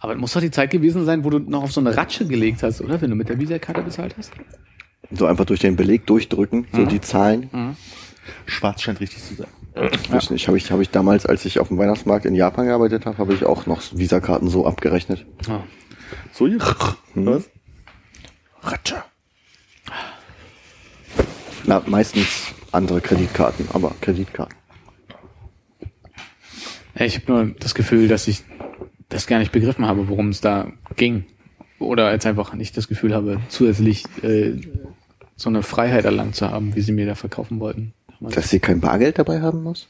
Aber 0.00 0.14
es 0.14 0.18
muss 0.18 0.32
doch 0.32 0.40
die 0.40 0.50
Zeit 0.50 0.70
gewesen 0.70 1.04
sein, 1.04 1.24
wo 1.24 1.30
du 1.30 1.38
noch 1.38 1.64
auf 1.64 1.72
so 1.72 1.80
eine 1.80 1.96
Ratsche 1.96 2.26
gelegt 2.26 2.62
hast, 2.62 2.80
oder? 2.80 3.00
Wenn 3.00 3.10
du 3.10 3.16
mit 3.16 3.28
der 3.28 3.38
Visa-Karte 3.38 3.82
bezahlt 3.82 4.14
hast? 4.16 4.32
So 5.10 5.26
einfach 5.26 5.44
durch 5.44 5.60
den 5.60 5.76
Beleg 5.76 6.06
durchdrücken, 6.06 6.66
so 6.72 6.84
die 6.84 7.00
Zahlen. 7.00 7.76
Schwarz 8.46 8.82
scheint 8.82 9.00
richtig 9.00 9.24
zu 9.24 9.34
sein. 9.34 9.48
Ich 9.92 10.10
weiß 10.10 10.30
nicht, 10.30 10.46
habe 10.48 10.58
ich, 10.58 10.70
hab 10.70 10.80
ich 10.80 10.90
damals, 10.90 11.24
als 11.24 11.44
ich 11.44 11.60
auf 11.60 11.68
dem 11.68 11.78
Weihnachtsmarkt 11.78 12.26
in 12.26 12.34
Japan 12.34 12.66
gearbeitet 12.66 13.06
habe, 13.06 13.18
habe 13.18 13.32
ich 13.32 13.44
auch 13.44 13.66
noch 13.66 13.80
Visakarten 13.92 14.48
so 14.48 14.66
abgerechnet. 14.66 15.24
Ah. 15.48 15.60
So 16.32 16.46
hier? 16.46 16.58
Was? 17.14 17.48
Ratscher. 18.62 19.04
Na, 21.64 21.82
meistens 21.86 22.54
andere 22.72 23.00
Kreditkarten, 23.00 23.68
aber 23.72 23.94
Kreditkarten. 24.00 24.56
Ich 26.94 27.16
habe 27.16 27.32
nur 27.32 27.54
das 27.60 27.74
Gefühl, 27.74 28.08
dass 28.08 28.26
ich 28.26 28.42
das 29.08 29.26
gar 29.26 29.38
nicht 29.38 29.52
begriffen 29.52 29.86
habe, 29.86 30.08
worum 30.08 30.28
es 30.28 30.40
da 30.40 30.72
ging. 30.96 31.24
Oder 31.78 32.12
jetzt 32.12 32.26
einfach 32.26 32.54
nicht 32.54 32.76
das 32.76 32.88
Gefühl 32.88 33.14
habe, 33.14 33.40
zusätzlich 33.48 34.04
äh, 34.22 34.60
so 35.36 35.48
eine 35.48 35.62
Freiheit 35.62 36.04
erlangt 36.04 36.34
zu 36.34 36.50
haben, 36.50 36.74
wie 36.74 36.80
sie 36.80 36.92
mir 36.92 37.06
da 37.06 37.14
verkaufen 37.14 37.60
wollten. 37.60 37.94
Dass 38.20 38.50
sie 38.50 38.58
kein 38.58 38.80
Bargeld 38.80 39.18
dabei 39.18 39.40
haben 39.40 39.62
muss? 39.62 39.86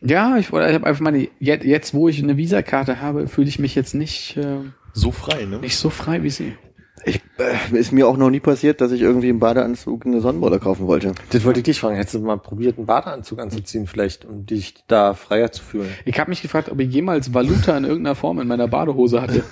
Ja, 0.00 0.36
ich, 0.36 0.52
oder 0.52 0.68
ich 0.68 0.74
habe 0.74 0.86
einfach 0.86 1.00
meine, 1.00 1.28
jetzt, 1.38 1.64
jetzt 1.64 1.94
wo 1.94 2.08
ich 2.08 2.22
eine 2.22 2.36
Visakarte 2.36 3.00
habe, 3.00 3.28
fühle 3.28 3.48
ich 3.48 3.58
mich 3.58 3.74
jetzt 3.74 3.94
nicht, 3.94 4.36
äh, 4.36 4.58
So 4.92 5.12
frei, 5.12 5.44
ne? 5.44 5.58
nicht 5.60 5.76
so 5.76 5.88
frei 5.88 6.22
wie 6.22 6.30
sie. 6.30 6.54
Ich, 7.06 7.20
äh, 7.38 7.78
ist 7.78 7.92
mir 7.92 8.08
auch 8.08 8.16
noch 8.16 8.30
nie 8.30 8.40
passiert, 8.40 8.80
dass 8.80 8.90
ich 8.90 9.00
irgendwie 9.00 9.28
im 9.28 9.38
Badeanzug 9.38 10.04
eine 10.04 10.20
Sonnenbrille 10.20 10.58
kaufen 10.58 10.88
wollte. 10.88 11.12
Das 11.30 11.44
wollte 11.44 11.60
ich 11.60 11.64
dich 11.64 11.78
fragen. 11.78 11.94
Hättest 11.94 12.16
du 12.16 12.18
mal 12.18 12.36
probiert, 12.36 12.78
einen 12.78 12.86
Badeanzug 12.86 13.38
anzuziehen 13.38 13.86
vielleicht, 13.86 14.24
um 14.24 14.44
dich 14.44 14.74
da 14.88 15.14
freier 15.14 15.52
zu 15.52 15.62
fühlen? 15.62 15.88
Ich 16.04 16.18
habe 16.18 16.30
mich 16.30 16.42
gefragt, 16.42 16.68
ob 16.68 16.80
ich 16.80 16.92
jemals 16.92 17.32
Valuta 17.32 17.78
in 17.78 17.84
irgendeiner 17.84 18.16
Form 18.16 18.40
in 18.40 18.48
meiner 18.48 18.66
Badehose 18.66 19.22
hatte. 19.22 19.44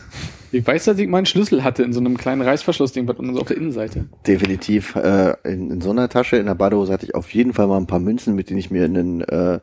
Ich 0.51 0.67
weiß, 0.67 0.85
dass 0.85 0.99
ich 0.99 1.09
meinen 1.09 1.27
Schlüssel 1.27 1.63
hatte 1.63 1.85
in 1.85 1.93
so 1.93 2.01
einem 2.01 2.17
kleinen 2.17 2.43
Reißverschlussding, 2.43 3.07
was 3.07 3.19
unten 3.19 3.35
so 3.35 3.41
auf 3.41 3.49
der 3.49 3.57
Innenseite. 3.57 4.07
Definitiv. 4.27 4.97
Äh, 4.97 5.35
in, 5.45 5.71
in 5.71 5.81
so 5.81 5.91
einer 5.91 6.09
Tasche, 6.09 6.37
in 6.37 6.47
der 6.47 6.55
Badehose 6.55 6.93
hatte 6.93 7.07
ich 7.07 7.15
auf 7.15 7.31
jeden 7.35 7.53
Fall 7.53 7.69
mal 7.69 7.77
ein 7.77 7.87
paar 7.87 8.01
Münzen, 8.01 8.35
mit 8.35 8.51
denen 8.51 8.59
ich 8.59 8.71
mir 8.71 8.85
einen 8.85 9.21
äh, 9.23 9.61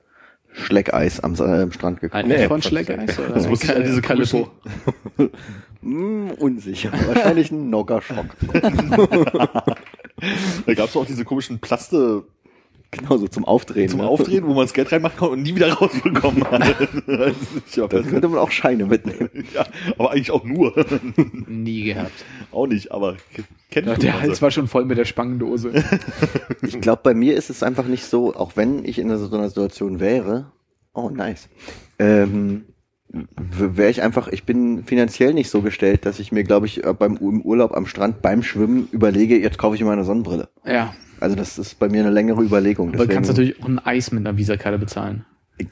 Schleckeis 0.53 1.19
am, 1.19 1.33
äh, 1.33 1.71
Strand 1.71 2.01
gekauft 2.01 2.27
nee, 2.27 2.47
von 2.47 2.61
Schleckeis 2.61 3.17
oder 3.17 3.29
Das 3.29 3.47
muss 3.47 3.63
ich 3.63 3.75
an 3.75 3.83
diese 3.83 4.01
Calippo. 4.01 4.49
Hm, 5.83 6.29
unsicher. 6.37 6.91
Wahrscheinlich 7.07 7.49
ein 7.49 7.71
Noggerschock. 7.71 8.27
Da 10.65 10.73
gab 10.75 10.89
es 10.89 10.95
auch 10.95 11.05
diese 11.05 11.25
komischen 11.25 11.59
Plaste 11.59 12.23
Genau 12.91 13.15
so 13.17 13.27
zum 13.27 13.45
Aufdrehen. 13.45 13.87
zum 13.87 14.01
ne? 14.01 14.07
Aufdrehen, 14.07 14.43
wo 14.45 14.49
man 14.53 14.65
das 14.65 14.73
Geld 14.73 14.91
reinmachen 14.91 15.17
kann 15.17 15.29
und 15.29 15.43
nie 15.43 15.55
wieder 15.55 15.71
rausbekommen 15.73 16.43
hat. 16.51 16.61
Da 17.07 17.87
das, 17.87 18.07
könnte 18.07 18.27
man 18.27 18.37
auch 18.39 18.51
Scheine 18.51 18.85
mitnehmen. 18.85 19.29
ja, 19.55 19.65
aber 19.97 20.11
eigentlich 20.11 20.31
auch 20.31 20.43
nur. 20.43 20.73
Nie 21.47 21.83
gehabt. 21.85 22.11
auch 22.51 22.67
nicht, 22.67 22.91
aber 22.91 23.13
ke- 23.33 23.43
kennt 23.69 23.87
Ja, 23.87 23.95
du 23.95 24.01
der. 24.01 24.21
Hals 24.21 24.41
war 24.41 24.51
schon 24.51 24.67
voll 24.67 24.83
mit 24.85 24.97
der 24.97 25.05
Spangendose. 25.05 25.71
Ich 26.61 26.81
glaube, 26.81 27.01
bei 27.03 27.13
mir 27.13 27.35
ist 27.37 27.49
es 27.49 27.63
einfach 27.63 27.85
nicht 27.87 28.03
so, 28.05 28.35
auch 28.35 28.57
wenn 28.57 28.83
ich 28.83 28.99
in 28.99 29.15
so 29.17 29.33
einer 29.35 29.47
Situation 29.47 29.99
wäre. 30.01 30.51
Oh, 30.93 31.09
nice. 31.09 31.47
Ähm, 31.97 32.65
wäre 33.09 33.89
ich 33.89 34.01
einfach, 34.01 34.27
ich 34.27 34.43
bin 34.43 34.83
finanziell 34.83 35.33
nicht 35.33 35.49
so 35.49 35.61
gestellt, 35.61 36.05
dass 36.05 36.19
ich 36.19 36.31
mir, 36.33 36.43
glaube 36.43 36.65
ich, 36.65 36.83
äh, 36.83 36.93
beim 36.93 37.15
im 37.17 37.41
Urlaub 37.41 37.73
am 37.73 37.85
Strand 37.85 38.21
beim 38.21 38.43
Schwimmen 38.43 38.89
überlege, 38.91 39.39
jetzt 39.39 39.57
kaufe 39.57 39.75
ich 39.75 39.83
mir 39.83 39.91
eine 39.91 40.03
Sonnenbrille. 40.03 40.49
ja. 40.65 40.93
Also 41.21 41.35
das 41.35 41.57
ist 41.57 41.79
bei 41.79 41.87
mir 41.87 42.01
eine 42.01 42.09
längere 42.09 42.41
Überlegung. 42.41 42.89
Aber 42.89 42.97
du 42.97 43.03
Deswegen- 43.03 43.13
kannst 43.15 43.29
natürlich 43.29 43.61
auch 43.63 43.67
ein 43.67 43.79
Eis 43.79 44.11
mit 44.11 44.25
einer 44.27 44.37
Visakarte 44.37 44.77
bezahlen. 44.77 45.25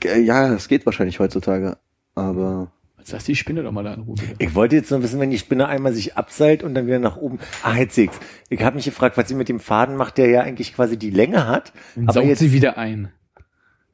Ja, 0.04 0.50
das 0.50 0.68
geht 0.68 0.86
wahrscheinlich 0.86 1.20
heutzutage. 1.20 1.78
Aber 2.16 2.72
Jetzt 3.00 3.12
lass 3.14 3.24
die 3.24 3.36
Spinne 3.36 3.64
doch 3.64 3.72
mal 3.72 3.84
da 3.84 3.93
in 3.95 4.02
Ruhe. 4.02 4.16
bitte. 4.16 4.36
Ich 4.38 4.54
wollte 4.54 4.76
jetzt 4.76 4.91
nur 4.91 5.02
wissen, 5.02 5.20
wenn 5.20 5.32
die 5.32 5.39
Spinne 5.39 5.68
einmal 5.68 5.93
sich 5.93 6.16
abseilt 6.18 6.64
und 6.64 6.76
dann 6.76 6.86
wieder 6.86 7.00
nach 7.00 7.18
oben. 7.18 7.39
Ah, 7.64 7.76
jetzt 7.78 7.95
sehe 7.95 8.06
ich's. 8.06 8.20
Ich 8.50 8.62
habe 8.62 8.76
mich 8.76 8.86
gefragt, 8.86 9.18
was 9.18 9.28
sie 9.28 9.36
mit 9.36 9.50
dem 9.50 9.60
Faden 9.60 9.95
macht, 9.95 10.18
der 10.20 10.30
ja 10.30 10.41
eigentlich 10.41 10.76
quasi 10.76 10.97
die 10.97 11.10
Länge 11.10 11.47
hat. 11.47 11.74
Dann 11.95 12.04
aber 12.06 12.14
saugt 12.14 12.28
jetzt 12.28 12.39
sie 12.39 12.52
wieder 12.52 12.78
ein. 12.78 13.10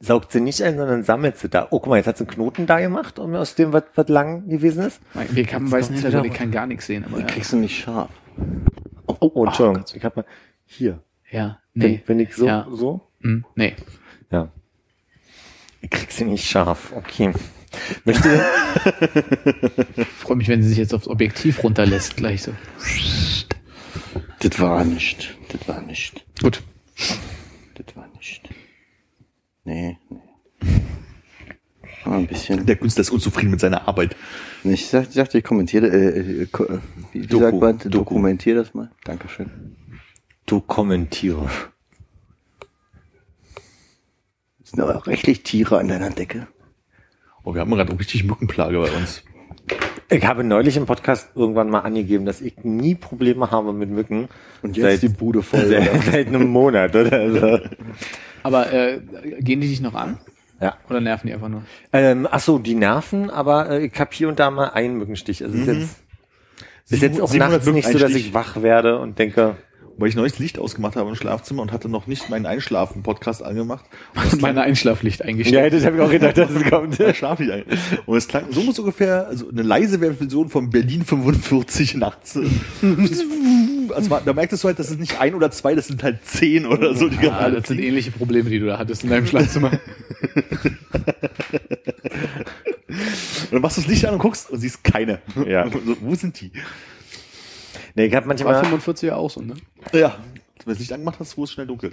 saugt 0.02 0.32
sie 0.34 0.42
nicht 0.42 0.62
ein, 0.62 0.76
sondern 0.76 1.04
sammelt 1.04 1.38
sie 1.38 1.48
da. 1.48 1.68
Oh, 1.70 1.80
guck 1.80 1.88
mal, 1.88 1.98
jetzt 1.98 2.08
hat 2.08 2.18
sie 2.18 2.26
einen 2.26 2.32
Knoten 2.34 2.66
da 2.66 2.82
gemacht, 2.82 3.18
um 3.20 3.34
aus 3.36 3.56
dem, 3.56 3.72
was, 3.72 3.84
was 3.96 4.10
lang 4.10 4.50
gewesen 4.50 4.84
ist. 4.84 5.00
Wir 5.32 5.46
haben 5.48 5.72
weißen 5.72 5.96
Hintergrund, 5.96 6.26
ich 6.26 6.34
kann 6.34 6.52
gar 6.52 6.68
nichts 6.68 6.88
sehen. 6.88 7.06
Aber 7.06 7.20
ja. 7.20 7.26
kriegst 7.26 7.54
du 7.54 7.58
nicht 7.58 7.78
scharf. 7.78 8.10
Oh, 9.08 9.16
oh 9.22 9.46
Entschuldigung. 9.46 9.86
ich 9.94 10.04
habe 10.04 10.22
mal 10.22 10.26
hier. 10.66 11.00
Ja, 11.36 11.60
Wenn, 11.74 11.92
nee. 11.92 12.04
wenn 12.06 12.20
ich 12.20 12.34
so, 12.36 12.46
Ja. 12.48 12.68
so. 12.72 13.02
Hm, 13.22 13.46
nee. 13.56 13.76
Ja. 14.32 14.50
Ich 15.82 15.90
krieg 15.90 16.12
sie 16.12 16.26
nicht 16.26 16.48
scharf. 16.50 16.94
Okay. 16.96 17.32
Möchte 18.06 18.30
denn, 19.96 20.06
Freue 20.06 20.38
mich, 20.38 20.48
wenn 20.48 20.64
sie 20.64 20.70
sich 20.70 20.78
jetzt 20.78 20.94
aufs 20.94 21.08
Objektiv 21.08 21.64
runterlässt, 21.64 22.16
gleich 22.18 22.44
so. 22.44 22.54
Das 24.40 24.60
war 24.60 24.84
nicht. 24.86 25.38
Das 25.50 25.68
war 25.68 25.82
nicht. 25.82 26.26
Gut. 26.42 26.62
Das 27.76 27.96
war 27.96 28.08
nicht. 28.16 28.50
Nee, 29.66 29.98
nee. 30.10 30.20
Ein 32.06 32.28
bisschen. 32.28 32.66
Der 32.66 32.76
Künstler 32.76 33.02
ist 33.02 33.10
unzufrieden 33.10 33.50
mit 33.52 33.60
seiner 33.60 33.88
Arbeit. 33.88 34.16
Ich 34.64 34.94
ich 34.94 35.12
dachte, 35.16 35.38
ich 35.40 35.44
kommentiere, 35.44 35.88
äh, 35.88 36.44
äh, 36.44 36.46
ko- 36.46 36.80
wie, 37.12 37.24
wie 37.24 37.28
Doku. 37.28 37.44
sagt 37.44 37.60
man? 37.60 37.78
Doku. 37.80 37.90
Dokumentiere 37.90 38.58
das 38.60 38.74
mal. 38.76 38.92
Dankeschön. 39.04 39.76
Du 40.46 40.62
kommentiere. 40.62 41.50
Sind 44.64 44.80
aber 44.80 45.06
rechtlich 45.08 45.44
Tiere 45.44 45.78
an 45.80 45.88
deiner 45.88 46.10
Decke. 46.10 46.48
Oh, 47.44 47.54
wir 47.54 47.62
haben 47.62 47.72
gerade 47.72 47.98
richtig 47.98 48.24
Mückenplage 48.24 48.80
bei 48.80 48.90
uns. 48.92 49.24
Ich 50.10 50.26
habe 50.26 50.44
neulich 50.44 50.78
im 50.78 50.86
Podcast 50.86 51.30
irgendwann 51.36 51.70
mal 51.70 51.80
angegeben, 51.80 52.26
dass 52.26 52.42
ich 52.42 52.64
nie 52.64 52.96
Probleme 52.96 53.50
habe 53.52 53.74
mit 53.74 53.90
Mücken. 53.90 54.30
Und 54.62 54.78
jetzt 54.78 55.04
die 55.04 55.10
Bude 55.10 55.42
voll, 55.42 55.66
Seit, 55.68 56.04
seit 56.04 56.28
einem 56.28 56.48
Monat, 56.48 56.96
oder? 56.96 57.32
so. 57.32 57.70
Aber 58.44 58.72
äh, 58.72 59.02
gehen 59.40 59.62
die 59.62 59.68
dich 59.68 59.82
noch 59.82 59.96
an? 59.96 60.20
Ja. 60.62 60.78
Oder 60.90 61.02
nerven 61.02 61.28
die 61.28 61.34
einfach 61.34 61.50
nur? 61.50 61.64
Ähm, 61.92 62.28
ach 62.30 62.40
so, 62.40 62.60
die 62.60 62.76
nerven, 62.76 63.30
aber 63.30 63.70
äh, 63.72 63.86
ich 63.86 64.00
habe 64.00 64.12
hier 64.14 64.30
und 64.30 64.40
da 64.40 64.52
mal 64.52 64.70
einen 64.70 64.98
Mückenstich. 64.98 65.44
Also 65.44 65.58
ist 65.58 65.68
jetzt, 65.68 66.04
ist 66.90 67.02
jetzt 67.02 67.22
auch 67.22 67.28
700 67.28 67.60
nachts 67.60 67.74
nicht 67.74 67.88
so, 67.88 67.98
dass 67.98 68.12
ich 68.12 68.34
wach 68.34 68.62
werde 68.62 69.00
und 69.00 69.20
denke, 69.20 69.58
Weil 69.98 70.10
ich 70.10 70.16
neulich 70.16 70.34
das 70.34 70.40
Licht 70.40 70.60
ausgemacht 70.60 70.98
habe 70.98 71.10
im 71.10 71.16
Schlafzimmer 71.16 71.62
und 71.62 71.72
hatte 71.72 71.88
noch 71.88 72.06
nicht 72.06 72.30
meinen 72.30 72.46
Einschlafen-Podcast 72.46 73.42
angemacht. 73.44 73.86
Und 74.14 74.34
Und 74.34 74.42
meine 74.42 74.62
Einschlaflicht 74.62 75.22
eingestellt. 75.22 75.72
ja, 75.74 75.78
das 75.80 75.86
habe 75.86 75.96
ich 75.96 76.02
auch 76.02 76.12
gedacht, 76.12 76.38
dass 76.38 76.52
es 76.52 76.64
kommt. 76.70 77.00
Da 77.00 77.14
schlafe 77.14 77.46
ich 77.46 77.52
eigentlich. 77.54 77.80
Und 78.06 78.18
es 78.18 78.28
klang 78.28 78.44
so 78.52 78.62
muss 78.62 78.78
ungefähr, 78.78 79.28
also 79.28 79.50
eine 79.50 79.62
leise 79.62 80.00
Version 80.00 80.50
von 80.50 80.70
Berlin 80.70 81.04
45 81.06 81.96
nachts. 81.96 82.38
Also 83.94 84.10
man- 84.10 84.26
da 84.26 84.34
merktest 84.34 84.64
du 84.64 84.68
halt, 84.68 84.80
das 84.80 84.90
ist 84.90 85.00
nicht 85.00 85.22
ein 85.22 85.36
oder 85.36 85.52
zwei, 85.52 85.76
das 85.76 85.88
sind 85.88 86.02
halt 86.02 86.18
zehn 86.26 86.66
oder 86.66 86.96
so. 86.96 87.08
Die 87.08 87.30
Ah, 87.30 87.52
das 87.52 87.68
sind 87.68 87.80
ähnliche 87.80 88.10
Probleme, 88.10 88.50
die 88.50 88.58
du 88.60 88.66
da 88.66 88.80
hattest 88.80 89.04
in 89.04 89.12
deinem 89.12 89.28
Schlafzimmer. 89.28 89.70
und 92.90 93.52
dann 93.52 93.62
machst 93.62 93.78
du 93.78 93.82
das 93.82 93.88
Licht 93.90 94.06
an 94.06 94.14
und 94.16 94.20
guckst 94.20 94.50
und 94.50 94.60
siehst 94.60 94.84
keine. 94.84 95.20
Ja. 95.48 95.70
So, 95.70 95.80
wo 96.02 96.16
sind 96.16 96.42
die? 96.42 96.52
Nee, 97.96 98.06
ich 98.06 98.14
habe 98.14 98.26
War 98.26 98.34
manchmal, 98.34 98.56
45 98.56 99.08
ja 99.08 99.16
auch 99.16 99.30
so, 99.30 99.42
ne? 99.42 99.56
Ja. 99.94 100.18
Wenn 100.66 100.66
du 100.66 100.72
das 100.72 100.80
Licht 100.80 100.94
angemacht 100.94 101.18
hast, 101.20 101.38
wurde 101.38 101.46
es 101.46 101.52
schnell 101.52 101.68
dunkel. 101.68 101.92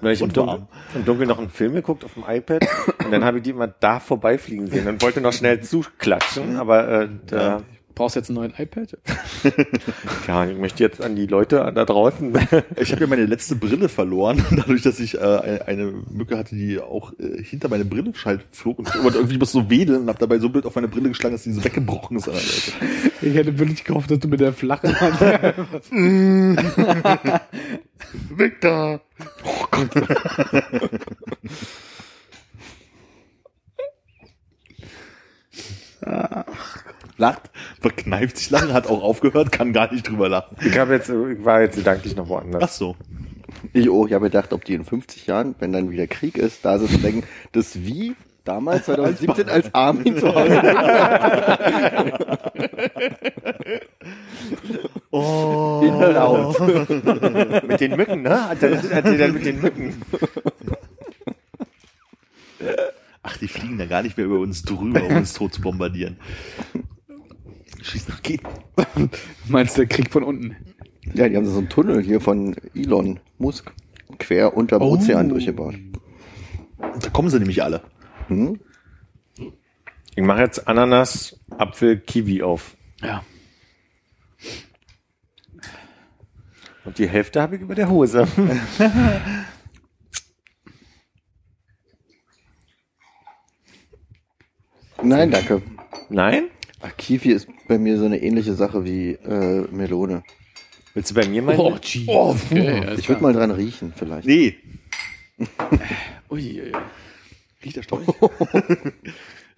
neulich 0.00 0.20
im 0.20 0.28
und 0.28 0.36
Dunkeln, 0.36 0.68
im 0.94 1.04
Dunkeln 1.04 1.28
noch 1.28 1.38
einen 1.38 1.50
Film 1.50 1.74
geguckt 1.74 2.04
auf 2.04 2.14
dem 2.14 2.24
iPad 2.26 2.66
und 3.04 3.10
dann 3.10 3.24
habe 3.24 3.38
ich 3.38 3.44
die 3.44 3.50
immer 3.50 3.68
da 3.68 3.98
vorbeifliegen 3.98 4.66
sehen 4.68 4.86
und 4.86 5.02
wollte 5.02 5.20
noch 5.20 5.32
schnell 5.32 5.60
zuklatschen, 5.60 6.56
aber 6.56 6.88
äh, 6.88 7.08
da, 7.26 7.62
Brauchst 7.96 8.14
du 8.14 8.20
jetzt 8.20 8.28
einen 8.28 8.36
neuen 8.36 8.52
iPad? 8.58 8.98
ja, 10.28 10.44
ich 10.44 10.58
möchte 10.58 10.82
jetzt 10.82 11.00
an 11.00 11.16
die 11.16 11.26
Leute 11.26 11.72
da 11.74 11.84
draußen. 11.84 12.36
Ich 12.76 12.92
habe 12.92 13.00
ja 13.00 13.06
meine 13.06 13.24
letzte 13.24 13.56
Brille 13.56 13.88
verloren, 13.88 14.44
dadurch, 14.50 14.82
dass 14.82 15.00
ich 15.00 15.14
äh, 15.14 15.60
eine 15.64 15.94
Mücke 16.10 16.36
hatte, 16.36 16.54
die 16.54 16.78
auch 16.78 17.14
äh, 17.18 17.42
hinter 17.42 17.68
meine 17.70 17.86
Brille 17.86 18.12
halt 18.24 18.44
flog 18.52 18.80
und 18.80 19.14
irgendwie 19.14 19.38
muss 19.38 19.52
so 19.52 19.70
wedeln 19.70 20.02
und 20.02 20.08
habe 20.08 20.18
dabei 20.18 20.38
so 20.38 20.50
blöd 20.50 20.66
auf 20.66 20.74
meine 20.74 20.88
Brille 20.88 21.08
geschlagen, 21.08 21.34
dass 21.34 21.44
die 21.44 21.52
so 21.52 21.64
weggebrochen 21.64 22.18
ist 22.18 22.28
an 22.28 22.34
der 22.34 22.42
Seite. 22.42 22.72
Ich 23.22 23.34
hätte 23.34 23.58
wirklich 23.58 23.82
gehofft, 23.84 24.10
dass 24.10 24.18
du 24.18 24.28
mit 24.28 24.40
der 24.40 24.52
flachen 24.52 25.00
Hand. 25.00 25.18
Da! 28.60 29.00
Oh 29.42 29.66
Gott. 29.70 29.90
Lacht, 37.18 37.50
verkneift 37.80 38.36
sich 38.36 38.50
lachen, 38.50 38.72
hat 38.72 38.86
auch 38.86 39.02
aufgehört, 39.02 39.52
kann 39.52 39.72
gar 39.72 39.92
nicht 39.92 40.08
drüber 40.08 40.28
lachen. 40.28 40.56
Ich 40.60 40.78
habe 40.78 40.94
jetzt, 40.94 41.08
ich 41.08 41.44
war 41.44 41.62
jetzt 41.62 41.76
gedanklich 41.76 42.14
noch 42.16 42.28
woanders. 42.28 42.62
Ach 42.62 42.68
so. 42.68 42.96
Ich, 43.72 43.88
oh, 43.88 44.06
ich 44.06 44.12
habe 44.12 44.26
gedacht, 44.26 44.52
ob 44.52 44.64
die 44.64 44.74
in 44.74 44.84
50 44.84 45.26
Jahren, 45.26 45.54
wenn 45.58 45.72
dann 45.72 45.90
wieder 45.90 46.06
Krieg 46.06 46.36
ist, 46.36 46.64
da 46.64 46.78
sitzen 46.78 46.96
und 46.96 47.04
denken, 47.04 47.22
das 47.52 47.76
wie 47.76 48.14
damals 48.44 48.84
2017 48.86 49.48
als 49.48 49.74
Armin 49.74 50.18
zu 50.18 50.34
Hause. 50.34 50.62
Oh. 55.10 55.82
Laut. 55.82 56.60
Mit 57.66 57.80
den 57.80 57.96
Mücken, 57.96 58.22
ne? 58.22 58.48
Hat 58.48 58.62
er, 58.62 58.76
hat 58.76 59.04
er 59.06 59.16
dann 59.16 59.32
mit 59.32 59.46
den 59.46 59.60
Mücken. 59.60 60.02
Ach, 63.22 63.36
die 63.38 63.48
fliegen 63.48 63.78
da 63.78 63.86
gar 63.86 64.02
nicht 64.02 64.16
mehr 64.16 64.26
über 64.26 64.38
uns 64.38 64.62
drüber, 64.62 65.02
um 65.02 65.16
uns 65.16 65.32
tot 65.32 65.54
zu 65.54 65.60
bombardieren. 65.60 66.18
Schieß 67.86 68.08
nach 68.08 68.16
Raketen. 68.16 68.48
Meinst 69.48 69.76
du 69.76 69.82
der 69.82 69.88
Krieg 69.88 70.10
von 70.10 70.24
unten? 70.24 70.56
Ja, 71.14 71.28
die 71.28 71.36
haben 71.36 71.46
so 71.46 71.58
einen 71.58 71.68
Tunnel 71.68 72.02
hier 72.02 72.20
von 72.20 72.56
Elon 72.74 73.20
Musk 73.38 73.72
quer 74.18 74.56
unterm 74.56 74.82
Oh. 74.82 74.94
Ozean 74.94 75.28
durchgebaut. 75.28 75.76
Da 76.78 77.10
kommen 77.10 77.30
sie 77.30 77.38
nämlich 77.38 77.62
alle. 77.62 77.82
Hm? 78.28 78.58
Ich 80.16 80.24
mache 80.24 80.40
jetzt 80.40 80.66
Ananas, 80.66 81.38
Apfel, 81.50 82.00
Kiwi 82.00 82.42
auf. 82.42 82.76
Ja. 83.02 83.22
Und 86.84 86.98
die 86.98 87.08
Hälfte 87.08 87.40
habe 87.40 87.54
ich 87.56 87.62
über 87.62 87.74
der 87.74 87.88
Hose. 87.90 88.26
Nein, 95.02 95.30
danke. 95.30 95.62
Nein? 96.08 96.50
Ach, 96.80 96.96
Kiwi 96.96 97.30
ist 97.32 97.48
bei 97.68 97.78
mir 97.78 97.98
so 97.98 98.04
eine 98.04 98.20
ähnliche 98.22 98.54
Sache 98.54 98.84
wie 98.84 99.12
äh, 99.12 99.66
Melone. 99.70 100.22
Willst 100.94 101.10
du 101.10 101.14
bei 101.14 101.26
mir 101.26 101.42
mal? 101.42 101.56
Oh, 101.58 101.76
gee. 101.80 102.04
okay, 102.08 102.80
alles 102.86 103.00
Ich 103.00 103.08
würde 103.08 103.22
mal 103.22 103.32
dran 103.32 103.50
riechen, 103.50 103.92
vielleicht. 103.96 104.26
Nee. 104.26 104.56
Ui, 106.30 106.40
ui, 106.40 106.60
ui. 106.62 106.72
Riecht 107.64 107.76
erstaunlich. 107.76 108.08
Oh, 108.20 108.30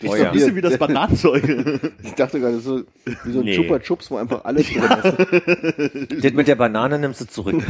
Riecht 0.00 0.12
so 0.12 0.16
ja. 0.16 0.26
ein 0.28 0.32
bisschen 0.32 0.54
wie 0.54 0.60
das 0.60 0.78
Bananenzeug. 0.78 1.92
Ich 2.04 2.12
dachte 2.12 2.38
gerade, 2.38 2.60
so 2.60 2.84
wie 3.24 3.32
so 3.32 3.40
ein 3.40 3.44
Nee. 3.44 3.56
Chupa 3.56 3.80
Chups, 3.80 4.10
wo 4.10 4.16
einfach 4.16 4.44
alles 4.44 4.68
drin 4.68 4.82
ist. 4.84 6.24
Das 6.24 6.32
mit 6.32 6.46
der 6.46 6.54
Banane 6.54 6.98
nimmst 7.00 7.20
du 7.20 7.24
zurück. 7.26 7.64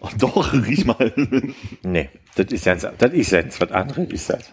Ach 0.00 0.12
doch, 0.14 0.52
riech 0.52 0.84
mal. 0.86 1.12
nee, 1.82 2.08
das 2.34 2.46
ist 2.46 2.66
jetzt, 2.66 2.88
das 2.98 3.12
ist 3.12 3.30
jetzt 3.30 3.60
was 3.60 3.70
anderes 3.70 4.10
ist 4.10 4.30
das. 4.30 4.52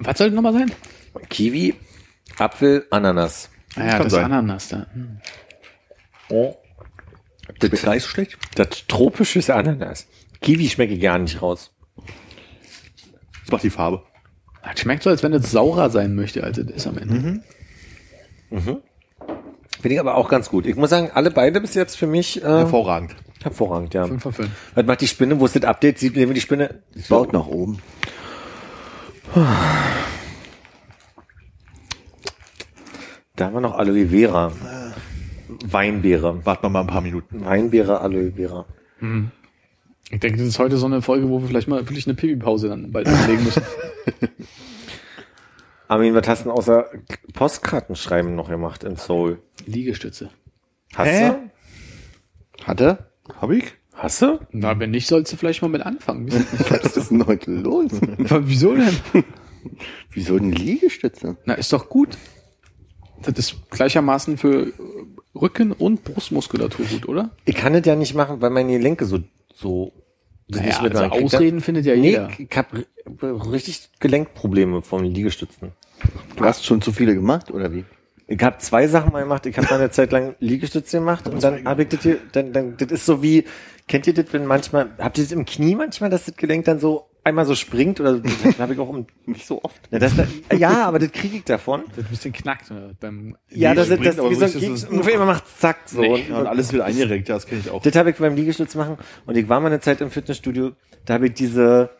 Was 0.00 0.18
soll 0.18 0.28
das 0.28 0.34
nochmal 0.34 0.52
sein? 0.52 0.70
Kiwi, 1.28 1.74
Apfel, 2.38 2.86
Ananas. 2.90 3.50
Ah 3.76 3.84
ja, 3.84 3.90
Kann 3.92 4.02
das 4.04 4.12
sein. 4.12 4.24
Ananas 4.24 4.68
da. 4.68 4.86
Hm. 4.92 5.20
Oh. 6.28 6.54
Das 7.60 7.70
ist 7.70 7.84
gar 7.84 7.94
nicht 7.94 8.02
so 8.02 8.08
schlecht. 8.08 8.36
Das 8.56 8.86
tropische 8.88 9.38
ist 9.38 9.50
Ananas. 9.50 10.06
Kiwi 10.40 10.68
schmecke 10.68 10.94
ich 10.94 11.00
gar 11.00 11.18
nicht 11.18 11.40
raus. 11.42 11.72
Das 13.42 13.52
macht 13.52 13.62
die 13.62 13.70
Farbe. 13.70 14.02
Das 14.62 14.80
schmeckt 14.80 15.04
so, 15.04 15.10
als 15.10 15.22
wenn 15.22 15.32
es 15.32 15.50
saurer 15.50 15.90
sein 15.90 16.14
möchte, 16.14 16.42
als 16.42 16.58
es 16.58 16.68
ist 16.68 16.86
am 16.86 16.98
Ende. 16.98 17.40
Wer 18.50 18.60
Finde 19.80 19.94
ich 19.94 20.00
aber 20.00 20.16
auch 20.16 20.28
ganz 20.28 20.48
gut. 20.48 20.66
Ich 20.66 20.74
muss 20.74 20.90
sagen, 20.90 21.10
alle 21.14 21.30
beide 21.30 21.60
bis 21.60 21.74
jetzt 21.74 21.96
für 21.96 22.08
mich 22.08 22.42
äh, 22.42 22.46
Hervorragend. 22.46 23.14
hervorragend, 23.42 23.94
ja. 23.94 24.06
5 24.06 24.22
von 24.22 24.32
5. 24.32 24.50
Was 24.74 24.86
macht 24.86 25.00
die 25.00 25.06
Spinne? 25.08 25.38
Wo 25.38 25.44
ist 25.46 25.54
das 25.54 25.62
Update? 25.62 25.98
Sieht 25.98 26.16
die 26.16 26.40
Spinne? 26.40 26.82
Baut 27.08 27.32
nach 27.32 27.46
oben. 27.46 27.80
Da 33.36 33.46
haben 33.46 33.54
wir 33.54 33.60
noch 33.60 33.76
Aloe 33.78 34.08
Vera. 34.08 34.50
Weinbeere. 35.66 36.44
Warten 36.46 36.62
wir 36.64 36.70
mal 36.70 36.80
ein 36.80 36.86
paar 36.86 37.02
Minuten. 37.02 37.44
Weinbeere, 37.44 38.00
Aloe 38.00 38.32
Vera. 38.32 38.64
Ich 40.10 40.20
denke, 40.20 40.38
das 40.38 40.48
ist 40.48 40.58
heute 40.58 40.78
so 40.78 40.86
eine 40.86 41.02
Folge, 41.02 41.28
wo 41.28 41.42
wir 41.42 41.48
vielleicht 41.48 41.68
mal 41.68 41.86
wirklich 41.86 42.06
eine 42.06 42.14
Pipi-Pause 42.14 42.70
dann 42.70 42.90
bald 42.92 43.06
anlegen 43.06 43.44
müssen. 43.44 43.62
Armin, 45.88 46.14
was 46.14 46.26
hast 46.26 46.40
du 46.40 46.44
denn 46.44 46.52
außer 46.52 46.86
Postkartenschreiben 47.34 48.34
noch 48.34 48.48
gemacht 48.48 48.84
in 48.84 48.96
Seoul? 48.96 49.38
Liegestütze. 49.66 50.30
Hast 50.94 51.08
Hä? 51.08 51.28
du? 51.28 52.64
Hat 52.64 52.80
er? 52.80 53.10
Hab 53.40 53.50
ich? 53.50 53.74
Hast 53.94 54.22
du? 54.22 54.40
Na, 54.50 54.78
wenn 54.80 54.90
nicht, 54.90 55.06
sollst 55.06 55.32
du 55.32 55.36
vielleicht 55.36 55.62
mal 55.62 55.68
mit 55.68 55.82
anfangen. 55.82 56.32
Was 56.70 56.96
ist 56.96 57.10
denn 57.10 57.26
heute 57.26 57.50
los? 57.50 57.92
Wieso 58.18 58.74
denn? 58.74 58.96
Wieso 60.10 60.38
denn 60.38 60.52
Liegestütze? 60.52 61.36
Na, 61.44 61.54
ist 61.54 61.72
doch 61.72 61.88
gut. 61.88 62.16
Das 63.22 63.38
ist 63.38 63.56
gleichermaßen 63.70 64.36
für 64.38 64.72
Rücken- 65.34 65.72
und 65.72 66.04
Brustmuskulatur 66.04 66.86
gut, 66.86 67.08
oder? 67.08 67.30
Ich 67.44 67.54
kann 67.54 67.72
das 67.72 67.84
ja 67.84 67.96
nicht 67.96 68.14
machen, 68.14 68.40
weil 68.40 68.50
meine 68.50 68.72
Gelenke 68.72 69.04
so, 69.04 69.20
so, 69.54 69.92
Naja, 70.48 70.80
also 70.80 71.04
Ausreden 71.04 71.60
findet 71.60 71.86
ja 71.86 71.94
Nee, 71.96 72.10
jeder. 72.10 72.30
ich 72.38 72.48
hab 72.56 72.72
r- 72.72 73.52
richtig 73.52 73.88
Gelenkprobleme 74.00 74.82
vom 74.82 75.02
Liegestützen. 75.02 75.72
Du 76.36 76.44
hast 76.44 76.64
schon 76.64 76.80
zu 76.82 76.92
viele 76.92 77.14
gemacht, 77.14 77.50
oder 77.50 77.72
wie? 77.72 77.84
Ich 78.28 78.42
habe 78.42 78.58
zwei 78.58 78.86
Sachen 78.88 79.12
mal 79.12 79.22
gemacht. 79.22 79.46
Ich 79.46 79.56
habe 79.56 79.68
mal 79.68 79.78
eine 79.80 79.90
Zeit 79.90 80.10
lang 80.12 80.34
Liegestütze 80.40 80.98
gemacht 80.98 81.28
und 81.28 81.42
dann 81.42 81.64
habe 81.64 81.82
ich 81.82 81.88
das 81.88 82.02
hier, 82.02 82.18
dann, 82.32 82.52
dann, 82.52 82.76
das 82.76 82.90
ist 82.90 83.06
so 83.06 83.22
wie, 83.22 83.44
kennt 83.88 84.06
ihr 84.06 84.14
das, 84.14 84.26
wenn 84.32 84.46
manchmal, 84.46 84.90
habt 84.98 85.18
ihr 85.18 85.24
das 85.24 85.32
im 85.32 85.44
Knie 85.44 85.74
manchmal, 85.74 86.10
dass 86.10 86.24
das 86.26 86.36
Gelenk 86.36 86.64
dann 86.64 86.78
so 86.80 87.08
einmal 87.24 87.44
so 87.44 87.54
springt 87.54 88.00
oder 88.00 88.18
das 88.44 88.58
habe 88.58 88.74
ich 88.74 88.78
auch 88.78 88.88
im, 88.92 89.06
Nicht 89.26 89.46
so 89.46 89.62
oft. 89.64 89.80
ja, 89.90 89.98
das, 89.98 90.12
ja, 90.56 90.86
aber 90.86 90.98
das 90.98 91.10
kriege 91.12 91.36
ich 91.38 91.44
davon. 91.44 91.82
Das 91.96 92.04
ein 92.04 92.10
bisschen 92.10 92.32
knackt 92.32 92.70
äh, 92.70 92.94
beim 93.00 93.36
Ja, 93.50 93.74
das, 93.74 93.88
das, 93.88 94.18
aber 94.18 94.30
wie 94.30 94.34
so 94.34 94.44
ein 94.44 94.52
das 94.52 94.62
ist- 94.62 94.88
ungefähr 94.90 95.14
immer 95.14 95.26
macht 95.26 95.44
zack, 95.58 95.78
so. 95.86 96.00
Nee. 96.00 96.08
Und, 96.12 96.28
Ja, 96.28 96.38
und 96.40 96.46
alles 96.46 96.72
wird 96.72 96.82
eingerenkt, 96.82 97.28
ja, 97.28 97.34
das 97.34 97.46
kenne 97.46 97.62
ich 97.64 97.70
auch. 97.70 97.82
Das 97.82 97.94
habe 97.96 98.10
ich 98.10 98.16
beim 98.16 98.36
Liegestütz 98.36 98.74
machen 98.76 98.96
und 99.26 99.36
ich 99.36 99.48
war 99.48 99.60
mal 99.60 99.68
eine 99.68 99.80
Zeit 99.80 100.00
im 100.00 100.10
Fitnessstudio, 100.10 100.72
da 101.04 101.14
habe 101.14 101.26
ich 101.26 101.34
diese 101.34 101.90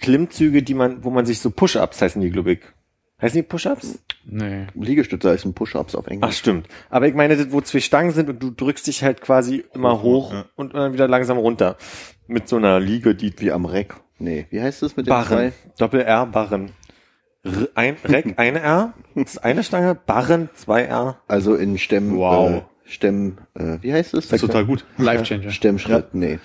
Klimmzüge, 0.00 0.62
die 0.62 0.74
man, 0.74 1.04
wo 1.04 1.10
man 1.10 1.26
sich 1.26 1.38
so 1.40 1.50
Push-Ups 1.50 2.00
heißen 2.02 2.20
die, 2.20 2.30
glaube 2.30 2.52
ich. 2.52 2.60
Heißen 3.22 3.36
die 3.38 3.42
Push-Ups? 3.44 4.00
Nee. 4.24 4.66
Liegestütze 4.74 5.30
heißen 5.30 5.54
Push-Ups 5.54 5.94
auf 5.94 6.06
Ach, 6.06 6.10
Englisch. 6.10 6.36
stimmt. 6.38 6.66
Aber 6.90 7.06
ich 7.06 7.14
meine, 7.14 7.36
das, 7.36 7.52
wo 7.52 7.60
zwei 7.60 7.78
Stangen 7.80 8.10
sind 8.10 8.28
und 8.28 8.42
du 8.42 8.50
drückst 8.50 8.86
dich 8.88 9.04
halt 9.04 9.20
quasi 9.20 9.64
immer 9.74 10.02
hoch 10.02 10.32
ja. 10.32 10.44
und 10.56 10.74
dann 10.74 10.92
wieder 10.92 11.06
langsam 11.08 11.38
runter. 11.38 11.76
Mit 12.26 12.48
so 12.48 12.56
einer 12.56 12.80
Liege, 12.80 13.14
die 13.14 13.32
Wie 13.38 13.52
am 13.52 13.64
Reck. 13.64 13.94
Nee, 14.18 14.46
wie 14.50 14.60
heißt 14.60 14.82
das 14.82 14.96
mit 14.96 15.06
den 15.06 15.10
Barren. 15.10 15.26
zwei? 15.28 15.52
Doppel-R, 15.78 16.26
Barren. 16.26 16.72
R, 17.44 17.68
ein, 17.74 17.96
Reck, 18.04 18.34
eine 18.36 18.60
R, 18.60 18.94
das 19.14 19.34
ist 19.34 19.38
eine 19.38 19.62
Stange, 19.64 19.94
Barren, 19.94 20.48
zwei 20.54 20.82
R. 20.82 21.18
Also 21.28 21.54
in 21.54 21.78
Stemm, 21.78 22.16
Wow. 22.16 22.50
äh, 22.50 22.62
Stemm, 22.84 23.38
äh, 23.54 23.78
wie 23.80 23.92
heißt 23.92 24.14
es? 24.14 24.28
Das 24.28 24.40
ist 24.42 24.46
total 24.48 24.64
gut. 24.66 24.84
Life 24.98 25.24
Changer. 25.24 25.50
Stemmschritt, 25.50 26.14
nee. 26.14 26.38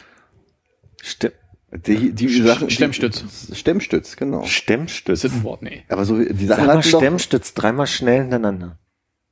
Sti 1.02 1.30
Die, 1.72 2.14
die 2.14 2.30
Sachen, 2.42 2.70
Stemmstütz. 2.70 3.48
Die, 3.48 3.56
Stemmstütz, 3.56 4.16
genau. 4.16 4.44
Stemmstütz. 4.46 5.22
Das 5.22 5.32
ist 5.32 5.38
ein 5.40 5.44
Wort, 5.44 5.62
nee. 5.62 5.84
Aber 5.90 6.06
so, 6.06 6.18
die 6.18 6.46
Sachen 6.46 6.66
Sag 6.66 6.76
mal 6.76 6.84
Stemmstütz, 6.84 7.54
dreimal 7.54 7.88
schnell 7.88 8.22
hintereinander. 8.22 8.78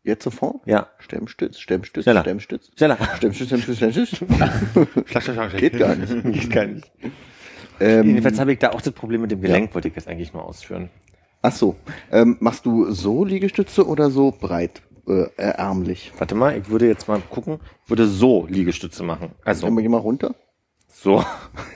jetzt 0.03 0.23
sofort? 0.23 0.57
Ja. 0.65 0.88
Stemmstütz, 0.99 1.59
Stemmstütz, 1.59 2.03
Schneller. 2.03 2.21
Stemmstütz. 2.21 2.71
Schneller. 2.77 2.97
Stemmstütz, 3.17 3.47
Stemmstütz, 3.47 3.77
Stemmstütz. 3.77 4.09
Schlag, 4.17 5.23
schlag, 5.23 5.23
schlag. 5.23 5.57
Geht 5.57 5.77
gar 5.79 5.95
nicht. 5.95 6.23
Geht 6.23 6.49
gar 6.51 6.65
nicht. 6.65 6.91
Ähm, 7.79 8.07
Jedenfalls 8.07 8.39
habe 8.39 8.51
ich 8.53 8.59
da 8.59 8.71
auch 8.71 8.81
das 8.81 8.93
Problem 8.93 9.21
mit 9.21 9.31
dem 9.31 9.41
Gelenk, 9.41 9.73
wollte 9.73 9.88
ich 9.88 9.95
jetzt 9.95 10.07
eigentlich 10.07 10.33
nur 10.33 10.43
ausführen. 10.45 10.89
ach 11.41 11.53
so. 11.53 11.75
Ähm, 12.11 12.36
machst 12.41 12.65
du 12.65 12.91
so 12.91 13.23
Liegestütze 13.23 13.88
oder 13.88 14.09
so 14.11 14.31
breit, 14.31 14.81
äh, 15.07 15.27
ärmlich? 15.38 16.11
Warte 16.17 16.36
mal, 16.36 16.57
ich 16.57 16.69
würde 16.69 16.88
jetzt 16.88 17.07
mal 17.07 17.21
gucken, 17.29 17.59
ich 17.86 17.89
würde 17.89 18.07
so 18.07 18.45
Liegestütze 18.49 19.03
machen. 19.03 19.31
Also 19.45 19.73
Geh 19.73 19.88
mal 19.89 19.97
runter. 19.97 20.36
So. 21.05 21.23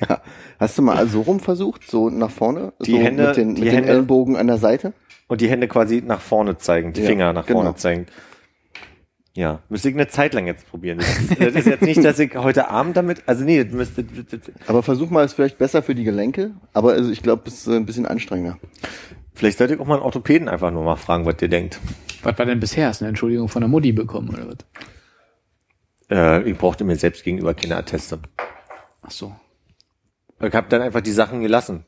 Ja. 0.09 0.21
Hast 0.59 0.77
du 0.77 0.81
mal 0.81 1.07
so 1.07 1.21
rum 1.21 1.39
versucht, 1.39 1.89
so 1.89 2.09
nach 2.09 2.31
vorne? 2.31 2.73
Die 2.85 2.91
so 2.91 2.97
Hände- 2.97 3.27
mit 3.27 3.37
den, 3.37 3.55
die 3.55 3.61
mit 3.61 3.69
den 3.71 3.75
Hände- 3.75 3.89
Ellbogen 3.91 4.35
an 4.35 4.47
der 4.47 4.57
Seite? 4.57 4.91
Und 5.29 5.39
die 5.39 5.47
Hände 5.49 5.67
quasi 5.69 6.01
nach 6.05 6.19
vorne 6.19 6.57
zeigen, 6.57 6.91
die 6.91 7.01
Ja, 7.01 7.07
Finger 7.07 7.31
nach 7.33 7.45
genau. 7.45 7.61
vorne 7.61 7.75
zeigen. 7.77 8.07
Ja, 9.35 9.59
müsste 9.69 9.87
ich 9.89 9.95
eine 9.95 10.07
Zeit 10.07 10.33
lang 10.33 10.47
jetzt 10.47 10.67
probieren. 10.69 10.97
Das 10.97 11.07
ist, 11.17 11.39
das 11.39 11.55
ist 11.55 11.67
jetzt 11.67 11.83
nicht, 11.83 12.03
dass 12.03 12.19
ich 12.19 12.35
heute 12.35 12.69
Abend 12.69 12.97
damit, 12.97 13.21
also 13.27 13.45
nee, 13.45 13.63
das 13.63 13.71
müsste, 13.73 14.03
das, 14.03 14.25
das, 14.41 14.51
Aber 14.67 14.83
versuch 14.83 15.09
mal, 15.11 15.23
ist 15.23 15.33
vielleicht 15.33 15.57
besser 15.59 15.81
für 15.83 15.95
die 15.95 16.03
Gelenke, 16.03 16.51
aber 16.73 16.91
also 16.93 17.09
ich 17.11 17.21
glaube, 17.23 17.43
es 17.45 17.53
ist 17.59 17.67
äh, 17.67 17.75
ein 17.77 17.85
bisschen 17.85 18.05
anstrengender. 18.05 18.57
vielleicht 19.35 19.59
sollte 19.59 19.75
ich 19.75 19.79
auch 19.79 19.85
mal 19.85 19.93
einen 19.95 20.03
Orthopäden 20.03 20.49
einfach 20.49 20.71
nur 20.71 20.83
mal 20.83 20.97
fragen, 20.97 21.25
was 21.25 21.37
der 21.37 21.47
denkt. 21.47 21.79
Was 22.23 22.37
war 22.37 22.45
denn 22.47 22.59
bisher? 22.59 22.87
Hast 22.87 22.99
du 22.99 23.05
eine 23.05 23.09
Entschuldigung 23.09 23.47
von 23.47 23.61
der 23.61 23.69
Mutti 23.69 23.93
bekommen, 23.93 24.29
oder 24.29 24.45
was? 24.47 24.57
Äh, 26.09 26.49
ich 26.49 26.57
brauchte 26.57 26.83
mir 26.83 26.95
selbst 26.97 27.23
gegenüber 27.23 27.53
keine 27.53 27.77
Atteste. 27.77 28.19
Ach 29.09 29.11
so. 29.11 29.35
Ich 30.39 30.53
habe 30.53 30.69
dann 30.69 30.83
einfach 30.83 31.01
die 31.01 31.11
Sachen 31.11 31.41
gelassen. 31.41 31.83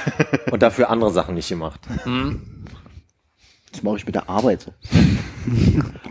Und 0.52 0.62
dafür 0.62 0.88
andere 0.88 1.10
Sachen 1.10 1.34
nicht 1.34 1.48
gemacht. 1.48 1.80
Das 3.72 3.82
mache 3.82 3.96
ich 3.96 4.06
mit 4.06 4.14
der 4.14 4.28
Arbeit 4.28 4.62
so. 4.62 4.72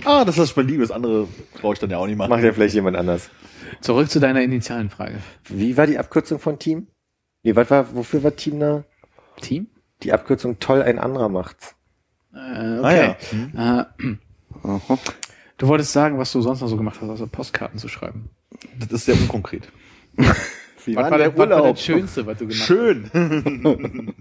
Ah, 0.05 0.26
das 0.26 0.38
ist 0.39 0.55
bei 0.55 0.64
Liebe, 0.64 0.82
das 0.82 0.91
andere 0.91 1.28
brauche 1.62 1.74
ich 1.74 1.80
dann 1.80 1.91
ja 1.91 1.97
auch 1.97 2.07
nicht 2.07 2.18
machen. 2.18 2.30
Macht 2.32 2.43
ja 2.43 2.51
vielleicht 2.51 2.74
jemand 2.74 2.97
anders. 2.97 3.30
Zurück 3.80 4.10
zu 4.10 4.20
deiner 4.20 4.41
initialen 4.41 4.89
Frage. 4.89 5.20
Wie 5.47 5.78
war 5.78 5.86
die 5.88 5.99
Abkürzung 5.99 6.39
von 6.39 6.57
Team? 6.57 6.88
Nee, 7.43 7.55
was 7.55 7.70
war, 7.70 7.95
wofür 7.95 8.24
war 8.24 8.36
Team 8.36 8.60
da? 8.60 8.84
Team? 9.39 9.68
Die 10.01 10.12
Abkürzung 10.12 10.60
toll, 10.60 10.82
ein 10.82 10.97
anderer 10.99 11.30
macht's. 11.30 11.76
Äh, 12.34 12.38
Ah, 12.38 12.80
okay. 12.80 13.16
ja. 13.53 13.82
Äh, 13.82 14.16
Aha. 14.64 14.97
du 15.57 15.68
wolltest 15.68 15.93
sagen, 15.93 16.18
was 16.18 16.32
du 16.32 16.41
sonst 16.41 16.62
noch 16.62 16.68
so 16.70 16.78
gemacht 16.78 16.97
hast, 17.01 17.10
außer 17.10 17.28
Postkarten 17.28 17.78
zu 17.78 17.88
schreiben. 17.88 18.30
Das 18.80 18.89
ist 18.91 19.05
sehr 19.05 19.16
unkonkret. 19.16 19.70
Wie 20.86 20.95
Was 20.95 21.11
war 21.11 21.17
der, 21.17 21.30
der 21.30 21.38
was 21.38 21.49
war 21.49 21.57
Urlaub? 21.57 21.76
das 21.76 21.84
Schönste, 21.86 22.26
was 22.26 22.38
du 22.38 22.47
gemacht 22.47 22.65
Schön. 22.65 23.09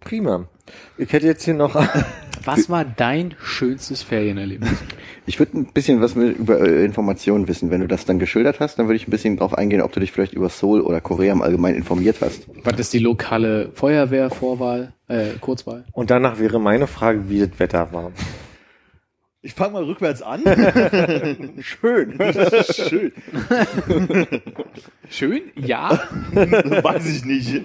Prima. 0.00 0.48
Ich 0.98 1.12
hätte 1.12 1.26
jetzt 1.26 1.44
hier 1.44 1.54
noch, 1.54 1.74
hast? 1.74 2.04
Was 2.44 2.70
war 2.70 2.86
dein 2.86 3.34
schönstes 3.42 4.02
Ferienerlebnis? 4.02 4.70
Ich 5.26 5.38
würde 5.38 5.58
ein 5.58 5.66
bisschen 5.66 6.00
was 6.00 6.16
über 6.16 6.58
äh, 6.60 6.86
Informationen 6.86 7.46
wissen. 7.48 7.70
Wenn 7.70 7.82
du 7.82 7.86
das 7.86 8.06
dann 8.06 8.18
geschildert 8.18 8.60
hast, 8.60 8.78
dann 8.78 8.86
würde 8.86 8.96
ich 8.96 9.06
ein 9.06 9.10
bisschen 9.10 9.36
drauf 9.36 9.52
eingehen, 9.52 9.82
ob 9.82 9.92
du 9.92 10.00
dich 10.00 10.10
vielleicht 10.10 10.32
über 10.32 10.48
Seoul 10.48 10.80
oder 10.80 11.02
Korea 11.02 11.34
im 11.34 11.42
Allgemeinen 11.42 11.76
informiert 11.76 12.16
hast. 12.22 12.46
Was 12.64 12.80
ist 12.80 12.94
die 12.94 12.98
lokale 12.98 13.70
Feuerwehr, 13.74 14.30
Vorwahl, 14.30 14.94
äh, 15.08 15.34
Kurzwahl? 15.38 15.84
und 15.92 16.10
danach 16.10 16.38
wäre 16.38 16.58
meine 16.58 16.86
Frage, 16.86 17.28
wie 17.28 17.40
das 17.40 17.58
Wetter 17.58 17.92
war. 17.92 18.10
Ich 19.42 19.54
fange 19.54 19.72
mal 19.72 19.84
rückwärts 19.84 20.20
an. 20.20 20.42
Schön. 21.60 22.18
Schön. 22.72 23.12
Schön? 25.08 25.42
Ja. 25.56 25.98
Weiß 26.32 27.06
ich 27.06 27.24
nicht. 27.24 27.62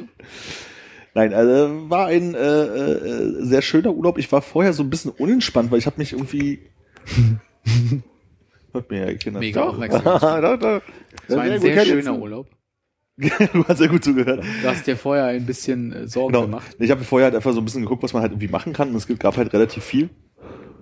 Nein, 1.14 1.34
also 1.34 1.90
war 1.90 2.08
ein 2.08 2.34
äh, 2.34 2.40
äh, 2.40 3.44
sehr 3.44 3.62
schöner 3.62 3.94
Urlaub. 3.94 4.18
Ich 4.18 4.32
war 4.32 4.42
vorher 4.42 4.72
so 4.74 4.84
ein 4.84 4.90
bisschen 4.90 5.12
unentspannt, 5.12 5.70
weil 5.72 5.80
ich 5.80 5.86
habe 5.86 5.98
mich 5.98 6.14
irgendwie. 6.14 6.60
Hört 8.72 8.90
mir 8.90 9.12
ja, 9.12 9.18
Kinder. 9.18 9.40
Mega 9.40 9.64
aufmerksam. 9.64 10.04
Doch, 10.04 10.58
doch. 10.60 10.82
Das 11.28 11.38
war 11.38 11.44
ein 11.44 11.60
sehr 11.60 11.74
sehr 11.74 11.86
schöner 11.86 12.18
Urlaub. 12.18 12.48
du 13.18 13.66
hast 13.68 13.78
sehr 13.78 13.88
gut 13.88 14.04
zugehört. 14.04 14.44
Du 14.62 14.68
hast 14.68 14.88
dir 14.88 14.98
vorher 14.98 15.26
ein 15.26 15.46
bisschen 15.46 15.94
äh, 15.94 16.08
Sorgen 16.08 16.34
Genau. 16.34 16.46
gemacht. 16.46 16.76
Ich 16.80 16.92
habe 16.92 17.04
vorher 17.04 17.26
halt 17.28 17.36
einfach 17.36 17.54
so 17.54 17.60
ein 17.60 17.66
bisschen 17.66 17.82
geguckt, 17.84 18.04
was 18.04 18.12
man 18.14 18.22
halt 18.22 18.34
irgendwie 18.34 18.50
machen 18.50 18.74
kann. 18.74 18.90
Und 18.90 18.96
es 18.96 19.08
gab 19.20 19.38
halt 19.38 19.54
relativ 19.54 19.84
viel. 19.84 20.10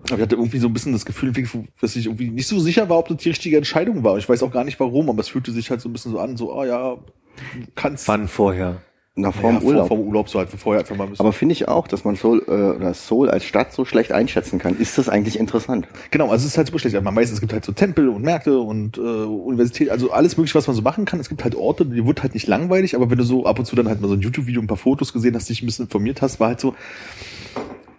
Aber 0.06 0.16
ich 0.16 0.22
hatte 0.22 0.36
irgendwie 0.36 0.60
so 0.60 0.68
ein 0.68 0.74
bisschen 0.74 0.92
das 0.92 1.06
Gefühl, 1.06 1.32
dass 1.80 1.96
ich 1.96 2.06
irgendwie 2.06 2.30
nicht 2.30 2.48
so 2.48 2.60
sicher 2.60 2.90
war, 2.90 3.00
ob 3.00 3.08
das 3.08 3.18
die 3.18 3.30
richtige 3.30 3.58
Entscheidung 3.58 4.04
war. 4.04 4.18
Ich 4.18 4.28
weiß 4.28 4.44
auch 4.44 4.52
gar 4.52 4.64
nicht 4.64 4.80
warum, 4.80 5.10
aber 5.10 5.22
es 5.22 5.30
fühlte 5.30 5.52
sich 5.52 5.70
halt 5.70 5.82
so 5.82 5.90
ein 5.90 5.94
bisschen 5.94 6.12
so 6.12 6.20
an, 6.20 6.36
so, 6.36 6.54
ah 6.54 6.66
ja, 6.66 6.96
du 6.96 7.68
kannst. 7.76 8.08
Wann 8.08 8.28
vorher? 8.28 8.82
Na, 9.16 9.32
vor 9.32 9.52
ja, 9.52 9.60
dem 9.60 9.68
Urlaub. 9.68 9.88
Vor, 9.88 9.98
vom 9.98 10.08
Urlaub 10.08 10.28
so 10.28 10.40
halt 10.40 10.50
vorher 10.50 10.80
einfach 10.80 10.96
mal 10.96 11.08
ein. 11.08 11.14
Aber 11.20 11.34
finde 11.34 11.54
ich 11.54 11.68
auch, 11.68 11.88
dass 11.88 12.04
man 12.04 12.16
Seoul, 12.16 12.44
äh, 12.48 12.52
oder 12.52 12.96
Seoul 12.96 13.30
als 13.30 13.46
Stadt 13.46 13.72
so 13.72 13.86
schlecht 13.86 14.12
einschätzen 14.12 14.58
kann. 14.58 14.76
Ist 14.76 14.98
das 14.98 15.08
eigentlich 15.08 15.38
interessant? 15.38 15.88
Genau, 16.10 16.30
also 16.32 16.46
es 16.46 16.54
ist 16.54 16.58
halt 16.58 16.66
super 16.66 16.80
schlecht. 16.80 17.00
Man 17.00 17.16
weiß, 17.16 17.32
es 17.32 17.40
gibt 17.40 17.54
halt 17.54 17.64
so 17.64 17.74
Tempel 17.74 18.10
und 18.10 18.24
Märkte 18.24 18.58
und 18.58 18.98
äh, 18.98 19.02
Universität, 19.02 19.92
also 19.92 20.12
alles 20.12 20.36
mögliche, 20.36 20.56
was 20.56 20.66
man 20.66 20.76
so 20.76 20.82
machen 20.82 21.06
kann. 21.06 21.20
Es 21.20 21.30
gibt 21.30 21.44
halt 21.44 21.54
Orte, 21.54 21.86
die 21.86 22.08
wird 22.08 22.24
halt 22.24 22.34
nicht 22.34 22.48
langweilig, 22.48 22.96
aber 22.96 23.12
wenn 23.12 23.20
du 23.20 23.24
so 23.24 23.46
ab 23.46 23.60
und 23.60 23.66
zu 23.66 23.76
dann 23.76 23.88
halt 23.88 24.02
mal 24.02 24.08
so 24.08 24.16
ein 24.16 24.22
YouTube-Video, 24.22 24.60
ein 24.60 24.68
paar 24.68 24.78
Fotos 24.78 25.14
gesehen 25.14 25.36
hast, 25.36 25.48
dich 25.48 25.62
ein 25.62 25.68
bisschen 25.68 25.86
informiert 25.86 26.24
hast, 26.24 26.40
war 26.40 26.48
halt 26.48 26.60
so. 26.60 26.74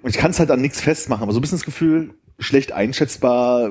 Und 0.05 0.11
ich 0.11 0.19
kann 0.19 0.33
es 0.33 0.39
halt 0.39 0.51
an 0.51 0.61
nichts 0.61 0.83
festmachen, 0.83 1.23
aber 1.23 1.33
so 1.33 1.39
ein 1.39 1.41
bisschen 1.41 1.57
das 1.57 1.65
Gefühl, 1.65 2.13
schlecht 2.39 2.73
einschätzbar, 2.73 3.71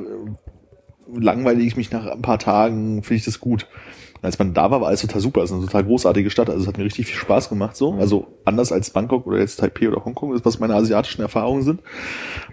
langweile 1.08 1.62
ich 1.62 1.78
mich 1.78 1.92
nach 1.92 2.08
ein 2.08 2.24
paar 2.24 2.40
Tagen, 2.40 3.04
finde 3.04 3.18
ich 3.18 3.26
das 3.26 3.40
gut. 3.40 3.68
Und 4.16 4.26
als 4.26 4.40
man 4.40 4.56
da 4.56 4.72
war, 4.72 4.82
war 4.82 4.88
alles 4.88 5.02
total 5.02 5.22
super. 5.22 5.44
Es 5.44 5.52
ist 5.52 5.58
eine 5.58 5.68
total 5.68 5.84
großartige 5.84 6.32
Stadt. 6.32 6.50
Also 6.50 6.64
es 6.64 6.68
hat 6.68 6.80
mir 6.80 6.86
richtig 6.86 7.06
viel 7.06 7.18
Spaß 7.18 7.50
gemacht. 7.50 7.76
So, 7.76 7.94
also 8.00 8.40
anders 8.46 8.72
als 8.72 8.90
Bangkok 8.90 9.28
oder 9.28 9.38
jetzt 9.38 9.58
Taipei 9.58 9.88
oder 9.88 10.04
Hongkong, 10.04 10.34
ist 10.34 10.44
was 10.44 10.58
meine 10.58 10.74
asiatischen 10.74 11.22
Erfahrungen 11.22 11.62
sind. 11.62 11.84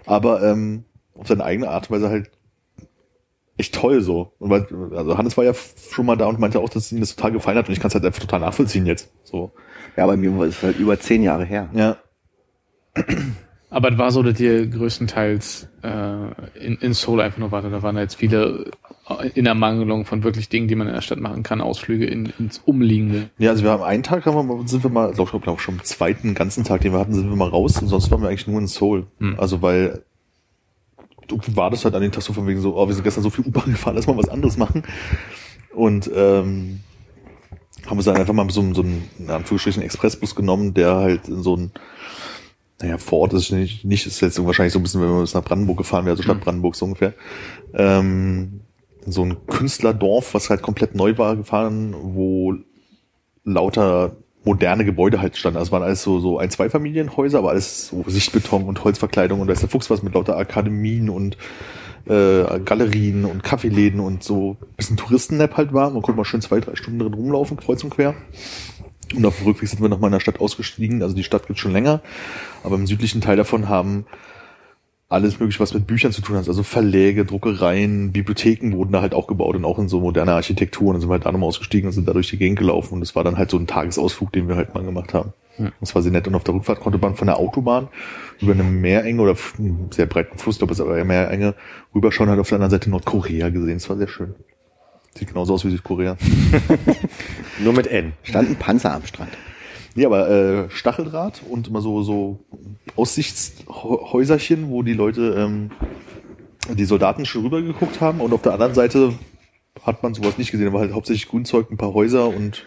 Aber 0.05 0.43
ähm, 0.43 0.83
auf 1.15 1.27
seine 1.27 1.43
eigene 1.43 1.67
Art 1.67 1.89
und 1.89 1.95
Weise 1.95 2.09
halt 2.09 2.29
echt 3.57 3.73
toll 3.73 4.01
so. 4.01 4.33
Und 4.37 4.51
weil, 4.51 4.67
also 4.95 5.17
Hannes 5.17 5.37
war 5.37 5.43
ja 5.43 5.55
schon 5.55 6.05
mal 6.05 6.17
da 6.17 6.27
und 6.27 6.37
meinte 6.37 6.59
auch, 6.59 6.69
dass 6.69 6.91
ihm 6.91 6.99
das 6.99 7.15
total 7.15 7.31
gefallen 7.31 7.57
hat 7.57 7.67
und 7.67 7.73
ich 7.73 7.79
kann 7.79 7.87
es 7.87 7.95
halt 7.95 8.05
einfach 8.05 8.21
total 8.21 8.41
nachvollziehen 8.41 8.85
jetzt. 8.85 9.11
So. 9.23 9.53
Ja, 9.97 10.05
bei 10.05 10.17
mir 10.17 10.37
war 10.37 10.45
es 10.45 10.61
halt 10.61 10.77
über 10.77 10.99
zehn 10.99 11.23
Jahre 11.23 11.45
her. 11.45 11.67
Ja. 11.73 11.97
Aber 13.73 13.89
es 13.91 13.97
war 13.97 14.11
so, 14.11 14.21
dass 14.21 14.37
ihr 14.39 14.67
größtenteils 14.67 15.69
äh, 15.81 16.59
in, 16.59 16.75
in 16.81 16.93
Seoul 16.93 17.21
einfach 17.21 17.37
nur 17.39 17.51
warte. 17.51 17.69
Da 17.69 17.81
waren 17.81 17.97
jetzt 17.97 18.15
viele 18.15 18.69
äh, 19.07 19.29
in 19.33 19.45
Ermangelung 19.45 20.05
von 20.05 20.23
wirklich 20.23 20.49
Dingen, 20.49 20.67
die 20.67 20.75
man 20.75 20.87
in 20.87 20.93
der 20.93 21.01
Stadt 21.01 21.19
machen 21.21 21.41
kann, 21.41 21.61
Ausflüge 21.61 22.05
in, 22.05 22.33
ins 22.37 22.59
Umliegende. 22.65 23.29
Ja, 23.37 23.51
also 23.51 23.63
wir 23.63 23.71
haben 23.71 23.81
einen 23.83 24.03
Tag, 24.03 24.25
haben 24.25 24.35
wir, 24.35 24.43
mal- 24.43 24.67
sind 24.67 24.83
wir 24.83 24.91
mal, 24.91 25.13
glaube 25.13 25.39
glaub, 25.39 25.61
schon 25.61 25.75
am 25.79 25.83
zweiten 25.85 26.33
ganzen 26.35 26.65
Tag, 26.65 26.81
den 26.81 26.91
wir 26.91 26.99
hatten, 26.99 27.13
sind 27.13 27.29
wir 27.29 27.35
mal 27.37 27.47
raus 27.47 27.81
und 27.81 27.87
sonst 27.87 28.11
waren 28.11 28.21
wir 28.21 28.27
eigentlich 28.27 28.45
nur 28.47 28.59
in 28.59 28.67
Seoul. 28.67 29.07
Hm. 29.19 29.39
Also 29.39 29.61
weil 29.61 30.03
du 31.29 31.39
war 31.55 31.69
das 31.69 31.85
halt 31.85 31.95
an 31.95 32.01
den 32.01 32.11
Tag 32.11 32.23
so 32.23 32.33
von 32.33 32.45
wegen 32.47 32.59
so, 32.59 32.75
oh, 32.75 32.87
wir 32.87 32.93
sind 32.93 33.03
gestern 33.05 33.23
so 33.23 33.29
viel 33.29 33.45
U-Bahn 33.45 33.71
gefahren, 33.71 33.95
lass 33.95 34.05
mal 34.05 34.17
was 34.17 34.27
anderes 34.27 34.57
machen. 34.57 34.83
Und 35.73 36.11
ähm, 36.13 36.81
haben 37.87 37.97
wir 37.97 38.03
dann 38.03 38.17
einfach 38.17 38.33
mal 38.33 38.49
so, 38.49 38.59
einen- 38.59 38.75
so 38.75 38.81
einen, 38.81 39.07
in 39.17 39.29
Anführungsstrichen, 39.29 39.81
Expressbus 39.81 40.35
genommen, 40.35 40.73
der 40.73 40.95
halt 40.95 41.29
in 41.29 41.41
so 41.41 41.55
ein, 41.55 41.71
naja, 42.81 42.97
vor 42.97 43.19
Ort 43.19 43.33
ist 43.33 43.43
es 43.43 43.51
nicht, 43.51 43.85
nicht 43.85 44.07
ist 44.07 44.21
jetzt 44.21 44.43
wahrscheinlich 44.43 44.73
so 44.73 44.79
ein 44.79 44.83
bisschen, 44.83 45.01
wenn 45.01 45.09
wir 45.09 45.21
bis 45.21 45.33
nach 45.33 45.43
Brandenburg 45.43 45.77
gefahren 45.77 46.05
wäre, 46.05 46.13
also 46.13 46.23
Stadt 46.23 46.41
Brandenburg 46.41 46.75
so 46.75 46.85
ungefähr. 46.85 47.13
Ähm, 47.73 48.61
so 49.05 49.23
ein 49.23 49.45
Künstlerdorf, 49.47 50.33
was 50.33 50.49
halt 50.49 50.61
komplett 50.61 50.95
neu 50.95 51.17
war, 51.17 51.35
gefahren, 51.35 51.95
wo 51.99 52.55
lauter 53.43 54.15
moderne 54.43 54.85
Gebäude 54.85 55.21
halt 55.21 55.37
standen. 55.37 55.57
Also 55.57 55.69
es 55.69 55.71
waren 55.71 55.83
alles 55.83 56.01
so, 56.01 56.19
so 56.19 56.39
ein, 56.39 56.49
zwei 56.49 56.69
Familienhäuser, 56.69 57.39
aber 57.39 57.51
alles 57.51 57.87
so 57.87 58.03
Sichtbeton 58.07 58.63
und 58.63 58.83
Holzverkleidung 58.83 59.39
und 59.39 59.47
da 59.47 59.53
ist 59.53 59.61
der 59.61 59.69
Fuchs 59.69 59.89
was 59.89 60.03
mit 60.03 60.13
lauter 60.13 60.37
Akademien 60.37 61.09
und 61.09 61.37
äh, 62.05 62.59
Galerien 62.65 63.25
und 63.25 63.43
Kaffeeläden 63.43 63.99
und 63.99 64.23
so 64.23 64.57
ein 64.59 64.75
bisschen 64.75 64.97
Touristennap 64.97 65.57
halt 65.57 65.73
war. 65.73 65.91
Man 65.91 66.01
konnte 66.01 66.17
mal 66.17 66.25
schön 66.25 66.41
zwei, 66.41 66.59
drei 66.59 66.75
Stunden 66.75 66.99
drin 66.99 67.13
rumlaufen, 67.13 67.57
kreuz 67.57 67.83
und 67.83 67.91
quer. 67.91 68.15
Und 69.13 69.25
auf 69.25 69.37
dem 69.37 69.47
Rückweg 69.47 69.69
sind 69.69 69.81
wir 69.81 69.89
nochmal 69.89 70.09
in 70.09 70.13
der 70.13 70.19
Stadt 70.19 70.39
ausgestiegen. 70.39 71.01
Also 71.03 71.15
die 71.15 71.23
Stadt 71.23 71.47
gibt 71.47 71.59
schon 71.59 71.71
länger, 71.71 72.01
aber 72.63 72.75
im 72.75 72.87
südlichen 72.87 73.21
Teil 73.21 73.37
davon 73.37 73.69
haben 73.69 74.05
alles 75.11 75.39
mögliche, 75.39 75.59
was 75.59 75.73
mit 75.73 75.87
Büchern 75.87 76.13
zu 76.13 76.21
tun 76.21 76.37
hat. 76.37 76.47
Also 76.47 76.63
Verläge, 76.63 77.25
Druckereien, 77.25 78.13
Bibliotheken 78.13 78.71
wurden 78.71 78.93
da 78.93 79.01
halt 79.01 79.13
auch 79.13 79.27
gebaut 79.27 79.57
und 79.57 79.65
auch 79.65 79.77
in 79.77 79.89
so 79.89 79.99
moderner 79.99 80.35
Architektur. 80.35 80.87
Und 80.87 80.93
dann 80.93 81.01
sind 81.01 81.09
wir 81.09 81.15
halt 81.15 81.25
da 81.25 81.31
nochmal 81.31 81.49
ausgestiegen 81.49 81.87
und 81.87 81.93
sind 81.93 82.07
da 82.07 82.13
durch 82.13 82.29
die 82.29 82.37
Gegend 82.37 82.57
gelaufen. 82.57 82.93
Und 82.93 83.01
das 83.01 83.13
war 83.13 83.25
dann 83.25 83.37
halt 83.37 83.51
so 83.51 83.57
ein 83.57 83.67
Tagesausflug, 83.67 84.31
den 84.31 84.47
wir 84.47 84.55
halt 84.55 84.73
mal 84.73 84.83
gemacht 84.83 85.13
haben. 85.13 85.33
Das 85.81 85.93
war 85.95 86.01
sehr 86.01 86.13
nett. 86.13 86.27
Und 86.27 86.35
auf 86.35 86.45
der 86.45 86.53
Rückfahrt 86.53 86.79
konnte 86.79 86.97
man 86.97 87.15
von 87.15 87.27
der 87.27 87.37
Autobahn 87.37 87.89
über 88.39 88.53
eine 88.53 88.63
Meerenge 88.63 89.21
oder 89.21 89.35
einen 89.57 89.89
sehr 89.91 90.05
breiten 90.05 90.37
Fluss, 90.37 90.57
glaube 90.57 90.73
ich, 90.73 90.79
aber 90.79 90.97
eher 90.97 91.05
Meerenge, 91.05 91.55
rüberschauen, 91.93 92.29
halt 92.29 92.39
auf 92.39 92.47
der 92.47 92.55
anderen 92.55 92.71
Seite 92.71 92.89
Nordkorea 92.89 93.49
gesehen. 93.49 93.75
Das 93.75 93.89
war 93.89 93.97
sehr 93.97 94.07
schön. 94.07 94.33
Sieht 95.15 95.27
genauso 95.27 95.53
aus 95.53 95.65
wie 95.65 95.71
Südkorea. 95.71 96.17
Nur 97.59 97.73
mit 97.73 97.87
N. 97.87 98.13
Stand 98.23 98.49
ein 98.49 98.55
Panzer 98.55 98.93
am 98.93 99.05
Strand. 99.05 99.31
Nee, 99.95 100.05
aber 100.05 100.29
äh, 100.29 100.69
Stacheldraht 100.69 101.41
und 101.49 101.67
immer 101.67 101.81
so, 101.81 102.01
so 102.01 102.39
Aussichtshäuserchen, 102.95 104.69
wo 104.69 104.83
die 104.83 104.93
Leute, 104.93 105.35
ähm, 105.37 105.71
die 106.73 106.85
Soldaten 106.85 107.25
schon 107.25 107.43
rübergeguckt 107.43 107.99
haben 107.99 108.21
und 108.21 108.31
auf 108.33 108.41
der 108.41 108.53
anderen 108.53 108.73
Seite 108.73 109.13
hat 109.83 110.01
man 110.01 110.13
sowas 110.13 110.37
nicht 110.37 110.51
gesehen, 110.51 110.67
aber 110.67 110.79
halt 110.79 110.93
hauptsächlich 110.93 111.27
Grünzeug, 111.27 111.69
ein 111.71 111.77
paar 111.77 111.93
Häuser 111.93 112.27
und 112.27 112.63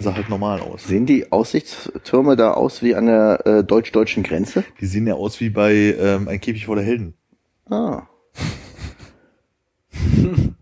sah 0.00 0.14
halt 0.14 0.28
normal 0.28 0.60
aus. 0.60 0.84
Sehen 0.84 1.06
die 1.06 1.30
Aussichtstürme 1.30 2.34
da 2.34 2.52
aus 2.52 2.82
wie 2.82 2.94
an 2.94 3.06
der 3.06 3.46
äh, 3.46 3.64
deutsch-deutschen 3.64 4.22
Grenze? 4.22 4.64
Die 4.80 4.86
sehen 4.86 5.06
ja 5.06 5.14
aus 5.14 5.40
wie 5.40 5.50
bei 5.50 5.74
ähm, 5.74 6.26
Ein 6.28 6.40
Käfig 6.40 6.66
voller 6.66 6.82
Helden. 6.82 7.14
Ah. 7.68 8.08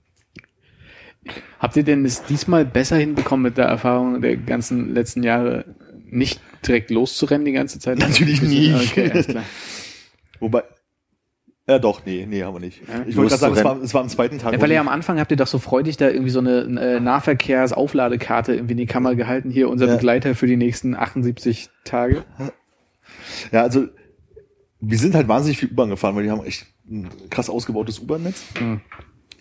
Habt 1.59 1.77
ihr 1.77 1.83
denn 1.83 2.05
es 2.05 2.25
diesmal 2.25 2.65
besser 2.65 2.97
hinbekommen 2.97 3.43
mit 3.45 3.59
der 3.59 3.67
Erfahrung 3.67 4.21
der 4.21 4.37
ganzen 4.37 4.95
letzten 4.95 5.23
Jahre, 5.23 5.65
nicht 6.11 6.41
direkt 6.67 6.91
loszurennen 6.91 7.45
die 7.45 7.53
ganze 7.53 7.79
Zeit? 7.79 7.99
Natürlich 7.99 8.43
nie. 8.43 8.75
Okay, 8.75 9.11
alles 9.11 9.27
klar. 9.27 9.45
Wobei, 10.41 10.63
ja 11.69 11.79
doch, 11.79 12.07
nee, 12.07 12.25
nee, 12.27 12.43
haben 12.43 12.55
wir 12.55 12.61
nicht. 12.61 12.81
Ja? 12.89 13.05
Ich 13.07 13.17
wollte 13.17 13.37
gerade 13.37 13.41
sagen, 13.41 13.57
es 13.57 13.65
war, 13.65 13.83
es 13.83 13.95
war 13.95 14.01
am 14.01 14.09
zweiten 14.09 14.39
Tag. 14.39 14.55
Ja, 14.55 14.61
weil 14.61 14.73
ja 14.73 14.81
am 14.81 14.89
Anfang 14.89 15.21
habt 15.21 15.31
ihr 15.31 15.37
doch 15.37 15.47
so 15.47 15.59
freudig 15.59 15.99
da 15.99 16.09
irgendwie 16.09 16.31
so 16.31 16.39
eine 16.39 16.61
äh, 16.81 17.01
Nahverkehrsaufladekarte 17.01 18.55
irgendwie 18.55 18.73
in 18.73 18.79
die 18.79 18.87
Kamera 18.87 19.13
gehalten. 19.15 19.51
Hier 19.51 19.69
unser 19.69 19.87
Ja. 19.87 19.95
Begleiter 19.97 20.35
für 20.35 20.47
die 20.47 20.57
nächsten 20.57 20.95
78 20.95 21.69
Tage. 21.85 22.25
Ja, 23.53 23.63
also 23.63 23.87
wir 24.81 24.99
sind 24.99 25.15
halt 25.15 25.29
wahnsinnig 25.29 25.59
viel 25.59 25.71
U-Bahn 25.71 25.89
gefahren, 25.89 26.15
weil 26.15 26.25
die 26.25 26.31
haben 26.31 26.45
echt 26.45 26.67
ein 26.89 27.09
krass 27.31 27.49
ausgebautes 27.49 27.99
U-Bahn-Netz. 28.01 28.45
Mhm. 28.61 28.81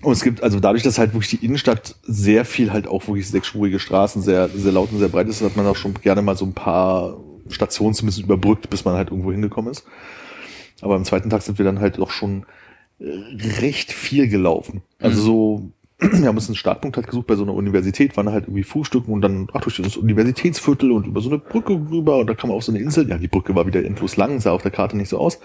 Und 0.01 0.11
es 0.11 0.23
gibt, 0.23 0.43
also 0.43 0.59
dadurch, 0.59 0.83
dass 0.83 0.99
halt 0.99 1.13
wirklich 1.13 1.39
die 1.39 1.45
Innenstadt 1.45 1.95
sehr 2.03 2.45
viel 2.45 2.71
halt 2.71 2.87
auch 2.87 3.07
wirklich 3.07 3.27
sechsspurige 3.29 3.79
Straßen, 3.79 4.21
sehr, 4.21 4.47
sehr 4.49 4.71
laut 4.71 4.91
und 4.91 4.99
sehr 4.99 5.09
breit 5.09 5.27
ist, 5.27 5.41
hat 5.41 5.55
man 5.57 5.65
auch 5.65 5.75
schon 5.75 5.95
gerne 5.95 6.21
mal 6.21 6.37
so 6.37 6.45
ein 6.45 6.53
paar 6.53 7.19
Stationen 7.49 7.93
zumindest 7.93 8.23
überbrückt, 8.23 8.69
bis 8.69 8.85
man 8.85 8.95
halt 8.95 9.09
irgendwo 9.09 9.31
hingekommen 9.31 9.71
ist. 9.71 9.85
Aber 10.81 10.95
am 10.95 11.05
zweiten 11.05 11.29
Tag 11.29 11.41
sind 11.41 11.57
wir 11.57 11.65
dann 11.65 11.79
halt 11.79 11.97
doch 11.97 12.11
schon 12.11 12.45
äh, 12.99 13.05
recht 13.59 13.91
viel 13.91 14.27
gelaufen. 14.27 14.83
Also 14.99 15.21
so, 15.21 15.71
wir 15.99 16.27
haben 16.27 16.37
uns 16.37 16.47
einen 16.47 16.55
Startpunkt 16.55 16.97
halt 16.97 17.07
gesucht 17.07 17.25
bei 17.25 17.35
so 17.35 17.43
einer 17.43 17.55
Universität, 17.55 18.15
waren 18.17 18.31
halt 18.31 18.45
irgendwie 18.45 18.63
Frühstücken 18.63 19.11
und 19.11 19.21
dann 19.21 19.47
ach, 19.53 19.61
durch 19.61 19.77
das 19.77 19.97
Universitätsviertel 19.97 20.91
und 20.91 21.07
über 21.07 21.21
so 21.21 21.29
eine 21.29 21.39
Brücke 21.39 21.73
rüber 21.73 22.17
und 22.17 22.27
da 22.27 22.35
kam 22.35 22.49
man 22.49 22.57
auf 22.57 22.63
so 22.63 22.71
eine 22.71 22.81
Insel. 22.81 23.09
Ja, 23.09 23.17
die 23.17 23.27
Brücke 23.27 23.55
war 23.55 23.65
wieder 23.65 23.83
endlos 23.83 24.15
lang, 24.15 24.39
sah 24.39 24.51
auf 24.51 24.61
der 24.61 24.71
Karte 24.71 24.95
nicht 24.95 25.09
so 25.09 25.17
aus. 25.17 25.39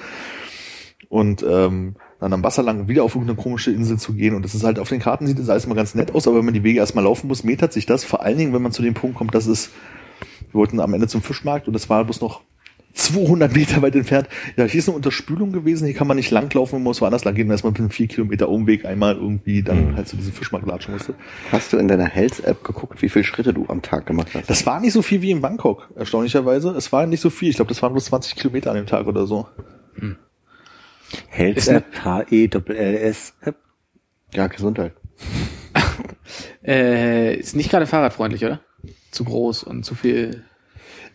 Und 1.08 1.42
ähm, 1.48 1.96
dann 2.22 2.32
am 2.32 2.44
Wasser 2.44 2.62
lang 2.62 2.86
wieder 2.86 3.02
auf 3.02 3.16
irgendeine 3.16 3.40
komische 3.40 3.72
Insel 3.72 3.98
zu 3.98 4.14
gehen. 4.14 4.34
Und 4.34 4.44
das 4.44 4.54
ist 4.54 4.62
halt 4.62 4.78
auf 4.78 4.88
den 4.88 5.00
Karten 5.00 5.26
sieht 5.26 5.38
das 5.38 5.48
alles 5.48 5.66
mal 5.66 5.74
ganz 5.74 5.94
nett 5.96 6.14
aus, 6.14 6.28
aber 6.28 6.38
wenn 6.38 6.44
man 6.44 6.54
die 6.54 6.62
Wege 6.62 6.78
erstmal 6.78 7.04
laufen 7.04 7.26
muss, 7.26 7.42
metert 7.42 7.72
sich 7.72 7.84
das. 7.84 8.04
Vor 8.04 8.22
allen 8.22 8.38
Dingen, 8.38 8.54
wenn 8.54 8.62
man 8.62 8.70
zu 8.70 8.80
dem 8.80 8.94
Punkt 8.94 9.16
kommt, 9.16 9.34
dass 9.34 9.46
es, 9.46 9.70
wir 10.52 10.54
wollten 10.54 10.78
am 10.78 10.94
Ende 10.94 11.08
zum 11.08 11.20
Fischmarkt 11.20 11.66
und 11.66 11.72
das 11.72 11.90
war 11.90 12.04
bloß 12.04 12.20
noch 12.20 12.42
200 12.94 13.52
Meter 13.52 13.82
weit 13.82 13.96
entfernt. 13.96 14.28
Ja, 14.56 14.66
hier 14.66 14.78
ist 14.78 14.88
eine 14.88 14.94
Unterspülung 14.94 15.50
gewesen, 15.50 15.86
hier 15.86 15.96
kann 15.96 16.06
man 16.06 16.16
nicht 16.16 16.30
langlaufen, 16.30 16.76
man 16.76 16.84
muss 16.84 17.00
woanders 17.00 17.24
lang 17.24 17.34
gehen, 17.34 17.48
da 17.48 17.54
ist 17.54 17.64
man 17.64 17.72
mit 17.72 17.80
einem 17.80 17.90
4 17.90 18.06
Kilometer 18.06 18.48
Umweg 18.48 18.84
einmal 18.84 19.16
irgendwie 19.16 19.62
dann 19.62 19.96
halt 19.96 20.06
zu 20.06 20.16
diesem 20.16 20.32
Fischmarkt 20.32 20.68
latschen 20.68 20.94
musste. 20.94 21.14
Hast 21.50 21.72
du 21.72 21.78
in 21.78 21.88
deiner 21.88 22.04
Health-App 22.04 22.62
geguckt, 22.62 23.02
wie 23.02 23.08
viele 23.08 23.24
Schritte 23.24 23.52
du 23.52 23.64
am 23.66 23.82
Tag 23.82 24.06
gemacht 24.06 24.28
hast? 24.34 24.48
Das 24.48 24.64
war 24.64 24.78
nicht 24.78 24.92
so 24.92 25.02
viel 25.02 25.22
wie 25.22 25.32
in 25.32 25.40
Bangkok, 25.40 25.88
erstaunlicherweise. 25.96 26.70
Es 26.76 26.92
war 26.92 27.06
nicht 27.06 27.20
so 27.20 27.30
viel. 27.30 27.48
Ich 27.48 27.56
glaube, 27.56 27.70
das 27.70 27.82
waren 27.82 27.92
bloß 27.92 28.04
20 28.04 28.36
Kilometer 28.36 28.70
an 28.70 28.76
dem 28.76 28.86
Tag 28.86 29.08
oder 29.08 29.26
so. 29.26 29.48
Health 31.28 31.68
App, 31.68 32.04
H-E-L-L-S 32.04 33.34
App. 33.42 33.56
Ja, 34.32 34.46
Gesundheit. 34.46 34.92
Äh, 36.64 37.34
ist 37.36 37.56
nicht 37.56 37.70
gerade 37.70 37.86
fahrradfreundlich, 37.86 38.44
oder? 38.44 38.60
Zu 39.10 39.24
groß 39.24 39.64
und 39.64 39.84
zu 39.84 39.96
viel. 39.96 40.44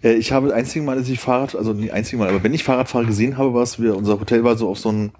Äh, 0.03 0.13
ich 0.13 0.31
habe 0.31 0.47
das 0.47 0.57
einzige 0.57 0.83
Mal, 0.83 0.97
dass 0.97 1.07
ich 1.07 1.19
Fahrrad, 1.19 1.55
also 1.55 1.73
nicht 1.73 1.93
einzige 1.93 2.17
Mal, 2.17 2.29
aber 2.29 2.43
wenn 2.43 2.53
ich 2.53 2.63
Fahrradfahrer 2.63 3.05
gesehen 3.05 3.37
habe, 3.37 3.53
war 3.53 3.63
es, 3.63 3.81
wir, 3.81 3.95
unser 3.95 4.19
Hotel 4.19 4.43
war 4.43 4.57
so 4.57 4.69
auf 4.69 4.79
so 4.79 4.89
einem, 4.89 5.11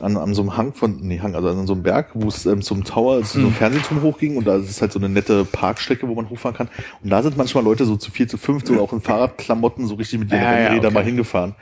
an, 0.00 0.16
an 0.16 0.34
so 0.34 0.42
einem 0.42 0.56
Hang 0.56 0.72
von, 0.72 1.00
nee, 1.00 1.20
Hang, 1.20 1.34
also 1.34 1.48
an 1.48 1.66
so 1.66 1.72
einem 1.72 1.82
Berg, 1.82 2.10
wo 2.14 2.28
es 2.28 2.46
ähm, 2.46 2.62
zum 2.62 2.84
Tower, 2.84 3.14
also 3.14 3.40
so 3.40 3.46
ein 3.46 3.52
Fernsehturm 3.52 4.02
hochging 4.02 4.36
und 4.36 4.46
da 4.46 4.56
ist 4.56 4.80
halt 4.80 4.92
so 4.92 4.98
eine 4.98 5.08
nette 5.08 5.44
Parkstrecke, 5.44 6.08
wo 6.08 6.14
man 6.14 6.30
hochfahren 6.30 6.56
kann. 6.56 6.68
Und 7.02 7.10
da 7.10 7.22
sind 7.22 7.36
manchmal 7.36 7.64
Leute 7.64 7.84
so 7.84 7.96
zu 7.96 8.10
vier, 8.10 8.28
zu 8.28 8.38
fünf, 8.38 8.64
so 8.66 8.80
auch 8.80 8.92
in 8.92 9.00
Fahrradklamotten, 9.00 9.86
so 9.86 9.94
richtig 9.94 10.20
mit 10.20 10.30
ihren 10.30 10.42
Ja, 10.42 10.52
ja, 10.52 10.56
Rennrädern 10.66 10.86
okay. 10.86 10.94
mal 10.94 11.04
hingefahren. 11.04 11.54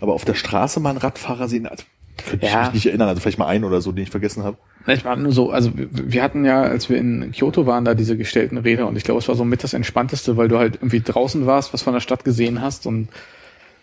Aber 0.00 0.12
auf 0.14 0.24
der 0.24 0.34
Straße 0.34 0.80
mal 0.80 0.90
einen 0.90 0.98
Radfahrer 0.98 1.48
sehen, 1.48 1.66
also, 1.66 1.84
könnte 2.16 2.46
ich 2.46 2.52
Ja. 2.52 2.64
mich 2.64 2.74
nicht 2.74 2.86
erinnern, 2.86 3.08
also 3.08 3.20
vielleicht 3.20 3.38
mal 3.38 3.46
einen 3.46 3.64
oder 3.64 3.80
so, 3.80 3.92
den 3.92 4.02
ich 4.04 4.10
vergessen 4.10 4.42
habe. 4.44 4.56
Ich 4.86 5.04
war 5.04 5.16
nur 5.16 5.32
so, 5.32 5.50
also 5.50 5.70
wir- 5.74 6.22
hatten 6.22 6.44
ja, 6.44 6.62
als 6.62 6.88
wir 6.88 6.96
in 6.98 7.32
Kyoto 7.32 7.66
waren, 7.66 7.84
da 7.84 7.94
diese 7.94 8.16
gestellten 8.16 8.56
Räder 8.58 8.86
und 8.88 8.96
ich 8.96 9.04
glaube, 9.04 9.18
es 9.20 9.28
war 9.28 9.34
so 9.34 9.44
mit 9.44 9.62
das 9.62 9.72
Entspannteste, 9.74 10.36
weil 10.36 10.48
du 10.48 10.58
halt 10.58 10.76
irgendwie 10.76 11.00
draußen 11.00 11.46
warst, 11.46 11.72
was 11.72 11.82
von 11.82 11.92
der 11.94 12.00
Stadt 12.00 12.24
gesehen 12.24 12.60
hast 12.62 12.86
und 12.86 13.08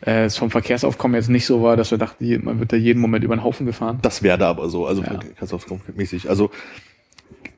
äh, 0.06 0.26
es 0.26 0.38
vom 0.38 0.52
Verkehrsaufkommen 0.52 1.16
jetzt 1.16 1.30
nicht 1.30 1.46
so 1.46 1.64
war, 1.64 1.78
dass 1.78 1.92
wir 1.92 1.98
dachten, 1.98 2.26
man 2.44 2.60
wird 2.60 2.74
da 2.74 2.78
jeden 2.78 3.00
Moment 3.00 3.24
über 3.24 3.36
den 3.36 3.44
Haufen 3.44 3.66
gefahren. 3.66 4.00
Das 4.02 4.22
wäre 4.24 4.38
da 4.38 4.50
aber 4.50 4.70
so, 4.70 4.86
also 4.86 5.02
Ja. 5.02 5.08
verkehrsaufkommmäßig. 5.10 6.30
Also 6.30 6.50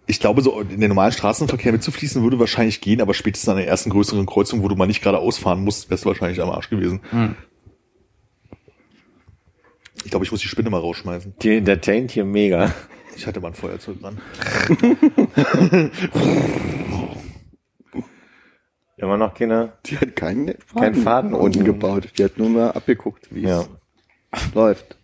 ich 0.06 0.20
glaube, 0.20 0.42
so 0.42 0.60
in 0.62 0.80
den 0.80 0.88
normalen 0.90 1.12
Straßenverkehr 1.12 1.72
mitzufließen 1.74 2.22
würde 2.24 2.40
wahrscheinlich 2.40 2.80
gehen, 2.82 3.02
aber 3.02 3.14
spätestens 3.14 3.50
an 3.50 3.58
der 3.58 3.68
ersten 3.68 3.90
größeren 3.90 4.26
Kreuzung, 4.26 4.64
wo 4.64 4.68
du 4.68 4.76
mal 4.76 4.88
nicht 4.88 5.02
gerade 5.02 5.18
ausfahren 5.18 5.64
musst, 5.64 5.90
wärst 5.90 6.06
du 6.06 6.10
wahrscheinlich 6.10 6.42
am 6.42 6.50
Arsch 6.50 6.70
gewesen. 6.70 7.02
Hm. 7.10 7.36
Ich 10.04 10.12
glaube, 10.12 10.26
ich 10.26 10.32
muss 10.32 10.42
die 10.42 10.48
Spinne 10.48 10.70
mal 10.70 10.80
rausschmeißen. 10.80 11.36
Die 11.42 11.58
entertaint 11.58 12.12
hier 12.12 12.26
mega. 12.26 12.74
Ich 13.16 13.26
hatte 13.28 13.40
mal 13.40 13.48
ein 13.50 13.54
Feuerzeug 13.56 14.00
dran. 14.00 14.20
Immer 18.98 19.18
noch 19.18 19.34
keine. 19.34 19.74
Die 19.86 19.98
hat 19.98 20.16
keinen 20.16 20.48
Faden, 20.60 20.82
Keinen 20.82 20.96
Faden 21.04 21.34
unten 21.34 21.64
gebaut. 21.64 22.10
Die 22.18 22.24
hat 22.24 22.38
nur 22.38 22.50
mal 22.50 22.72
abgeguckt, 22.72 23.28
wie 23.34 23.42
Ja. 23.42 23.66
es 24.32 24.54
läuft. 24.54 24.98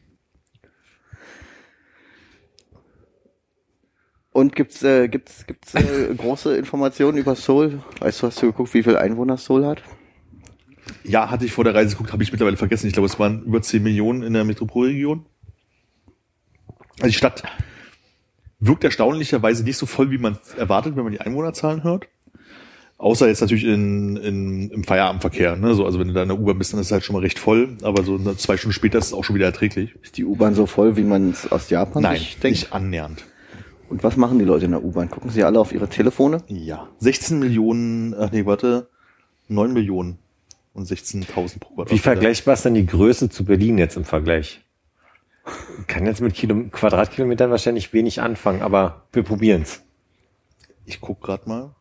Und 4.31 4.55
gibt's 4.55 4.81
äh, 4.81 5.07
gibt's 5.09 5.45
gibt's 5.45 5.75
äh, 5.75 6.11
große 6.17 6.57
Informationen 6.57 7.19
über 7.19 7.35
Seoul? 7.35 7.83
Weißt 7.99 8.23
du, 8.23 8.27
hast 8.27 8.41
du 8.41 8.47
geguckt, 8.47 8.73
wie 8.73 8.81
viel 8.81 8.97
Einwohner 8.97 9.37
Seoul 9.37 9.63
hat? 9.65 9.83
Ja, 11.03 11.29
hatte 11.29 11.45
ich 11.45 11.51
vor 11.51 11.63
der 11.63 11.75
Reise 11.75 11.91
geguckt, 11.91 12.13
habe 12.13 12.23
ich 12.23 12.31
mittlerweile 12.31 12.57
vergessen. 12.57 12.88
Ich 12.88 12.93
glaube, 12.93 13.07
es 13.07 13.19
waren 13.19 13.43
über 13.43 13.61
10 13.61 13.84
Millionen 13.84 14.23
in 14.23 14.34
der 14.34 14.43
Metropolregion. 14.43 15.25
Also 16.99 17.07
die 17.07 17.13
Stadt 17.13 17.43
wirkt 18.59 18.84
erstaunlicherweise 18.84 19.63
nicht 19.63 19.77
so 19.77 19.86
voll, 19.86 20.11
wie 20.11 20.17
man 20.17 20.38
erwartet, 20.57 20.95
wenn 20.95 21.03
man 21.03 21.11
die 21.11 21.21
Einwohnerzahlen 21.21 21.84
hört. 21.84 22.07
Außer 22.97 23.27
jetzt 23.27 23.41
natürlich 23.41 23.65
in, 23.65 24.15
in, 24.15 24.69
im 24.69 24.84
Feierabendverkehr. 24.86 25.57
Ne? 25.57 25.73
So, 25.73 25.86
also 25.86 25.99
wenn 25.99 26.07
du 26.07 26.13
da 26.13 26.21
in 26.21 26.29
der 26.29 26.39
U-Bahn 26.39 26.57
bist, 26.57 26.71
dann 26.71 26.79
ist 26.79 26.86
es 26.88 26.91
halt 26.93 27.03
schon 27.03 27.15
mal 27.15 27.21
recht 27.21 27.38
voll. 27.38 27.77
Aber 27.81 28.03
so 28.03 28.17
zwei 28.36 28.55
Stunden 28.55 28.73
später 28.73 28.99
ist 28.99 29.07
es 29.07 29.13
auch 29.13 29.25
schon 29.25 29.36
wieder 29.36 29.47
erträglich. 29.47 29.95
Ist 30.01 30.17
die 30.17 30.23
U-Bahn 30.23 30.53
so 30.53 30.65
voll, 30.67 30.95
wie 30.95 31.03
man 31.03 31.31
es 31.31 31.51
aus 31.51 31.69
Japan 31.69 32.03
Nein, 32.03 32.19
sich 32.19 32.39
denkt? 32.39 32.59
nicht 32.59 32.73
annähernd. 32.73 33.25
Und 33.89 34.03
was 34.03 34.15
machen 34.15 34.39
die 34.39 34.45
Leute 34.45 34.65
in 34.65 34.71
der 34.71 34.84
U-Bahn? 34.84 35.09
Gucken 35.09 35.31
sie 35.31 35.43
alle 35.43 35.59
auf 35.59 35.73
ihre 35.73 35.89
Telefone? 35.89 36.43
Ja. 36.47 36.88
16 36.99 37.39
Millionen, 37.39 38.15
ach 38.17 38.31
nee, 38.31 38.45
warte, 38.45 38.89
9 39.49 39.73
Millionen 39.73 40.19
und 40.74 40.88
16.000 40.88 41.26
pro 41.28 41.45
Quadratmeter. 41.45 41.91
Wie 41.91 41.99
vergleichbar 41.99 42.53
ist 42.55 42.65
denn 42.65 42.74
die 42.74 42.86
Größe 42.86 43.30
zu 43.30 43.45
Berlin 43.45 43.78
jetzt 43.78 43.95
im 43.97 44.05
Vergleich? 44.05 44.61
Kann 45.88 46.05
jetzt 46.05 46.21
mit 46.21 46.34
Kilo, 46.34 46.65
Quadratkilometern 46.71 47.51
wahrscheinlich 47.51 47.91
wenig 47.93 48.21
anfangen, 48.21 48.61
aber 48.61 49.07
wir 49.11 49.24
probieren's. 49.24 49.84
Ich 50.86 51.01
guck 51.01 51.21
grad 51.21 51.47
mal. 51.47 51.76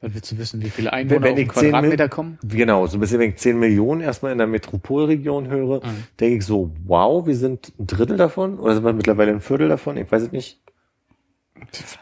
Was 0.00 0.14
willst 0.14 0.30
du 0.32 0.38
wissen, 0.38 0.62
wie 0.62 0.70
viele 0.70 0.92
Einwohner 0.92 1.22
Wenn 1.22 1.32
auf 1.32 1.36
den 1.36 1.46
ich 1.48 1.52
10 1.52 1.70
Quadratmeter 1.70 2.04
Mil- 2.04 2.08
kommen? 2.08 2.38
Genau, 2.44 2.86
so 2.86 2.96
ein 2.96 3.00
bisschen, 3.00 3.18
wenn 3.18 3.30
ich 3.30 3.36
10 3.36 3.58
Millionen 3.58 4.00
erstmal 4.00 4.30
in 4.32 4.38
der 4.38 4.46
Metropolregion 4.46 5.48
höre, 5.48 5.84
Mhm. 5.84 6.04
denke 6.20 6.36
ich 6.36 6.46
so, 6.46 6.72
wow, 6.86 7.26
wir 7.26 7.36
sind 7.36 7.72
ein 7.78 7.86
Drittel 7.88 8.16
davon 8.16 8.58
oder 8.60 8.74
sind 8.74 8.84
wir 8.84 8.92
mittlerweile 8.92 9.32
ein 9.32 9.40
Viertel 9.40 9.68
davon? 9.68 9.96
Ich 9.96 10.10
weiß 10.10 10.22
es 10.22 10.32
nicht. 10.32 10.60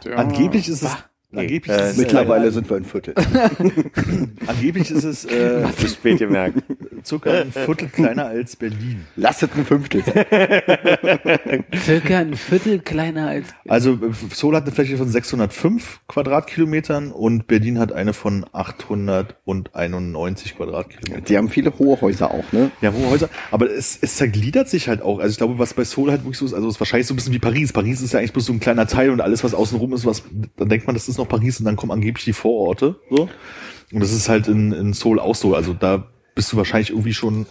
Ja. 0.04 0.16
Angeblich 0.16 0.68
ist 0.68 0.82
es, 0.82 0.94
angeblich, 1.36 1.76
äh, 1.76 1.80
ist 1.80 1.90
es 1.92 1.96
Mittlerweile 1.98 2.50
sind 2.50 2.68
wir 2.68 2.76
ein 2.76 2.84
Viertel. 2.84 3.14
angeblich 4.46 4.90
ist 4.90 5.04
es 5.04 5.24
äh, 5.24 5.64
Zu 5.78 5.88
spät 5.88 6.18
gemerkt. 6.18 6.62
circa 7.04 7.32
ein 7.32 7.52
Viertel 7.52 7.88
kleiner 7.88 8.26
als 8.26 8.56
Berlin. 8.56 9.04
Lasset 9.16 9.50
ein 9.56 9.64
Fünftel. 9.64 10.02
sein. 10.02 10.24
Circa 11.74 12.18
ein 12.18 12.34
Viertel 12.34 12.80
kleiner 12.80 13.28
als. 13.28 13.46
Also 13.68 13.92
äh, 13.92 14.12
Seoul 14.32 14.56
hat 14.56 14.64
eine 14.64 14.72
Fläche 14.72 14.96
von 14.96 15.08
605 15.08 16.00
Quadratkilometern 16.08 17.12
und 17.12 17.46
Berlin 17.46 17.78
hat 17.78 17.92
eine 17.92 18.12
von 18.12 18.44
891 18.52 20.56
Quadratkilometern. 20.56 21.24
Die 21.24 21.36
haben 21.36 21.48
viele 21.48 21.76
hohe 21.78 22.00
Häuser 22.00 22.30
auch, 22.30 22.52
ne? 22.52 22.70
Ja, 22.80 22.94
wo 22.94 23.10
Häuser, 23.10 23.28
aber 23.50 23.70
es, 23.70 23.98
es 24.00 24.16
zergliedert 24.16 24.68
sich 24.68 24.88
halt 24.88 25.02
auch. 25.02 25.18
Also 25.18 25.30
ich 25.30 25.38
glaube, 25.38 25.58
was 25.58 25.74
bei 25.74 25.84
Seoul 25.84 26.10
halt 26.10 26.22
wirklich 26.22 26.38
so 26.38 26.46
ist, 26.46 26.54
also 26.54 26.68
es 26.68 26.74
ist 26.74 26.80
wahrscheinlich 26.80 27.06
so 27.06 27.14
ein 27.14 27.16
bisschen 27.16 27.32
wie 27.32 27.38
Paris. 27.38 27.72
Paris 27.72 28.00
ist 28.00 28.12
ja 28.12 28.18
eigentlich 28.18 28.32
bloß 28.32 28.46
so 28.46 28.52
ein 28.52 28.60
kleiner 28.60 28.86
Teil 28.86 29.10
und 29.10 29.20
alles, 29.20 29.44
was 29.44 29.54
außenrum 29.54 29.92
ist, 29.92 30.06
was, 30.06 30.22
dann 30.56 30.68
denkt 30.68 30.86
man, 30.86 30.94
das 30.94 31.08
ist 31.08 31.18
noch 31.18 31.25
Paris 31.26 31.58
und 31.58 31.66
dann 31.66 31.76
kommen 31.76 31.92
angeblich 31.92 32.24
die 32.24 32.32
Vororte, 32.32 32.96
so. 33.10 33.28
Und 33.92 34.00
das 34.00 34.12
ist 34.12 34.28
halt 34.28 34.48
in, 34.48 34.72
in 34.72 34.92
Seoul 34.92 35.20
auch 35.20 35.36
so. 35.36 35.54
Also 35.54 35.72
da 35.72 36.08
bist 36.34 36.52
du 36.52 36.56
wahrscheinlich 36.56 36.90
irgendwie 36.90 37.14
schon 37.14 37.46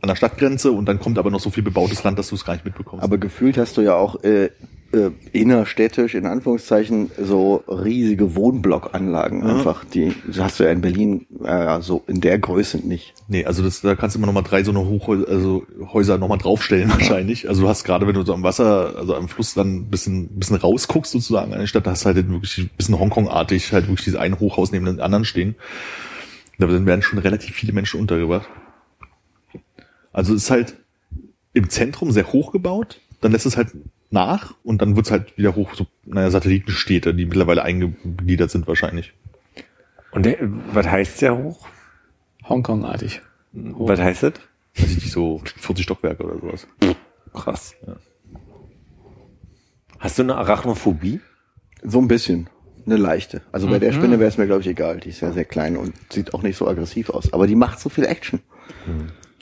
an 0.00 0.08
der 0.08 0.16
Stadtgrenze 0.16 0.72
und 0.72 0.86
dann 0.86 0.98
kommt 0.98 1.18
aber 1.18 1.30
noch 1.30 1.40
so 1.40 1.50
viel 1.50 1.62
bebautes 1.62 2.02
Land, 2.02 2.18
dass 2.18 2.28
du 2.28 2.34
es 2.34 2.44
gar 2.44 2.54
nicht 2.54 2.64
mitbekommst. 2.64 3.04
Aber 3.04 3.18
gefühlt 3.18 3.58
hast 3.58 3.76
du 3.76 3.82
ja 3.82 3.94
auch 3.94 4.22
äh, 4.24 4.50
äh, 4.92 5.10
innerstädtisch, 5.32 6.14
in 6.14 6.26
Anführungszeichen, 6.26 7.10
so 7.16 7.62
riesige 7.68 8.34
Wohnblockanlagen 8.34 9.42
einfach. 9.42 9.84
Die 9.84 10.12
hast 10.38 10.58
du 10.58 10.64
ja 10.64 10.70
in 10.70 10.80
Berlin 10.80 11.26
äh, 11.44 11.80
so 11.80 12.02
in 12.06 12.20
der 12.20 12.38
Größe 12.38 12.78
nicht. 12.78 13.14
Nee, 13.28 13.44
also 13.44 13.62
das, 13.62 13.80
da 13.80 13.94
kannst 13.94 14.16
du 14.16 14.18
immer 14.18 14.26
noch 14.26 14.34
mal 14.34 14.42
drei 14.42 14.64
so 14.64 14.72
eine 14.72 14.84
Hochhäuser, 14.84 15.28
also 15.28 15.64
Häuser 15.92 16.18
noch 16.18 16.28
mal 16.28 16.38
draufstellen 16.38 16.90
wahrscheinlich. 16.90 17.48
Also 17.48 17.62
du 17.62 17.68
hast 17.68 17.84
gerade, 17.84 18.06
wenn 18.06 18.14
du 18.14 18.22
so 18.24 18.34
am 18.34 18.42
Wasser, 18.42 18.94
also 18.96 19.14
am 19.14 19.28
Fluss 19.28 19.54
dann 19.54 19.76
ein 19.76 19.90
bisschen, 19.90 20.28
bisschen 20.38 20.56
rausguckst 20.56 21.12
sozusagen 21.12 21.54
an 21.54 21.60
die 21.60 21.66
Stadt, 21.66 21.86
da 21.86 21.92
hast 21.92 22.02
du 22.02 22.06
halt 22.06 22.16
wirklich 22.16 22.58
ein 22.58 22.70
bisschen 22.76 22.98
Hongkong-artig 22.98 23.72
halt 23.72 23.84
wirklich 23.84 24.04
dieses 24.04 24.18
ein 24.18 24.40
Hochhaus 24.40 24.72
neben 24.72 24.86
den 24.86 25.00
anderen 25.00 25.24
stehen. 25.24 25.54
Da 26.58 26.68
werden 26.68 27.02
schon 27.02 27.18
relativ 27.18 27.54
viele 27.54 27.72
Menschen 27.72 28.00
untergebracht. 28.00 28.48
Also 30.12 30.34
es 30.34 30.44
ist 30.44 30.50
halt 30.50 30.76
im 31.52 31.70
Zentrum 31.70 32.10
sehr 32.10 32.32
hoch 32.32 32.52
gebaut, 32.52 33.00
dann 33.20 33.32
lässt 33.32 33.46
es 33.46 33.56
halt 33.56 33.68
nach 34.10 34.54
und 34.64 34.82
dann 34.82 34.96
wird 34.96 35.06
es 35.06 35.12
halt 35.12 35.36
wieder 35.38 35.54
hoch, 35.54 35.74
so, 35.74 35.86
naja, 36.04 36.30
Satellitenstädte, 36.30 37.14
die 37.14 37.26
mittlerweile 37.26 37.62
eingegliedert 37.62 38.50
sind 38.50 38.66
wahrscheinlich. 38.66 39.12
Und 40.10 40.26
der, 40.26 40.38
was 40.40 40.86
heißt 40.86 41.22
der 41.22 41.36
hoch? 41.36 41.68
Hongkong-artig. 42.48 43.22
Was 43.52 44.00
heißt 44.00 44.24
das? 44.24 44.32
Weiß 44.76 44.90
ich 44.90 44.96
nicht, 44.96 45.12
so 45.12 45.40
40 45.44 45.84
Stockwerke 45.84 46.24
oder 46.24 46.40
sowas. 46.40 46.66
Krass. 47.32 47.76
Hast 49.98 50.18
du 50.18 50.22
eine 50.22 50.36
Arachnophobie? 50.36 51.20
So 51.82 52.00
ein 52.00 52.08
bisschen. 52.08 52.48
Eine 52.86 52.96
leichte. 52.96 53.42
Also 53.52 53.68
bei 53.68 53.78
der 53.78 53.92
Spinne 53.92 54.18
wäre 54.18 54.28
es 54.28 54.38
mir, 54.38 54.46
glaube 54.46 54.62
ich, 54.62 54.66
egal. 54.66 55.00
Die 55.00 55.10
ist 55.10 55.20
ja 55.20 55.32
sehr 55.32 55.44
klein 55.44 55.76
und 55.76 55.94
sieht 56.10 56.34
auch 56.34 56.42
nicht 56.42 56.56
so 56.56 56.66
aggressiv 56.66 57.10
aus. 57.10 57.32
Aber 57.32 57.46
die 57.46 57.54
macht 57.54 57.78
so 57.78 57.88
viel 57.88 58.04
Action. 58.04 58.40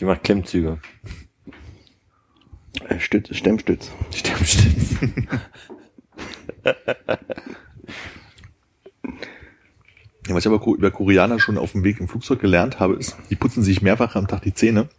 Die 0.01 0.05
macht 0.05 0.25
Klimmzüge. 0.25 0.79
Äh, 2.87 3.01
Stütz, 3.01 3.35
Stemmstütz. 3.37 3.91
Stimmstütz. 4.15 4.97
Ja, 10.29 10.35
was 10.35 10.45
ich 10.45 10.53
aber 10.53 10.65
über 10.67 10.91
Koreaner 10.91 11.41
schon 11.41 11.57
auf 11.57 11.73
dem 11.73 11.85
Weg 11.85 12.01
im 12.01 12.09
Flugzeug 12.09 12.39
gelernt 12.39 12.81
habe, 12.81 12.95
ist, 12.95 13.17
die 13.31 13.37
putzen 13.37 13.63
sich 13.63 13.81
mehrfach 13.81 14.15
am 14.15 14.29
Tag 14.29 14.43
die 14.43 14.53
Zähne. 14.53 14.91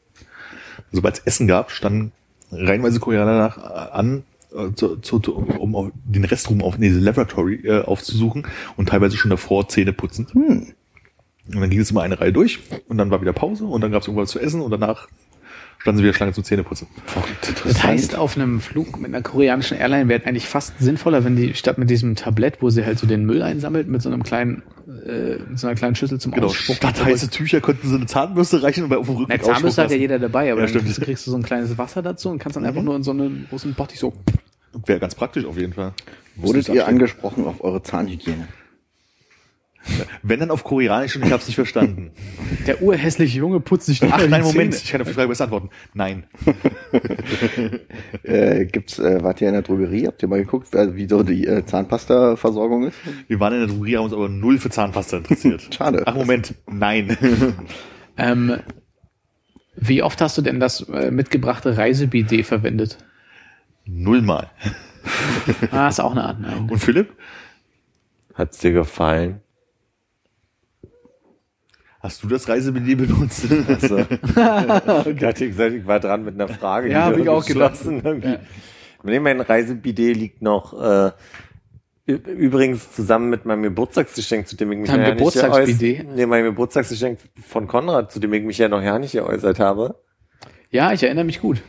Sobald 0.92 1.20
es 1.20 1.24
Essen 1.24 1.46
gab, 1.46 1.70
standen 1.70 2.12
reihenweise 2.52 3.00
Koreaner 3.00 3.38
nach, 3.38 3.58
äh, 3.58 3.92
an, 3.92 4.24
äh, 4.52 4.74
zu, 4.74 4.98
zu, 4.98 5.36
um 5.36 5.92
den 6.04 6.26
Restroom 6.26 6.64
auf 6.64 6.80
nee, 6.80 6.90
Laboratory 6.90 7.62
äh, 7.64 7.82
aufzusuchen 7.84 8.48
und 8.76 8.90
teilweise 8.90 9.18
schon 9.18 9.30
davor 9.30 9.68
Zähne 9.68 9.94
putzen. 9.94 10.26
Und 10.34 11.62
dann 11.62 11.70
ging 11.70 11.80
es 11.80 11.92
immer 11.92 12.02
eine 12.02 12.20
Reihe 12.20 12.34
durch 12.34 12.60
und 12.88 12.98
dann 12.98 13.12
war 13.12 13.22
wieder 13.22 13.34
Pause 13.34 13.66
und 13.66 13.82
dann 13.82 13.92
gab 13.92 14.02
es 14.02 14.08
irgendwas 14.08 14.32
zu 14.32 14.40
essen 14.40 14.62
und 14.62 14.72
danach 14.72 15.08
standen 15.80 15.98
sie 16.00 16.04
wieder 16.04 16.14
Schlange 16.14 16.34
zum 16.34 16.44
Zähneputzen. 16.44 16.88
Das 17.64 17.84
heißt, 17.84 18.16
auf 18.16 18.36
einem 18.36 18.60
Flug 18.60 19.00
mit 19.00 19.14
einer 19.14 19.22
koreanischen 19.24 19.78
Airline 19.78 20.10
wäre 20.10 20.26
eigentlich 20.26 20.46
fast 20.48 20.78
sinnvoller, 20.80 21.24
wenn 21.24 21.36
die 21.36 21.54
statt 21.54 21.78
mit 21.78 21.90
diesem 21.90 22.16
Tablett, 22.16 22.62
wo 22.62 22.70
sie 22.70 22.86
halt 22.86 23.00
so 23.00 23.08
den 23.08 23.26
Müll 23.26 23.42
einsammelt, 23.42 23.88
mit 23.88 24.02
so 24.02 24.10
einem 24.10 24.24
kleinen, 24.24 24.62
äh, 25.08 25.38
mit 25.50 25.58
so 25.58 25.68
einer 25.68 25.76
kleinen 25.76 25.96
Schüssel 25.96 26.20
zum 26.20 26.32
Genau, 26.34 26.48
Ausspucken. 26.48 26.76
statt 26.76 27.04
heiße 27.06 27.30
Tücher 27.30 27.62
könnten 27.62 27.88
sie 27.88 27.96
eine 27.96 28.06
Zahnbürste 28.06 28.62
reichen 28.62 28.84
und 28.84 28.90
bei 28.90 28.98
auf 28.98 29.08
dem 29.08 29.16
Rückweg 29.16 29.42
Na, 29.42 29.54
Zahnbürste 29.54 29.84
hat 29.84 29.92
ja 29.92 29.98
jeder 29.98 30.20
dabei, 30.20 30.52
aber 30.52 30.62
Ja, 30.62 30.68
dann 30.68 30.82
stimmt. 30.86 31.02
kriegst 31.06 31.26
du 31.26 31.32
so 31.32 31.38
ein 31.38 31.44
kleines 31.44 31.78
Wasser 31.78 32.02
dazu 32.02 32.30
und 32.30 32.40
kannst 32.40 32.58
dann 32.58 32.66
einfach 32.66 32.84
nur 32.84 32.96
in 32.96 33.04
so 33.04 33.12
einen 33.12 33.48
großen 33.50 33.74
Bottich 33.74 34.00
so. 34.00 34.14
Wäre 34.86 35.00
ganz 35.00 35.16
praktisch 35.16 35.46
auf 35.46 35.58
jeden 35.58 35.74
Fall. 35.74 35.94
Wurdet 36.36 36.68
ihr 36.68 36.82
abstellen. 36.82 36.88
angesprochen 36.88 37.46
auf 37.46 37.64
eure 37.64 37.82
Zahnhygiene? 37.84 38.48
Wenn 40.24 40.40
dann 40.42 40.52
auf 40.52 40.64
Koreanisch 40.64 41.16
und 41.16 41.24
ich 41.26 41.32
habe 41.32 41.42
es 41.42 41.48
nicht 41.48 41.56
verstanden. 41.56 42.12
Der 42.68 42.82
urhässliche 42.82 43.38
Junge 43.40 43.60
putzt 43.62 43.86
sich 43.88 44.04
Ach 44.04 44.22
die 44.22 44.28
nein, 44.28 44.42
Moment, 44.44 44.74
Zähne. 44.74 44.84
ich 44.84 44.92
kann 44.92 45.02
auf 45.02 45.08
die 45.08 45.14
Frage 45.14 45.30
besser 45.30 45.46
antworten. 45.46 45.70
Nein. 45.94 46.26
Äh, 48.24 48.66
gibt's, 48.66 49.00
äh, 49.00 49.24
wart 49.24 49.42
ihr 49.42 49.48
in 49.48 49.54
der 49.54 49.64
Drogerie? 49.64 50.06
Habt 50.08 50.22
ihr 50.22 50.28
mal 50.28 50.40
geguckt, 50.40 50.68
wer- 50.72 50.96
wie 50.96 51.08
so 51.08 51.24
die 51.24 51.46
äh, 51.48 51.66
Zahnpasta-Versorgung 51.66 52.88
ist? 52.88 52.98
Wir 53.28 53.40
waren 53.40 53.54
in 53.54 53.60
der 53.60 53.68
Drogerie, 53.70 53.98
haben 53.98 54.04
uns 54.06 54.14
aber 54.14 54.30
null 54.30 54.58
für 54.60 54.70
Zahnpasta 54.70 55.18
interessiert. 55.18 55.68
Schade. 55.74 56.04
Ach 56.06 56.16
Moment, 56.16 56.54
nein. 56.70 57.18
Ähm, 58.18 58.58
wie 59.76 60.04
oft 60.04 60.20
hast 60.22 60.38
du 60.38 60.42
denn 60.42 60.60
das 60.60 60.82
äh, 60.90 61.12
mitgebrachte 61.12 61.78
Reisebidet 61.78 62.46
verwendet? 62.46 62.98
Nullmal. 63.86 64.50
Ah, 65.72 65.88
ist 65.88 66.00
auch 66.00 66.12
eine 66.12 66.24
Art. 66.24 66.40
Nein. 66.42 66.68
Und 66.70 66.78
Philipp, 66.80 67.14
Hat's 68.36 68.60
dir 68.60 68.72
gefallen? 68.72 69.42
Hast 72.00 72.24
du 72.24 72.28
das 72.28 72.48
Reisebidet 72.48 72.98
benutzt? 73.08 73.46
Also, 73.68 73.98
ich 75.10 75.24
hatte 75.24 75.48
gesagt, 75.48 75.74
ich 75.74 75.86
war 75.86 76.00
dran 76.00 76.24
mit 76.24 76.36
einer 76.36 76.48
Frage. 76.48 76.90
Ja, 76.90 77.10
die 77.10 77.16
hab 77.16 77.22
ich 77.22 77.30
auch 77.30 77.46
gedacht. 77.46 77.78
irgendwie. 77.86 78.38
Nee, 79.04 79.20
mein 79.20 79.40
Reisebidet 79.42 80.16
liegt 80.18 80.42
noch 80.42 80.74
äh, 80.82 81.12
übrigens 82.08 82.92
zusammen 82.94 83.30
mit 83.30 83.46
meinem 83.46 83.64
Geburtstagsgeschenk, 83.64 84.48
zu 84.48 84.56
dem 84.56 84.72
ich 84.72 84.80
mich 84.80 84.90
Dein 84.90 85.02
ja 85.02 85.14
nicht 85.14 85.22
geäußert- 85.36 86.06
Nee, 86.16 86.26
mein 86.26 86.44
Geburtstagsgeschenk 86.44 87.20
von 87.48 87.68
Konrad, 87.68 88.12
zu 88.12 88.20
dem 88.20 88.34
ich 88.34 88.44
mich 88.44 88.58
ja 88.58 88.68
noch 88.68 88.82
ja 88.82 88.98
nicht 89.00 89.12
geäußert 89.14 89.60
habe. 89.60 90.02
Ja, 90.72 90.92
ich 90.92 91.04
erinnere 91.04 91.26
mich 91.26 91.40
gut. 91.40 91.62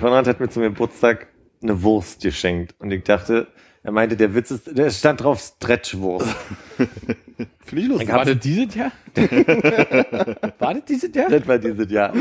Konrad 0.00 0.26
hat 0.26 0.40
mir 0.40 0.48
zum 0.48 0.62
Geburtstag 0.62 1.28
eine 1.62 1.82
Wurst 1.82 2.22
geschenkt 2.22 2.74
und 2.78 2.90
ich 2.90 3.04
dachte, 3.04 3.46
er 3.84 3.92
meinte, 3.92 4.16
der 4.16 4.34
Witz 4.34 4.50
ist, 4.50 4.76
der 4.76 4.90
stand 4.90 5.22
drauf 5.22 5.40
Stretchwurst. 5.40 6.28
Finde 7.72 7.84
ich 7.84 7.88
lustig. 7.88 8.08
War 8.12 8.24
das 8.26 8.38
dieses 8.38 8.74
Jahr? 8.74 8.92
War 10.58 10.74
das 10.74 10.84
dieses 10.84 11.14
Jahr? 11.14 11.30
Das 11.30 11.46
war 11.48 11.58
dieses 11.58 11.90
Jahr. 11.90 12.12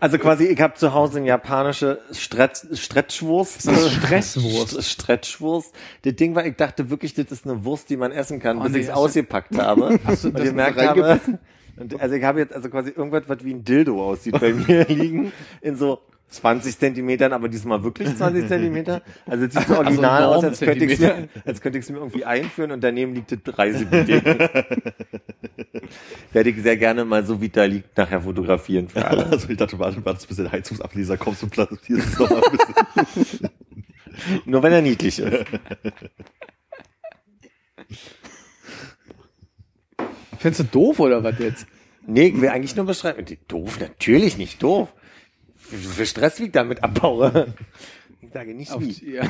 Also 0.00 0.18
quasi, 0.18 0.46
ich 0.46 0.60
habe 0.60 0.74
zu 0.74 0.92
Hause 0.92 1.18
eine 1.18 1.28
japanische 1.28 2.00
Stretch, 2.12 2.62
Stretchwurst. 2.72 3.62
Stresswurst. 3.62 4.78
St- 4.78 4.82
Stretchwurst. 4.92 5.72
Das 6.02 6.14
Ding 6.16 6.34
war, 6.34 6.44
ich 6.46 6.56
dachte 6.56 6.90
wirklich, 6.90 7.14
das 7.14 7.26
ist 7.30 7.44
eine 7.46 7.64
Wurst, 7.64 7.90
die 7.90 7.96
man 7.96 8.10
essen 8.10 8.40
kann, 8.40 8.58
Oh, 8.58 8.62
bis 8.62 8.72
nee, 8.72 8.78
ich 8.80 8.86
es 8.86 8.90
ausgepackt 8.92 9.56
habe. 9.58 10.00
Hast 10.04 10.24
du 10.24 10.28
und 10.28 10.38
das 10.38 10.44
gemerkt 10.48 10.80
habe, 10.80 11.20
und 11.76 12.00
also 12.00 12.14
ich 12.16 12.24
habe 12.24 12.40
jetzt 12.40 12.52
also 12.54 12.68
quasi 12.70 12.90
irgendwas, 12.90 13.22
was 13.28 13.44
wie 13.44 13.54
ein 13.54 13.62
Dildo 13.64 14.04
aussieht 14.04 14.38
bei 14.40 14.52
mir 14.52 14.84
liegen, 14.88 15.30
in 15.60 15.76
so 15.76 16.00
20 16.28 16.78
Zentimetern, 16.78 17.32
aber 17.32 17.48
diesmal 17.48 17.82
wirklich 17.82 18.14
20 18.14 18.48
Zentimeter. 18.48 19.02
Also 19.26 19.46
es 19.46 19.54
sieht 19.54 19.66
so 19.66 19.76
original 19.76 20.22
Also 20.24 20.34
aus, 20.36 20.44
als 20.44 20.60
könnte 20.60 20.84
ich 20.84 20.98
Normzentimeter. 21.00 21.28
mir, 21.44 21.78
es 21.78 21.88
mir 21.90 21.96
irgendwie 21.96 22.24
einführen 22.24 22.70
und 22.72 22.84
daneben 22.84 23.14
liegt 23.14 23.32
das 23.32 23.58
Reisebidet. 23.58 24.24
Werde 26.32 26.50
ich 26.50 26.62
sehr 26.62 26.76
gerne 26.76 27.04
mal 27.04 27.24
so 27.24 27.40
wie 27.40 27.48
da 27.48 27.64
liegt 27.64 27.96
nachher 27.96 28.20
fotografieren 28.20 28.88
für 28.88 29.04
alle. 29.06 29.26
Also 29.26 29.48
ich 29.48 29.56
dachte, 29.56 29.78
warte, 29.78 30.04
warte, 30.04 30.26
bis 30.26 30.36
der 30.36 30.52
Heizungsableser 30.52 31.16
kommt 31.16 31.42
und 31.42 31.50
platzierst 31.50 32.08
es 32.08 32.18
nochmal 32.18 32.42
ein 32.44 32.58
bisschen. 33.14 33.50
Nur 34.44 34.62
wenn 34.62 34.72
er 34.72 34.82
niedlich 34.82 35.18
ist. 35.20 35.44
Findest 40.38 40.60
du 40.60 40.64
doof 40.64 41.00
oder 41.00 41.24
was 41.24 41.38
jetzt? 41.38 41.66
Nee, 42.06 42.28
ich 42.28 42.40
will 42.40 42.48
eigentlich 42.48 42.74
nur 42.74 42.86
beschreiben. 42.86 43.24
Doof, 43.48 43.80
natürlich 43.80 44.38
nicht 44.38 44.62
doof. 44.62 44.92
Wie 45.70 45.76
viel 45.76 46.06
Stress 46.06 46.38
liegt 46.38 46.56
damit 46.56 46.82
abbaue? 46.82 47.54
Ich 48.20 48.34
sage 48.34 48.52
nicht 48.52 48.70
Auf, 48.72 48.82
wie. 48.82 49.14
ja. 49.14 49.22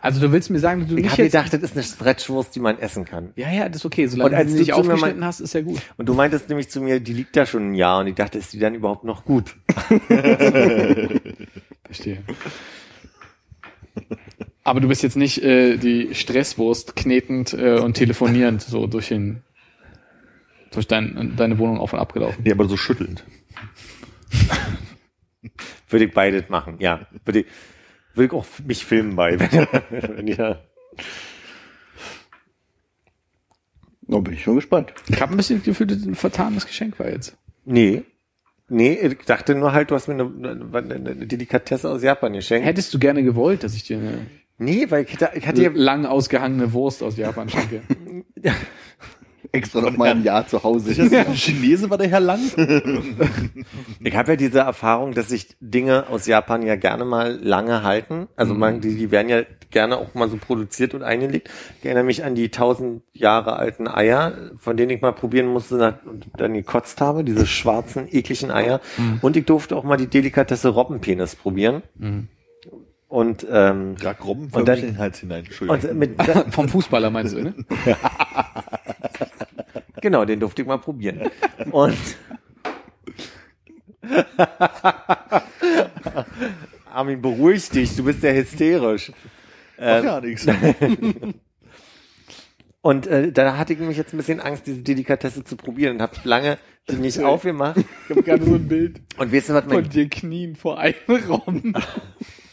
Also 0.00 0.20
du 0.20 0.30
willst 0.32 0.50
mir 0.50 0.58
sagen, 0.60 0.80
dass 0.80 0.88
du 0.90 0.96
Ich 0.96 1.02
nicht 1.02 1.12
habe 1.12 1.22
jetzt... 1.24 1.32
gedacht, 1.32 1.52
das 1.52 1.60
ist 1.62 1.72
eine 1.72 1.82
Stretchwurst, 1.82 2.54
die 2.54 2.60
man 2.60 2.78
essen 2.78 3.04
kann. 3.04 3.32
ja, 3.36 3.50
ja, 3.50 3.68
das 3.68 3.78
ist 3.82 3.84
okay. 3.86 4.06
Solange 4.06 4.30
Und 4.30 4.36
als 4.36 4.46
du 4.46 4.52
sie 4.54 4.58
nicht 4.60 4.72
aufgeschnitten 4.72 5.18
mein- 5.20 5.26
hast, 5.28 5.40
ist 5.40 5.54
ja 5.54 5.60
gut. 5.62 5.80
Und 5.96 6.08
du 6.08 6.14
meintest 6.14 6.48
nämlich 6.48 6.68
zu 6.68 6.80
mir, 6.80 7.00
die 7.00 7.12
liegt 7.12 7.36
da 7.36 7.46
schon 7.46 7.70
ein 7.70 7.74
Jahr 7.74 8.00
und 8.00 8.06
ich 8.06 8.14
dachte, 8.14 8.38
ist 8.38 8.52
die 8.52 8.58
dann 8.58 8.74
überhaupt 8.74 9.04
noch 9.04 9.24
gut? 9.24 9.56
Verstehe. 11.84 12.18
Aber 14.64 14.80
du 14.80 14.88
bist 14.88 15.02
jetzt 15.02 15.16
nicht 15.16 15.42
äh, 15.42 15.76
die 15.78 16.14
Stresswurst 16.14 16.94
knetend 16.96 17.52
äh, 17.54 17.78
und 17.78 17.94
telefonierend 17.94 18.62
so 18.62 18.86
durch 18.86 19.08
den 19.08 19.42
durch 20.70 20.86
dein, 20.86 21.34
deine 21.36 21.58
Wohnung 21.58 21.78
auf 21.78 21.92
und 21.92 21.98
ab 21.98 22.12
gelaufen. 22.12 22.42
Nee, 22.44 22.52
aber 22.52 22.66
so 22.66 22.76
schüttelnd. 22.76 23.24
Würde 25.88 26.04
ich 26.04 26.12
beides 26.12 26.48
machen, 26.48 26.76
ja. 26.80 27.06
Würde 27.24 27.40
ich, 27.40 27.46
würde 28.14 28.26
ich 28.26 28.32
auch 28.32 28.46
mich 28.64 28.84
filmen 28.84 29.16
bei. 29.16 29.38
Wenn, 29.40 29.66
wenn 30.16 30.26
ja. 30.26 30.60
Da 34.02 34.18
bin 34.18 34.34
ich 34.34 34.42
schon 34.42 34.56
gespannt. 34.56 34.92
Ich 35.08 35.20
habe 35.20 35.32
ein 35.32 35.36
bisschen 35.36 35.58
das 35.58 35.66
Gefühl, 35.66 35.86
dass 35.86 35.98
es 35.98 36.06
ein 36.06 36.14
vertanes 36.14 36.66
Geschenk 36.66 36.98
war 36.98 37.08
jetzt. 37.08 37.36
Nee. 37.64 38.02
Nee, 38.70 38.94
ich 38.94 39.18
dachte 39.24 39.54
nur 39.54 39.72
halt, 39.72 39.90
du 39.90 39.94
hast 39.94 40.08
mir 40.08 40.14
eine, 40.14 40.24
eine, 40.24 40.94
eine 40.94 41.26
Delikatesse 41.26 41.88
aus 41.90 42.02
Japan 42.02 42.32
geschenkt. 42.32 42.66
Hättest 42.66 42.92
du 42.92 42.98
gerne 42.98 43.22
gewollt, 43.22 43.64
dass 43.64 43.74
ich 43.74 43.84
dir 43.84 43.98
eine 43.98 44.26
Nee, 44.58 44.90
weil 44.90 45.04
ich 45.04 45.12
hatte, 45.14 45.38
ich 45.38 45.46
hatte 45.46 45.62
ja, 45.62 45.70
lang 45.72 46.04
ausgehangene 46.04 46.72
Wurst 46.72 47.02
aus 47.02 47.16
Japan 47.16 47.48
schenke? 47.48 47.82
Extra 49.52 49.80
noch 49.80 49.96
mal 49.96 50.10
ein 50.10 50.22
Jahr 50.24 50.46
zu 50.46 50.62
Hause. 50.62 50.92
Chinese 51.34 51.88
war 51.90 51.98
der 51.98 52.08
Herr 52.08 52.20
Lang. 52.20 52.40
ich 54.00 54.16
habe 54.16 54.32
ja 54.32 54.36
diese 54.36 54.60
Erfahrung, 54.60 55.12
dass 55.14 55.28
sich 55.28 55.56
Dinge 55.60 56.06
aus 56.08 56.26
Japan 56.26 56.62
ja 56.62 56.76
gerne 56.76 57.04
mal 57.04 57.38
lange 57.42 57.82
halten. 57.82 58.28
Also 58.36 58.54
man, 58.54 58.80
die, 58.80 58.96
die 58.96 59.10
werden 59.10 59.28
ja 59.28 59.42
gerne 59.70 59.96
auch 59.98 60.14
mal 60.14 60.28
so 60.28 60.36
produziert 60.36 60.94
und 60.94 61.02
eingelegt. 61.02 61.50
Ich 61.80 61.84
erinnere 61.86 62.04
mich 62.04 62.24
an 62.24 62.34
die 62.34 62.50
tausend 62.50 63.02
Jahre 63.12 63.56
alten 63.56 63.86
Eier, 63.88 64.32
von 64.58 64.76
denen 64.76 64.90
ich 64.90 65.00
mal 65.02 65.12
probieren 65.12 65.46
musste 65.46 65.98
und 66.06 66.26
dann 66.36 66.54
gekotzt 66.54 67.00
habe, 67.00 67.24
diese 67.24 67.46
schwarzen, 67.46 68.06
ekligen 68.10 68.50
Eier. 68.50 68.80
Und 69.22 69.36
ich 69.36 69.44
durfte 69.44 69.76
auch 69.76 69.84
mal 69.84 69.96
die 69.96 70.06
Delikatesse 70.08 70.68
Robbenpenis 70.68 71.36
probieren. 71.36 71.82
Und, 73.08 73.46
ähm, 73.50 73.94
Grag 73.96 74.22
Robben 74.24 74.48
Und 74.52 74.68
dann- 74.68 74.78
in 74.78 74.86
den 74.86 74.98
Hals 74.98 75.18
hinein. 75.20 75.44
Entschuldigung. 75.46 75.90
und 75.92 75.98
mit, 75.98 76.22
Vom 76.50 76.68
Fußballer 76.68 77.08
meinst 77.10 77.34
du, 77.34 77.42
ne? 77.42 77.54
Genau, 80.00 80.24
den 80.24 80.40
durfte 80.40 80.62
ich 80.62 80.68
mal 80.68 80.78
probieren. 80.78 81.30
Und 81.70 81.96
Armin, 86.92 87.20
beruhig 87.20 87.68
dich, 87.70 87.94
du 87.96 88.04
bist 88.04 88.22
ja 88.22 88.30
hysterisch. 88.32 89.12
Ach 89.78 90.02
ja, 90.02 90.20
nix. 90.20 90.46
Und 92.80 93.06
äh, 93.06 93.32
da 93.32 93.56
hatte 93.58 93.72
ich 93.72 93.78
nämlich 93.78 93.98
jetzt 93.98 94.14
ein 94.14 94.18
bisschen 94.18 94.40
Angst, 94.40 94.66
diese 94.66 94.82
Delikatesse 94.82 95.44
zu 95.44 95.56
probieren 95.56 95.96
und 95.96 96.02
habe 96.02 96.16
lange 96.24 96.58
die 96.88 96.96
nicht 96.96 97.18
aufgemacht. 97.20 97.76
Ich 97.76 98.10
habe 98.10 98.22
gerade 98.22 98.44
so 98.44 98.54
ein 98.54 98.68
Bild 98.68 99.00
Und 99.18 99.32
weißt 99.32 99.50
du, 99.50 99.54
was 99.54 99.66
mein 99.66 99.82
von 99.82 99.90
dir 99.90 100.08
knien 100.08 100.56
vor 100.56 100.78
einem 100.78 100.94
Raum. 101.28 101.74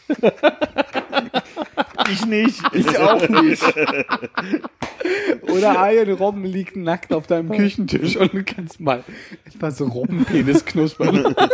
Ich 2.10 2.26
nicht. 2.26 2.62
Ich 2.74 3.00
auch 3.00 3.28
nicht. 3.30 3.64
Oder 5.44 5.92
Ian 5.92 6.12
Robben 6.14 6.44
liegt 6.44 6.76
nackt 6.76 7.14
auf 7.14 7.28
deinem 7.28 7.52
Küchentisch 7.52 8.18
und 8.18 8.34
du 8.34 8.44
kannst 8.44 8.80
mal 8.80 9.04
etwas 9.46 9.82
Robbenpenis 9.82 10.66
knuspern. 10.66 11.36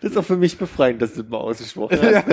Das 0.00 0.10
ist 0.10 0.16
auch 0.16 0.24
für 0.24 0.36
mich 0.36 0.58
befreiend, 0.58 1.00
dass 1.00 1.14
du 1.14 1.22
das 1.22 1.30
mal 1.30 1.38
ausgesprochen 1.38 1.96
hast. 2.02 2.26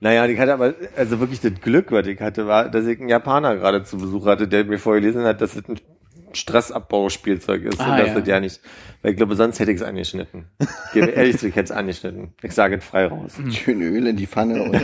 Naja, 0.00 0.24
und 0.24 0.30
ich 0.30 0.38
hatte 0.40 0.54
aber, 0.54 0.74
also 0.96 1.20
wirklich 1.20 1.40
das 1.40 1.52
Glück, 1.60 1.92
was 1.92 2.08
ich 2.08 2.20
hatte, 2.20 2.48
war, 2.48 2.68
dass 2.68 2.86
ich 2.86 2.98
einen 2.98 3.08
Japaner 3.08 3.54
gerade 3.54 3.84
zu 3.84 3.98
Besuch 3.98 4.26
hatte, 4.26 4.48
der 4.48 4.64
mir 4.64 4.78
vorgelesen 4.78 5.22
hat, 5.22 5.40
dass 5.40 5.54
es 5.54 5.68
ein 5.68 5.78
Stressabbauspielzeug 6.32 7.64
ist 7.64 7.80
Ah, 7.80 7.92
und 7.92 7.98
dass 7.98 8.08
ja. 8.08 8.14
das 8.20 8.28
ja 8.28 8.40
nicht, 8.40 8.60
weil 9.02 9.12
ich 9.12 9.16
glaube, 9.16 9.34
sonst 9.36 9.58
hätte 9.58 9.70
ich 9.72 9.78
es 9.78 9.82
angeschnitten. 9.82 10.44
Ich 10.60 10.68
gebe 10.94 11.06
ehrlich 11.08 11.38
zu, 11.38 11.48
ich 11.48 11.54
hätte 11.56 11.64
es 11.64 11.70
angeschnitten. 11.72 12.32
Ich 12.42 12.52
sage 12.52 12.76
es 12.76 12.84
frei 12.84 13.06
raus. 13.06 13.32
Schön 13.50 13.80
Öl 13.82 14.06
in 14.06 14.16
die 14.16 14.26
Pfanne 14.26 14.62
und. 14.62 14.74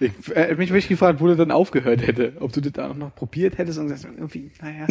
Ich 0.00 0.12
äh, 0.34 0.54
mich 0.54 0.70
wirklich 0.70 0.88
gefragt, 0.88 1.20
wo 1.20 1.26
du 1.26 1.36
dann 1.36 1.50
aufgehört 1.50 2.06
hätte. 2.06 2.32
Ob 2.40 2.52
du 2.52 2.60
das 2.60 2.72
da 2.72 2.90
auch 2.90 2.94
noch 2.96 3.14
probiert 3.14 3.58
hättest 3.58 3.78
und 3.78 3.88
gesagt, 3.88 4.14
irgendwie, 4.16 4.50
naja. 4.60 4.86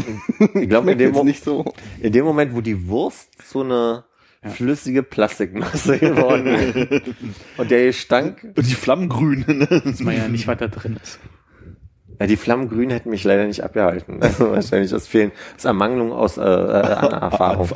Ich 0.54 0.70
glaube, 0.70 0.92
in, 0.92 0.98
dem 0.98 1.08
jetzt 1.10 1.18
Mo- 1.18 1.24
nicht 1.24 1.44
so. 1.44 1.74
in 2.00 2.12
dem 2.14 2.26
Moment, 2.26 2.56
wo 2.56 2.62
die 2.62 2.88
Wurst 2.88 3.30
so 3.44 3.62
eine 3.62 4.04
flüssige 4.54 5.04
Plastikmasse 5.04 5.98
geworden 6.00 6.48
ist 6.48 7.02
und 7.58 7.70
der 7.72 7.86
Gestank, 7.86 8.44
Und 8.56 8.66
die 8.68 8.74
Flammengrün. 8.74 9.46
Ne? 9.48 9.68
Weiß 9.86 10.00
man 10.02 10.16
ja 10.18 10.28
nicht, 10.28 10.48
was 10.48 10.58
da 10.58 10.68
drin 10.68 10.98
ist. 11.02 11.20
Ja, 12.22 12.28
die 12.28 12.38
Flammengrün 12.38 12.92
hätten 12.92 13.10
mich 13.10 13.24
leider 13.24 13.48
nicht 13.48 13.64
abgehalten. 13.64 14.22
Also 14.22 14.52
wahrscheinlich 14.52 14.94
aus 14.94 15.08
Fehlen, 15.08 15.32
aus 15.58 15.66
Ermangelung 15.66 16.12
aus 16.14 16.38
äh, 16.38 16.42
äh, 16.44 16.46
an 16.46 17.12
Erfahrung. 17.24 17.68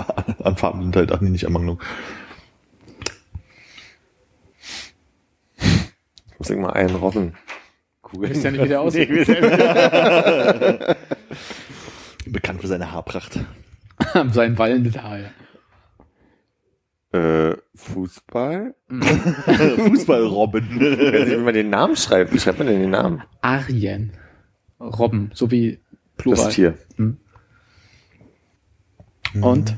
An 0.44 0.56
Farben 0.56 0.84
sind 0.84 0.96
halt, 0.96 1.12
ach 1.12 1.20
nee, 1.20 1.32
nicht 1.32 1.46
Ermangelung. 1.46 1.82
Muss 6.38 6.50
ich 6.52 6.58
mal 6.58 6.74
einen 6.74 6.96
Robben. 6.96 7.34
Cool. 8.14 8.30
Wisst 8.30 8.44
ja 8.44 8.52
nicht, 8.52 8.64
wie 8.64 8.68
der 8.68 8.82
aussieht. 8.86 9.10
Nee. 9.10 9.24
Bekannt 12.28 12.62
für 12.62 12.68
seine 12.68 12.92
Haarpracht. 12.92 13.40
Sein 14.32 14.56
wallendes 14.60 14.96
Haar, 15.02 15.18
ja. 17.14 17.50
äh, 17.50 17.58
Fußball? 17.74 18.76
Fußballrobben. 18.92 20.70
Ich 20.70 21.14
weiß 21.14 21.28
nicht, 21.30 21.40
wie 21.40 21.44
man 21.44 21.54
den 21.56 21.72
Namen 21.72 21.96
schreibt. 21.96 22.32
Wie 22.32 22.40
schreibt 22.40 22.60
man 22.60 22.68
denn 22.68 22.80
den 22.82 22.92
Namen? 22.92 23.24
Arjen. 23.42 24.12
Robben, 24.80 25.32
so 25.34 25.50
wie 25.52 25.80
Plural. 26.18 26.46
Das 26.46 26.54
Tier. 26.56 26.78
Und? 29.42 29.76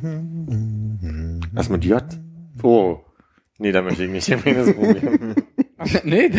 Was 1.54 1.70
mit 1.70 1.86
J? 1.86 2.04
Oh. 2.64 3.00
Nee, 3.60 3.72
da 3.72 3.82
möchte 3.82 4.04
ich 4.06 4.10
nicht. 4.12 4.30
Das 4.30 4.74
Problem. 4.74 5.36
nee. 6.04 6.32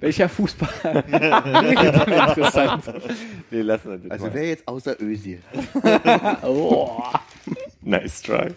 Welcher 0.00 0.28
Fußball? 0.28 1.04
Interessant. 2.28 2.84
Nee, 3.50 3.62
lassen 3.62 3.90
wir 3.90 3.98
das 3.98 4.10
Also 4.12 4.26
mal. 4.26 4.34
wer 4.34 4.48
jetzt 4.48 4.68
außer 4.68 5.00
Özil? 5.00 5.40
Oh. 6.42 7.02
Nice 7.82 8.22
try. 8.22 8.54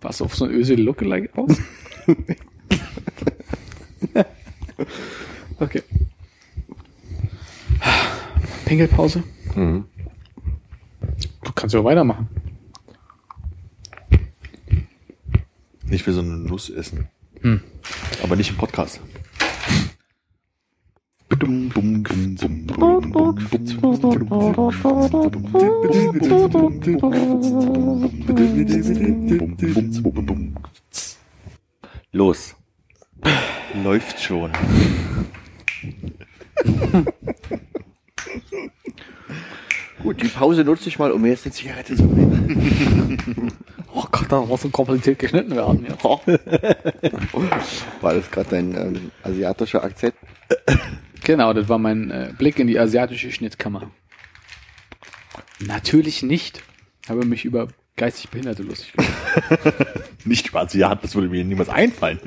Was 0.00 0.20
auf 0.20 0.34
so 0.34 0.44
ein 0.44 0.50
Ösel 0.50 0.80
Lookalike 0.82 1.30
aus? 1.38 1.56
Okay. 5.58 5.82
Pinkelpause. 8.64 9.22
Mhm. 9.54 9.84
Du 11.44 11.52
kannst 11.54 11.74
ja 11.74 11.84
weitermachen. 11.84 12.28
Ich 15.90 16.06
will 16.06 16.14
so 16.14 16.20
eine 16.20 16.36
Nuss 16.36 16.70
essen. 16.70 17.08
Hm. 17.42 17.60
Aber 18.22 18.36
nicht 18.36 18.50
im 18.50 18.56
Podcast. 18.56 19.00
Los. 32.12 32.56
Läuft 33.82 34.20
schon. 34.20 34.52
Gut, 40.02 40.22
die 40.22 40.28
Pause 40.28 40.64
nutze 40.64 40.88
ich 40.88 40.98
mal, 40.98 41.12
um 41.12 41.22
mir 41.22 41.30
jetzt 41.30 41.46
eine 41.46 41.52
Zigarette 41.52 41.96
zu 41.96 42.04
nehmen. 42.04 43.52
Oh 43.92 44.04
Gott, 44.10 44.26
da 44.28 44.40
muss 44.40 44.62
so 44.62 44.68
kompliziert 44.68 45.18
geschnitten 45.18 45.54
werden. 45.56 45.86
Jetzt. 45.88 46.04
War 46.04 48.14
das 48.14 48.30
gerade 48.30 48.50
dein 48.50 48.74
ähm, 48.74 49.10
asiatischer 49.22 49.82
Akzent? 49.82 50.14
Genau, 51.22 51.52
das 51.52 51.68
war 51.68 51.78
mein 51.78 52.10
äh, 52.10 52.32
Blick 52.36 52.58
in 52.58 52.66
die 52.66 52.78
asiatische 52.78 53.32
Schnittkammer. 53.32 53.90
Natürlich 55.60 56.22
nicht. 56.22 56.62
Habe 57.08 57.24
mich 57.24 57.44
über 57.44 57.68
geistig 57.96 58.30
Behinderte 58.30 58.62
lustig 58.62 58.92
gemacht. 58.92 59.12
Nicht 60.24 60.48
über 60.48 60.62
Asiaten, 60.62 61.00
das 61.02 61.14
würde 61.14 61.28
mir 61.28 61.44
niemals 61.44 61.68
einfallen. 61.68 62.18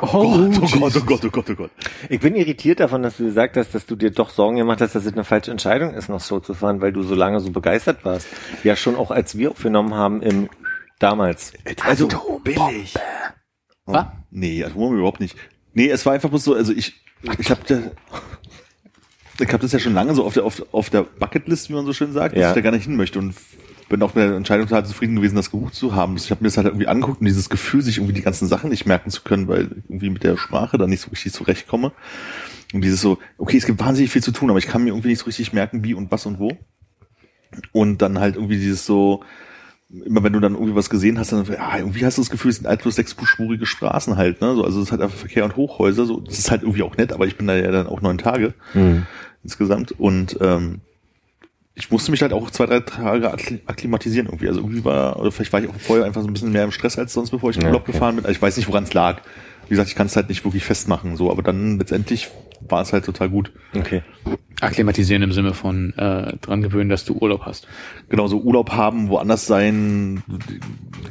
Oh, 0.00 0.06
oh 0.12 0.78
Gott, 0.78 0.96
oh 0.96 1.00
Gott, 1.00 1.24
oh 1.24 1.30
Gott, 1.30 1.50
oh 1.50 1.54
Gott. 1.54 1.70
Ich 2.08 2.20
bin 2.20 2.34
irritiert 2.36 2.80
davon, 2.80 3.02
dass 3.02 3.16
du 3.16 3.24
gesagt 3.24 3.56
hast, 3.56 3.74
dass 3.74 3.86
du 3.86 3.96
dir 3.96 4.10
doch 4.10 4.30
Sorgen 4.30 4.56
gemacht 4.56 4.80
hast, 4.80 4.94
dass 4.94 5.04
es 5.04 5.12
eine 5.12 5.24
falsche 5.24 5.50
Entscheidung 5.50 5.94
ist, 5.94 6.08
noch 6.08 6.20
Show 6.22 6.40
zu 6.40 6.54
fahren, 6.54 6.80
weil 6.80 6.92
du 6.92 7.02
so 7.02 7.14
lange 7.14 7.40
so 7.40 7.50
begeistert 7.50 8.04
warst. 8.04 8.26
Ja, 8.64 8.76
schon 8.76 8.96
auch 8.96 9.10
als 9.10 9.36
wir 9.38 9.50
aufgenommen 9.50 9.94
haben 9.94 10.22
im 10.22 10.48
damals. 10.98 11.52
Also 11.84 12.08
billig. 12.44 12.94
Was? 13.86 14.06
Nee, 14.30 14.64
Atom 14.64 14.94
überhaupt 14.96 15.20
nicht. 15.20 15.36
Nee, 15.74 15.88
es 15.88 16.04
war 16.06 16.14
einfach 16.14 16.28
bloß 16.30 16.44
so, 16.44 16.54
also 16.54 16.72
ich, 16.72 16.94
ich 17.38 17.50
habe 17.50 17.60
da, 17.66 17.78
ich 19.38 19.48
habe 19.48 19.58
das 19.58 19.72
ja 19.72 19.78
schon 19.78 19.94
lange 19.94 20.14
so 20.14 20.24
auf 20.24 20.34
der 20.34 20.44
auf, 20.44 20.62
auf 20.72 20.90
der 20.90 21.02
Bucketlist, 21.02 21.68
wie 21.68 21.74
man 21.74 21.84
so 21.86 21.92
schön 21.92 22.12
sagt, 22.12 22.34
dass 22.34 22.40
Ja. 22.42 22.48
ich 22.50 22.54
da 22.54 22.60
gar 22.62 22.72
nicht 22.72 22.84
hin 22.84 22.96
möchte 22.96 23.18
und 23.18 23.34
bin 23.88 24.02
auch 24.02 24.14
mit 24.14 24.24
der 24.24 24.36
Entscheidung 24.36 24.66
total 24.66 24.84
zufrieden 24.84 25.16
gewesen, 25.16 25.36
das 25.36 25.50
gebucht 25.50 25.74
zu 25.74 25.94
haben. 25.94 26.16
Ich 26.16 26.30
habe 26.30 26.42
mir 26.42 26.48
das 26.48 26.56
halt 26.56 26.66
irgendwie 26.66 26.88
angeguckt 26.88 27.20
und 27.20 27.26
dieses 27.26 27.48
Gefühl, 27.48 27.82
sich 27.82 27.98
irgendwie 27.98 28.14
die 28.14 28.22
ganzen 28.22 28.48
Sachen 28.48 28.70
nicht 28.70 28.86
merken 28.86 29.10
zu 29.10 29.22
können, 29.22 29.48
weil 29.48 29.64
ich 29.64 29.84
irgendwie 29.88 30.10
mit 30.10 30.24
der 30.24 30.36
Sprache 30.36 30.78
da 30.78 30.86
nicht 30.86 31.00
so 31.00 31.10
richtig 31.10 31.32
zurechtkomme. 31.32 31.92
Und 32.72 32.82
dieses 32.82 33.00
so, 33.00 33.18
okay, 33.38 33.56
es 33.56 33.66
gibt 33.66 33.80
wahnsinnig 33.80 34.10
viel 34.10 34.22
zu 34.22 34.32
tun, 34.32 34.50
aber 34.50 34.58
ich 34.58 34.66
kann 34.66 34.82
mir 34.82 34.90
irgendwie 34.90 35.08
nicht 35.08 35.20
so 35.20 35.26
richtig 35.26 35.52
merken, 35.52 35.84
wie 35.84 35.94
und 35.94 36.10
was 36.10 36.26
und 36.26 36.38
wo. 36.38 36.56
Und 37.72 38.02
dann 38.02 38.18
halt 38.18 38.34
irgendwie 38.34 38.56
dieses 38.56 38.84
so, 38.86 39.22
immer 39.88 40.24
wenn 40.24 40.32
du 40.32 40.40
dann 40.40 40.54
irgendwie 40.54 40.74
was 40.74 40.90
gesehen 40.90 41.18
hast, 41.18 41.32
dann 41.32 41.46
ja, 41.46 41.78
irgendwie 41.78 42.04
hast 42.04 42.18
du 42.18 42.22
das 42.22 42.30
Gefühl, 42.30 42.50
es 42.50 42.56
sind 42.56 42.66
einfach 42.66 42.90
sechsspurige 42.90 43.66
Straßen 43.66 44.16
halt, 44.16 44.40
ne? 44.40 44.54
So, 44.56 44.64
also 44.64 44.80
es 44.80 44.86
ist 44.86 44.92
halt 44.92 45.00
einfach 45.00 45.16
Verkehr 45.16 45.44
und 45.44 45.56
Hochhäuser, 45.56 46.06
so 46.06 46.20
das 46.20 46.38
ist 46.38 46.50
halt 46.50 46.62
irgendwie 46.62 46.82
auch 46.82 46.96
nett, 46.96 47.12
aber 47.12 47.26
ich 47.26 47.36
bin 47.36 47.46
da 47.46 47.54
ja 47.54 47.70
dann 47.70 47.86
auch 47.86 48.00
neun 48.00 48.18
Tage 48.18 48.54
insgesamt 49.44 49.92
und 49.92 50.38
ähm, 50.40 50.80
ich 51.78 51.90
musste 51.90 52.10
mich 52.10 52.22
halt 52.22 52.32
auch 52.32 52.50
zwei, 52.50 52.64
drei 52.66 52.80
Tage 52.80 53.32
akkli- 53.32 53.60
akklimatisieren 53.66 54.26
irgendwie. 54.28 54.48
Also 54.48 54.60
irgendwie 54.60 54.82
war, 54.84 55.20
oder 55.20 55.30
vielleicht 55.30 55.52
war 55.52 55.60
ich 55.60 55.68
auch 55.68 55.74
vorher 55.78 56.06
einfach 56.06 56.22
so 56.22 56.26
ein 56.26 56.32
bisschen 56.32 56.50
mehr 56.50 56.64
im 56.64 56.72
Stress 56.72 56.98
als 56.98 57.12
sonst, 57.12 57.30
bevor 57.30 57.50
ich 57.50 57.56
in 57.56 57.60
den 57.60 57.66
Ja, 57.66 57.72
Urlaub 57.72 57.82
okay. 57.82 57.92
gefahren 57.92 58.16
bin. 58.16 58.24
Also 58.24 58.34
ich 58.34 58.40
weiß 58.42 58.56
nicht, 58.56 58.66
woran 58.66 58.84
es 58.84 58.94
lag. 58.94 59.20
Wie 59.66 59.70
gesagt, 59.70 59.90
ich 59.90 59.94
kann 59.94 60.06
es 60.06 60.16
halt 60.16 60.30
nicht 60.30 60.42
wirklich 60.44 60.64
festmachen, 60.64 61.16
so, 61.16 61.30
aber 61.30 61.42
dann 61.42 61.78
letztendlich 61.78 62.28
war 62.70 62.82
es 62.82 62.92
halt 62.92 63.04
total 63.04 63.28
gut. 63.28 63.52
Okay. 63.74 64.02
Akklimatisieren 64.60 65.22
im 65.22 65.32
Sinne 65.32 65.54
von 65.54 65.92
äh, 65.94 66.36
dran 66.38 66.62
gewöhnen, 66.62 66.88
dass 66.88 67.04
du 67.04 67.14
Urlaub 67.14 67.42
hast. 67.44 67.68
genau 68.08 68.26
so 68.26 68.38
Urlaub 68.38 68.72
haben, 68.72 69.08
woanders 69.08 69.46
sein, 69.46 70.22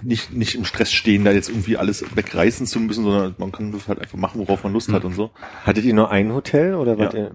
nicht, 0.01 0.33
nicht 0.33 0.55
im 0.55 0.65
Stress 0.65 0.91
stehen, 0.91 1.23
da 1.23 1.31
jetzt 1.31 1.49
irgendwie 1.49 1.77
alles 1.77 2.03
wegreißen 2.15 2.65
zu 2.65 2.79
müssen, 2.79 3.03
sondern 3.03 3.35
man 3.37 3.51
kann 3.51 3.71
das 3.71 3.87
halt 3.87 3.99
einfach 3.99 4.17
machen, 4.17 4.39
worauf 4.39 4.63
man 4.63 4.73
Lust 4.73 4.91
hat 4.91 5.05
und 5.05 5.13
so. 5.13 5.31
Hattet 5.63 5.85
ihr 5.85 5.93
nur 5.93 6.11
ein 6.11 6.33
Hotel 6.33 6.75
oder 6.75 6.97
was? 6.97 7.13
Ja. 7.13 7.31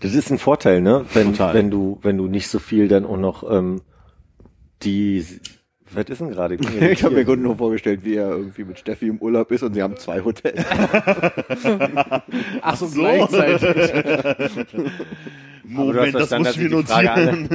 Das 0.00 0.14
ist 0.14 0.30
ein 0.30 0.38
Vorteil, 0.38 0.80
ne? 0.80 1.04
Wenn, 1.14 1.32
Total. 1.32 1.54
wenn 1.54 1.70
du, 1.70 1.98
wenn 2.02 2.16
du 2.16 2.26
nicht 2.26 2.48
so 2.48 2.58
viel 2.58 2.88
dann 2.88 3.04
auch 3.04 3.16
noch 3.16 3.50
ähm, 3.50 3.80
die 4.82 5.24
was 5.94 6.04
ist 6.06 6.20
denn 6.20 6.30
gerade? 6.30 6.56
Ich 6.90 7.02
habe 7.04 7.14
mir 7.14 7.24
gerade 7.24 7.40
nur 7.40 7.56
vorgestellt, 7.56 8.00
wie 8.04 8.14
er 8.16 8.30
irgendwie 8.30 8.64
mit 8.64 8.78
Steffi 8.78 9.08
im 9.08 9.18
Urlaub 9.18 9.50
ist 9.52 9.62
und 9.62 9.74
sie 9.74 9.82
haben 9.82 9.96
zwei 9.96 10.20
Hotels. 10.22 10.64
Ach 12.62 12.76
so, 12.76 12.88
gleichzeitig. 12.88 13.62
Aber 15.76 15.92
du 15.94 16.00
hast 16.00 16.10
verstanden, 16.10 16.44
dass 16.44 16.56
ich 16.56 16.68
die 16.68 16.68
Frage, 16.84 17.08
notieren. 17.24 17.48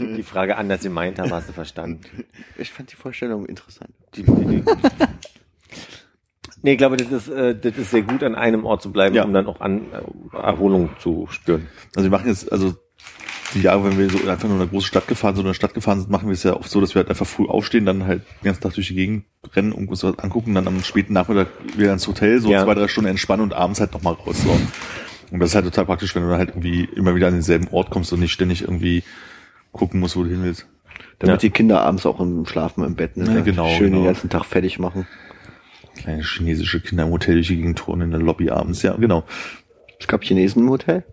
an, 0.00 0.14
die 0.16 0.22
Frage 0.24 0.56
anders 0.56 0.82
gemeint 0.82 1.18
habe, 1.18 1.30
hast 1.30 1.48
du 1.48 1.52
verstanden. 1.52 2.00
Ich 2.58 2.70
fand 2.72 2.90
die 2.90 2.96
Vorstellung 2.96 3.46
interessant. 3.46 3.90
Die, 4.16 4.24
die, 4.24 4.44
die. 4.44 4.64
Nee, 6.62 6.72
ich 6.72 6.78
glaube, 6.78 6.96
das 6.96 7.12
ist, 7.12 7.28
äh, 7.28 7.54
das 7.54 7.76
ist 7.76 7.90
sehr 7.90 8.02
gut, 8.02 8.22
an 8.22 8.34
einem 8.34 8.64
Ort 8.64 8.82
zu 8.82 8.90
bleiben, 8.90 9.14
Ja. 9.14 9.24
um 9.24 9.32
dann 9.32 9.46
auch 9.46 9.60
an 9.60 9.82
äh, 9.92 10.36
Erholung 10.36 10.90
zu 10.98 11.26
spüren. 11.30 11.68
Also 11.94 12.10
wir 12.10 12.16
machen 12.16 12.28
jetzt, 12.28 12.50
also 12.50 12.74
die 13.54 13.62
Jahre, 13.62 13.84
wenn 13.84 13.98
wir 13.98 14.10
so 14.10 14.18
einfach 14.28 14.44
nur 14.48 14.56
in 14.56 14.62
eine 14.62 14.70
große 14.70 14.86
Stadt 14.86 15.06
gefahren 15.08 15.36
sind 15.36 15.44
oder 15.44 15.54
Stadt 15.54 15.74
gefahren 15.74 16.00
sind, 16.00 16.10
machen 16.10 16.26
wir 16.28 16.32
es 16.34 16.42
ja 16.42 16.54
oft 16.54 16.68
so, 16.68 16.80
dass 16.80 16.94
wir 16.94 17.00
halt 17.00 17.08
einfach 17.08 17.26
früh 17.26 17.46
aufstehen, 17.46 17.86
dann 17.86 18.06
halt 18.06 18.22
den 18.40 18.46
ganzen 18.46 18.62
Tag 18.62 18.74
durch 18.74 18.88
die 18.88 18.94
Gegend 18.94 19.24
rennen 19.54 19.72
und 19.72 19.88
uns 19.88 20.02
was 20.04 20.18
angucken, 20.18 20.54
dann 20.54 20.66
am 20.66 20.82
späten 20.82 21.12
Nachmittag 21.12 21.48
wieder 21.76 21.92
ins 21.92 22.06
Hotel, 22.06 22.40
so 22.40 22.50
Ja. 22.50 22.64
zwei, 22.64 22.74
drei 22.74 22.88
Stunden 22.88 23.10
entspannen 23.10 23.42
und 23.44 23.54
abends 23.54 23.80
halt 23.80 23.92
nochmal 23.92 24.14
raus. 24.14 24.36
So. 24.42 24.50
Und 25.30 25.40
das 25.40 25.50
ist 25.50 25.54
halt 25.54 25.64
total 25.64 25.86
praktisch, 25.86 26.14
wenn 26.14 26.22
du 26.22 26.28
dann 26.28 26.38
halt 26.38 26.50
irgendwie 26.50 26.84
immer 26.96 27.14
wieder 27.14 27.28
an 27.28 27.34
denselben 27.34 27.68
Ort 27.68 27.90
kommst 27.90 28.12
und 28.12 28.20
nicht 28.20 28.32
ständig 28.32 28.62
irgendwie 28.62 29.02
gucken 29.72 30.00
musst, 30.00 30.16
wo 30.16 30.22
du 30.24 30.30
hin 30.30 30.42
willst. 30.42 30.66
Damit 31.18 31.34
Ja. 31.34 31.36
die 31.38 31.50
Kinder 31.50 31.80
abends 31.82 32.06
auch 32.06 32.20
im 32.20 32.44
Schlafen 32.46 32.84
im 32.84 32.94
Bett 32.96 33.16
ne, 33.16 33.24
Ja, 33.34 33.40
genau, 33.40 33.68
schön 33.68 33.86
genau. 33.90 33.98
den 34.02 34.06
ganzen 34.06 34.30
Tag 34.30 34.44
fertig 34.44 34.78
machen. 34.78 35.06
Kleine 35.96 36.22
chinesische 36.22 36.80
Kinder 36.80 37.04
im 37.04 37.10
Hotel 37.10 37.34
durch 37.36 37.48
die 37.48 37.56
Gegend 37.56 37.78
touren 37.78 38.00
in 38.00 38.10
der 38.10 38.20
Lobby 38.20 38.50
abends, 38.50 38.82
ja, 38.82 38.94
genau. 38.96 39.24
Es 40.00 40.06
gab 40.08 40.22
Chinesen 40.24 40.62
im 40.62 40.70
Hotel. 40.70 41.04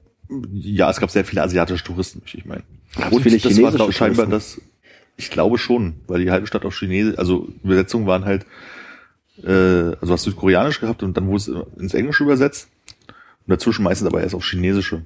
Ja, 0.53 0.89
es 0.89 0.99
gab 0.99 1.11
sehr 1.11 1.25
viele 1.25 1.43
asiatische 1.43 1.83
Touristen, 1.83 2.19
möchte 2.21 2.37
ich 2.37 2.45
meinen. 2.45 2.63
Und 3.11 3.21
viele 3.21 3.37
das 3.37 3.45
war 3.45 3.51
chinesische 3.51 3.75
glaub, 3.75 3.93
scheinbar 3.93 4.25
Touristen? 4.25 4.61
das, 4.61 4.71
ich 5.17 5.29
glaube 5.29 5.57
schon, 5.57 5.95
weil 6.07 6.23
die 6.23 6.31
halbe 6.31 6.47
Stadt 6.47 6.65
auf 6.65 6.77
Chinesisch, 6.77 7.17
also 7.17 7.49
Übersetzungen 7.63 8.07
waren 8.07 8.25
halt, 8.25 8.45
äh, 9.43 9.95
also 9.99 10.13
hast 10.13 10.25
du 10.25 10.33
Koreanisch 10.33 10.79
gehabt 10.79 11.03
und 11.03 11.17
dann 11.17 11.27
wurde 11.27 11.37
es 11.37 11.47
ins 11.79 11.93
Englische 11.93 12.23
übersetzt 12.23 12.69
und 13.07 13.49
dazwischen 13.51 13.83
meistens 13.83 14.07
aber 14.07 14.21
erst 14.21 14.35
auf 14.35 14.45
Chinesische. 14.45 15.03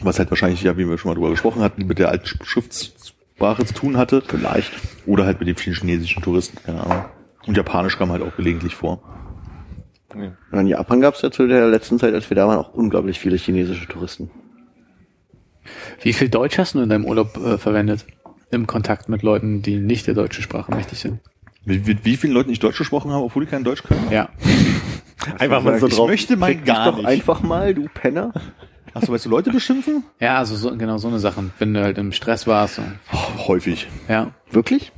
Was 0.00 0.18
halt 0.18 0.30
wahrscheinlich, 0.30 0.62
ja, 0.62 0.76
wie 0.76 0.88
wir 0.88 0.98
schon 0.98 1.10
mal 1.10 1.14
drüber 1.14 1.30
gesprochen 1.30 1.62
hatten, 1.62 1.86
mit 1.86 1.98
der 1.98 2.08
alten 2.08 2.26
Schriftsprache 2.44 3.64
zu 3.64 3.74
tun 3.74 3.96
hatte. 3.96 4.22
Vielleicht. 4.26 4.72
Oder 5.06 5.26
halt 5.26 5.40
mit 5.40 5.48
den 5.48 5.56
vielen 5.56 5.74
chinesischen 5.74 6.22
Touristen, 6.22 6.58
keine 6.64 6.84
Ahnung. 6.84 7.04
Und 7.46 7.56
Japanisch 7.56 7.98
kam 7.98 8.10
halt 8.10 8.22
auch 8.22 8.36
gelegentlich 8.36 8.76
vor. 8.76 9.02
Und 10.14 10.58
in 10.60 10.66
Japan 10.66 11.00
gab 11.00 11.14
es 11.14 11.22
ja 11.22 11.30
zu 11.30 11.46
der 11.46 11.68
letzten 11.68 11.98
Zeit, 11.98 12.14
als 12.14 12.30
wir 12.30 12.34
da 12.34 12.46
waren, 12.48 12.58
auch 12.58 12.72
unglaublich 12.72 13.18
viele 13.18 13.36
chinesische 13.36 13.86
Touristen. 13.86 14.30
Wie 16.02 16.12
viel 16.12 16.28
Deutsch 16.28 16.56
hast 16.58 16.74
du 16.74 16.80
in 16.80 16.88
deinem 16.88 17.04
Urlaub 17.04 17.36
äh, 17.36 17.58
verwendet? 17.58 18.06
Im 18.50 18.66
Kontakt 18.66 19.10
mit 19.10 19.22
Leuten, 19.22 19.60
die 19.60 19.76
nicht 19.76 20.06
der 20.06 20.14
deutschen 20.14 20.42
Sprache 20.42 20.74
mächtig 20.74 20.98
sind. 21.00 21.20
Wie, 21.66 21.86
wie, 21.86 21.98
wie 22.02 22.16
vielen 22.16 22.32
Leuten 22.32 22.50
ich 22.50 22.60
Deutsch 22.60 22.78
gesprochen 22.78 23.10
habe, 23.10 23.24
obwohl 23.24 23.44
die 23.44 23.50
kein 23.50 23.64
Deutsch 23.64 23.82
können? 23.82 24.10
Ja. 24.10 24.30
Einfach 25.38 25.62
mal 25.62 25.78
so 25.78 25.88
ich 25.88 25.94
drauf. 25.94 26.08
möchte 26.08 26.36
mal 26.36 26.54
gar 26.56 26.86
doch 26.92 26.96
nicht. 26.98 27.06
einfach 27.06 27.42
mal, 27.42 27.74
du 27.74 27.86
Penner. 27.92 28.32
Achso, 28.94 29.12
weißt 29.12 29.26
du 29.26 29.30
Leute 29.30 29.50
beschimpfen? 29.50 30.04
Ja, 30.20 30.38
also 30.38 30.56
so, 30.56 30.74
genau 30.76 30.96
so 30.96 31.08
eine 31.08 31.18
Sache. 31.18 31.50
Wenn 31.58 31.74
du 31.74 31.82
halt 31.82 31.98
im 31.98 32.12
Stress 32.12 32.46
warst. 32.46 32.78
Und, 32.78 32.98
Häufig. 33.46 33.88
ja. 34.08 34.32
Wirklich? 34.50 34.92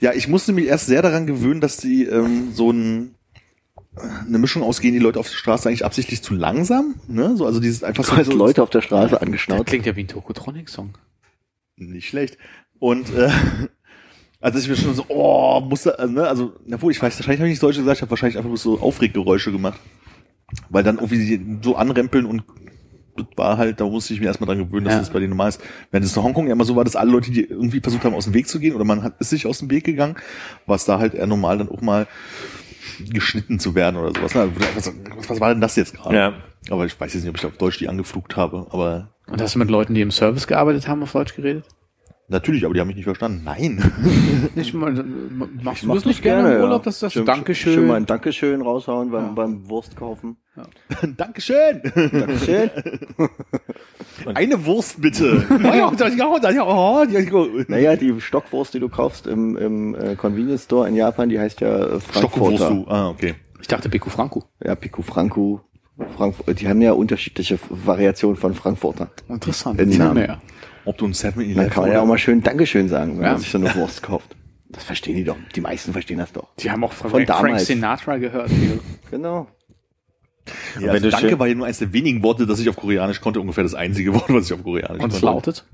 Ja, 0.00 0.12
ich 0.14 0.28
musste 0.28 0.52
mich 0.52 0.66
erst 0.66 0.86
sehr 0.86 1.02
daran 1.02 1.26
gewöhnen, 1.26 1.60
dass 1.60 1.76
die 1.76 2.04
ähm, 2.04 2.52
so 2.52 2.70
ein, 2.70 3.14
eine 4.26 4.38
Mischung 4.38 4.62
ausgehen, 4.62 4.94
die 4.94 4.98
Leute 5.00 5.18
auf 5.20 5.28
der 5.28 5.36
Straße 5.36 5.68
eigentlich 5.68 5.84
absichtlich 5.84 6.22
zu 6.22 6.34
langsam. 6.34 6.94
Ne? 7.08 7.36
So, 7.36 7.44
also 7.46 7.60
dieses 7.60 7.84
einfach 7.84 8.04
Du 8.04 8.16
hast 8.16 8.26
so, 8.26 8.32
Leute 8.36 8.62
auf 8.62 8.70
der 8.70 8.80
Straße 8.80 9.10
Das 9.12 9.22
angeschnauzt. 9.22 9.66
klingt 9.66 9.84
ja 9.86 9.94
wie 9.96 10.04
ein 10.04 10.08
Tokotronic-Song. 10.08 10.94
Nicht 11.76 12.08
schlecht. 12.08 12.38
Und 12.78 13.14
äh, 13.14 13.30
also 14.40 14.58
ich 14.58 14.68
mir 14.68 14.76
schon 14.76 14.94
so, 14.94 15.04
oh, 15.08 15.60
musste, 15.60 15.98
also, 15.98 16.12
ne, 16.12 16.26
also, 16.26 16.52
na 16.66 16.80
wohl, 16.80 16.90
ich 16.92 17.02
weiß, 17.02 17.18
wahrscheinlich 17.18 17.40
habe 17.40 17.48
ich 17.48 17.52
nicht 17.54 17.62
Deutsch 17.62 17.76
gesagt, 17.76 17.98
ich 17.98 18.02
habe 18.02 18.10
wahrscheinlich 18.10 18.36
einfach 18.38 18.48
bloß 18.50 18.62
so 18.62 18.80
Aufreggeräusche 18.80 19.52
gemacht. 19.52 19.78
Weil 20.70 20.82
dann 20.84 20.96
irgendwie 20.96 21.18
die 21.18 21.58
so 21.62 21.76
anrempeln 21.76 22.26
und 22.26 22.44
das 23.16 23.26
war 23.36 23.58
halt, 23.58 23.78
da 23.78 23.84
musste 23.84 24.14
ich 24.14 24.20
mir 24.20 24.26
erstmal 24.26 24.48
dran 24.48 24.58
gewöhnen, 24.58 24.84
dass 24.86 24.94
Ja. 24.94 25.00
das 25.00 25.10
bei 25.10 25.18
denen 25.20 25.30
normal 25.30 25.50
ist. 25.50 25.60
Während 25.90 26.06
es 26.06 26.16
in 26.16 26.22
Hongkong 26.22 26.46
ja 26.46 26.52
immer 26.52 26.64
so 26.64 26.76
war, 26.76 26.84
dass 26.84 26.96
alle 26.96 27.10
Leute, 27.10 27.30
die 27.30 27.44
irgendwie 27.44 27.80
versucht 27.80 28.04
haben, 28.04 28.14
aus 28.14 28.24
dem 28.24 28.32
Weg 28.32 28.48
zu 28.48 28.58
gehen, 28.58 28.74
oder 28.74 28.84
man 28.86 29.02
hat, 29.02 29.20
ist 29.20 29.30
sich 29.30 29.46
aus 29.46 29.58
dem 29.58 29.70
Weg 29.70 29.84
gegangen, 29.84 30.16
war 30.66 30.76
es 30.76 30.86
da 30.86 30.98
halt 30.98 31.12
eher 31.12 31.26
normal, 31.26 31.58
dann 31.58 31.68
auch 31.68 31.82
mal 31.82 32.06
geschnitten 32.98 33.58
zu 33.58 33.74
werden 33.74 33.96
oder 33.96 34.12
sowas. 34.14 34.34
Ne? 34.34 34.52
Was, 34.74 34.92
was 35.28 35.40
war 35.40 35.50
denn 35.50 35.60
das 35.60 35.76
jetzt 35.76 35.94
gerade? 35.94 36.16
Ja. 36.16 36.34
Aber 36.70 36.86
ich 36.86 36.98
weiß 36.98 37.12
jetzt 37.14 37.24
nicht, 37.24 37.30
ob 37.30 37.38
ich 37.38 37.46
auf 37.46 37.56
Deutsch 37.56 37.78
die 37.78 37.88
angeflucht 37.88 38.36
habe, 38.36 38.66
aber 38.70 39.10
Und 39.26 39.40
hast 39.40 39.54
du 39.54 39.58
mit 39.58 39.70
Leuten, 39.70 39.94
die 39.94 40.00
im 40.00 40.10
Service 40.10 40.46
gearbeitet 40.46 40.88
haben, 40.88 41.02
auf 41.02 41.12
Deutsch 41.12 41.34
geredet? 41.34 41.64
Natürlich, 42.28 42.64
aber 42.64 42.74
die 42.74 42.80
haben 42.80 42.86
mich 42.88 42.96
nicht 42.96 43.04
verstanden. 43.04 43.42
Nein. 43.44 43.82
Nicht 44.54 44.74
mal, 44.74 44.92
machst 45.62 45.82
du 45.82 45.88
Mach 45.88 45.94
das 45.96 46.04
nicht 46.04 46.22
gerne 46.22 46.54
im 46.56 46.62
Urlaub, 46.62 46.82
dass 46.82 46.96
du 46.98 47.00
sagst, 47.06 47.14
Schön- 47.14 47.24
Dankeschön. 47.26 47.74
Schön 47.74 47.86
mal 47.86 47.96
ein 47.96 48.06
Dankeschön 48.06 48.60
raushauen 48.62 49.10
beim, 49.10 49.34
beim 49.34 49.68
Wurst 49.68 49.96
kaufen. 49.96 50.36
Dankeschön. 51.16 51.80
Dankeschön. 51.94 52.70
Eine 54.34 54.64
Wurst 54.66 55.00
bitte. 55.00 55.46
naja, 57.68 57.96
die 57.96 58.20
Stockwurst, 58.20 58.74
die 58.74 58.80
du 58.80 58.88
kaufst 58.88 59.26
im, 59.26 59.56
im 59.56 59.94
äh, 59.94 60.14
Convenience 60.16 60.64
Store 60.64 60.86
in 60.88 60.94
Japan, 60.94 61.28
die 61.28 61.38
heißt 61.38 61.60
ja 61.60 61.96
äh, 61.96 62.00
Stockwurst 62.00 62.58
Frankfurter. 62.58 62.70
du. 62.70 62.90
Ah, 62.90 63.08
okay. 63.08 63.34
Ich 63.60 63.68
dachte 63.68 63.88
Pico 63.88 64.10
Franco. 64.10 64.44
Ja, 64.62 64.74
Pico 64.74 65.02
Franco. 65.02 65.60
Frankfurt, 66.16 66.60
die 66.60 66.68
haben 66.68 66.80
ja 66.82 66.92
unterschiedliche 66.92 67.58
Variationen 67.68 68.36
von 68.36 68.54
Frankfurter. 68.54 69.10
Interessant. 69.28 69.80
In 69.80 69.90
Namen. 69.96 70.14
mehr. 70.14 70.40
Ob 70.84 70.98
du 70.98 71.06
ein 71.06 71.12
7 71.14 71.54
Dann 71.54 71.70
kann 71.70 71.84
man 71.84 71.92
ja 71.92 72.00
auch 72.02 72.06
mal 72.06 72.18
schön 72.18 72.42
Dankeschön 72.42 72.88
sagen, 72.88 73.16
wenn 73.18 73.24
Ja. 73.24 73.32
man 73.32 73.40
sich 73.40 73.50
so 73.50 73.58
eine 73.58 73.74
Wurst 73.74 74.02
kauft. 74.02 74.36
Das 74.68 74.84
verstehen 74.84 75.16
die 75.16 75.24
doch. 75.24 75.36
Die 75.54 75.60
meisten 75.60 75.92
verstehen 75.92 76.18
das 76.18 76.32
doch. 76.32 76.48
Die 76.58 76.70
haben 76.70 76.82
auch 76.82 76.92
Frank, 76.92 77.10
Von 77.12 77.26
Frank 77.26 77.44
damals. 77.44 77.66
Sinatra 77.66 78.16
gehört. 78.16 78.50
Genau. 79.10 79.46
Ja, 80.74 80.80
wenn 80.82 80.90
also 80.90 81.10
du 81.10 81.10
Danke 81.10 81.38
war 81.38 81.46
ja 81.46 81.54
nur 81.54 81.66
eines 81.66 81.78
der 81.78 81.92
wenigen 81.92 82.22
Worte, 82.22 82.46
das 82.46 82.58
ich 82.58 82.68
auf 82.68 82.76
Koreanisch 82.76 83.20
konnte. 83.20 83.40
Ungefähr 83.40 83.62
das 83.64 83.74
einzige 83.74 84.14
Wort, 84.14 84.24
was 84.28 84.46
ich 84.46 84.52
auf 84.54 84.62
Koreanisch 84.64 85.02
Und 85.02 85.12
es 85.12 85.20
konnte. 85.20 85.26
lautet? 85.26 85.64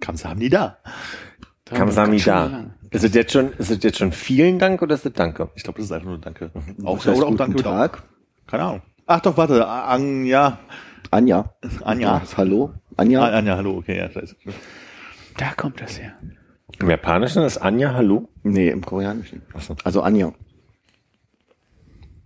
Kamsahamnida. 0.00 0.78
Kamsamida. 1.66 2.70
Ist 2.90 3.04
es 3.04 3.14
jetzt 3.14 3.32
schon, 3.32 3.52
ist 3.52 3.70
es 3.70 3.82
jetzt 3.82 3.98
schon 3.98 4.12
vielen 4.12 4.58
Dank 4.58 4.80
oder 4.82 4.94
ist 4.94 5.04
es 5.04 5.12
Danke? 5.12 5.50
Ich 5.54 5.62
glaube, 5.64 5.78
das 5.78 5.86
ist 5.86 5.92
einfach 5.92 6.08
nur 6.08 6.18
Danke. 6.18 6.50
Was 6.54 6.84
Auch, 6.86 6.96
heißt 6.98 7.08
oder 7.08 7.26
auch 7.26 7.30
guten 7.30 7.36
Danke. 7.38 7.62
Tag. 7.62 8.02
Keine 8.46 8.62
Ahnung. 8.62 8.82
Ach 9.06 9.20
doch, 9.20 9.36
warte. 9.36 9.66
Anja. 9.66 10.58
Anja. 11.10 11.54
Anja. 11.84 12.20
Das 12.20 12.36
Hallo. 12.36 12.72
Anja? 12.96 13.22
Ah, 13.22 13.38
Anja, 13.38 13.56
hallo, 13.56 13.78
okay, 13.78 13.98
ja, 13.98 14.10
scheiße. 14.10 14.36
Da 15.36 15.52
kommt 15.52 15.80
das 15.80 16.00
her. 16.00 16.14
Im 16.80 16.90
Japanischen 16.90 17.42
ist 17.42 17.58
Anja 17.58 17.94
Hallo. 17.94 18.28
Nee, 18.42 18.68
im 18.68 18.84
Koreanischen. 18.84 19.42
Achso. 19.54 19.76
Also 19.84 20.02
Anja. 20.02 20.32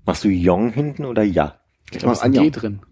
Machst 0.07 0.25
du 0.25 0.29
Yong 0.29 0.73
hinten 0.73 1.05
oder 1.05 1.23
Ja? 1.23 1.61
Ich 1.91 1.99
ist 1.99 2.05
ein 2.05 2.17
Anja. 2.19 2.43
G 2.43 2.51
drin. 2.51 2.81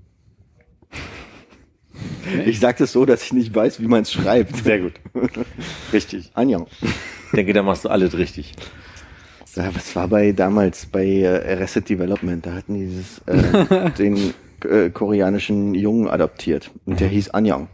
Ich 2.45 2.61
sag 2.61 2.77
das 2.77 2.93
so, 2.93 3.07
dass 3.07 3.23
ich 3.23 3.33
nicht 3.33 3.55
weiß, 3.55 3.81
wie 3.81 3.87
man 3.87 4.03
es 4.03 4.13
schreibt. 4.13 4.55
Sehr 4.57 4.81
gut. 4.81 4.93
Richtig. 5.93 6.31
Anja. 6.35 6.67
Ich 6.83 7.33
denke, 7.33 7.55
da 7.55 7.63
machst 7.63 7.87
du 7.87 7.89
alles 7.89 8.17
richtig. 8.19 8.53
Ja, 9.55 9.75
was 9.75 9.97
war 9.97 10.09
bei 10.09 10.33
damals 10.33 10.87
bei 10.87 11.05
äh, 11.07 11.27
Arrested 11.27 11.89
Development? 11.89 12.45
Da 12.45 12.53
hatten 12.53 12.75
die 12.75 12.87
dieses, 12.87 13.19
äh, 13.27 13.91
den 13.99 14.35
äh, 14.65 14.91
koreanischen 14.91 15.75
Jungen 15.75 16.09
adoptiert. 16.09 16.71
Und 16.85 17.01
der 17.01 17.09
hieß 17.09 17.31
Anyang. 17.31 17.69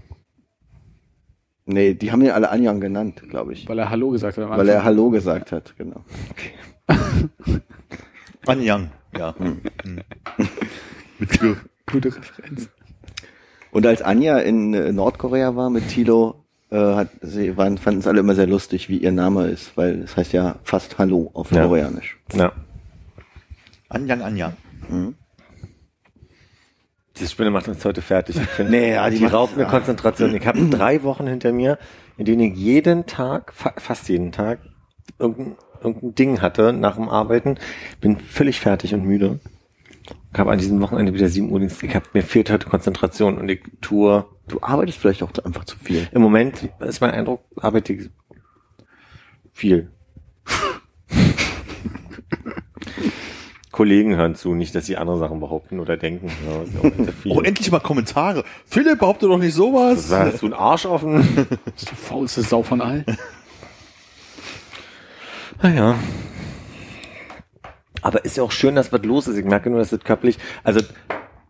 Nee, 1.67 1.95
die 1.95 2.13
haben 2.13 2.21
ihn 2.23 2.31
alle 2.31 2.51
Anyang 2.51 2.81
genannt, 2.81 3.23
glaube 3.29 3.55
ich. 3.55 3.69
Weil 3.69 3.79
er 3.79 3.91
Hallo 3.91 4.11
gesagt 4.11 4.37
hat. 4.37 4.49
Weil 4.51 4.69
er. 4.69 4.85
Hallo 4.85 5.11
gesagt 5.11 5.51
hat, 5.53 5.75
genau. 5.79 6.05
Anyang, 8.47 8.91
ja. 9.17 9.35
Hm. 9.39 9.61
Mit 11.19 11.31
Tür. 11.31 11.57
Gute 11.91 12.15
Referenz. 12.15 12.69
Und 13.71 13.87
als 13.87 14.03
Anja 14.03 14.39
in 14.39 14.75
äh, 14.75 14.93
Nordkorea 14.93 15.57
war 15.57 15.69
mit 15.71 15.89
Tilo, 15.89 16.45
äh, 16.71 16.77
hat, 16.77 17.09
sie 17.23 17.57
waren, 17.57 17.77
fanden 17.79 18.01
es 18.01 18.07
alle 18.07 18.21
immer 18.21 18.35
sehr 18.35 18.47
lustig, 18.47 18.89
wie 18.89 18.99
ihr 18.99 19.11
Name 19.13 19.49
ist, 19.49 19.77
weil 19.77 20.03
es 20.03 20.17
heißt 20.17 20.33
ja 20.33 20.57
fast 20.63 20.99
Hallo 20.99 21.31
auf 21.35 21.51
Ja. 21.51 21.67
Koreanisch. 21.67 22.19
Ja. 22.35 22.53
Anyang, 23.89 24.23
Anyang. 24.23 24.53
Diese 27.17 27.31
Spinne 27.31 27.51
macht 27.51 27.69
uns 27.69 27.85
heute 27.85 28.03
fertig. 28.03 28.37
Ich 28.37 28.43
finde, 28.43 28.71
Nee, 28.77 28.93
ja, 28.95 29.09
die 29.09 29.19
die, 29.19 29.25
raubt 29.27 29.57
mir. 29.57 29.67
Konzentration. 29.67 30.35
Ich 30.35 30.47
habe 30.47 30.65
drei 30.71 31.03
Wochen 31.03 31.27
hinter 31.27 31.53
mir, 31.53 31.79
in 32.17 32.25
denen 32.25 32.41
ich 32.53 32.57
jeden 32.57 33.07
Tag, 33.07 33.53
fa 33.53 33.73
fast 33.77 34.09
jeden 34.09 34.33
Tag, 34.33 34.61
irgendein, 35.19 35.57
irgendein 35.83 36.15
Ding 36.15 36.41
hatte 36.43 36.73
nach 36.73 36.97
dem 36.97 37.09
Arbeiten. 37.09 37.59
Bin 38.01 38.19
völlig 38.19 38.61
fertig 38.61 38.95
und 38.95 39.05
müde. 39.05 39.39
Ich 40.33 40.39
habe 40.39 40.51
an 40.51 40.59
diesem 40.59 40.81
Wochenende 40.81 41.15
wieder 41.15 41.29
7 41.29 41.51
Uhr 41.51 41.61
Dienst. 41.61 41.83
Ich 41.83 41.95
hab, 41.95 42.13
mir 42.15 42.23
fehlt 42.23 42.51
heute 42.51 42.69
Konzentration 42.69 43.39
und 43.39 43.49
ich 43.49 43.63
tue 43.81 44.27
Du 44.47 44.59
arbeitest 44.61 44.99
vielleicht 44.99 45.23
auch 45.23 45.33
einfach 45.45 45.65
zu 45.65 45.79
viel. 45.79 46.07
im 46.13 46.21
Moment 46.21 46.69
ist 46.81 47.01
mein 47.01 47.13
Eindruck, 47.13 47.41
arbeite 47.57 47.95
ich 47.95 48.11
viel. 49.53 49.91
Kollegen 53.75 54.15
hören 54.15 54.37
zu, 54.37 54.55
nicht, 54.55 54.73
dass 54.77 54.87
sie 54.87 54.97
andere 54.97 55.19
Sachen 55.19 55.41
behaupten 55.41 55.81
oder 55.81 55.97
denken. 55.97 56.29
Ja. 56.29 56.91
Oh, 57.27 57.41
endlich 57.41 57.73
mal 57.73 57.81
Kommentare. 57.81 58.45
Philipp, 58.67 59.01
behaupte 59.01 59.27
doch 59.27 59.39
nicht 59.39 59.55
sowas. 59.55 60.13
Hast 60.13 60.43
du 60.43 60.47
einen 60.47 60.55
Arsch 60.55 60.87
offen? 60.87 61.15
Das 61.65 61.83
ist 61.83 61.91
die 61.91 61.95
faulste 61.97 62.43
Sau 62.43 62.63
von 62.63 62.81
allen. 62.81 63.05
Naja. 65.61 65.97
Aber 68.01 68.25
ist 68.25 68.37
ja 68.37 68.45
auch 68.45 68.53
schön, 68.53 68.77
dass 68.77 68.93
was 68.93 69.03
los 69.03 69.27
ist. 69.27 69.39
Ich 69.39 69.45
merke 69.45 69.71
nur, 69.71 69.81
dass 69.81 69.91
das 69.91 70.01
körperlich, 70.01 70.39
also 70.63 70.81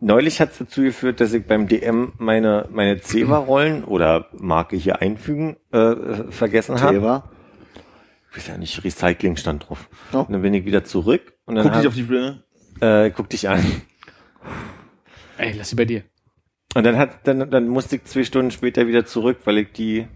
neulich 0.00 0.40
hat 0.40 0.52
es 0.52 0.58
dazu 0.58 0.82
geführt, 0.82 1.20
dass 1.20 1.34
ich 1.34 1.44
beim 1.46 1.68
DM 1.68 2.12
meine, 2.16 2.68
meine 2.72 3.00
Zewa-Rollen 3.02 3.84
oder 3.84 4.28
Marke 4.32 4.76
hier 4.76 5.02
einfügen 5.02 5.56
äh, 5.72 5.94
vergessen 6.30 6.80
habe. 6.80 7.24
Ich 8.34 8.38
weiß 8.38 8.48
ja 8.48 8.58
nicht, 8.58 8.82
Recycling 8.82 9.36
stand 9.36 9.68
drauf. 9.68 9.88
Oh. 10.12 10.18
Und 10.18 10.32
dann 10.32 10.42
bin 10.42 10.52
ich 10.54 10.64
wieder 10.64 10.82
zurück 10.82 11.34
und 11.44 11.54
dann 11.54 11.64
Guck 11.64 11.74
hab, 11.76 11.86
auf 11.86 11.94
die 11.94 12.02
Brille. 12.02 12.42
äh, 12.80 13.10
guck 13.10 13.28
dich 13.28 13.48
an. 13.48 13.64
Ey, 15.38 15.54
lass 15.56 15.70
sie 15.70 15.76
bei 15.76 15.84
dir. 15.84 16.02
Und 16.74 16.84
dann 16.84 16.98
hat, 16.98 17.26
dann, 17.28 17.48
dann 17.48 17.68
musste 17.68 17.96
ich 17.96 18.04
zwei 18.04 18.24
Stunden 18.24 18.50
später 18.50 18.88
wieder 18.88 19.06
zurück, 19.06 19.38
weil 19.44 19.58
ich 19.58 19.72
die 19.72 20.08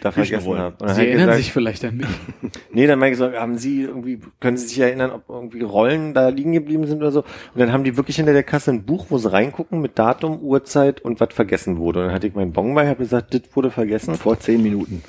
da 0.00 0.10
vergessen 0.10 0.58
habe. 0.58 0.76
Sie 0.80 0.84
hat 0.86 0.98
er 0.98 1.04
erinnern 1.06 1.26
gesagt, 1.26 1.36
sich 1.38 1.52
vielleicht 1.52 1.84
an 1.84 1.96
mich. 1.98 2.06
Nee, 2.72 2.86
dann 2.88 2.98
meine 2.98 3.12
ich 3.12 3.18
so, 3.18 3.32
haben 3.32 3.56
Sie 3.56 3.82
irgendwie, 3.82 4.18
können 4.40 4.56
Sie 4.56 4.66
sich 4.66 4.78
erinnern, 4.80 5.12
ob 5.12 5.28
irgendwie 5.28 5.62
Rollen 5.62 6.12
da 6.12 6.28
liegen 6.28 6.52
geblieben 6.52 6.86
sind 6.86 6.98
oder 6.98 7.12
so? 7.12 7.20
Und 7.20 7.60
dann 7.60 7.72
haben 7.72 7.84
die 7.84 7.96
wirklich 7.96 8.16
hinter 8.16 8.32
der 8.32 8.42
Kasse 8.42 8.72
ein 8.72 8.84
Buch, 8.84 9.06
wo 9.10 9.18
sie 9.18 9.32
reingucken 9.32 9.80
mit 9.80 9.98
Datum, 9.98 10.40
Uhrzeit 10.40 11.00
und 11.00 11.20
was 11.20 11.32
vergessen 11.32 11.78
wurde. 11.78 12.00
Und 12.00 12.06
dann 12.06 12.14
hatte 12.14 12.26
ich 12.26 12.34
meinen 12.34 12.52
Bon 12.52 12.74
bei, 12.74 12.88
habe 12.88 12.98
gesagt, 12.98 13.32
das 13.32 13.42
wurde 13.54 13.70
vergessen. 13.70 14.16
Vor 14.16 14.38
zehn 14.40 14.62
Minuten. 14.62 15.02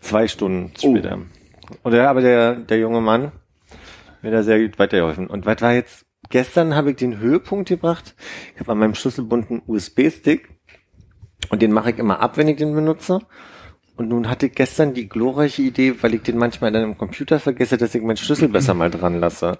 Zwei 0.00 0.28
Stunden 0.28 0.72
später. 0.76 1.18
Und 1.82 1.92
der, 1.92 2.10
aber 2.10 2.20
der, 2.20 2.56
der 2.56 2.78
junge 2.78 3.00
Mann 3.00 3.32
mir 4.22 4.30
da 4.30 4.42
sehr 4.42 4.60
gut 4.60 4.78
weitergeholfen. 4.78 5.26
Und 5.26 5.46
was 5.46 5.60
war 5.60 5.72
jetzt, 5.72 6.06
gestern 6.30 6.74
habe 6.74 6.90
ich 6.90 6.96
den 6.96 7.18
Höhepunkt 7.18 7.68
gebracht. 7.68 8.14
Ich 8.54 8.60
habe 8.60 8.72
an 8.72 8.78
meinem 8.78 8.94
Schlüsselbund 8.94 9.50
einen 9.50 9.62
USB-Stick 9.66 10.48
und 11.50 11.62
den 11.62 11.72
mache 11.72 11.90
ich 11.90 11.98
immer 11.98 12.20
ab, 12.20 12.36
wenn 12.36 12.48
ich 12.48 12.56
den 12.56 12.74
benutze. 12.74 13.20
Und 13.96 14.08
nun 14.08 14.28
hatte 14.28 14.46
ich 14.46 14.54
gestern 14.54 14.94
die 14.94 15.08
glorreiche 15.08 15.62
Idee, 15.62 15.94
weil 16.02 16.14
ich 16.14 16.22
den 16.22 16.38
manchmal 16.38 16.72
dann 16.72 16.84
im 16.84 16.96
Computer 16.96 17.38
vergesse, 17.38 17.76
dass 17.76 17.94
ich 17.94 18.02
meinen 18.02 18.16
Schlüssel 18.16 18.48
besser 18.48 18.74
mal 18.74 18.90
dran 18.90 19.20
lasse. 19.20 19.58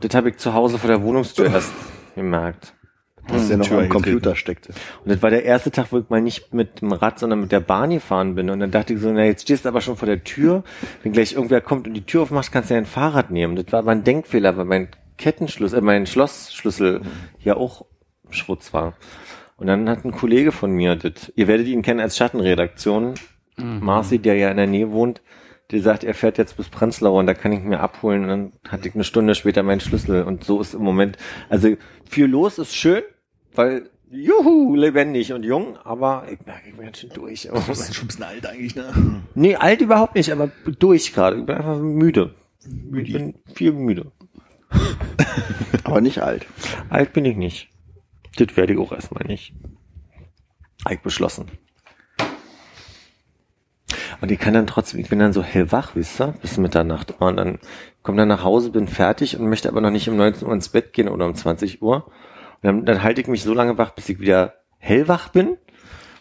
Das 0.00 0.14
habe 0.14 0.30
ich 0.30 0.38
zu 0.38 0.54
Hause 0.54 0.78
vor 0.78 0.88
der 0.88 1.02
Wohnungstür 1.02 1.52
erst 1.52 1.72
gemerkt. 2.14 2.74
Was 3.28 3.48
der 3.48 3.58
noch 3.58 3.70
am. 3.70 3.88
Computer 3.88 4.34
steckte. 4.36 4.72
Und 5.04 5.12
das 5.12 5.22
war 5.22 5.30
der 5.30 5.44
erste 5.44 5.70
Tag, 5.70 5.92
wo 5.92 5.98
ich 5.98 6.08
mal 6.08 6.20
nicht 6.20 6.54
mit 6.54 6.80
dem 6.80 6.92
Rad, 6.92 7.18
sondern 7.18 7.40
mit 7.40 7.52
der 7.52 7.60
Bahn 7.60 7.90
gefahren 7.90 8.34
bin. 8.34 8.50
Und 8.50 8.60
dann 8.60 8.70
dachte 8.70 8.94
ich 8.94 9.00
so, 9.00 9.10
na, 9.12 9.24
jetzt 9.24 9.42
stehst 9.42 9.64
du 9.64 9.68
aber 9.68 9.80
schon 9.80 9.96
vor 9.96 10.06
der 10.06 10.24
Tür. 10.24 10.64
Wenn 11.02 11.12
gleich 11.12 11.34
irgendwer 11.34 11.60
kommt 11.60 11.86
und 11.86 11.94
die 11.94 12.06
Tür 12.06 12.22
aufmacht, 12.22 12.50
kannst 12.52 12.70
du 12.70 12.74
ja 12.74 12.78
ein 12.78 12.86
Fahrrad 12.86 13.30
nehmen. 13.30 13.56
Das 13.56 13.70
war 13.70 13.80
aber 13.80 13.92
ein 13.92 14.04
Denkfehler, 14.04 14.56
weil 14.56 14.64
mein 14.64 14.88
Kettenschlüssel, 15.18 15.80
äh, 15.80 15.82
mein 15.82 16.06
Schlossschlüssel 16.06 17.02
ja 17.40 17.56
auch 17.56 17.84
Schrutz 18.30 18.72
war. 18.72 18.94
Und 19.56 19.66
dann 19.66 19.88
hat 19.88 20.04
ein 20.04 20.12
Kollege 20.12 20.52
von 20.52 20.70
mir, 20.70 20.96
das, 20.96 21.32
ihr 21.34 21.48
werdet 21.48 21.66
ihn 21.66 21.82
kennen 21.82 22.00
als 22.00 22.16
Schattenredaktion, 22.16 23.14
Marci, 23.56 24.20
der 24.20 24.36
ja 24.36 24.50
in 24.50 24.56
der 24.56 24.68
Nähe 24.68 24.92
wohnt, 24.92 25.20
der 25.72 25.82
sagt, 25.82 26.04
er 26.04 26.14
fährt 26.14 26.38
jetzt 26.38 26.56
bis 26.56 26.68
Prenzlau 26.68 27.18
und 27.18 27.26
da 27.26 27.34
kann 27.34 27.52
ich 27.52 27.58
ihn 27.58 27.68
mir 27.68 27.80
abholen 27.80 28.22
und 28.22 28.28
dann 28.28 28.52
hatte 28.68 28.88
ich 28.88 28.94
eine 28.94 29.02
Stunde 29.02 29.34
später 29.34 29.64
meinen 29.64 29.80
Schlüssel 29.80 30.22
und 30.22 30.44
so 30.44 30.60
ist 30.60 30.74
im 30.74 30.82
Moment, 30.82 31.18
also 31.48 31.74
viel 32.08 32.26
los 32.26 32.58
ist 32.58 32.74
schön, 32.74 33.02
weil 33.58 33.90
juhu, 34.08 34.76
lebendig 34.76 35.32
und 35.32 35.42
jung, 35.42 35.76
aber 35.78 36.26
ich 36.30 36.38
merke, 36.46 36.68
ich 36.68 36.76
bin 36.76 36.84
ganz 36.84 36.98
schön 36.98 37.10
durch. 37.10 37.46
im 37.46 37.54
Das 37.54 37.68
ist 37.68 37.76
Moment. 37.76 37.94
schon 37.94 38.04
ein 38.04 38.06
bisschen 38.06 38.24
alt 38.24 38.46
eigentlich, 38.46 38.76
ne? 38.76 39.22
Nee, 39.34 39.56
alt 39.56 39.80
überhaupt 39.80 40.14
nicht, 40.14 40.30
aber 40.30 40.52
durch 40.78 41.12
gerade. 41.12 41.40
Ich 41.40 41.44
bin 41.44 41.56
einfach 41.56 41.76
müde. 41.76 42.34
Ich 42.94 43.12
bin 43.12 43.34
viel 43.52 43.72
müde. 43.72 44.12
Aber 45.84 46.00
nicht 46.00 46.20
alt. 46.20 46.46
Alt 46.90 47.12
bin 47.14 47.24
ich 47.24 47.36
nicht. 47.36 47.70
Das 48.36 48.56
werde 48.56 48.74
ich 48.74 48.78
auch 48.78 48.92
erstmal 48.92 49.26
nicht. 49.26 49.54
Ich 50.90 51.00
beschlossen. 51.00 51.46
Und 54.20 54.30
ich 54.30 54.38
kann 54.38 54.54
dann 54.54 54.66
trotzdem, 54.66 55.00
ich 55.00 55.08
bin 55.08 55.18
dann 55.18 55.32
so 55.32 55.42
hellwach, 55.42 55.94
wisst 55.94 56.20
ihr, 56.20 56.34
bis 56.42 56.58
Mitternacht. 56.58 57.14
Und 57.20 57.36
dann 57.36 57.58
komme 58.02 58.18
dann 58.18 58.28
nach 58.28 58.44
Hause, 58.44 58.70
bin 58.70 58.86
fertig 58.88 59.38
und 59.38 59.48
möchte 59.48 59.68
aber 59.68 59.80
noch 59.80 59.90
nicht 59.90 60.08
um 60.08 60.16
19 60.16 60.46
Uhr 60.46 60.54
ins 60.54 60.68
Bett 60.68 60.92
gehen 60.92 61.08
oder 61.08 61.24
um 61.24 61.34
20 61.34 61.80
Uhr. 61.80 62.10
Und 62.62 62.66
dann, 62.66 62.84
dann 62.84 63.02
halte 63.02 63.20
ich 63.20 63.26
mich 63.28 63.42
so 63.42 63.54
lange 63.54 63.78
wach, 63.78 63.90
bis 63.90 64.08
ich 64.08 64.20
wieder 64.20 64.54
hellwach 64.78 65.28
bin. 65.28 65.56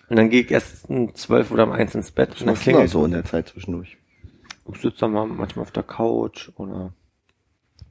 Und 0.09 0.15
dann 0.15 0.29
gehe 0.29 0.41
ich 0.41 0.51
erst 0.51 0.89
um 0.89 1.13
12 1.13 1.51
oder 1.51 1.63
um 1.65 1.71
1 1.71 1.95
ins 1.95 2.11
Bett. 2.11 2.29
Und 2.29 2.41
dann 2.41 2.47
Was 2.47 2.53
machst 2.55 2.61
du 2.67 2.71
klingelt 2.71 2.89
so 2.89 3.05
in 3.05 3.11
der 3.11 3.25
Zeit 3.25 3.49
zwischendurch? 3.49 3.97
Ich 4.71 4.81
sitze 4.81 4.99
dann 5.01 5.11
mal 5.11 5.25
manchmal 5.25 5.63
auf 5.63 5.71
der 5.71 5.83
Couch 5.83 6.49
oder 6.55 6.93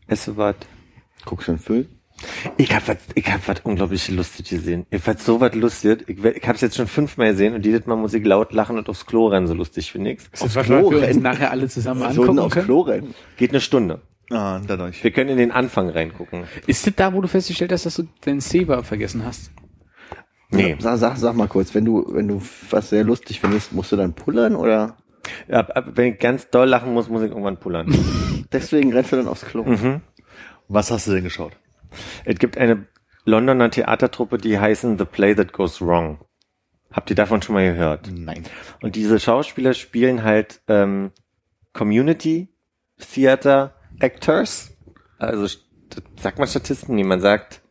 esse 0.07 0.37
was. 0.37 0.57
Guckst 1.25 1.49
du 1.49 1.53
einen 1.53 1.59
Film? 1.59 1.87
Ich 2.57 2.75
hab 2.75 2.89
was, 2.89 2.97
ich 3.15 3.31
hab 3.31 3.47
was 3.47 3.61
unglaublich 3.65 4.09
lustig 4.09 4.49
gesehen. 4.49 4.87
Ich 4.91 5.07
hab 5.07 5.21
so 5.21 5.41
was 5.41 5.55
lustig. 5.55 6.05
Ich, 6.07 6.25
ich 6.25 6.49
hab's 6.49 6.63
jetzt 6.63 6.77
schon 6.77 6.87
fünfmal 6.87 7.33
gesehen 7.33 7.55
und 7.55 7.67
jedes 7.67 7.87
Mal 7.87 7.97
muss 7.97 8.15
ich 8.15 8.25
laut 8.25 8.53
lachen 8.53 8.79
und 8.79 8.89
aufs 8.89 9.05
Klo 9.05 9.27
rennen, 9.27 9.47
so 9.47 9.53
lustig 9.55 9.93
finde 9.93 10.13
ich's. 10.13 10.31
Aufs 10.41 10.55
Klo 10.55 10.89
rennen. 10.89 11.21
nachher 11.21 11.51
alle 11.51 11.69
zusammen 11.69 12.01
So 12.13 12.23
angucken 12.23 12.39
aufs 12.39 12.55
können. 12.55 12.67
Klo 12.67 12.81
rennen. 12.81 13.15
Geht 13.37 13.51
eine 13.51 13.61
Stunde. 13.61 14.01
Ah, 14.31 14.61
dadurch. 14.67 15.03
Wir 15.05 15.13
können 15.13 15.31
in 15.31 15.39
den 15.39 15.53
Anfang 15.53 15.89
reingucken. 15.89 16.45
Ist 16.67 16.87
das 16.87 16.95
da, 16.97 17.13
wo 17.13 17.21
du 17.21 17.29
festgestellt 17.29 17.73
hast, 17.73 17.87
dass 17.87 17.97
du 17.97 18.05
den 18.25 18.41
Saver 18.41 18.83
vergessen 18.83 19.25
hast? 19.25 19.53
Nee. 20.51 20.77
Sag, 20.79 20.99
sag, 20.99 21.17
sag 21.17 21.35
mal 21.35 21.49
kurz, 21.49 21.75
wenn 21.75 21.85
du, 21.85 22.07
wenn 22.09 22.29
du 22.29 22.43
was 22.71 22.91
sehr 22.91 23.05
lustig 23.05 23.41
findest, 23.41 23.73
musst 23.73 23.93
du 23.93 23.97
dann 23.97 24.15
pullern 24.15 24.57
oder 24.57 24.97
Ab, 25.51 25.73
ab, 25.75 25.85
wenn 25.95 26.15
ich 26.15 26.19
ganz 26.19 26.51
doll 26.51 26.69
lachen 26.69 26.93
muss, 26.93 27.09
muss 27.09 27.23
ich 27.23 27.31
irgendwann 27.31 27.59
pullern. 27.59 27.95
deswegen 28.53 28.93
rennst 28.93 29.13
du 29.13 29.17
dann 29.17 29.29
aufs 29.29 29.45
Klo? 29.45 29.65
mhm. 29.65 30.01
Was 30.69 30.91
hast 30.91 31.07
du 31.07 31.13
denn 31.13 31.25
geschaut? 31.25 31.53
Es 32.25 32.39
gibt 32.39 32.59
eine 32.59 32.87
Londoner 33.25 33.71
Theatertruppe, 33.71 34.39
die 34.39 34.59
heißen 34.59 34.99
The 34.99 35.05
Play 35.05 35.35
That 35.35 35.53
Goes 35.53 35.81
Wrong. 35.81 36.19
Habt 36.93 37.11
ihr 37.11 37.17
davon 37.17 37.43
schon 37.43 37.55
mal 37.55 37.65
gehört? 37.73 38.11
Nein. 38.13 38.45
Und 38.83 38.97
diese 38.97 39.21
Schauspieler 39.21 39.75
spielen 39.75 40.25
halt 40.25 40.61
ähm, 40.67 41.13
Community 41.73 42.49
Theater 42.99 43.76
Actors. 44.01 44.77
Also 45.19 45.59
sagt 46.21 46.39
man 46.39 46.49
Statisten? 46.49 46.95
Nee, 46.95 47.05
man 47.05 47.21
sagt, 47.21 47.63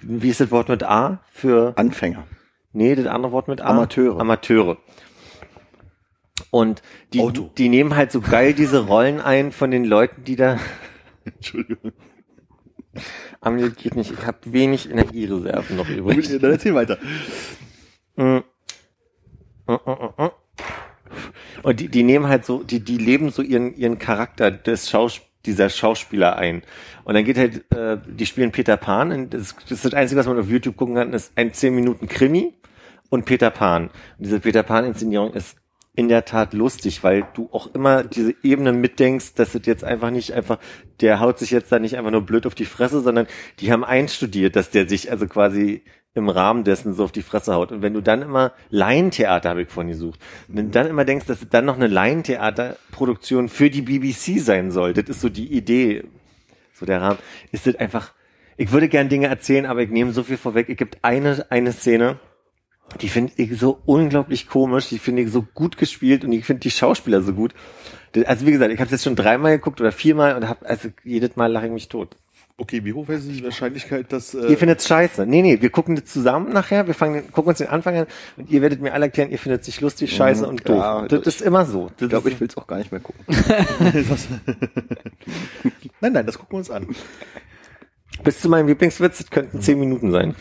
wie 0.00 0.28
ist 0.28 0.40
das 0.40 0.50
Wort 0.50 0.68
mit 0.68 0.82
A 0.82 1.20
für 1.30 1.72
Anfänger. 1.76 2.26
Nee, 2.72 2.94
das 2.94 3.06
andere 3.06 3.32
Wort 3.32 3.48
mit 3.48 3.60
A. 3.60 3.66
Amateure. 3.66 4.20
Amateure. 4.20 4.76
Und 6.50 6.82
die, 7.12 7.20
Auto. 7.20 7.50
die 7.56 7.68
nehmen 7.68 7.96
halt 7.96 8.12
so 8.12 8.20
geil 8.20 8.52
diese 8.52 8.86
Rollen 8.86 9.20
ein 9.20 9.52
von 9.52 9.70
den 9.70 9.84
Leuten, 9.84 10.24
die 10.24 10.36
da 10.36 10.58
Entschuldigung. 11.24 11.92
am 13.40 13.58
das 13.58 13.74
geht 13.76 13.96
nicht. 13.96 14.12
Ich 14.12 14.26
habe 14.26 14.38
wenig 14.44 14.90
Energiereserven 14.90 15.76
noch 15.76 15.88
übrig. 15.88 16.28
Dann 16.38 16.52
erzähl 16.52 16.74
weiter. 16.74 16.98
Mm. 18.16 18.38
Und 21.62 21.80
die, 21.80 21.88
die 21.88 22.02
nehmen 22.02 22.28
halt 22.28 22.44
so, 22.44 22.62
die, 22.62 22.80
die 22.80 22.98
leben 22.98 23.30
so 23.30 23.42
ihren, 23.42 23.74
ihren 23.74 23.98
Charakter 23.98 24.50
des 24.50 24.88
Schaus, 24.90 25.20
dieser 25.46 25.70
Schauspieler 25.70 26.36
ein. 26.36 26.62
Und 27.04 27.14
dann 27.14 27.24
geht 27.24 27.38
halt, 27.38 27.70
äh, 27.72 27.98
die 28.06 28.26
spielen 28.26 28.52
Peter 28.52 28.76
Pan. 28.76 29.12
Und 29.12 29.34
das, 29.34 29.54
das 29.62 29.70
ist 29.72 29.84
das 29.84 29.94
Einzige, 29.94 30.18
was 30.18 30.26
man 30.26 30.38
auf 30.38 30.48
YouTube 30.48 30.76
gucken 30.76 30.96
kann, 30.96 31.12
ist 31.12 31.32
ein 31.36 31.52
10 31.52 31.74
Minuten 31.74 32.08
Krimi 32.08 32.54
und 33.10 33.24
Peter 33.24 33.50
Pan. 33.50 33.84
Und 33.84 33.92
diese 34.18 34.40
Peter 34.40 34.62
Pan-Inszenierung 34.62 35.32
ist 35.32 35.56
in 35.94 36.08
der 36.08 36.26
Tat 36.26 36.52
lustig, 36.52 37.02
weil 37.02 37.26
du 37.34 37.48
auch 37.52 37.74
immer 37.74 38.04
diese 38.04 38.34
Ebene 38.42 38.72
mitdenkst, 38.72 39.34
dass 39.34 39.54
es 39.54 39.64
jetzt 39.64 39.82
einfach 39.82 40.10
nicht 40.10 40.34
einfach, 40.34 40.58
der 41.00 41.20
haut 41.20 41.38
sich 41.38 41.50
jetzt 41.50 41.72
da 41.72 41.78
nicht 41.78 41.96
einfach 41.96 42.10
nur 42.10 42.20
blöd 42.20 42.46
auf 42.46 42.54
die 42.54 42.66
Fresse, 42.66 43.00
sondern 43.00 43.26
die 43.60 43.72
haben 43.72 43.82
einstudiert, 43.82 44.56
dass 44.56 44.70
der 44.70 44.88
sich 44.88 45.10
also 45.10 45.26
quasi 45.26 45.82
im 46.16 46.30
Rahmen 46.30 46.64
dessen 46.64 46.94
so 46.94 47.04
auf 47.04 47.12
die 47.12 47.22
Fresse 47.22 47.54
haut. 47.54 47.70
Und 47.72 47.82
wenn 47.82 47.92
du 47.92 48.00
dann 48.00 48.22
immer 48.22 48.52
Laientheater 48.70 49.50
habe 49.50 49.62
ich 49.62 49.68
vorhin 49.68 49.92
gesucht, 49.92 50.18
wenn 50.48 50.66
du 50.66 50.70
dann 50.70 50.86
immer 50.86 51.04
denkst, 51.04 51.26
dass 51.26 51.42
es 51.42 51.48
dann 51.50 51.66
noch 51.66 51.76
eine 51.76 51.86
Laientheaterproduktion 51.86 53.48
für 53.48 53.68
die 53.68 53.82
BBC 53.82 54.40
sein 54.40 54.70
soll, 54.70 54.94
das 54.94 55.08
ist 55.08 55.20
so 55.20 55.28
die 55.28 55.52
Idee, 55.52 56.04
so 56.72 56.86
der 56.86 57.02
Rahmen, 57.02 57.18
ist 57.52 57.66
das 57.66 57.76
einfach, 57.76 58.12
ich 58.56 58.72
würde 58.72 58.88
gern 58.88 59.10
Dinge 59.10 59.26
erzählen, 59.26 59.66
aber 59.66 59.82
ich 59.82 59.90
nehme 59.90 60.12
so 60.12 60.22
viel 60.22 60.38
vorweg. 60.38 60.70
Es 60.70 60.78
gibt 60.78 60.98
eine, 61.02 61.44
eine 61.50 61.72
Szene, 61.72 62.18
die 63.02 63.08
finde 63.08 63.34
ich 63.36 63.58
so 63.58 63.78
unglaublich 63.84 64.48
komisch, 64.48 64.88
die 64.88 64.98
finde 64.98 65.22
ich 65.22 65.30
so 65.30 65.42
gut 65.42 65.76
gespielt 65.76 66.24
und 66.24 66.32
ich 66.32 66.46
finde 66.46 66.60
die 66.60 66.70
Schauspieler 66.70 67.20
so 67.20 67.34
gut. 67.34 67.52
Also 68.24 68.46
wie 68.46 68.52
gesagt, 68.52 68.72
ich 68.72 68.78
habe 68.78 68.86
es 68.86 68.92
jetzt 68.92 69.04
schon 69.04 69.16
dreimal 69.16 69.52
geguckt 69.52 69.82
oder 69.82 69.92
viermal 69.92 70.34
und 70.34 70.48
habe 70.48 70.64
also 70.66 70.88
jedes 71.04 71.36
Mal 71.36 71.52
lache 71.52 71.66
ich 71.66 71.72
mich 71.72 71.88
tot. 71.88 72.16
Okay, 72.58 72.82
wie 72.86 72.94
hoch 72.94 73.06
ist 73.10 73.28
die 73.28 73.44
Wahrscheinlichkeit, 73.44 74.10
dass... 74.12 74.32
Äh, 74.32 74.46
Ihr 74.48 74.56
findet's 74.56 74.88
scheiße. 74.88 75.26
Nee, 75.26 75.42
nee, 75.42 75.60
wir 75.60 75.68
gucken 75.68 75.94
das 75.94 76.06
zusammen 76.06 76.52
nachher, 76.54 76.86
wir 76.86 76.94
fangen, 76.94 77.30
gucken 77.30 77.50
uns 77.50 77.58
den 77.58 77.66
Anfang 77.68 77.94
an 77.96 78.06
und 78.38 78.50
ihr 78.50 78.62
werdet 78.62 78.80
mir 78.80 78.94
alle 78.94 79.04
erklären, 79.06 79.30
ihr 79.30 79.38
findet 79.38 79.62
sich 79.62 79.82
lustig, 79.82 80.10
scheiße 80.16 80.44
Mhm, 80.44 80.48
und 80.48 80.68
doof. 80.68 80.78
ja, 80.78 81.02
das 81.06 81.20
das- 81.22 81.34
ist 81.36 81.40
immer 81.42 81.66
so. 81.66 81.90
Das 81.98 82.02
Ich 82.06 82.08
glaube, 82.08 82.30
ich 82.30 82.40
will 82.40 82.48
es 82.48 82.56
auch 82.56 82.66
gar 82.66 82.78
nicht 82.78 82.90
mehr 82.92 83.02
gucken. 83.02 83.22
das, 83.28 84.28
nein, 86.00 86.12
nein, 86.14 86.24
das 86.24 86.38
gucken 86.38 86.52
wir 86.54 86.58
uns 86.58 86.70
an. 86.70 86.86
bis 88.24 88.40
zu 88.40 88.48
meinem 88.48 88.68
Lieblingswitz, 88.68 89.18
das 89.18 89.30
könnten 89.30 89.60
zehn 89.60 89.78
Minuten 89.78 90.10
sein. 90.10 90.34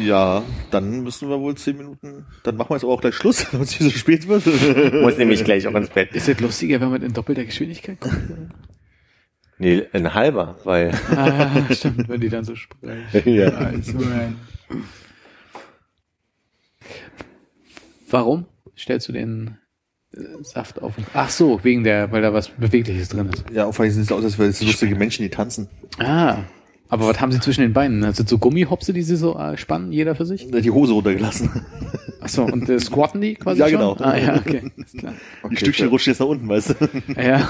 Ja, 0.00 0.42
dann 0.70 1.00
müssen 1.02 1.30
wir 1.30 1.40
wohl 1.40 1.54
zehn 1.54 1.78
Minuten... 1.78 2.26
Dann 2.42 2.56
machen 2.58 2.68
wir 2.70 2.74
jetzt 2.74 2.84
aber 2.84 2.92
auch 2.92 3.00
gleich 3.00 3.14
Schluss, 3.14 3.46
damit 3.52 3.68
es 3.68 3.80
nicht 3.80 3.94
so 3.94 3.98
spät 3.98 4.28
wird. 4.28 4.44
Muss 5.02 5.16
nämlich 5.16 5.42
gleich 5.44 5.66
auch 5.66 5.74
ins 5.74 5.88
Bett. 5.88 6.12
Ist 6.14 6.28
es 6.28 6.38
lustiger, 6.40 6.78
wenn 6.82 6.90
man 6.90 7.00
in 7.02 7.14
doppelter 7.14 7.46
Geschwindigkeit 7.46 7.98
guckt? 8.00 8.16
Nee, 9.58 9.84
ein 9.92 10.14
halber, 10.14 10.56
weil. 10.64 10.92
ah, 11.10 11.50
stimmt, 11.72 12.08
wenn 12.08 12.20
die 12.20 12.28
dann 12.28 12.44
so 12.44 12.54
sprechen. 12.54 13.02
ja. 13.24 13.48
Also, 13.48 13.98
man. 13.98 14.36
Warum 18.10 18.46
stellst 18.76 19.08
du 19.08 19.12
den 19.12 19.58
äh, 20.14 20.20
Saft 20.42 20.80
auf? 20.80 20.94
Ach 21.12 21.28
so, 21.28 21.62
wegen 21.64 21.84
der, 21.84 22.10
weil 22.12 22.22
da 22.22 22.32
was 22.32 22.48
Bewegliches 22.48 23.08
drin 23.08 23.28
ist. 23.32 23.44
Ja, 23.52 23.66
auf 23.66 23.78
jeden 23.78 23.90
Fall 23.90 23.90
sieht 23.90 24.04
es 24.04 24.12
aus, 24.12 24.24
als 24.24 24.38
wären 24.38 24.50
es 24.50 24.62
lustige 24.62 24.94
Menschen, 24.94 25.22
die 25.22 25.30
tanzen. 25.30 25.68
Ah. 25.98 26.38
Aber 26.88 27.06
was 27.06 27.20
haben 27.20 27.32
sie 27.32 27.40
zwischen 27.40 27.60
den 27.60 27.72
Beinen? 27.74 28.00
Das 28.00 28.16
sind 28.16 28.28
so 28.28 28.38
Gummihopse, 28.38 28.92
die 28.92 29.02
sie 29.02 29.16
so 29.16 29.36
äh, 29.36 29.58
spannen, 29.58 29.92
jeder 29.92 30.14
für 30.14 30.24
sich? 30.24 30.50
Die 30.50 30.70
Hose 30.70 30.94
runtergelassen. 30.94 31.50
Ach 32.20 32.28
so, 32.28 32.42
und 32.44 32.68
äh, 32.68 32.80
squatten 32.80 33.20
die 33.20 33.34
quasi 33.34 33.60
Ja, 33.60 33.68
schon? 33.68 33.78
genau. 33.78 33.96
Ah, 34.00 34.16
ja, 34.16 34.36
okay. 34.36 34.70
Ist 34.76 34.98
klar. 34.98 35.14
die 35.50 35.56
Stückchen 35.56 35.88
rutschen 35.88 36.12
jetzt 36.12 36.20
nach 36.20 36.26
unten, 36.26 36.48
weißt 36.48 36.70
du? 36.70 36.74
Ja, 37.22 37.48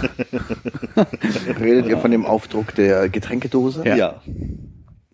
Redet 1.61 1.87
ihr 1.87 1.99
von 1.99 2.11
dem 2.11 2.27
Aufdruck 2.27 2.75
der 2.75 3.09
Getränkedose? 3.09 3.87
Ja. 3.87 4.21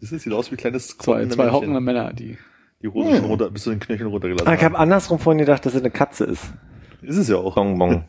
Das 0.01 0.11
sieht 0.11 0.33
aus 0.33 0.51
wie 0.53 0.57
kleines 0.57 0.89
zwei, 0.89 0.95
squattende 1.03 1.35
zwei 1.35 1.43
Männchen. 1.45 1.57
hockende 1.61 1.81
Männer, 1.81 2.13
die. 2.13 2.37
Die 2.83 2.89
Hose 2.89 3.17
schon 3.17 3.25
runter, 3.25 3.51
bis 3.51 3.63
zu 3.63 3.71
den 3.71 3.81
Knöcheln 3.81 4.11
runtergelassen. 4.11 4.47
Ah, 4.47 4.55
ich 4.55 4.63
habe 4.63 4.77
andersrum 4.79 5.19
vorhin 5.19 5.39
gedacht, 5.39 5.65
dass 5.65 5.75
es 5.75 5.81
eine 5.81 5.91
Katze 5.91 6.25
ist. 6.25 6.53
Ist 7.01 7.17
es 7.17 7.29
ja 7.29 7.37
auch. 7.37 7.55
Bonbon. 7.55 8.05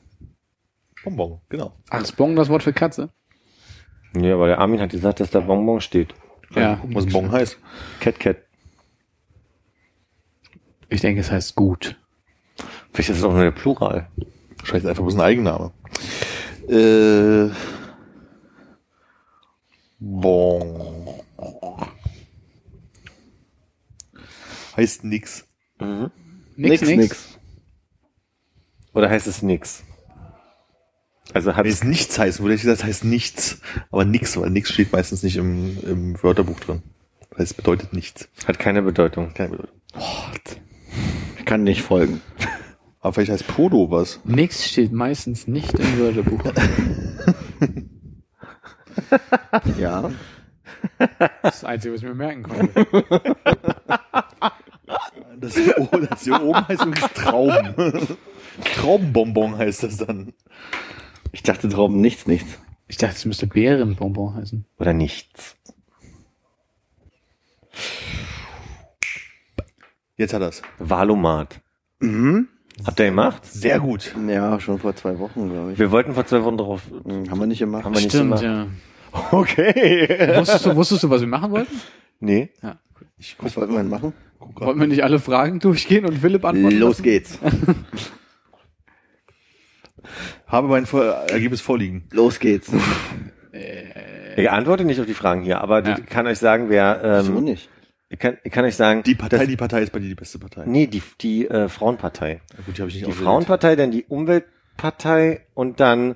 Bonbon, 1.04 1.40
genau. 1.48 1.74
Ach, 1.90 2.02
ist 2.02 2.18
Bong 2.18 2.36
das 2.36 2.50
Wort 2.50 2.64
für 2.64 2.74
Katze? 2.74 3.10
Nee, 4.14 4.32
aber 4.32 4.48
der 4.48 4.60
Armin 4.60 4.82
hat 4.82 4.90
gesagt, 4.90 5.20
dass 5.22 5.30
da 5.30 5.40
Bonbon 5.40 5.80
steht. 5.80 6.14
Ja. 6.54 6.76
Gucken, 6.76 6.96
was 6.96 7.06
Bon 7.08 7.32
heißt. 7.32 7.58
Cat 8.02 8.20
Cat. 8.20 8.38
Ich 10.90 11.02
denke, 11.02 11.22
es 11.22 11.32
heißt 11.32 11.56
gut. 11.56 11.98
Vielleicht 12.94 13.10
ist 13.10 13.18
es 13.18 13.24
auch 13.24 13.34
nur 13.34 13.44
der 13.44 13.52
Plural. 13.52 14.08
Wahrscheinlich 14.60 14.88
einfach 14.88 15.04
bloß 15.04 15.16
ein 15.16 15.22
Eigenname. 15.22 15.72
Äh, 16.68 17.50
bon. 20.00 21.22
Heißt 24.78 25.04
nix. 25.04 25.48
Nix, 26.56 26.82
nix. 26.82 27.40
Oder 28.94 29.10
heißt 29.10 29.28
es 29.28 29.42
nix? 29.42 29.84
Also 31.34 31.56
hat 31.56 31.66
Wenn 31.66 31.72
es 31.72 31.84
nichts 31.84 32.18
heißt, 32.18 32.42
würde 32.42 32.56
ich 32.56 32.62
gesagt, 32.62 32.84
heißt 32.84 33.04
nichts. 33.04 33.60
Aber 33.92 34.06
nix, 34.06 34.38
weil 34.38 34.50
nix 34.50 34.72
steht 34.72 34.94
meistens 34.94 35.24
nicht 35.24 35.36
im, 35.38 35.78
im 35.84 36.24
Wörterbuch 36.24 36.60
drin. 36.60 36.82
Das 37.30 37.40
heißt, 37.40 37.52
es 37.52 37.54
bedeutet 37.54 37.94
nichts. 37.94 38.30
hat 38.48 38.60
keine 38.60 38.82
Bedeutung. 38.82 39.34
Keine 39.34 39.50
Bedeutung. 39.50 39.76
Ich 41.46 41.50
kann 41.50 41.62
nicht 41.64 41.84
folgen. 41.84 42.22
Aber 43.02 43.14
vielleicht 43.14 43.30
heißt 43.32 43.46
Podo 43.48 43.92
was. 43.92 44.20
Nix 44.24 44.68
steht 44.68 44.92
meistens 44.92 45.46
nicht 45.48 45.72
im 45.78 46.00
Wörterbuch. 46.00 46.42
Ja. 49.78 50.10
Das 50.98 51.10
ist 51.10 51.44
das 51.44 51.64
Einzige, 51.66 51.94
was 51.94 52.02
ich 52.02 52.08
mir 52.08 52.16
merken 52.16 52.42
konnte. 52.44 52.88
Das 55.40 55.56
hier, 55.56 55.78
oben- 55.78 56.08
das 56.10 56.24
hier 56.24 56.42
oben 56.42 56.68
heißt 56.68 56.82
übrigens 56.84 57.14
Trauben. 57.14 58.18
Traubenbonbon 58.76 59.56
heißt 59.58 59.84
das 59.84 59.98
dann. 59.98 60.34
Ich 61.32 61.44
dachte 61.44 61.70
Trauben 61.70 62.02
nichts, 62.02 62.26
nichts. 62.26 62.58
Ich 62.88 62.98
dachte, 62.98 63.16
es 63.18 63.26
müsste 63.26 63.46
Bärenbonbon 63.46 64.34
heißen. 64.34 64.66
Oder 64.80 64.94
nichts. 64.94 65.56
Jetzt 70.18 70.34
hat 70.34 70.42
er's. 70.42 70.62
Valomat. 70.80 71.60
Mhm. 72.00 72.48
Habt 72.86 73.00
ihr 73.00 73.06
gemacht? 73.08 73.46
Sehr 73.46 73.80
gut. 73.80 74.14
Ja, 74.28 74.60
schon 74.60 74.80
vor 74.80 74.96
zwei 74.96 75.18
Wochen, 75.20 75.50
glaube 75.50 75.74
ich. 75.74 75.80
Wir 75.80 75.92
wollten 75.92 76.14
vor 76.14 76.26
zwei 76.26 76.44
Wochen 76.44 76.58
drauf. 76.58 76.82
Hm, 77.06 77.30
Haben 77.30 77.40
wir 77.40 77.48
nicht 77.48 77.60
gemacht. 77.60 77.86
Haben 77.86 77.94
wir 77.96 78.02
nicht 78.02 78.12
Stimmt, 78.12 78.40
gemacht. 78.40 78.44
ja. 78.44 78.68
Okay. 79.32 80.34
Wusstest 80.38 80.66
du, 80.66 80.76
wusstest 80.76 81.04
du, 81.04 81.10
was 81.10 81.22
wir 81.22 81.28
machen 81.28 81.52
wollten? 81.52 81.80
Nee. 82.20 82.50
Ja. 82.62 82.78
Ich 83.18 83.38
Was 83.40 83.56
wollten 83.56 83.72
wir 83.74 83.80
denn 83.80 83.90
machen? 83.90 84.14
guck 84.40 84.60
Wollten 84.62 84.80
wir 84.82 84.88
nicht 84.88 85.04
alle 85.04 85.20
Fragen 85.20 85.60
durchgehen 85.60 86.06
und 86.06 86.18
Philipp 86.18 86.44
antworten? 86.44 86.78
Los 86.78 86.96
lassen? 86.98 87.04
geht's. 87.04 87.40
Habe 90.48 90.68
mein 90.68 90.86
Vor 90.86 91.04
Ergebnis 91.04 91.62
vorliegen. 91.62 92.08
Los 92.12 92.40
geht's. 92.40 92.72
Ich 94.38 94.52
antworte 94.52 94.84
nicht 94.84 95.00
auf 95.00 95.06
die 95.06 95.14
Fragen 95.14 95.44
hier, 95.44 95.62
aber 95.62 95.82
Ja. 95.82 95.98
ich 95.98 96.06
kann 96.08 96.28
euch 96.28 96.40
sagen, 96.40 96.68
wer, 96.68 97.22
Wieso 97.22 97.38
ähm, 97.38 97.46
nicht? 97.46 97.70
Ich 98.16 98.20
kann, 98.20 98.38
ich 98.46 98.52
kann 98.54 98.64
euch 98.64 98.78
sagen, 98.78 99.04
Die 99.04 99.14
Partei, 99.14 99.40
dass- 99.40 99.48
die 99.48 99.58
Partei 99.58 99.82
ist 99.82 99.92
bei 99.92 100.00
dir 100.00 100.08
die 100.08 100.16
beste 100.16 100.40
Partei. 100.40 100.64
nee, 100.66 100.88
die, 100.88 101.04
die 101.20 101.48
äh, 101.50 101.68
Frauenpartei. 101.68 102.40
Ja, 102.58 102.64
gut, 102.66 102.78
die 102.78 102.82
habe 102.82 102.90
ich 102.90 102.96
nicht 102.96 103.08
Die. 103.08 103.12
Frauenpartei, 103.12 103.76
dann 103.76 103.92
die 103.92 104.06
Umweltpartei 104.06 105.42
und 105.54 105.82
dann, 105.82 106.12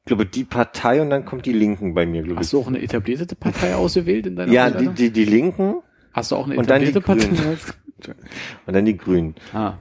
ich 0.00 0.06
glaube, 0.06 0.26
die 0.26 0.42
Partei 0.42 1.00
und 1.00 1.10
dann 1.10 1.24
kommt 1.24 1.46
die 1.46 1.52
Linken 1.52 1.94
bei 1.94 2.06
mir, 2.06 2.22
glaube 2.22 2.34
ich. 2.34 2.38
Hast 2.40 2.52
du 2.54 2.60
auch 2.60 2.66
eine 2.66 2.82
etablierte 2.82 3.36
Partei 3.36 3.76
ausgewählt 3.76 4.26
in 4.26 4.34
deiner 4.34 4.50
ja, 4.52 4.68
die, 4.68 4.88
die, 4.88 5.10
die 5.12 5.24
Linken 5.24 5.76
Hast 6.12 6.32
du 6.32 6.36
auch 6.36 6.46
eine 6.46 6.56
und 6.56 6.68
dann 6.68 6.80
die 6.82 6.88
etablierte 6.88 7.28
Partei? 7.28 7.42
Grünen. 7.44 8.16
und 8.66 8.74
dann 8.74 8.84
die 8.84 8.96
Grünen. 8.96 9.34
Ah. 9.52 9.74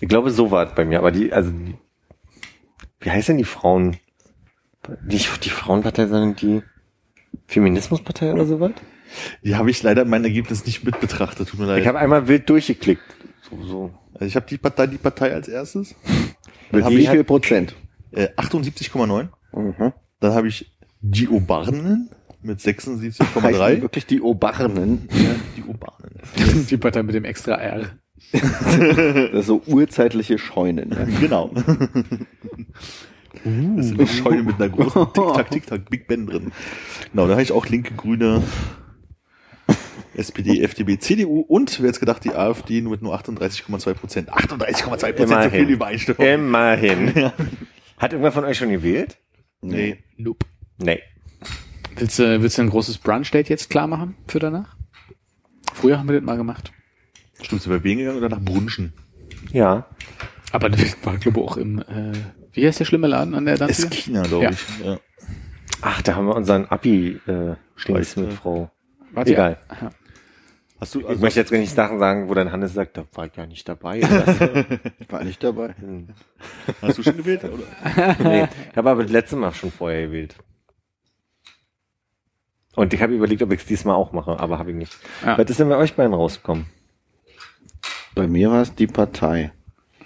Ich 0.00 0.08
glaube, 0.08 0.32
so 0.32 0.50
war 0.50 0.66
es 0.66 0.74
bei 0.74 0.84
mir, 0.84 0.98
aber 0.98 1.12
die, 1.12 1.32
also, 1.32 1.52
die, 1.52 1.76
wie 3.00 3.10
heißt 3.10 3.28
denn 3.28 3.38
die 3.38 3.44
Frauen, 3.44 3.98
nicht 5.06 5.44
die 5.44 5.50
Frauenpartei, 5.50 6.06
sondern 6.08 6.34
die 6.34 6.62
Feminismuspartei 7.50 8.32
oder 8.32 8.46
sowas? 8.46 8.70
Die 9.42 9.56
habe 9.56 9.70
ich 9.70 9.82
leider 9.82 10.02
in 10.02 10.08
meinem 10.08 10.24
Ergebnis 10.24 10.64
nicht 10.64 10.84
mit 10.84 11.00
betrachtet. 11.00 11.48
Tut 11.48 11.58
mir 11.58 11.66
leid. 11.66 11.82
Ich 11.82 11.88
habe 11.88 11.98
einmal 11.98 12.28
wild 12.28 12.48
durchgeklickt. 12.48 13.02
So, 13.42 13.62
so. 13.66 13.90
also 14.14 14.24
ich 14.24 14.36
habe 14.36 14.46
die 14.46 14.56
Partei, 14.56 14.86
die 14.86 14.98
Partei 14.98 15.34
als 15.34 15.48
erstes. 15.48 15.96
Dann 16.70 16.88
Wie 16.88 17.00
ich 17.00 17.10
viel 17.10 17.24
Prozent? 17.24 17.74
äh, 18.12 18.28
78,9. 18.36 19.28
Mhm. 19.52 19.92
Dann 20.20 20.32
habe 20.32 20.46
ich 20.46 20.70
die 21.00 21.28
Obarnen 21.28 22.10
mit 22.42 22.64
Heißen 22.64 23.00
76,3. 23.00 23.82
wirklich 23.82 24.06
die 24.06 24.20
Obarnen. 24.20 25.08
Die 25.56 25.62
Obarnen. 25.64 26.66
Die 26.70 26.76
Partei 26.76 27.02
mit 27.02 27.14
dem 27.14 27.24
extra 27.24 27.54
R. 27.54 27.90
Das 28.32 29.40
ist 29.40 29.46
so 29.46 29.62
urzeitliche 29.66 30.38
Scheunen. 30.38 30.90
Ja. 30.90 31.04
Genau. 31.20 31.50
Das 33.76 33.86
ist 33.86 33.98
eine 33.98 34.06
Scheune 34.06 34.42
mit 34.42 34.56
einer 34.56 34.68
großen 34.68 35.06
Tic-Tac, 35.12 35.50
Tic-Tac, 35.50 35.90
Big 35.90 36.06
Ben 36.06 36.26
drin. 36.26 36.52
Genau, 37.12 37.26
da 37.26 37.32
habe 37.32 37.42
ich 37.42 37.52
auch 37.52 37.66
linke, 37.66 37.94
grüne, 37.94 38.42
SPD, 40.14 40.62
FDP, 40.62 40.98
CDU 40.98 41.40
und, 41.40 41.80
wer 41.80 41.86
jetzt 41.86 42.00
gedacht, 42.00 42.24
die 42.24 42.34
AfD 42.34 42.80
nur 42.80 42.92
mit 42.92 43.02
nur 43.02 43.14
38,2 43.14 43.94
Prozent. 43.94 44.32
38,2 44.32 44.82
Prozent, 44.84 45.18
so 45.18 45.24
Immerhin. 45.24 45.50
viel 45.50 45.70
Übereinstimmung. 45.70 46.26
Immerhin. 46.26 47.32
Hat 47.98 48.12
irgendwer 48.12 48.32
von 48.32 48.44
euch 48.44 48.58
schon 48.58 48.70
gewählt? 48.70 49.18
Nee. 49.60 49.98
Nope. 50.16 50.46
Nee. 50.78 51.00
Willst 51.96 52.18
du, 52.18 52.42
willst 52.42 52.58
du 52.58 52.62
ein 52.62 52.70
großes 52.70 52.98
Brunch-Date 52.98 53.48
jetzt 53.48 53.70
klar 53.70 53.86
machen 53.86 54.16
für 54.26 54.38
danach? 54.38 54.76
Früher 55.74 55.98
haben 55.98 56.08
wir 56.08 56.16
das 56.16 56.24
mal 56.24 56.36
gemacht. 56.36 56.72
Stimmt, 57.42 57.62
sind 57.62 57.72
wir 57.72 57.84
wählen 57.84 57.98
gegangen 57.98 58.18
oder 58.18 58.28
nach 58.28 58.40
Brunschen? 58.40 58.92
Ja. 59.52 59.86
Aber 60.52 60.68
das 60.68 60.96
war, 61.04 61.16
glaube 61.16 61.40
ich, 61.40 61.46
auch 61.46 61.56
im, 61.56 61.78
äh, 61.80 62.12
wie 62.52 62.66
heißt 62.66 62.80
der 62.80 62.84
schlimme 62.84 63.06
Laden 63.06 63.34
an 63.34 63.44
der 63.46 63.56
Danziger? 63.56 63.88
Eskina, 63.92 64.22
glaube 64.22 64.44
Ja. 64.44 64.50
ich. 64.50 64.84
Ja. 64.84 64.98
Ach, 65.82 66.02
da 66.02 66.14
haben 66.16 66.26
wir 66.26 66.34
unseren 66.36 66.66
Abi 66.66 67.20
äh, 67.26 67.54
Dings 67.86 68.16
mit. 68.16 68.32
Frau. 68.34 68.70
Warte, 69.12 69.32
Egal. 69.32 69.58
Ja. 69.80 69.90
Hast 70.80 70.94
du, 70.94 71.00
Ich 71.00 71.06
also, 71.08 71.20
möchte 71.20 71.40
jetzt 71.40 71.50
gar 71.50 71.58
nicht 71.58 71.74
Sachen 71.74 71.98
sagen, 71.98 72.28
wo 72.28 72.34
dann 72.34 72.52
Hannes 72.52 72.72
sagt, 72.72 72.96
da 72.96 73.04
war 73.14 73.26
ich 73.26 73.36
ja 73.36 73.46
nicht 73.46 73.68
dabei. 73.68 73.98
Ich 73.98 74.08
war 75.12 75.24
nicht 75.24 75.42
dabei. 75.42 75.74
hast 76.82 76.98
du 76.98 77.02
schon 77.02 77.16
gewählt? 77.18 77.44
Oder? 77.44 78.16
nee, 78.22 78.48
ich 78.70 78.76
habe 78.76 78.90
aber 78.90 79.02
das 79.02 79.12
letzte 79.12 79.36
Mal 79.36 79.52
schon 79.52 79.70
vorher 79.70 80.06
gewählt. 80.06 80.36
Und 82.76 82.94
ich 82.94 83.02
habe 83.02 83.14
überlegt, 83.14 83.42
ob 83.42 83.52
ich 83.52 83.60
es 83.60 83.66
diesmal 83.66 83.96
auch 83.96 84.12
mache, 84.12 84.38
aber 84.38 84.58
habe 84.58 84.70
ich 84.70 84.76
nicht. 84.76 84.96
Ja. 85.24 85.36
Was 85.36 85.50
ist 85.50 85.60
denn 85.60 85.68
bei 85.68 85.76
euch 85.76 85.94
beiden 85.94 86.14
rausgekommen? 86.14 86.66
Bei 88.14 88.26
mir 88.26 88.50
war 88.50 88.62
es 88.62 88.74
die 88.74 88.86
Partei. 88.86 89.52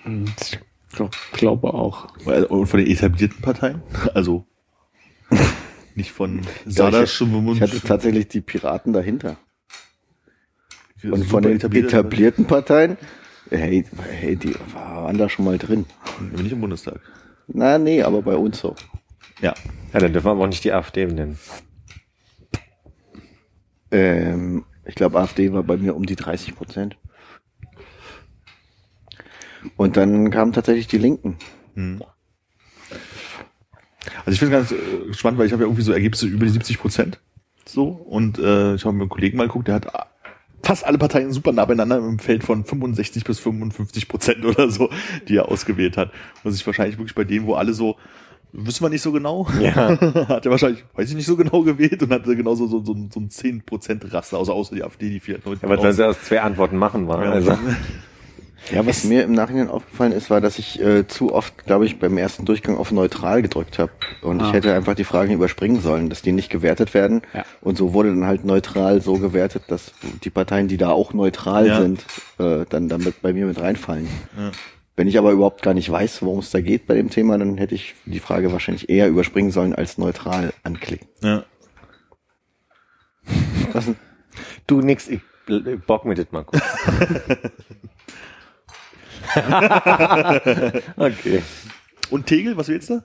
Ich 0.05 0.59
glaub, 0.95 1.15
glaube 1.33 1.75
auch. 1.75 2.09
Und 2.25 2.66
von 2.66 2.81
den 2.81 2.91
etablierten 2.91 3.41
Parteien? 3.41 3.83
Also 4.15 4.47
nicht 5.95 6.11
von 6.11 6.41
Sadasch 6.66 7.21
ich 7.21 7.61
hatte 7.61 7.81
tatsächlich 7.81 8.29
die 8.29 8.41
Piraten 8.41 8.93
dahinter. 8.93 9.37
Und 11.03 11.25
von 11.25 11.43
den 11.43 11.61
etablierten 11.61 12.47
Parteien, 12.47 12.97
hey, 13.51 13.85
hey, 14.09 14.37
die 14.37 14.55
waren 14.73 15.19
da 15.19 15.29
schon 15.29 15.45
mal 15.45 15.59
drin. 15.59 15.85
Aber 16.33 16.43
nicht 16.43 16.53
im 16.53 16.61
Bundestag. 16.61 17.01
Na, 17.47 17.79
nee, 17.79 18.03
aber 18.03 18.23
bei 18.23 18.37
uns 18.37 18.59
so. 18.59 18.75
Ja. 19.41 19.55
Ja, 19.93 20.01
dann 20.01 20.12
dürfen 20.12 20.27
wir 20.27 20.31
aber 20.33 20.45
auch 20.45 20.49
nicht 20.49 20.65
die 20.65 20.73
AfD 20.73 21.07
nennen. 21.07 21.39
Ähm, 23.91 24.65
ich 24.87 24.95
glaube, 24.95 25.21
AfD 25.21 25.53
war 25.53 25.62
bei 25.62 25.77
mir 25.77 25.95
um 25.95 26.07
die 26.07 26.16
30 26.16 26.57
Prozent. 26.57 26.97
Und 29.77 29.97
dann 29.97 30.31
kamen 30.31 30.53
tatsächlich 30.53 30.86
die 30.86 30.99
Linken. 30.99 31.36
Also 34.27 34.32
ich 34.32 34.39
finde 34.39 34.57
es 34.59 34.70
ganz 34.70 34.73
äh, 34.73 35.12
spannend, 35.15 35.39
weil 35.39 35.47
ich 35.47 35.53
habe 35.53 35.62
ja 35.62 35.66
irgendwie 35.66 35.82
so 35.82 35.93
Ergebnisse 35.93 36.27
über 36.27 36.45
die 36.45 36.53
70 36.53 36.78
Prozent. 36.78 37.20
So. 37.66 37.89
Und 37.89 38.39
äh, 38.39 38.74
ich 38.74 38.85
habe 38.85 38.95
mit 38.95 39.03
einem 39.03 39.09
Kollegen 39.09 39.39
mal 39.39 39.47
geguckt, 39.47 39.69
der 39.69 39.77
hat 39.77 39.86
fast 40.62 40.85
alle 40.85 40.99
Parteien 40.99 41.32
super 41.32 41.53
nah 41.53 41.65
beieinander 41.65 41.99
im 41.99 42.19
Feld 42.19 42.45
von 42.45 42.65
65 42.65 43.24
bis 43.24 43.39
55 43.41 44.09
Prozent 44.09 44.45
oder 44.45 44.70
so, 44.70 44.91
die 45.28 45.36
er 45.36 45.49
ausgewählt 45.51 45.97
hat. 45.97 46.11
Und 46.43 46.53
sich 46.53 46.66
wahrscheinlich 46.66 46.99
wirklich 46.99 47.15
bei 47.15 47.24
denen, 47.24 47.47
wo 47.47 47.55
alle 47.55 47.73
so, 47.73 47.97
wissen 48.53 48.85
wir 48.85 48.89
nicht 48.91 49.03
so 49.03 49.12
genau, 49.12 49.47
Ja. 49.61 49.99
hat 50.28 50.45
er 50.47 50.51
wahrscheinlich, 50.51 50.85
weiß 50.95 51.11
ich 51.11 51.16
nicht 51.16 51.27
so 51.27 51.36
genau 51.36 51.62
gewählt 51.62 52.03
und 52.03 52.11
hatte 52.12 52.36
genauso 52.36 52.66
so, 52.66 52.85
so, 52.85 52.95
so 53.12 53.20
ein 53.20 53.31
10 53.31 53.65
Prozent 53.65 54.12
Raster, 54.12 54.39
also 54.39 54.53
außer 54.53 54.74
die 54.74 54.85
AfD, 54.85 55.11
die 55.11 55.20
vielleicht 55.20 55.45
noch 55.45 55.61
Ja, 55.61 55.69
was 55.69 55.81
sollen 55.81 55.93
sie 55.93 56.07
aus 56.07 56.23
zwei 56.23 56.41
Antworten 56.41 56.77
machen, 56.77 57.09
war? 57.09 57.24
Ja. 57.24 57.31
Also, 57.32 57.59
Ja, 58.73 58.86
was 58.86 59.05
mir 59.05 59.24
im 59.24 59.32
Nachhinein 59.32 59.69
aufgefallen 59.69 60.12
ist, 60.12 60.31
war, 60.31 60.41
dass 60.41 60.59
ich 60.59 60.81
äh, 60.81 61.07
zu 61.07 61.35
oft, 61.35 61.65
glaube 61.66 61.85
ich, 61.85 61.99
beim 61.99 62.16
ersten 62.16 62.45
Durchgang 62.47 62.77
auf 62.78 62.91
neutral 62.93 63.43
gedrückt 63.43 63.78
habe. 63.78 63.93
Und 64.23 64.41
Ah. 64.41 64.47
ich 64.49 64.53
hätte 64.55 64.74
einfach 64.74 64.95
die 64.95 65.05
Fragen 65.05 65.32
überspringen 65.32 65.81
sollen, 65.81 66.09
dass 66.09 66.23
die 66.23 66.32
nicht 66.32 66.49
gewertet 66.51 66.95
werden. 66.95 67.23
Ja. 67.35 67.45
Und 67.61 67.77
so 67.77 67.93
wurde 67.93 68.09
dann 68.09 68.24
halt 68.27 68.45
neutral 68.45 69.03
so 69.03 69.19
gewertet, 69.19 69.65
dass 69.69 69.93
die 70.24 70.31
Parteien, 70.31 70.66
die 70.69 70.78
da 70.78 70.91
auch 70.91 71.12
neutral 71.12 71.66
Ja. 71.66 71.81
sind, 71.81 72.05
äh, 72.39 72.65
dann 72.69 72.89
damit 72.89 73.20
bei 73.20 73.32
mir 73.35 73.45
mit 73.47 73.61
reinfallen. 73.61 74.09
Ja. 74.36 74.51
Wenn 74.97 75.09
ich 75.09 75.19
aber 75.19 75.32
überhaupt 75.32 75.62
gar 75.62 75.74
nicht 75.74 75.91
weiß, 75.91 76.23
worum 76.23 76.39
es 76.39 76.51
da 76.51 76.61
geht 76.61 76.86
bei 76.86 76.95
dem 76.95 77.11
Thema, 77.11 77.36
dann 77.36 77.59
hätte 77.59 77.74
ich 77.74 77.95
die 78.07 78.20
Frage 78.20 78.53
wahrscheinlich 78.53 78.89
eher 78.89 79.09
überspringen 79.09 79.51
sollen 79.51 79.74
als 79.74 79.99
neutral 79.99 80.53
anklicken. 80.62 81.09
Ja. 81.20 81.45
Was 83.73 83.86
denn? 83.86 83.97
du 84.66 84.81
nix, 84.81 85.09
ich 85.09 85.20
bock 85.86 86.05
mir 86.05 86.15
das 86.15 86.27
mal 86.31 86.45
kurz. 86.45 86.62
okay. 90.97 91.43
Und 92.11 92.27
Tegel, 92.27 92.57
was 92.57 92.69
willst 92.69 92.91
du? 92.91 93.03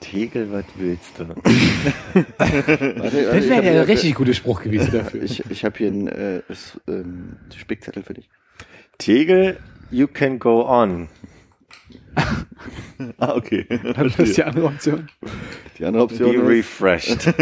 Tegel, 0.00 0.52
was 0.52 0.64
willst 0.76 1.18
du? 1.18 1.28
Warte, 1.28 1.42
warte, 2.38 3.24
Das 3.24 3.48
wäre 3.48 3.64
ja 3.64 3.80
ein 3.80 3.86
richtig 3.86 4.14
guter 4.14 4.34
Spruch 4.34 4.62
gewesen 4.62 4.92
dafür. 4.92 5.22
Ich, 5.22 5.42
ich 5.50 5.64
habe 5.64 5.78
hier 5.78 5.88
einen 5.88 6.08
äh, 6.08 6.42
ähm, 6.86 7.36
Spickzettel 7.56 8.02
für 8.02 8.14
dich. 8.14 8.28
Tegel, 8.98 9.58
you 9.90 10.06
can 10.06 10.38
go 10.38 10.66
on. 10.68 11.08
Ah, 13.18 13.34
okay. 13.34 13.66
Das 13.96 14.18
ist 14.18 14.36
die 14.36 14.44
andere 14.44 14.66
Option. 14.66 15.08
Die 15.78 15.84
andere 15.84 16.06
Be 16.06 16.12
Option 16.12 16.34
ist, 16.34 16.48
refreshed. 16.48 17.34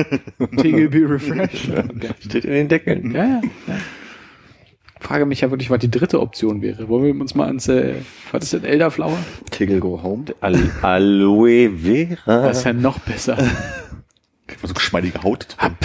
Tegel 0.57 0.89
be 0.89 1.09
refreshed. 1.09 1.69
Okay. 1.71 2.11
Steht 2.21 2.45
in 2.45 2.53
den 2.53 2.69
Deckeln. 2.69 3.13
Ja, 3.13 3.25
ja, 3.25 3.41
ja. 3.67 3.77
Frage 5.03 5.27
mich 5.27 5.41
ja 5.41 5.51
wirklich, 5.51 5.69
was 5.69 5.81
die 5.81 5.91
dritte 5.91 6.21
Option 6.21 6.63
wäre. 6.63 6.89
Wollen 6.89 7.05
wir 7.05 7.21
uns 7.21 7.35
mal 7.35 7.47
ans, 7.47 7.67
äh, 7.67 7.97
was 8.31 8.45
ist 8.45 8.53
denn 8.53 8.65
Elderflower? 8.65 9.19
Tiggle 9.51 9.81
go 9.81 10.01
home. 10.01 10.27
Al 10.41 10.71
Aloe 10.81 11.71
Vera. 11.77 12.47
Das 12.47 12.59
ist 12.59 12.65
ja 12.65 12.73
noch 12.73 13.01
besser. 13.01 13.37
Kriegt 14.47 14.63
man 14.63 14.69
so 14.69 14.75
geschmeidige 14.75 15.23
Haut. 15.25 15.57
dran. 15.59 15.77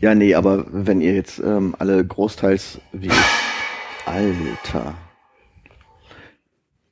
Ja, 0.00 0.14
nee, 0.14 0.34
aber 0.34 0.64
wenn 0.68 1.00
ihr 1.00 1.14
jetzt 1.14 1.40
ähm, 1.40 1.74
alle 1.78 2.02
großteils 2.06 2.80
wie 2.92 3.10
Alter, 4.06 4.94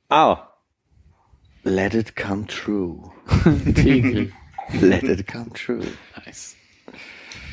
Au. 0.09 0.37
let 1.63 1.95
it 1.95 2.15
come 2.15 2.45
true. 2.45 3.09
Let 4.81 5.03
it 5.03 5.25
come 5.25 5.49
true. 5.53 5.81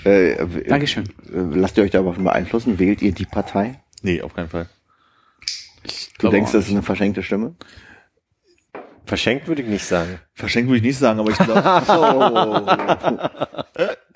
Äh, 0.06 0.32
äh, 0.34 0.68
Dankeschön. 0.68 1.04
äh, 1.04 1.56
lasst 1.58 1.76
ihr 1.76 1.82
euch 1.84 1.90
davon 1.90 2.22
beeinflussen? 2.22 2.78
Wählt 2.78 3.02
ihr 3.02 3.12
die 3.12 3.24
Partei? 3.24 3.80
Nee, 4.02 4.22
auf 4.22 4.34
keinen 4.34 4.48
Fall. 4.48 4.68
Ich 5.82 6.12
Du 6.18 6.28
denkst, 6.28 6.52
das 6.52 6.66
ist 6.66 6.70
eine 6.70 6.82
verschenkte 6.82 7.22
Stimme? 7.22 7.56
Verschenkt 9.04 9.48
würde 9.48 9.62
ich 9.62 9.68
nicht 9.68 9.84
sagen. 9.84 10.20
Verschenken 10.34 10.70
würde 10.70 10.78
ich 10.78 10.84
nicht 10.84 10.98
sagen, 10.98 11.18
aber 11.20 11.30
ich 11.30 11.38
glaube. 11.38 11.62
Oh. 11.88 12.66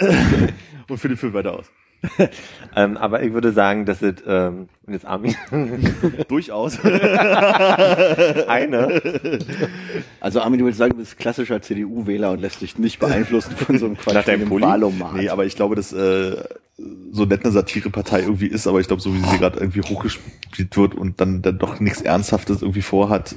und 0.89 0.99
Philipp 0.99 1.19
führt 1.19 1.35
weiter 1.35 1.55
aus. 1.55 1.67
Ähm, 2.77 2.97
aber 2.97 3.25
ich 3.25 3.33
würde 3.33 3.51
sagen, 3.51 3.85
dass 3.85 4.01
es, 4.01 4.15
ähm, 4.25 4.69
und 4.87 4.93
jetzt 4.93 5.05
Armin, 5.05 5.35
Durchaus. 6.29 6.79
eine, 8.47 9.01
Also 10.21 10.41
Armin, 10.41 10.61
du 10.61 10.67
willst 10.67 10.79
sagen, 10.79 10.93
du 10.93 10.99
bist 10.99 11.19
klassischer 11.19 11.61
CDU-Wähler 11.61 12.31
und 12.31 12.41
lässt 12.41 12.61
dich 12.61 12.79
nicht 12.79 13.01
beeinflussen 13.01 13.57
von 13.57 13.77
so 13.77 13.87
einem 13.87 13.97
Quatsch 13.97 14.15
Nach 14.15 14.25
deinem 14.25 14.49
Pulli? 14.49 14.65
Wahlomat. 14.65 15.15
Nee, 15.17 15.31
aber 15.31 15.47
ich 15.47 15.57
glaube, 15.57 15.75
dass 15.75 15.93
äh, 15.93 16.37
so 17.11 17.25
nett 17.25 17.43
eine 17.45 17.53
Satirepartei 17.53 18.21
irgendwie 18.21 18.47
ist, 18.47 18.69
aber 18.69 18.79
ich 18.81 18.87
glaube, 18.87 19.03
so 19.03 19.13
wie 19.13 19.19
sie 19.19 19.39
gerade 19.39 19.59
irgendwie 19.59 19.83
hochgespielt 19.83 20.77
wird 20.77 20.95
und 20.95 21.21
dann, 21.21 21.43
dann 21.43 21.59
doch 21.59 21.81
nichts 21.81 22.03
Ernsthaftes 22.03 22.63
irgendwie 22.63 22.83
vorhat. 22.83 23.35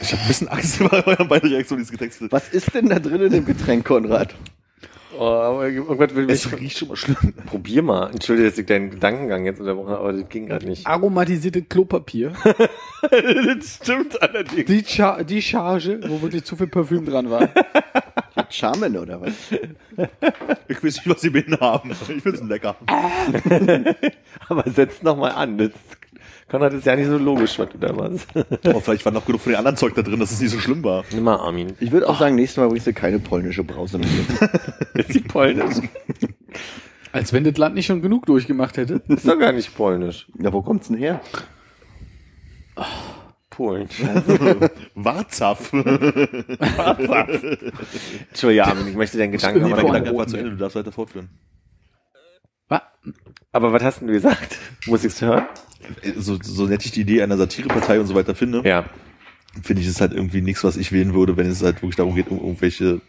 Ich 0.00 0.12
habe 0.12 0.22
ein 0.22 0.28
bisschen 0.28 0.48
Angst 0.48 0.80
über 0.80 1.06
euren 1.06 1.28
beiden 1.28 1.50
Reaktionen, 1.50 1.82
dieses 1.82 1.90
Getränks. 1.90 2.20
Was 2.30 2.48
ist 2.50 2.72
denn 2.72 2.88
da 2.88 3.00
drin 3.00 3.20
in 3.20 3.32
dem 3.32 3.44
Getränk, 3.44 3.84
Konrad? 3.84 4.34
Oh, 5.18 5.24
aber 5.24 5.68
irgendwas 5.68 6.14
will 6.14 6.26
mich, 6.26 6.34
Es 6.34 6.52
riecht 6.58 6.78
schon 6.78 6.88
mal 6.88 6.96
schlimm. 6.96 7.16
probier 7.46 7.82
mal. 7.82 8.10
Entschuldige, 8.10 8.48
dass 8.48 8.58
ich 8.58 8.66
deinen 8.66 8.90
Gedankengang 8.90 9.44
jetzt 9.44 9.60
unterbrochen 9.60 9.90
habe, 9.90 10.00
aber 10.00 10.12
das 10.12 10.28
ging 10.28 10.46
gerade 10.46 10.66
nicht. 10.66 10.86
Aromatisierte 10.86 11.62
Klopapier. 11.62 12.32
das 13.02 13.80
stimmt 13.82 14.20
allerdings. 14.20 14.66
Die, 14.66 14.82
Char 14.84 15.24
die 15.24 15.42
Charge, 15.42 16.00
wo 16.06 16.22
wirklich 16.22 16.44
zu 16.44 16.56
viel 16.56 16.66
Parfüm 16.68 17.06
dran 17.06 17.30
war. 17.30 17.48
Charmen 18.50 18.96
oder 18.96 19.20
was? 19.20 19.32
Ich 20.68 20.76
weiß 20.76 20.96
nicht, 20.96 21.08
was 21.08 21.20
sie 21.20 21.30
mit 21.30 21.46
ihnen 21.46 21.60
haben. 21.60 21.90
Ich 21.90 21.96
finde 22.22 22.30
es 22.30 22.42
lecker. 22.42 22.76
Aber 24.48 24.64
setz 24.70 25.02
noch 25.02 25.16
mal 25.16 25.30
an. 25.30 25.58
Das, 25.58 25.70
Konrad 26.54 26.72
ist 26.72 26.86
ja 26.86 26.94
nicht 26.94 27.08
so 27.08 27.18
logisch, 27.18 27.58
was 27.58 27.68
du 27.70 27.78
da 27.78 27.92
machst. 27.92 28.28
Aber 28.64 28.80
vielleicht 28.80 29.04
war 29.04 29.10
noch 29.10 29.26
genug 29.26 29.40
von 29.40 29.50
den 29.50 29.58
anderen 29.58 29.76
Zeug 29.76 29.92
da 29.96 30.02
drin, 30.02 30.20
dass 30.20 30.30
es 30.30 30.40
nicht 30.40 30.52
so 30.52 30.60
schlimm 30.60 30.84
war. 30.84 31.04
Nimm 31.10 31.24
mal, 31.24 31.34
Armin. 31.34 31.72
Ich 31.80 31.90
würde 31.90 32.08
auch 32.08 32.16
sagen, 32.16 32.36
nächstes 32.36 32.58
Mal 32.58 32.68
bringst 32.68 32.86
du 32.86 32.92
keine 32.92 33.18
polnische 33.18 33.64
Brause 33.64 33.98
mehr 33.98 34.06
mit. 34.06 34.40
Ist 34.94 35.14
die 35.14 35.20
polnisch? 35.20 35.78
Als 37.12 37.32
wenn 37.32 37.42
das 37.42 37.56
Land 37.56 37.74
nicht 37.74 37.86
schon 37.86 38.02
genug 38.02 38.26
durchgemacht 38.26 38.76
hätte. 38.76 39.02
Ist 39.08 39.26
doch 39.26 39.36
gar 39.36 39.50
nicht 39.50 39.74
polnisch. 39.74 40.28
Na, 40.36 40.52
wo 40.52 40.62
kommt's 40.62 40.86
denn 40.86 40.96
her? 40.96 41.20
Polen. 43.50 43.88
Warzapf. 44.94 45.72
Entschuldige, 48.28 48.64
Armin, 48.64 48.86
ich 48.86 48.94
möchte 48.94 49.18
deinen 49.18 49.32
Gedanken 49.32 49.60
nochmal 49.60 49.82
Mein 49.82 49.86
Gedanke 49.86 50.10
Gedanke 50.10 50.18
war 50.18 50.26
zu 50.28 50.36
Ende, 50.36 50.50
du 50.50 50.56
darfst 50.56 50.76
weiter 50.76 50.92
fortführen. 50.92 51.30
Was? 52.68 52.82
Aber 53.50 53.72
was 53.72 53.82
hast 53.82 54.00
denn 54.00 54.06
du 54.06 54.14
gesagt? 54.14 54.56
Muss 54.86 55.02
ich's 55.04 55.20
hören? 55.20 55.46
So, 56.16 56.38
so 56.42 56.66
nett 56.66 56.84
ich 56.84 56.92
die 56.92 57.00
Idee 57.02 57.22
einer 57.22 57.36
Satirepartei 57.36 58.00
und 58.00 58.06
so 58.06 58.14
weiter 58.14 58.34
finde, 58.34 58.62
Ja. 58.64 58.88
finde 59.62 59.82
ich 59.82 59.88
es 59.88 60.00
halt 60.00 60.12
irgendwie 60.12 60.40
nichts, 60.42 60.64
was 60.64 60.76
ich 60.76 60.92
wählen 60.92 61.14
würde, 61.14 61.36
wenn 61.36 61.46
es 61.46 61.62
halt 61.62 61.76
wirklich 61.76 61.96
darum 61.96 62.14
geht, 62.14 62.28
um 62.28 62.38
irgendwelche 62.38 63.00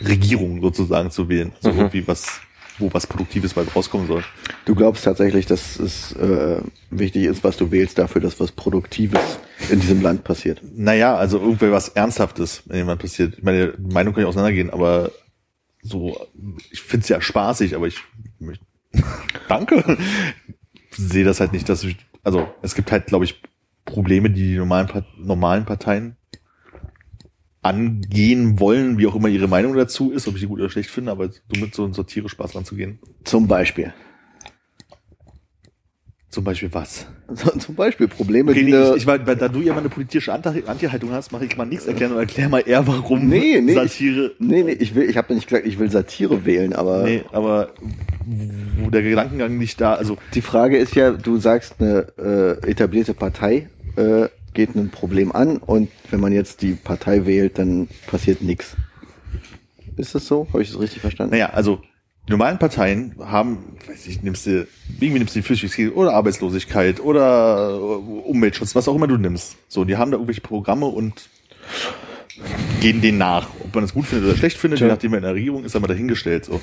Regierungen 0.00 0.60
sozusagen 0.60 1.10
zu 1.10 1.28
wählen. 1.28 1.52
So 1.60 1.70
Mhm. 1.70 1.78
irgendwie 1.78 2.06
was, 2.08 2.40
wo 2.78 2.92
was 2.92 3.06
Produktives 3.06 3.54
bei 3.54 3.62
rauskommen 3.62 4.06
soll. 4.08 4.24
Du 4.64 4.74
glaubst 4.74 5.04
tatsächlich, 5.04 5.46
dass 5.46 5.78
es 5.78 6.12
äh, 6.16 6.60
wichtig 6.90 7.24
ist, 7.24 7.44
was 7.44 7.56
du 7.56 7.70
wählst, 7.70 7.98
dafür, 7.98 8.20
dass 8.20 8.40
was 8.40 8.50
Produktives 8.52 9.38
in 9.70 9.78
diesem 9.80 10.02
Land 10.02 10.24
passiert. 10.24 10.60
Naja, 10.74 11.14
also 11.16 11.38
irgendwie 11.38 11.70
was 11.70 11.90
Ernsthaftes, 11.90 12.62
wenn 12.66 12.78
jemand 12.78 13.00
passiert. 13.00 13.34
Ich 13.38 13.44
meine, 13.44 13.74
Meinung 13.78 14.12
kann 14.14 14.22
ich 14.24 14.28
auseinandergehen, 14.28 14.70
aber 14.70 15.12
so, 15.82 16.18
ich 16.72 16.80
finde 16.80 17.04
es 17.04 17.08
ja 17.10 17.20
spaßig, 17.20 17.76
aber 17.76 17.86
ich 17.86 17.98
möchte 18.40 18.64
Danke. 19.48 19.98
Sehe 20.96 21.24
das 21.24 21.40
halt 21.40 21.52
nicht, 21.52 21.68
dass 21.68 21.84
ich, 21.84 21.96
also 22.24 22.48
es 22.62 22.74
gibt 22.74 22.90
halt, 22.90 23.06
glaube 23.06 23.24
ich, 23.24 23.40
Probleme, 23.84 24.30
die 24.30 24.48
die 24.48 24.56
normalen, 24.56 24.88
normalen 25.18 25.64
Parteien 25.64 26.16
angehen 27.62 28.60
wollen, 28.60 28.98
wie 28.98 29.06
auch 29.06 29.14
immer 29.14 29.28
ihre 29.28 29.48
Meinung 29.48 29.74
dazu 29.74 30.10
ist, 30.10 30.28
ob 30.28 30.34
ich 30.34 30.40
die 30.40 30.46
gut 30.46 30.60
oder 30.60 30.68
schlecht 30.68 30.90
finde, 30.90 31.12
aber 31.12 31.30
so 31.30 31.60
mit 31.60 31.74
so 31.74 31.84
einem 31.84 31.94
Satire-Spaß 31.94 32.54
ranzugehen. 32.54 32.98
Zum 33.24 33.48
Beispiel. 33.48 33.94
Zum 36.34 36.42
Beispiel 36.42 36.68
was? 36.72 37.06
Zum 37.60 37.76
Beispiel 37.76 38.08
Probleme, 38.08 38.50
Okay, 38.50 38.64
die 38.64 38.72
nee, 38.72 38.90
ich, 38.90 38.96
ich, 38.96 39.06
weil 39.06 39.20
da 39.20 39.46
du 39.48 39.60
ja 39.60 39.72
mal 39.72 39.78
eine 39.80 39.88
politische 39.88 40.32
Anti- 40.32 40.64
Anti-Haltung 40.66 41.12
hast, 41.12 41.30
mache 41.30 41.44
ich 41.44 41.56
mal 41.56 41.64
nichts 41.64 41.86
erklären 41.86 42.10
und 42.12 42.18
erklär 42.18 42.48
mal 42.48 42.58
eher, 42.66 42.84
warum 42.88 43.28
Nee, 43.28 43.60
nee, 43.60 43.74
Satire. 43.74 44.32
Nee, 44.40 44.64
nee, 44.64 44.72
ich 44.72 44.96
will, 44.96 45.08
ich 45.08 45.16
habe 45.16 45.32
nicht 45.32 45.46
gesagt, 45.46 45.64
ich 45.64 45.78
will 45.78 45.88
Satire 45.90 46.44
wählen, 46.44 46.72
aber 46.72 47.04
Nee, 47.04 47.22
aber 47.30 47.70
wo 48.80 48.90
der 48.90 49.02
Gedankengang 49.02 49.56
nicht 49.58 49.80
da, 49.80 49.94
also 49.94 50.18
die 50.34 50.40
Frage 50.42 50.76
ist 50.76 50.96
ja, 50.96 51.12
du 51.12 51.38
sagst, 51.38 51.76
eine 51.78 52.08
äh, 52.18 52.68
etablierte 52.68 53.14
Partei 53.14 53.68
äh, 53.96 54.26
geht 54.54 54.74
ein 54.74 54.90
Problem 54.90 55.30
an 55.30 55.58
und 55.58 55.88
wenn 56.10 56.18
man 56.18 56.32
jetzt 56.32 56.62
die 56.62 56.72
Partei 56.72 57.26
wählt, 57.26 57.58
dann 57.58 57.86
passiert 58.08 58.42
nichts. 58.42 58.76
Ist 59.96 60.16
das 60.16 60.26
so? 60.26 60.48
Habe 60.52 60.62
ich 60.62 60.72
das 60.72 60.80
richtig 60.80 61.00
verstanden? 61.00 61.30
Naja, 61.32 61.50
also 61.50 61.80
die 62.26 62.32
normalen 62.32 62.58
Parteien 62.58 63.14
haben, 63.18 63.76
weiß 63.86 64.06
ich, 64.06 64.22
nimmst 64.22 64.46
du, 64.46 64.66
irgendwie 64.98 65.18
nimmst 65.18 65.34
du 65.34 65.40
die 65.40 65.46
Flüchtlingskrise 65.46 65.94
oder 65.94 66.14
Arbeitslosigkeit 66.14 67.00
oder 67.00 67.70
äh, 67.70 68.28
Umweltschutz, 68.28 68.74
was 68.74 68.88
auch 68.88 68.94
immer 68.94 69.06
du 69.06 69.18
nimmst. 69.18 69.56
So, 69.68 69.84
die 69.84 69.96
haben 69.96 70.10
da 70.10 70.16
irgendwelche 70.16 70.40
Programme 70.40 70.86
und 70.86 71.28
gehen 72.80 73.02
denen 73.02 73.18
nach. 73.18 73.48
Ob 73.60 73.74
man 73.74 73.84
das 73.84 73.92
gut 73.92 74.06
findet 74.06 74.28
oder 74.28 74.38
schlecht 74.38 74.56
findet, 74.56 74.80
je 74.80 74.86
nachdem 74.86 75.12
wer 75.12 75.18
in 75.18 75.24
der 75.24 75.34
Regierung 75.34 75.64
ist, 75.64 75.76
aber 75.76 75.86
dahingestellt. 75.86 76.46
So. 76.46 76.60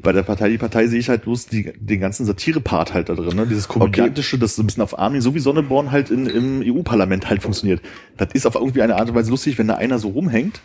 Bei 0.00 0.12
der 0.12 0.22
Partei, 0.22 0.48
die 0.48 0.58
Partei 0.58 0.88
sehe 0.88 0.98
ich 0.98 1.08
halt 1.08 1.22
bloß 1.22 1.46
die, 1.46 1.72
den 1.76 2.00
ganzen 2.00 2.26
Satire-Part 2.26 2.94
halt 2.94 3.08
da 3.08 3.14
drin, 3.14 3.36
ne? 3.36 3.46
Dieses 3.46 3.68
Komödiantische, 3.68 4.38
das 4.38 4.56
so 4.56 4.62
ein 4.62 4.66
bisschen 4.66 4.82
auf 4.82 4.98
Armin, 4.98 5.20
so 5.20 5.34
wie 5.34 5.40
Sonneborn 5.40 5.90
halt 5.92 6.10
in, 6.10 6.26
im 6.26 6.62
EU-Parlament 6.64 7.28
halt 7.30 7.42
funktioniert. 7.42 7.82
Das 8.16 8.28
ist 8.32 8.46
auf 8.46 8.56
irgendwie 8.56 8.82
eine 8.82 8.96
Art 8.96 9.08
und 9.08 9.14
Weise 9.14 9.30
lustig, 9.30 9.58
wenn 9.58 9.68
da 9.68 9.74
einer 9.74 9.98
so 9.98 10.08
rumhängt. 10.08 10.60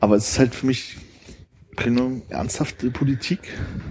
Aber 0.00 0.16
es 0.16 0.30
ist 0.30 0.38
halt 0.38 0.54
für 0.54 0.66
mich 0.66 0.96
keine 1.74 2.22
ernsthafte 2.28 2.90
Politik. 2.90 3.40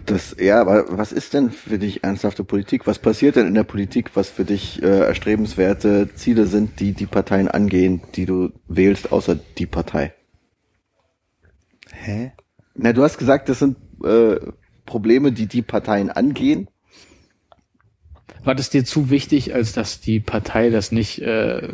Das, 0.05 0.35
ja, 0.39 0.59
aber 0.59 0.97
was 0.97 1.11
ist 1.11 1.33
denn 1.33 1.51
für 1.51 1.77
dich 1.77 2.03
ernsthafte 2.03 2.43
Politik? 2.43 2.87
Was 2.87 2.99
passiert 2.99 3.35
denn 3.35 3.47
in 3.47 3.53
der 3.53 3.63
Politik, 3.63 4.11
was 4.15 4.29
für 4.29 4.45
dich 4.45 4.81
äh, 4.81 4.99
erstrebenswerte 5.01 6.09
Ziele 6.15 6.47
sind, 6.47 6.79
die 6.79 6.93
die 6.93 7.05
Parteien 7.05 7.47
angehen, 7.47 8.01
die 8.15 8.25
du 8.25 8.51
wählst, 8.67 9.11
außer 9.11 9.35
die 9.57 9.65
Partei? 9.65 10.13
Hä? 11.91 12.33
Na, 12.75 12.93
du 12.93 13.03
hast 13.03 13.17
gesagt, 13.17 13.49
das 13.49 13.59
sind 13.59 13.77
äh, 14.03 14.37
Probleme, 14.85 15.31
die 15.31 15.47
die 15.47 15.61
Parteien 15.61 16.09
angehen. 16.09 16.67
War 18.43 18.55
das 18.55 18.69
dir 18.69 18.83
zu 18.83 19.09
wichtig, 19.09 19.53
als 19.53 19.73
dass 19.73 20.01
die 20.01 20.19
Partei 20.19 20.69
das 20.69 20.91
nicht 20.91 21.21
äh, 21.21 21.69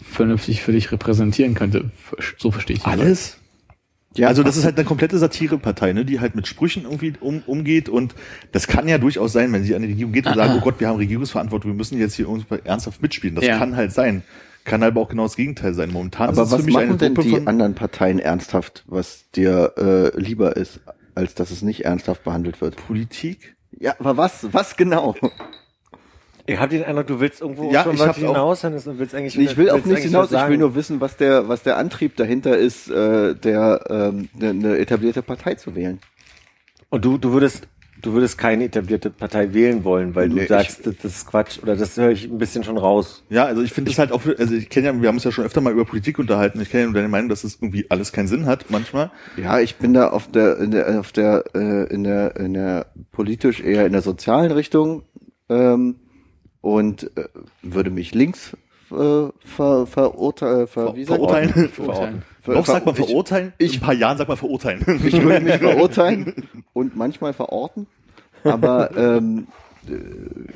vernünftig 0.00 0.62
für 0.62 0.72
dich 0.72 0.92
repräsentieren 0.92 1.54
könnte? 1.54 1.90
So 2.38 2.50
verstehe 2.50 2.76
ich. 2.76 2.86
Alles? 2.86 3.38
Ja, 4.16 4.28
also 4.28 4.42
das 4.42 4.56
ist 4.56 4.64
halt 4.64 4.76
eine 4.76 4.84
komplette 4.84 5.18
Satirepartei, 5.18 5.92
ne, 5.92 6.04
die 6.04 6.20
halt 6.20 6.34
mit 6.36 6.46
Sprüchen 6.46 6.84
irgendwie 6.84 7.14
um, 7.20 7.42
umgeht 7.46 7.88
und 7.88 8.14
das 8.52 8.66
kann 8.66 8.86
ja 8.86 8.98
durchaus 8.98 9.32
sein, 9.32 9.52
wenn 9.52 9.64
sie 9.64 9.74
an 9.74 9.82
die 9.82 9.88
Regierung 9.88 10.12
geht 10.12 10.26
und 10.26 10.34
sagt, 10.34 10.54
oh 10.56 10.60
Gott, 10.60 10.78
wir 10.78 10.88
haben 10.88 10.96
Regierungsverantwortung, 10.96 11.72
wir 11.72 11.76
müssen 11.76 11.98
jetzt 11.98 12.14
hier 12.14 12.26
irgendwie 12.26 12.58
ernsthaft 12.64 13.02
mitspielen. 13.02 13.34
Das 13.34 13.44
Ja. 13.44 13.58
kann 13.58 13.76
halt 13.76 13.92
sein. 13.92 14.22
Kann 14.64 14.82
aber 14.82 15.00
auch 15.02 15.08
genau 15.08 15.24
das 15.24 15.36
Gegenteil 15.36 15.74
sein. 15.74 15.92
Momentan 15.92 16.28
Aber 16.30 16.42
ist 16.42 16.48
es 16.48 16.52
was 16.52 16.60
für 16.60 16.66
mich 16.66 16.76
eine 16.76 16.86
machen 16.86 16.98
denn 16.98 17.14
Gruppe 17.14 17.28
die 17.40 17.46
anderen 17.46 17.74
Parteien 17.74 18.18
ernsthaft, 18.18 18.84
was 18.86 19.30
dir 19.32 19.74
äh, 19.76 20.18
lieber 20.18 20.56
ist, 20.56 20.80
als 21.14 21.34
dass 21.34 21.50
es 21.50 21.60
nicht 21.60 21.84
ernsthaft 21.84 22.24
behandelt 22.24 22.60
wird? 22.62 22.76
Politik. 22.76 23.56
Ja, 23.78 23.94
aber 23.98 24.16
was? 24.16 24.52
Was 24.52 24.76
genau? 24.76 25.16
Ich 26.46 26.58
habe 26.58 26.68
den 26.76 26.84
Eindruck, 26.84 27.06
du 27.06 27.20
willst 27.20 27.40
irgendwo 27.40 27.70
Ja, 27.72 27.84
schon 27.84 27.94
ich 27.94 28.00
was 28.00 28.10
auch- 28.10 28.14
hinaus 28.16 28.64
und 28.64 28.98
willst 28.98 29.14
eigentlich 29.14 29.38
Ich 29.38 29.56
will 29.56 29.64
nichts 29.72 29.86
eigentlich 29.88 30.04
hinaus, 30.04 30.30
ich 30.30 30.48
will 30.48 30.58
nur 30.58 30.74
wissen, 30.74 31.00
was 31.00 31.16
der, 31.16 31.48
was 31.48 31.62
der 31.62 31.78
Antrieb 31.78 32.16
dahinter 32.16 32.56
ist, 32.58 32.90
äh, 32.90 33.34
der 33.34 33.84
ähm, 33.88 34.28
eine 34.38 34.52
ne 34.54 34.78
etablierte 34.78 35.22
Partei 35.22 35.54
zu 35.54 35.74
wählen. 35.74 36.00
Und 36.90 37.04
du, 37.04 37.16
du 37.16 37.32
würdest, 37.32 37.66
du 38.02 38.12
würdest 38.12 38.36
keine 38.36 38.64
etablierte 38.64 39.08
Partei 39.08 39.54
wählen 39.54 39.84
wollen, 39.84 40.14
weil 40.14 40.28
Nee, 40.28 40.42
du 40.42 40.46
sagst, 40.48 40.86
das, 40.86 40.96
das 41.02 41.16
ist 41.16 41.26
Quatsch 41.26 41.60
oder 41.62 41.76
das 41.76 41.96
höre 41.96 42.10
ich 42.10 42.26
ein 42.26 42.36
bisschen 42.36 42.62
schon 42.62 42.76
raus. 42.76 43.24
Ja, 43.30 43.46
also 43.46 43.62
ich 43.62 43.72
finde 43.72 43.90
es 43.90 43.98
halt 43.98 44.12
auch, 44.12 44.20
also 44.38 44.54
ich 44.54 44.68
kenne 44.68 44.86
ja, 44.88 45.00
wir 45.00 45.08
haben 45.08 45.16
uns 45.16 45.24
ja 45.24 45.32
schon 45.32 45.46
öfter 45.46 45.62
mal 45.62 45.72
über 45.72 45.86
Politik 45.86 46.18
unterhalten. 46.18 46.60
Ich 46.60 46.68
kenne 46.70 46.82
ja 46.82 46.86
nur 46.88 46.94
deine 46.94 47.08
Meinung, 47.08 47.30
dass 47.30 47.42
es 47.44 47.56
irgendwie 47.60 47.86
alles 47.88 48.12
keinen 48.12 48.28
Sinn 48.28 48.44
hat 48.44 48.66
manchmal. 48.68 49.10
Ja, 49.38 49.60
ich 49.60 49.76
bin 49.76 49.94
da 49.94 50.10
auf 50.10 50.30
der, 50.30 50.58
in 50.58 50.72
der, 50.72 51.00
auf 51.00 51.10
der, 51.10 51.44
äh, 51.54 51.84
in 51.92 52.04
der, 52.04 52.36
in 52.36 52.52
der 52.52 52.86
politisch 53.12 53.60
eher 53.60 53.86
in 53.86 53.92
der 53.92 54.02
sozialen 54.02 54.52
Richtung 54.52 55.04
ähm, 55.48 55.96
und 56.64 57.10
äh, 57.16 57.24
würde 57.62 57.90
mich 57.90 58.14
links 58.14 58.56
äh, 58.90 58.94
ver, 59.44 59.86
verurteilen, 59.86 60.66
ver, 60.66 60.84
man? 60.94 61.04
verurteilen. 61.04 61.68
Verurteilen. 61.68 62.22
Ver- 62.40 62.54
Noch 62.54 62.66
sagt 62.66 62.86
man 62.86 62.94
ich- 62.94 63.04
verurteilen. 63.04 63.52
ich- 63.58 63.74
In 63.74 63.80
ein 63.80 63.84
paar 63.84 63.94
Jahren 63.94 64.16
sagt 64.18 64.28
man 64.28 64.36
verurteilen. 64.38 64.82
Ich 65.04 65.20
würde 65.22 65.40
mich 65.44 65.54
verurteilen 65.58 66.48
und 66.72 66.96
manchmal 66.96 67.32
verorten, 67.34 67.86
aber 68.44 68.96
ähm, 68.96 69.46
äh, 69.88 69.92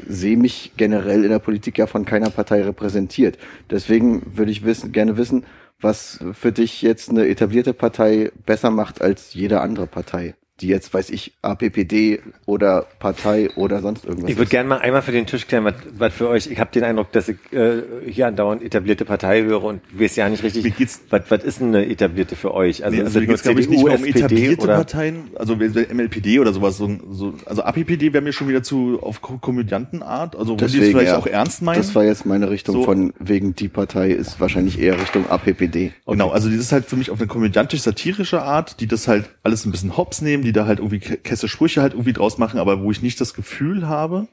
sehe 0.09 0.37
mich 0.39 0.73
generell 0.79 1.25
in 1.25 1.31
der 1.31 1.39
Politik 1.41 1.77
ja 1.79 1.87
von 1.87 2.05
keiner 2.07 2.31
Partei 2.31 2.63
repräsentiert. 2.63 3.37
Deswegen 3.71 4.37
würde 4.37 4.51
ich 4.51 4.65
wissen, 4.65 4.93
gerne 4.93 5.17
wissen, 5.19 5.45
was 5.81 6.19
für 6.33 6.53
dich 6.53 6.81
jetzt 6.83 7.11
eine 7.11 7.29
etablierte 7.29 7.73
Partei 7.75 8.33
besser 8.47 8.71
macht 8.71 9.03
als 9.03 9.35
jede 9.35 9.61
andere 9.61 9.87
Partei, 9.87 10.35
die 10.61 10.69
jetzt, 10.69 10.93
weiß 10.93 11.11
ich, 11.11 11.33
APPD 11.43 12.21
oder 12.47 12.87
Partei 12.99 13.51
oder 13.57 13.81
sonst 13.81 14.05
irgendwas 14.05 14.31
Ich 14.31 14.37
würde 14.37 14.45
ist. 14.45 14.51
gerne 14.51 14.69
mal 14.69 14.79
einmal 14.79 15.03
für 15.03 15.13
den 15.13 15.27
Tisch 15.27 15.47
klären, 15.47 15.65
was, 15.65 15.75
was 15.97 16.13
für 16.15 16.29
euch, 16.29 16.49
ich 16.51 16.59
habe 16.59 16.71
den 16.73 16.85
Eindruck, 16.85 17.13
dass 17.13 17.29
ich 17.29 17.37
äh, 17.53 17.83
hier 18.07 18.27
andauernd 18.27 18.63
etablierte 18.63 19.05
Partei 19.05 19.43
höre 19.43 19.63
und 19.65 19.81
weiß 19.93 20.17
ja 20.17 20.29
nicht 20.29 20.43
richtig, 20.43 20.77
geht's- 20.77 21.01
was, 21.11 21.23
was 21.31 21.45
ist 21.45 21.61
denn 21.61 21.69
eine 21.75 21.89
etablierte 21.89 22.37
für 22.37 22.55
euch? 22.55 22.85
Also, 22.85 22.97
Nee, 22.97 23.03
also 23.05 23.21
ist 23.21 23.47
ich, 23.47 23.69
nicht 23.69 23.85
mehr 23.85 23.99
um 23.99 24.05
etablierte 24.05 24.63
oder? 24.65 24.75
Parteien, 24.77 25.31
also 25.37 25.55
MLPD 25.57 26.39
oder 26.41 26.53
sowas, 26.53 26.77
so, 26.77 26.91
so 27.11 27.35
also 27.47 27.63
APPD 27.63 28.13
wäre 28.13 28.23
mir 28.25 28.33
schon 28.33 28.49
wieder 28.49 28.63
zu 28.63 28.99
auf 29.03 29.21
Ko- 29.23 29.39
Komödiantenart, 29.39 30.35
also 30.37 30.53
wenn 30.53 30.59
die 30.59 30.65
es 30.65 30.73
Deswegen, 30.73 30.91
vielleicht 30.93 31.13
ja. 31.13 31.19
auch 31.19 31.27
ernst 31.27 31.63
meinen. 31.63 31.79
Das 31.79 31.95
war 31.95 32.05
jetzt 32.05 32.27
meine 32.27 32.51
Richtung 32.51 32.75
So. 32.77 32.83
von 32.85 33.13
wegen 33.19 33.55
die 33.55 33.69
Partei 33.69 34.11
ist 34.11 34.41
wahrscheinlich 34.41 34.81
eher 34.81 35.01
Richtung 35.01 35.29
APPD. 35.29 35.93
Genau, 36.07 36.31
also 36.31 36.49
dieses 36.49 36.73
halt 36.73 36.87
für 36.87 36.97
mich 36.97 37.11
auf 37.11 37.19
eine 37.21 37.29
komödiantisch-satirische 37.29 38.43
Art, 38.43 38.81
die 38.81 38.87
das 38.87 39.09
halt 39.09 39.29
alles 39.43 39.65
ein 39.65 39.71
bisschen 39.71 39.97
hops 39.97 40.21
nehmen, 40.23 40.45
die 40.49 40.53
da 40.53 40.66
halt 40.66 40.79
irgendwie 40.79 40.99
ke- 41.01 41.19
kesse 41.19 41.47
Sprüche 41.49 41.83
halt 41.83 41.93
irgendwie 41.93 42.12
draus 42.15 42.39
machen, 42.39 42.59
aber 42.59 42.81
wo 42.83 42.91
ich 42.91 43.03
nicht 43.03 43.20
das 43.20 43.35
Gefühl 43.35 43.87
habe, 43.87 44.27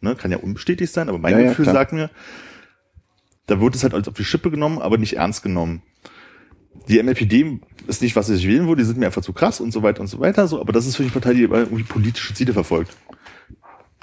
ne, 0.00 0.14
kann 0.14 0.30
ja 0.30 0.38
unbestätigt 0.38 0.92
sein, 0.92 1.08
aber 1.08 1.18
mein 1.18 1.32
Ja, 1.32 1.38
ja, 1.40 1.48
Gefühl 1.48 1.64
klar. 1.64 1.74
sagt 1.74 1.92
mir, 1.92 2.08
da 3.46 3.60
wird 3.60 3.74
es 3.74 3.82
halt 3.82 3.94
als 3.94 4.06
auf 4.06 4.14
die 4.14 4.24
Schippe 4.24 4.50
genommen, 4.50 4.78
aber 4.80 4.96
nicht 4.96 5.16
ernst 5.16 5.42
genommen. 5.42 5.82
Die 6.88 7.02
MLPD 7.02 7.58
ist 7.88 8.00
nicht, 8.00 8.14
was 8.14 8.28
ich 8.30 8.46
wählen 8.46 8.68
würde, 8.68 8.82
die 8.82 8.86
sind 8.86 8.98
mir 8.98 9.06
einfach 9.06 9.22
zu 9.22 9.32
krass 9.32 9.60
und 9.60 9.72
so 9.72 9.82
weiter 9.82 10.00
und 10.00 10.06
so 10.06 10.20
weiter, 10.20 10.46
so, 10.46 10.60
aber 10.60 10.72
das 10.72 10.86
ist 10.86 10.96
für 10.96 11.02
die 11.02 11.10
Partei, 11.10 11.34
die 11.34 11.42
irgendwie 11.42 11.82
politische 11.82 12.32
Ziele 12.32 12.52
verfolgt. 12.52 12.96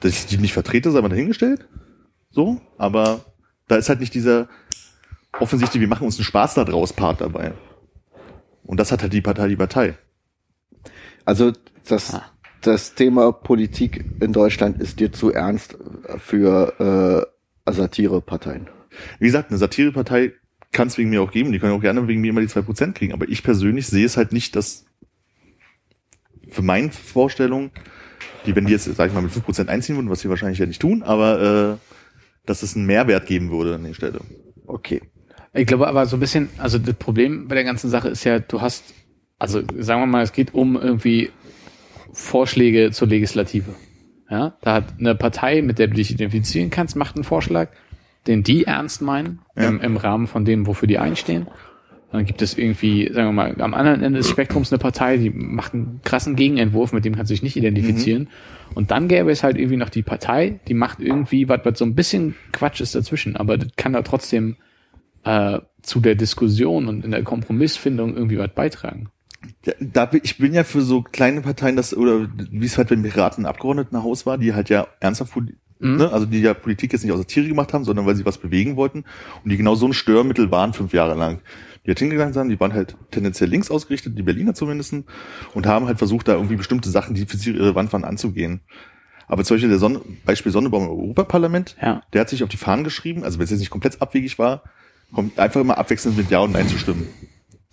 Dass 0.01 0.11
ich 0.11 0.25
die 0.25 0.37
nicht 0.37 0.53
vertrete, 0.53 0.91
sei 0.91 1.01
mal 1.01 1.07
dahingestellt, 1.09 1.65
so, 2.29 2.59
aber 2.77 3.21
da 3.67 3.77
ist 3.77 3.87
halt 3.89 3.99
nicht 4.01 4.13
dieser 4.13 4.49
offensichtlich, 5.39 5.79
wir 5.81 5.87
machen 5.87 6.05
uns 6.05 6.17
einen 6.17 6.25
Spaß 6.25 6.55
da 6.55 6.65
draus 6.65 6.93
Part 6.93 7.21
dabei. 7.21 7.53
Und 8.63 8.79
das 8.79 8.91
hat 8.91 9.01
halt 9.01 9.13
die 9.13 9.21
Partei, 9.21 9.47
die 9.47 9.55
Partei. 9.55 9.97
Also 11.27 11.51
das, 11.89 12.17
das 12.61 12.95
Thema 12.95 13.33
Politik 13.33 14.05
in 14.21 14.31
Deutschland 14.31 14.81
ist 14.81 15.01
dir 15.01 15.11
zu 15.11 15.33
ernst 15.33 15.77
für 16.19 17.27
äh, 17.67 17.71
Satireparteien. 17.71 18.69
Wie 19.19 19.25
gesagt, 19.25 19.49
eine 19.49 19.57
Satirepartei 19.57 20.31
kann 20.71 20.87
es 20.87 20.97
wegen 20.97 21.09
mir 21.09 21.21
auch 21.21 21.31
geben, 21.31 21.51
die 21.51 21.59
können 21.59 21.73
auch 21.73 21.81
gerne 21.81 22.07
wegen 22.07 22.21
mir 22.21 22.29
immer 22.29 22.39
die 22.39 22.47
2% 22.47 22.93
kriegen, 22.93 23.11
aber 23.11 23.27
ich 23.27 23.43
persönlich 23.43 23.87
sehe 23.87 24.05
es 24.05 24.15
halt 24.15 24.31
nicht, 24.31 24.55
dass 24.55 24.85
für 26.49 26.61
meine 26.61 26.91
Vorstellung, 26.91 27.71
die, 28.45 28.55
wenn 28.55 28.65
die 28.65 28.71
jetzt, 28.71 28.85
sag 28.85 29.09
ich 29.09 29.13
mal, 29.13 29.21
mit 29.21 29.33
5% 29.33 29.67
einziehen 29.67 29.97
würden, 29.97 30.09
was 30.09 30.21
sie 30.21 30.29
wahrscheinlich 30.29 30.59
ja 30.59 30.65
nicht 30.65 30.81
tun, 30.81 31.03
aber 31.03 31.73
äh, 31.73 31.91
dass 32.45 32.63
es 32.63 32.77
einen 32.77 32.85
Mehrwert 32.85 33.25
geben 33.25 33.51
würde 33.51 33.75
an 33.75 33.83
der 33.83 33.93
Stelle. 33.93 34.21
Okay. 34.65 35.01
Ich 35.51 35.67
glaube 35.67 35.89
aber 35.89 36.05
so 36.05 36.15
ein 36.15 36.21
bisschen, 36.21 36.47
also 36.57 36.77
das 36.77 36.95
Problem 36.95 37.49
bei 37.49 37.55
der 37.55 37.65
ganzen 37.65 37.89
Sache 37.89 38.07
ist 38.07 38.23
ja, 38.23 38.39
du 38.39 38.61
hast, 38.61 38.93
also 39.39 39.61
sagen 39.77 40.01
wir 40.01 40.07
mal, 40.07 40.23
es 40.23 40.33
geht 40.33 40.53
um 40.53 40.75
irgendwie 40.75 41.29
Vorschläge 42.13 42.91
zur 42.91 43.07
Legislative. 43.07 43.75
Ja, 44.29 44.57
da 44.61 44.73
hat 44.73 44.85
eine 44.99 45.15
Partei, 45.15 45.61
mit 45.61 45.79
der 45.79 45.87
du 45.87 45.93
dich 45.93 46.11
identifizieren 46.11 46.69
kannst, 46.69 46.95
macht 46.95 47.15
einen 47.15 47.23
Vorschlag, 47.23 47.69
den 48.27 48.43
die 48.43 48.65
ernst 48.65 49.01
meinen, 49.01 49.39
Ja. 49.55 49.69
im, 49.69 49.79
im 49.79 49.97
Rahmen 49.97 50.27
von 50.27 50.43
dem, 50.43 50.67
wofür 50.67 50.87
die 50.87 50.97
einstehen. 50.97 51.47
Dann 52.11 52.25
gibt 52.25 52.41
es 52.41 52.57
irgendwie, 52.57 53.11
sagen 53.13 53.27
wir 53.29 53.31
mal, 53.33 53.61
am 53.61 53.73
anderen 53.73 54.01
Ende 54.01 54.19
des 54.19 54.29
Spektrums 54.29 54.71
eine 54.71 54.79
Partei, 54.79 55.17
die 55.17 55.29
macht 55.29 55.73
einen 55.73 55.99
krassen 56.03 56.35
Gegenentwurf, 56.35 56.93
mit 56.93 57.03
dem 57.05 57.15
kannst 57.15 57.29
du 57.29 57.33
dich 57.33 57.43
nicht 57.43 57.57
identifizieren. 57.57 58.29
Und 58.75 58.91
dann 58.91 59.07
gäbe 59.07 59.29
es 59.29 59.43
halt 59.43 59.57
irgendwie 59.57 59.77
noch 59.77 59.89
die 59.89 60.03
Partei, 60.03 60.59
die 60.67 60.73
macht 60.73 60.99
irgendwie 60.99 61.47
was, 61.49 61.61
was 61.63 61.77
so 61.79 61.85
ein 61.85 61.95
bisschen 61.95 62.35
Quatsch 62.53 62.79
ist 62.81 62.95
dazwischen, 62.95 63.35
aber 63.35 63.57
das 63.57 63.69
kann 63.75 63.93
da 63.93 64.01
trotzdem 64.01 64.55
äh, 65.23 65.59
zu 65.81 65.99
der 65.99 66.15
Diskussion 66.15 66.87
und 66.87 67.03
in 67.05 67.11
der 67.11 67.23
Kompromissfindung 67.23 68.15
irgendwie 68.15 68.37
was 68.37 68.53
beitragen. 68.53 69.09
Ja, 69.65 69.73
da 69.79 70.05
bin, 70.05 70.21
ich 70.23 70.37
bin 70.37 70.53
ja 70.53 70.63
für 70.63 70.81
so 70.81 71.01
kleine 71.01 71.41
Parteien, 71.41 71.75
das 71.75 71.95
oder 71.95 72.27
wie 72.51 72.65
es 72.65 72.77
halt 72.77 72.89
beim 72.89 73.03
Piraten 73.03 73.45
Abgeordnetenhaus 73.45 74.25
war, 74.25 74.37
die 74.37 74.53
halt 74.53 74.69
ja 74.69 74.87
ernsthaft, 74.99 75.33
Mhm. 75.79 75.97
ne, 75.97 76.11
also 76.11 76.25
die 76.25 76.39
ja 76.39 76.55
Politik 76.55 76.91
jetzt 76.91 77.03
nicht 77.03 77.11
aus 77.13 77.19
Satire 77.19 77.47
gemacht 77.47 77.71
haben, 77.71 77.83
sondern 77.83 78.07
weil 78.07 78.15
sie 78.15 78.25
was 78.25 78.39
bewegen 78.39 78.75
wollten 78.77 79.03
und 79.43 79.49
die 79.51 79.57
genau 79.57 79.75
so 79.75 79.85
ein 79.87 79.93
Störmittel 79.93 80.49
waren 80.49 80.73
fünf 80.73 80.91
Jahre 80.91 81.13
lang. 81.13 81.39
Die 81.85 81.91
halt 81.91 81.99
hingegangen 81.99 82.33
sind, 82.33 82.49
die 82.49 82.59
waren 82.59 82.73
halt 82.73 82.97
tendenziell 83.11 83.49
links 83.49 83.69
ausgerichtet, 83.69 84.17
die 84.17 84.23
Berliner 84.23 84.55
zumindest, 84.55 84.95
und 85.53 85.67
haben 85.67 85.85
halt 85.85 85.99
versucht, 85.99 86.27
da 86.27 86.33
irgendwie 86.33 86.55
bestimmte 86.55 86.89
Sachen, 86.89 87.13
die 87.15 87.25
für 87.27 87.37
sie 87.37 87.51
relevant 87.51 87.93
waren, 87.93 88.03
anzugehen. 88.05 88.61
Aber 89.27 89.43
zum 89.43 89.55
Beispiel 89.55 89.69
der 89.69 89.77
Sonne, 89.77 90.01
Beispiel 90.25 90.51
Sonnebaum 90.51 90.83
im 90.85 90.89
Europaparlament, 90.89 91.75
Ja. 91.81 92.01
der 92.11 92.21
hat 92.21 92.29
sich 92.29 92.43
auf 92.43 92.49
die 92.49 92.57
Fahnen 92.57 92.83
geschrieben, 92.83 93.23
also 93.23 93.37
wenn 93.37 93.43
es 93.45 93.51
jetzt 93.51 93.59
nicht 93.59 93.69
komplett 93.69 94.01
abwegig 94.01 94.39
war, 94.39 94.63
kommt 95.13 95.37
einfach 95.39 95.61
immer 95.61 95.77
abwechselnd 95.77 96.17
mit 96.17 96.29
Ja 96.31 96.39
und 96.39 96.53
Nein 96.53 96.67
zu 96.67 96.77
stimmen. 96.77 97.07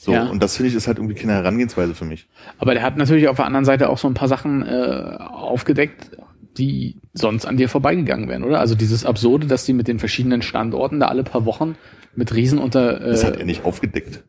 So, 0.05 0.13
Ja. 0.13 0.25
und 0.25 0.43
das 0.43 0.57
finde 0.57 0.69
ich 0.69 0.75
ist 0.77 0.87
halt 0.87 0.99
irgendwie 0.99 1.15
keine 1.15 1.33
Herangehensweise 1.33 1.95
für 1.95 2.05
mich. 2.05 2.29
Aber 2.59 2.75
der 2.75 2.83
hat 2.83 2.99
natürlich 2.99 3.27
auf 3.29 3.37
der 3.37 3.47
anderen 3.47 3.65
Seite 3.65 3.89
auch 3.89 3.97
so 3.97 4.07
ein 4.07 4.13
paar 4.13 4.29
Sachen 4.29 4.63
äh, 4.67 5.17
aufgedeckt, 5.19 6.11
die 6.59 7.01
sonst 7.15 7.47
an 7.47 7.57
dir 7.57 7.71
vorbeigegangen 7.71 8.29
wären, 8.29 8.45
oder? 8.45 8.61
Also 8.61 8.75
dieses 8.75 9.07
Absurde, 9.07 9.47
dass 9.47 9.65
die 9.65 9.73
mit 9.73 9.89
den 9.89 9.99
verschiedenen 9.99 10.43
Standorten 10.43 11.01
da 11.01 11.09
alle 11.09 11.25
paar 11.25 11.47
Wochen 11.47 11.77
mit 12.15 12.35
Riesen 12.35 12.59
unter. 12.59 13.01
Äh, 13.01 13.11
Das 13.13 13.25
hat 13.25 13.37
er 13.39 13.47
nicht 13.47 13.65
aufgedeckt. 13.65 14.23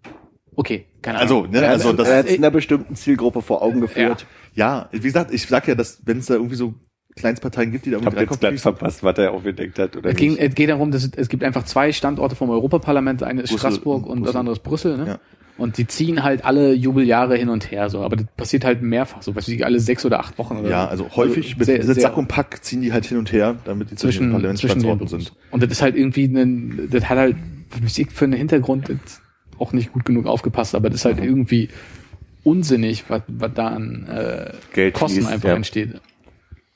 Okay, 0.56 0.86
keine 1.02 1.20
Ahnung. 1.20 1.44
Also, 1.48 1.52
ne, 1.60 1.68
also 1.68 1.92
das, 1.94 2.08
er 2.08 2.18
hat 2.20 2.28
es 2.30 2.38
einer 2.38 2.52
bestimmten 2.52 2.96
Zielgruppe 2.96 3.42
vor 3.42 3.62
Augen 3.62 3.82
geführt. 3.82 4.26
ja, 4.54 4.88
wie 4.94 5.00
gesagt, 5.00 5.34
ich 5.34 5.46
sag 5.46 5.68
ja, 5.68 5.76
dass 5.76 6.02
wenn 6.06 6.20
es 6.20 6.28
da 6.28 6.36
irgendwie 6.36 6.56
so 6.56 6.74
Kleinstparteien 7.18 7.72
gibt, 7.74 7.86
die 7.86 7.92
da 7.92 7.98
Ich 7.98 8.04
irgendwie 8.04 8.20
reinkommen, 8.20 8.58
verpasst, 8.60 9.04
was 9.04 9.18
er 9.18 9.32
aufgedeckt 9.34 9.78
hat 9.78 9.98
oder 9.98 10.10
Es, 10.12 10.16
ging, 10.16 10.38
es 10.38 10.56
geht 10.56 10.70
darum, 10.70 10.92
dass 10.92 11.04
es, 11.04 11.12
es 11.18 11.28
gibt 11.30 11.44
einfach 11.44 11.64
zwei 11.66 11.92
Standorte 11.92 12.36
vom 12.38 12.50
Europaparlament. 12.50 13.24
Eine 13.24 13.42
ist 13.42 13.50
Brüssel 13.52 13.60
Straßburg 13.72 14.06
und 14.06 14.12
und 14.12 14.24
das 14.24 14.34
Brüssel. 14.34 14.40
andere 14.40 14.54
ist 14.56 14.64
Brüssel. 14.64 14.98
Ne? 14.98 15.08
Ja. 15.08 15.20
Und 15.58 15.78
die 15.78 15.88
ziehen 15.88 16.24
halt 16.24 16.44
alle 16.44 16.74
Jubeljahre 16.74 17.38
hin 17.38 17.48
und 17.50 17.72
her 17.72 17.90
so. 17.90 18.02
Aber 18.02 18.18
das 18.18 18.26
passiert 18.36 18.66
halt 18.66 18.82
mehrfach 18.82 19.22
so. 19.22 19.36
Weiß 19.36 19.48
ich, 19.48 19.66
alle 19.66 19.80
sechs 19.80 20.06
oder 20.06 20.20
acht 20.20 20.38
Wochen 20.38 20.58
oder 20.58 20.70
ja, 20.70 20.86
also 20.88 21.10
häufig 21.16 21.56
mit, 21.58 21.66
sehr- 21.66 21.78
mit 21.78 21.86
sehr- 21.86 21.96
Sack 21.96 22.18
und 22.18 22.28
Pack 22.28 22.62
ziehen 22.64 22.82
die 22.82 22.92
halt 22.92 23.06
hin 23.06 23.18
und 23.18 23.32
her, 23.32 23.56
damit 23.64 23.90
die 23.92 23.96
zwischen, 23.96 24.18
zwischen, 24.18 24.32
Parlamentsstandorten 24.34 25.08
sind. 25.08 25.34
Und 25.52 25.64
das 25.64 25.72
ist 25.72 25.82
halt 25.82 25.96
irgendwie 25.96 26.26
ein, 26.26 26.90
das 26.92 27.08
hat 27.08 27.18
halt 27.18 27.38
Musik 27.82 28.12
für 28.12 28.26
einen 28.26 28.34
Hintergrund 28.34 28.92
auch 29.58 29.72
nicht 29.72 29.94
gut 29.94 30.04
genug 30.04 30.26
aufgepasst, 30.26 30.76
aber 30.76 30.90
das 30.90 31.00
ist 31.02 31.06
halt 31.06 31.18
Mhm. 31.18 31.24
irgendwie 31.24 31.70
unsinnig, 32.44 33.06
was, 33.10 33.22
was 33.28 33.52
da 33.54 33.68
an 33.70 34.08
äh, 34.10 34.52
Geld 34.74 34.94
Kosten 34.94 35.20
fließt, 35.20 35.32
einfach 35.32 35.50
ja. 35.50 35.56
entsteht. 35.56 36.02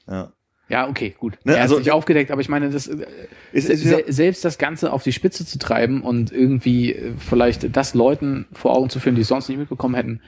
Ja. 0.07 0.31
Ja, 0.69 0.87
okay, 0.87 1.15
gut. 1.17 1.37
Ne, 1.43 1.55
er 1.55 1.61
also- 1.63 1.77
hat 1.77 1.83
sich 1.83 1.91
aufgedeckt, 1.91 2.31
aber 2.31 2.41
ich 2.41 2.49
meine, 2.49 2.69
das 2.69 2.87
äh, 2.87 3.05
Ist, 3.51 3.69
ist, 3.69 3.83
se 3.83 4.03
selbst 4.07 4.45
das 4.45 4.57
Ganze 4.57 4.93
auf 4.93 5.03
die 5.03 5.11
Spitze 5.11 5.45
zu 5.45 5.57
treiben 5.57 6.01
und 6.01 6.31
irgendwie 6.31 6.93
äh, 6.93 7.13
vielleicht 7.17 7.75
das 7.75 7.95
Leuten 7.95 8.45
vor 8.53 8.77
Augen 8.77 8.89
zu 8.89 8.99
führen, 8.99 9.15
die 9.15 9.21
es 9.21 9.27
sonst 9.27 9.49
nicht 9.49 9.57
mitbekommen 9.57 9.95
hätten, 9.95 10.21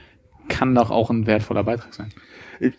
kann 0.48 0.74
doch 0.74 0.90
auch 0.90 1.10
ein 1.10 1.26
wertvoller 1.26 1.62
Beitrag 1.64 1.94
sein. 1.94 2.12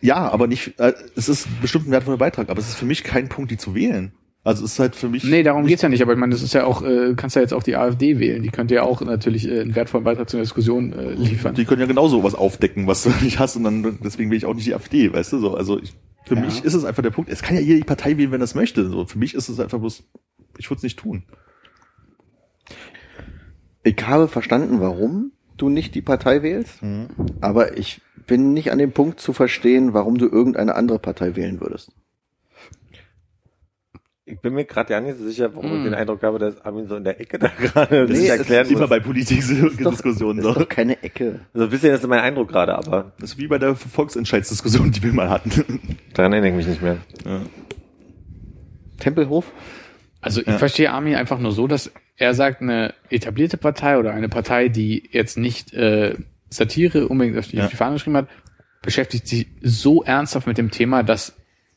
ja, 0.02 0.30
aber 0.30 0.48
nicht, 0.48 0.80
äh, 0.80 0.94
es 1.16 1.30
ist 1.30 1.48
bestimmt 1.62 1.88
ein 1.88 1.92
wertvoller 1.92 2.18
Beitrag, 2.18 2.50
aber 2.50 2.60
es 2.60 2.68
ist 2.68 2.76
für 2.76 2.86
mich 2.86 3.04
kein 3.04 3.30
Punkt, 3.30 3.50
die 3.52 3.58
zu 3.58 3.74
wählen. 3.74 4.12
Also 4.46 4.66
es 4.66 4.74
ist 4.74 4.80
halt 4.80 4.96
für 4.98 5.08
mich. 5.08 5.24
Nee, 5.24 5.42
darum 5.42 5.66
geht's 5.66 5.84
ja 5.84 5.90
nicht, 5.90 6.02
aber 6.02 6.12
ich 6.12 6.20
meine, 6.20 6.34
das 6.34 6.42
ist 6.44 6.54
ja 6.54 6.66
auch, 6.66 6.84
äh, 6.84 7.14
kannst 7.16 7.38
ja 7.38 7.42
jetzt 7.42 7.54
auch 7.54 7.64
die 7.64 7.78
AfD 7.78 8.20
wählen. 8.20 8.44
Die 8.44 8.50
könnte 8.50 8.76
ja 8.76 8.84
auch 8.84 9.00
natürlich 9.00 9.48
äh, 9.48 9.62
einen 9.62 9.74
wertvollen 9.74 10.04
Beitrag 10.04 10.30
zu 10.30 10.36
einer 10.36 10.44
Diskussion 10.44 10.92
äh, 10.92 11.14
liefern. 11.14 11.56
Die 11.56 11.64
können 11.64 11.80
ja 11.80 11.88
genauso 11.88 12.24
was 12.26 12.36
aufdecken, 12.36 12.86
was 12.86 13.04
du 13.04 13.10
nicht 13.22 13.40
hast, 13.40 13.56
und 13.56 13.64
dann 13.64 14.00
deswegen 14.04 14.30
will 14.32 14.38
ich 14.38 14.46
auch 14.46 14.54
nicht 14.54 14.68
die 14.68 14.76
AfD, 14.76 15.14
weißt 15.14 15.32
du 15.32 15.40
so. 15.40 15.56
Also 15.56 15.82
ich, 15.82 15.94
für 16.26 16.36
Ja. 16.36 16.42
mich 16.42 16.64
ist 16.64 16.74
es 16.74 16.86
einfach 16.86 17.04
der 17.04 17.12
Punkt. 17.12 17.30
Es 17.30 17.42
kann 17.42 17.56
ja 17.56 17.62
jede 17.62 17.86
Partei 17.86 18.18
wählen, 18.18 18.32
wenn 18.32 18.42
es 18.42 18.56
möchte. 18.56 18.88
So, 18.90 19.06
für 19.06 19.18
mich 19.20 19.34
ist 19.34 19.50
es 19.50 19.60
einfach 19.60 19.80
bloß, 19.80 20.04
ich 20.58 20.70
würde 20.70 20.78
es 20.78 20.84
nicht 20.84 21.00
tun. 21.00 21.24
Ich 23.84 23.98
habe 24.08 24.28
verstanden, 24.28 24.80
warum 24.80 25.32
du 25.58 25.70
nicht 25.70 25.94
die 25.96 26.02
Partei 26.02 26.42
wählst, 26.42 26.80
aber 27.42 27.78
ich 27.78 28.02
bin 28.28 28.54
nicht 28.54 28.72
an 28.72 28.80
dem 28.80 28.92
Punkt 28.94 29.20
zu 29.20 29.34
verstehen, 29.34 29.94
warum 29.94 30.18
du 30.18 30.28
irgendeine 30.28 30.76
andere 30.76 31.00
Partei 31.00 31.36
wählen 31.36 31.60
würdest. 31.60 31.92
Ich 34.26 34.40
bin 34.40 34.54
mir 34.54 34.64
gerade 34.64 34.94
ja 34.94 35.02
nicht 35.02 35.18
so 35.18 35.26
sicher, 35.28 35.54
warum 35.54 35.70
Hm. 35.72 35.78
ich 35.80 35.84
den 35.84 35.94
Eindruck 35.96 36.24
habe, 36.24 36.40
dass 36.40 36.62
Armin 36.62 36.88
so 36.88 36.96
in 36.96 37.04
der 37.04 37.20
Ecke 37.20 37.38
da 37.40 37.50
gerade 37.50 38.06
Nee, 38.06 38.14
nicht 38.14 38.30
es 38.30 38.38
erklären 38.40 38.68
Immer 38.70 38.80
muss. 38.82 38.90
bei 38.90 39.00
politischen 39.02 39.62
Doch- 39.84 39.92
Diskussionen. 39.92 40.40
ist 40.40 40.46
So. 40.46 40.54
doch 40.54 40.70
keine 40.70 41.02
Ecke. 41.04 41.42
Also 41.54 41.66
ein 41.66 41.70
bisschen 41.70 41.92
das 41.92 42.02
ist 42.02 42.08
mein 42.08 42.20
Eindruck 42.22 42.48
gerade, 42.48 42.74
aber 42.76 43.12
Das 43.20 43.32
ist 43.32 43.38
wie 43.38 43.48
bei 43.48 43.58
der 43.58 43.76
Volksentscheidsdiskussion, 43.76 44.92
die 44.92 45.04
wir 45.04 45.12
mal 45.14 45.30
hatten. 45.30 45.52
daran 46.14 46.32
erinnere 46.32 46.52
ich 46.52 46.56
mich 46.56 46.68
nicht 46.68 46.82
mehr. 46.82 46.98
Ja. 47.26 47.42
Tempelhof? 49.00 49.52
Also 50.22 50.40
ich 50.42 50.48
Ja. 50.48 50.58
verstehe 50.58 50.92
Armin 50.92 51.16
einfach 51.16 51.40
nur 51.40 51.52
so, 51.52 51.68
dass 51.68 51.92
er 52.16 52.34
sagt, 52.34 52.62
eine 52.62 52.94
etablierte 53.10 53.58
Partei 53.58 53.98
oder 53.98 54.12
eine 54.14 54.30
Partei, 54.30 54.70
die 54.70 55.10
jetzt 55.12 55.38
nicht 55.38 55.74
äh, 55.74 56.16
Satire 56.50 57.08
unbedingt 57.10 57.38
auf 57.38 57.48
die, 57.48 57.58
Ja. 57.58 57.66
auf 57.66 57.72
die 57.72 57.76
Fahne 57.76 57.96
geschrieben 57.96 58.16
hat, 58.18 58.30
beschäftigt 58.82 59.28
sich 59.28 59.48
so 59.62 60.04
ernsthaft 60.04 60.48
mit 60.48 60.58
dem 60.58 60.72
Thema, 60.72 61.04
dass 61.04 61.36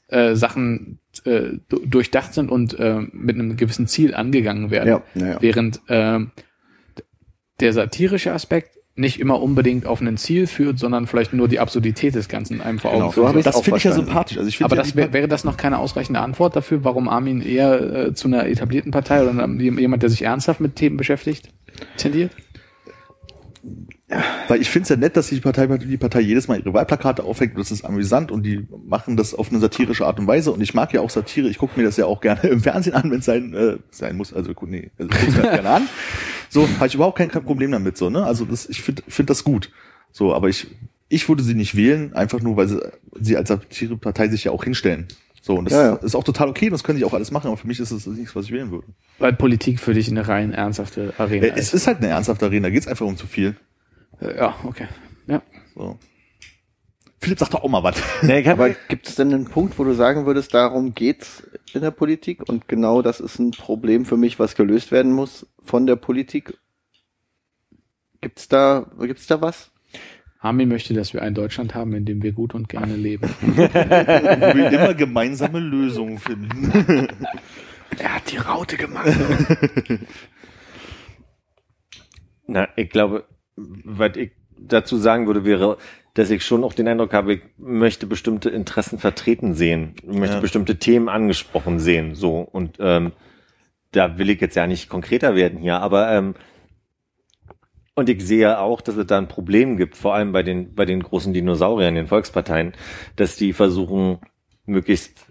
äh, 0.08 0.36
Sachen 0.36 1.00
äh, 1.26 1.58
du- 1.68 1.84
durchdacht 1.86 2.32
sind 2.34 2.50
und 2.50 2.78
äh, 2.78 3.00
mit 3.12 3.36
einem 3.36 3.56
gewissen 3.56 3.86
Ziel 3.86 4.14
angegangen 4.14 4.70
werden. 4.70 4.88
Ja, 4.88 5.02
naja. 5.14 5.36
Während 5.40 5.80
ähm, 5.88 6.30
der 7.60 7.72
satirische 7.72 8.32
Aspekt 8.32 8.70
nicht 8.98 9.20
immer 9.20 9.42
unbedingt 9.42 9.84
auf 9.84 10.00
ein 10.00 10.16
Ziel 10.16 10.46
führt, 10.46 10.78
sondern 10.78 11.06
vielleicht 11.06 11.34
nur 11.34 11.48
die 11.48 11.58
Absurdität 11.60 12.14
des 12.14 12.28
Ganzen 12.28 12.62
einem 12.62 12.78
vor 12.78 12.92
Augen 12.92 13.00
Genau. 13.00 13.10
führt. 13.10 13.34
So 13.34 13.42
Das 13.42 13.60
finde 13.60 13.76
ich 13.78 13.84
ja 13.84 13.92
sympathisch. 13.92 14.38
Also 14.38 14.48
ich 14.48 14.64
Aber 14.64 14.74
ja 14.76 14.82
das 14.82 14.96
wär, 14.96 15.12
wäre 15.12 15.28
das 15.28 15.44
noch 15.44 15.58
keine 15.58 15.78
ausreichende 15.78 16.20
Antwort 16.20 16.56
dafür, 16.56 16.82
warum 16.82 17.06
Armin 17.08 17.42
eher 17.42 17.80
äh, 18.08 18.14
zu 18.14 18.28
einer 18.28 18.46
etablierten 18.46 18.92
Partei 18.92 19.22
oder 19.22 19.46
jemand, 19.48 20.02
der 20.02 20.08
sich 20.08 20.22
ernsthaft 20.22 20.60
mit 20.60 20.76
Themen 20.76 20.96
beschäftigt, 20.96 21.50
tendiert? 21.98 22.30
Weil 24.48 24.60
ich 24.60 24.70
finde 24.70 24.84
es 24.84 24.88
ja 24.90 24.96
nett, 24.96 25.16
dass 25.16 25.28
die 25.28 25.40
Partei, 25.40 25.66
die 25.78 25.96
Partei 25.96 26.20
jedes 26.20 26.46
Mal 26.46 26.60
ihre 26.60 26.72
Wahlplakate 26.72 27.24
aufhängt. 27.24 27.58
Das 27.58 27.72
ist 27.72 27.84
amüsant 27.84 28.30
und 28.30 28.44
die 28.44 28.66
machen 28.86 29.16
das 29.16 29.34
auf 29.34 29.50
eine 29.50 29.58
satirische 29.58 30.06
Art 30.06 30.20
und 30.20 30.28
Weise. 30.28 30.52
Und 30.52 30.60
ich 30.60 30.74
mag 30.74 30.92
ja 30.92 31.00
auch 31.00 31.10
Satire. 31.10 31.48
Ich 31.48 31.58
gucke 31.58 31.78
mir 31.78 31.84
das 31.84 31.96
ja 31.96 32.06
auch 32.06 32.20
gerne 32.20 32.40
im 32.48 32.60
Fernsehen 32.60 32.94
an, 32.94 33.10
wenn 33.10 33.18
es 33.18 33.24
sein, 33.24 33.52
äh, 33.54 33.78
sein 33.90 34.16
muss. 34.16 34.32
Also 34.32 34.54
gut, 34.54 34.70
nee, 34.70 34.90
also, 34.96 35.10
ich 35.10 35.20
guck's 35.20 35.36
mir 35.36 35.42
halt 35.42 35.54
gerne 35.54 35.70
an. 35.70 35.88
So, 36.50 36.68
habe 36.76 36.86
ich 36.86 36.94
überhaupt 36.94 37.18
kein, 37.18 37.28
kein 37.28 37.42
Problem 37.42 37.72
damit. 37.72 37.96
So, 37.96 38.08
ne? 38.08 38.24
Also 38.24 38.44
das, 38.44 38.68
ich 38.68 38.80
finde 38.80 39.02
find 39.08 39.28
das 39.28 39.42
gut. 39.42 39.72
So, 40.12 40.32
aber 40.32 40.48
ich, 40.48 40.68
ich 41.08 41.28
würde 41.28 41.42
sie 41.42 41.54
nicht 41.54 41.74
wählen, 41.76 42.14
einfach 42.14 42.40
nur, 42.40 42.56
weil 42.56 42.68
sie, 42.68 42.80
sie 43.20 43.36
als 43.36 43.48
Satirepartei 43.48 44.28
sich 44.28 44.44
ja 44.44 44.52
auch 44.52 44.62
hinstellen. 44.62 45.08
So, 45.42 45.54
und 45.54 45.66
das 45.66 45.74
Ja, 45.74 45.84
ja. 45.86 45.94
ist 45.96 46.14
auch 46.14 46.24
total 46.24 46.48
okay, 46.48 46.70
das 46.70 46.82
können 46.84 46.98
sie 46.98 47.04
auch 47.04 47.14
alles 47.14 47.30
machen, 47.32 47.48
aber 47.48 47.56
für 47.56 47.66
mich 47.66 47.78
ist 47.80 47.90
es 47.90 48.06
nichts, 48.06 48.34
was 48.34 48.46
ich 48.46 48.52
wählen 48.52 48.70
würde. 48.70 48.86
Weil 49.18 49.32
Politik 49.32 49.78
für 49.80 49.94
dich 49.94 50.08
eine 50.10 50.26
rein 50.26 50.52
ernsthafte 50.52 51.12
Arena 51.18 51.46
Äh, 51.46 51.52
es 51.56 51.74
ist 51.74 51.86
halt 51.86 51.98
eine 51.98 52.08
ernsthafte 52.08 52.46
Arena, 52.46 52.68
da 52.68 52.70
geht's 52.72 52.88
einfach 52.88 53.06
um 53.06 53.16
zu 53.16 53.26
viel. 53.26 53.54
Äh, 54.20 54.36
Ja, 54.36 54.54
okay. 54.64 54.88
Ja. 55.26 55.42
So. 55.74 55.98
Philipp 57.20 57.38
sagt 57.38 57.54
doch 57.54 57.62
auch 57.64 57.68
mal 57.68 57.82
was. 57.82 58.00
Nee, 58.22 58.46
Aber 58.48 58.70
gibt 58.88 59.08
es 59.08 59.16
denn 59.16 59.32
einen 59.32 59.46
Punkt, 59.46 59.78
wo 59.78 59.84
du 59.84 59.94
sagen 59.94 60.26
würdest, 60.26 60.54
darum 60.54 60.94
geht's 60.94 61.42
in 61.72 61.80
der 61.80 61.90
Politik 61.90 62.48
und 62.48 62.68
genau 62.68 63.02
das 63.02 63.20
ist 63.20 63.38
ein 63.38 63.50
Problem 63.50 64.04
für 64.04 64.16
mich, 64.16 64.38
was 64.38 64.54
gelöst 64.54 64.92
werden 64.92 65.12
muss 65.12 65.46
von 65.64 65.86
der 65.86 65.96
Politik? 65.96 66.56
Gibt's 68.20 68.48
da, 68.48 68.86
gibt's 69.00 69.26
da 69.26 69.40
was? 69.40 69.70
Armin 70.38 70.68
möchte, 70.68 70.94
dass 70.94 71.14
wir 71.14 71.22
ein 71.22 71.34
Deutschland 71.34 71.74
haben, 71.74 71.94
in 71.94 72.04
dem 72.04 72.22
wir 72.22 72.32
gut 72.32 72.54
und 72.54 72.68
gerne 72.68 72.94
leben. 72.94 73.28
Wir 73.40 74.54
will 74.54 74.72
immer 74.72 74.94
gemeinsame 74.94 75.58
Lösungen 75.58 76.18
finden. 76.18 77.08
Er 77.98 78.16
hat 78.16 78.30
die 78.30 78.36
Raute 78.36 78.76
gemacht. 78.76 79.08
na, 82.46 82.68
ich 82.76 82.90
glaube, 82.90 83.24
was 83.56 84.16
ich 84.16 84.32
dazu 84.58 84.96
sagen 84.96 85.26
würde, 85.26 85.44
wäre, 85.44 85.78
dass 86.14 86.30
ich 86.30 86.44
schon 86.44 86.64
auch 86.64 86.72
den 86.72 86.88
Eindruck 86.88 87.12
habe, 87.12 87.34
ich 87.34 87.40
möchte 87.58 88.06
bestimmte 88.06 88.48
Interessen 88.48 88.98
vertreten 88.98 89.54
sehen, 89.54 89.94
ich 90.02 90.16
möchte 90.18 90.36
Ja. 90.36 90.40
bestimmte 90.40 90.76
Themen 90.78 91.08
angesprochen 91.08 91.78
sehen, 91.78 92.14
so 92.14 92.40
und 92.40 92.76
ähm, 92.80 93.12
da 93.92 94.18
will 94.18 94.30
ich 94.30 94.40
jetzt 94.40 94.56
ja 94.56 94.66
nicht 94.66 94.88
konkreter 94.88 95.34
werden 95.34 95.58
hier, 95.58 95.80
aber 95.80 96.10
ähm, 96.12 96.34
und 97.94 98.10
ich 98.10 98.22
sehe 98.26 98.58
auch, 98.58 98.82
dass 98.82 98.96
es 98.96 99.06
da 99.06 99.16
ein 99.16 99.28
Problem 99.28 99.76
gibt, 99.78 99.96
vor 99.96 100.14
allem 100.14 100.32
bei 100.32 100.42
den 100.42 100.74
bei 100.74 100.84
den 100.84 101.02
großen 101.02 101.32
Dinosauriern, 101.32 101.94
den 101.94 102.06
Volksparteien, 102.08 102.72
dass 103.16 103.36
die 103.36 103.52
versuchen 103.52 104.18
möglichst 104.66 105.26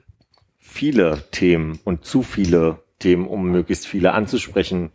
viele 0.57 1.23
Themen 1.31 1.79
und 1.83 2.05
zu 2.05 2.23
viele 2.23 2.79
Themen, 2.99 3.27
um 3.27 3.51
möglichst 3.51 3.85
viele 3.85 4.13
anzusprechen, 4.13 4.91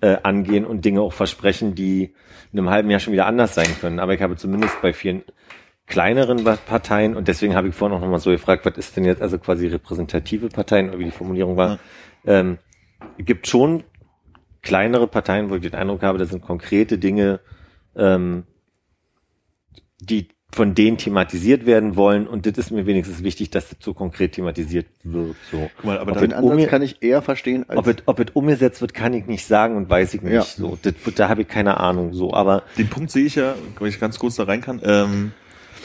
äh, 0.00 0.16
angehen 0.22 0.64
und 0.64 0.84
Dinge 0.84 1.00
auch 1.00 1.12
versprechen, 1.12 1.74
die 1.74 2.14
in 2.52 2.58
einem 2.58 2.70
halben 2.70 2.90
Jahr 2.90 3.00
schon 3.00 3.12
wieder 3.12 3.26
anders 3.26 3.54
sein 3.54 3.68
können. 3.80 3.98
Aber 3.98 4.14
ich 4.14 4.22
habe 4.22 4.36
zumindest 4.36 4.80
bei 4.80 4.92
vielen 4.92 5.22
kleineren 5.86 6.44
Parteien 6.44 7.16
und 7.16 7.28
deswegen 7.28 7.54
habe 7.54 7.68
ich 7.68 7.74
vorhin 7.74 7.96
auch 7.96 8.00
nochmal 8.00 8.18
so 8.18 8.30
gefragt, 8.30 8.66
was 8.66 8.76
ist 8.76 8.96
denn 8.96 9.04
jetzt 9.04 9.22
also 9.22 9.38
quasi 9.38 9.66
repräsentative 9.68 10.48
Parteien 10.48 10.90
oder 10.90 10.98
wie 10.98 11.04
die 11.04 11.10
Formulierung 11.10 11.56
war. 11.56 11.78
Ähm, 12.26 12.58
gibt 13.18 13.46
schon 13.46 13.84
kleinere 14.62 15.06
Parteien, 15.06 15.48
wo 15.48 15.54
ich 15.54 15.62
den 15.62 15.74
Eindruck 15.74 16.02
habe, 16.02 16.18
das 16.18 16.28
sind 16.28 16.42
konkrete 16.42 16.98
Dinge, 16.98 17.40
ähm, 17.96 18.44
die 20.00 20.28
von 20.50 20.74
denen 20.74 20.96
thematisiert 20.96 21.66
werden 21.66 21.94
wollen 21.94 22.26
und 22.26 22.46
das 22.46 22.56
ist 22.56 22.70
mir 22.70 22.86
wenigstens 22.86 23.22
wichtig, 23.22 23.50
dass 23.50 23.68
das 23.68 23.78
so 23.80 23.92
konkret 23.92 24.32
thematisiert 24.32 24.86
wird. 25.04 25.36
So. 25.50 25.68
Guck 25.76 25.84
mal, 25.84 25.98
aber 25.98 26.12
Ob 26.12 26.18
Den 26.20 26.32
Ansatz 26.32 26.52
Umge- 26.54 26.66
kann 26.66 26.80
ich 26.82 27.02
eher 27.02 27.20
verstehen 27.20 27.66
als 27.68 27.78
Ob 27.78 27.86
es, 27.86 27.96
ob 28.06 28.18
es 28.20 28.26
umgesetzt 28.32 28.80
wird, 28.80 28.94
kann 28.94 29.12
ich 29.12 29.26
nicht 29.26 29.44
sagen 29.46 29.76
und 29.76 29.90
weiß 29.90 30.14
ich 30.14 30.22
nicht. 30.22 30.32
Ja. 30.32 30.42
So, 30.42 30.78
das, 30.80 30.94
da 31.14 31.28
habe 31.28 31.42
ich 31.42 31.48
keine 31.48 31.78
Ahnung. 31.78 32.14
So, 32.14 32.32
aber 32.32 32.62
den 32.78 32.88
Punkt 32.88 33.10
sehe 33.10 33.26
ich 33.26 33.34
ja, 33.34 33.54
wenn 33.78 33.88
ich 33.88 34.00
ganz 34.00 34.18
kurz 34.18 34.36
da 34.36 34.44
rein 34.44 34.62
kann, 34.62 34.80
ähm, 34.84 35.32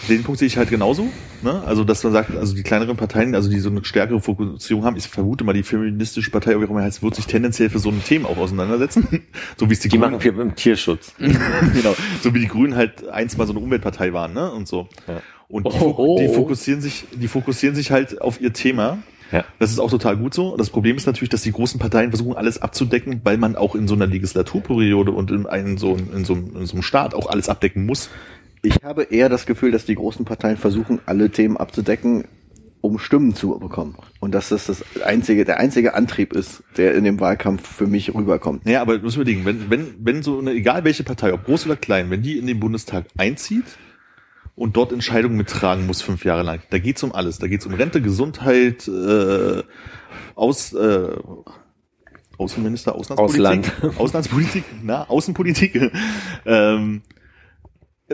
den 0.09 0.23
Punkt 0.23 0.39
sehe 0.39 0.47
ich 0.47 0.57
halt 0.57 0.69
genauso. 0.69 1.07
Ne? 1.41 1.61
Also, 1.65 1.83
dass 1.83 2.03
man 2.03 2.13
sagt, 2.13 2.35
also 2.35 2.55
die 2.55 2.63
kleineren 2.63 2.97
Parteien, 2.97 3.35
also 3.35 3.49
die 3.49 3.59
so 3.59 3.69
eine 3.69 3.83
stärkere 3.83 4.19
Fokussierung 4.19 4.83
haben, 4.85 4.95
ich 4.97 5.07
vermute 5.07 5.43
mal, 5.43 5.53
die 5.53 5.63
feministische 5.63 6.31
Partei, 6.31 6.59
wie 6.59 6.65
auch 6.65 6.69
immer 6.69 6.81
heißt, 6.83 7.03
wird 7.03 7.15
sich 7.15 7.25
tendenziell 7.25 7.69
für 7.69 7.79
so 7.79 7.89
ein 7.89 8.03
Thema 8.03 8.29
auch 8.29 8.37
auseinandersetzen. 8.37 9.23
so 9.57 9.69
wie 9.69 9.73
es 9.73 9.79
die, 9.79 9.89
die 9.89 9.97
Grünen, 9.97 10.11
machen 10.11 10.21
viel 10.21 10.37
im 10.39 10.55
Tierschutz. 10.55 11.13
genau, 11.19 11.95
so 12.21 12.33
wie 12.33 12.39
die 12.39 12.47
Grünen 12.47 12.75
halt 12.75 13.07
einst 13.09 13.37
mal 13.37 13.47
so 13.47 13.53
eine 13.53 13.59
Umweltpartei 13.61 14.13
waren, 14.13 14.33
ne? 14.33 14.51
Und 14.51 14.67
so. 14.67 14.87
Ja. 15.07 15.21
Und 15.47 15.67
die, 15.67 15.77
Oh, 15.79 15.93
oh, 15.97 16.19
die 16.19 16.27
oh. 16.29 16.33
fokussieren 16.33 16.81
sich, 16.81 17.05
die 17.13 17.27
fokussieren 17.27 17.75
sich 17.75 17.91
halt 17.91 18.21
auf 18.21 18.41
ihr 18.41 18.53
Thema. 18.53 18.99
Ja. 19.31 19.43
Das 19.57 19.71
ist 19.71 19.79
auch 19.79 19.89
total 19.89 20.15
gut 20.17 20.33
so. 20.33 20.55
Das 20.57 20.69
Problem 20.69 20.95
ist 20.95 21.07
natürlich, 21.07 21.29
dass 21.29 21.41
die 21.41 21.51
großen 21.51 21.79
Parteien 21.79 22.11
versuchen, 22.11 22.35
alles 22.35 22.61
abzudecken, 22.61 23.21
weil 23.23 23.37
man 23.37 23.55
auch 23.55 23.73
in 23.73 23.87
so 23.87 23.95
einer 23.95 24.05
Legislaturperiode 24.05 25.11
und 25.11 25.31
in, 25.31 25.47
einem, 25.47 25.77
so, 25.79 25.95
in, 25.95 26.23
so, 26.23 26.33
einem- 26.33 26.55
in 26.55 26.65
so 26.67 26.73
einem 26.73 26.83
Staat 26.83 27.15
auch 27.15 27.27
alles 27.29 27.49
abdecken 27.49 27.85
muss. 27.85 28.09
Ich 28.65 28.81
habe 28.81 29.03
eher 29.03 29.27
das 29.27 29.45
Gefühl, 29.45 29.71
dass 29.71 29.85
die 29.85 29.95
großen 29.95 30.23
Parteien 30.23 30.55
versuchen, 30.55 31.01
alle 31.05 31.29
Themen 31.29 31.57
abzudecken, 31.57 32.23
um 32.79 32.97
Stimmen 32.97 33.35
zu 33.35 33.59
bekommen. 33.59 33.97
Und 34.21 34.33
dass 34.33 34.49
das 34.49 34.67
das 34.67 34.83
einzige, 35.03 35.43
der 35.43 35.59
einzige 35.59 35.95
Antrieb 35.95 36.31
ist, 36.31 36.63
der 36.77 36.95
in 36.95 37.03
dem 37.03 37.19
Wahlkampf 37.19 37.67
für 37.67 37.87
mich 37.87 38.15
rüberkommt. 38.15 38.65
Naja, 38.65 38.81
aber 38.81 38.97
du 38.97 39.03
musst 39.03 39.17
überlegen, 39.17 39.43
wenn, 39.43 39.69
wenn, 39.69 39.95
wenn 39.99 40.23
so 40.23 40.39
eine, 40.39 40.51
egal 40.51 40.85
welche 40.85 41.03
Partei, 41.03 41.33
ob 41.33 41.43
groß 41.43 41.65
oder 41.65 41.75
klein, 41.75 42.09
wenn 42.09 42.21
die 42.21 42.37
in 42.37 42.47
den 42.47 42.61
Bundestag 42.61 43.05
einzieht 43.17 43.65
und 44.55 44.77
dort 44.77 44.93
Entscheidungen 44.93 45.35
mittragen 45.35 45.85
muss 45.85 46.01
fünf 46.01 46.23
Jahre 46.23 46.43
lang, 46.43 46.61
da 46.69 46.79
geht's 46.79 47.03
um 47.03 47.11
alles. 47.11 47.39
Da 47.39 47.47
geht's 47.47 47.65
um 47.65 47.73
Rente, 47.73 48.01
Gesundheit, 48.01 48.87
äh, 48.87 49.61
aus, 50.35 50.71
äh, 50.71 51.17
Außenminister, 52.37 52.95
Auslandspolitik. 52.95 53.99
Auslandspolitik, 53.99 54.63
na, 54.83 55.03
Außenpolitik. 55.09 55.91
ähm, 56.45 57.01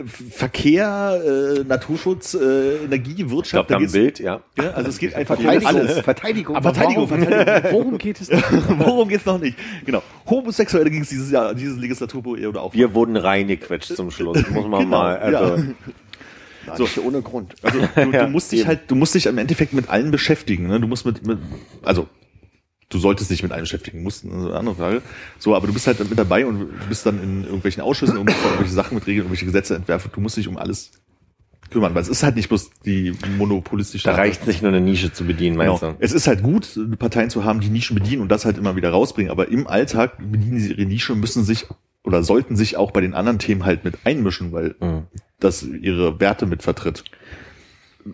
Verkehr, 0.06 1.20
äh, 1.24 1.64
Naturschutz, 1.64 2.34
äh, 2.34 2.84
Energie, 2.84 3.14
Ich 3.18 3.30
Wirtschaft, 3.30 3.70
da 3.70 3.74
da 3.74 3.76
am 3.76 3.82
geht's, 3.82 3.92
Bild, 3.92 4.18
ja. 4.20 4.40
ja, 4.58 4.70
also 4.72 4.88
es 4.90 4.98
geht 4.98 5.14
einfach 5.16 5.36
Verteidigung, 5.36 5.66
alles. 5.68 5.98
Verteidigung. 6.00 6.56
Aber 6.56 6.74
Verteidigung, 6.74 7.10
Warum, 7.10 7.22
Verteidigung. 7.24 7.72
worum 7.72 7.98
geht 7.98 8.20
es 8.20 8.28
denn? 8.28 8.42
Worum 8.78 9.08
geht's 9.08 9.26
noch 9.26 9.38
nicht? 9.38 9.56
Genau. 9.84 10.02
Homosexuelle 10.28 10.90
ging 10.90 11.02
es 11.02 11.08
dieses 11.08 11.30
Jahr, 11.30 11.54
diese 11.54 11.78
Legislaturperiode 11.78 12.60
auch. 12.60 12.74
Wir 12.74 12.94
wurden 12.94 13.16
reingequetscht 13.16 13.94
zum 13.94 14.10
Schluss, 14.10 14.38
muss 14.50 14.66
man 14.66 14.80
Genau, 14.80 14.84
mal. 14.98 15.18
Also, 15.18 15.56
ja. 15.56 15.62
Ja, 16.66 16.76
So. 16.76 16.86
ohne 17.02 17.22
Grund. 17.22 17.54
Also 17.62 17.78
du, 17.80 18.00
Ja, 18.12 18.24
du 18.26 18.30
musst 18.30 18.52
dich 18.52 18.66
halt, 18.66 18.80
du 18.88 18.94
musst 18.94 19.14
dich 19.14 19.26
im 19.26 19.38
Endeffekt 19.38 19.72
mit 19.72 19.88
allen 19.88 20.10
beschäftigen. 20.10 20.66
Ne? 20.66 20.78
Du 20.78 20.86
musst 20.86 21.06
mit, 21.06 21.26
mit, 21.26 21.38
also 21.82 22.06
du 22.90 22.98
solltest 22.98 23.30
dich 23.30 23.42
mit 23.42 23.52
allen 23.52 23.62
beschäftigen, 23.62 24.02
musst 24.02 24.24
eine 24.24 24.54
andere 24.54 24.74
Frage. 24.74 25.02
So, 25.38 25.54
aber 25.56 25.66
du 25.66 25.72
bist 25.72 25.86
halt 25.86 25.98
mit 26.08 26.18
dabei 26.18 26.44
und 26.44 26.58
du 26.60 26.66
bist 26.88 27.06
dann 27.06 27.22
in 27.22 27.44
irgendwelchen 27.44 27.82
Ausschüssen 27.82 28.18
und 28.18 28.26
musst 28.26 28.38
dann 28.42 28.50
irgendwelche 28.50 28.74
Sachen 28.74 28.94
mit 28.96 29.06
regeln, 29.06 29.24
irgendwelche 29.24 29.46
Gesetze 29.46 29.74
entwerfen. 29.76 30.10
Du 30.14 30.20
musst 30.20 30.36
dich 30.36 30.48
um 30.48 30.56
alles 30.58 30.90
kümmern, 31.70 31.94
weil 31.94 32.02
es 32.02 32.08
ist 32.08 32.22
halt 32.24 32.34
nicht 32.34 32.48
bloß 32.48 32.70
die 32.84 33.12
monopolistische. 33.38 34.04
da 34.08 34.16
reicht 34.16 34.44
nicht 34.46 34.60
nur 34.60 34.70
eine 34.72 34.80
Nische 34.80 35.12
zu 35.12 35.24
bedienen, 35.24 35.56
meinst 35.56 35.80
Genau. 35.80 35.92
du? 35.92 35.98
Es 36.00 36.12
ist 36.12 36.26
halt 36.26 36.42
gut, 36.42 36.78
Parteien 36.98 37.30
zu 37.30 37.44
haben, 37.44 37.60
die 37.60 37.68
Nischen 37.68 37.94
bedienen 37.94 38.22
und 38.22 38.28
das 38.28 38.44
halt 38.44 38.58
immer 38.58 38.74
wieder 38.74 38.90
rausbringen, 38.90 39.30
aber 39.30 39.48
im 39.48 39.68
Alltag 39.68 40.18
bedienen 40.18 40.58
sie 40.58 40.72
ihre 40.72 40.84
Nische 40.84 41.12
und 41.12 41.20
müssen 41.20 41.44
sich 41.44 41.66
oder 42.02 42.24
sollten 42.24 42.56
sich 42.56 42.76
auch 42.76 42.90
bei 42.90 43.00
den 43.00 43.14
anderen 43.14 43.38
Themen 43.38 43.64
halt 43.64 43.84
mit 43.84 43.98
einmischen, 44.04 44.50
weil 44.50 44.74
Mhm. 44.80 45.02
das 45.38 45.62
ihre 45.62 46.18
Werte 46.18 46.46
mit 46.46 46.62
vertritt. 46.64 47.04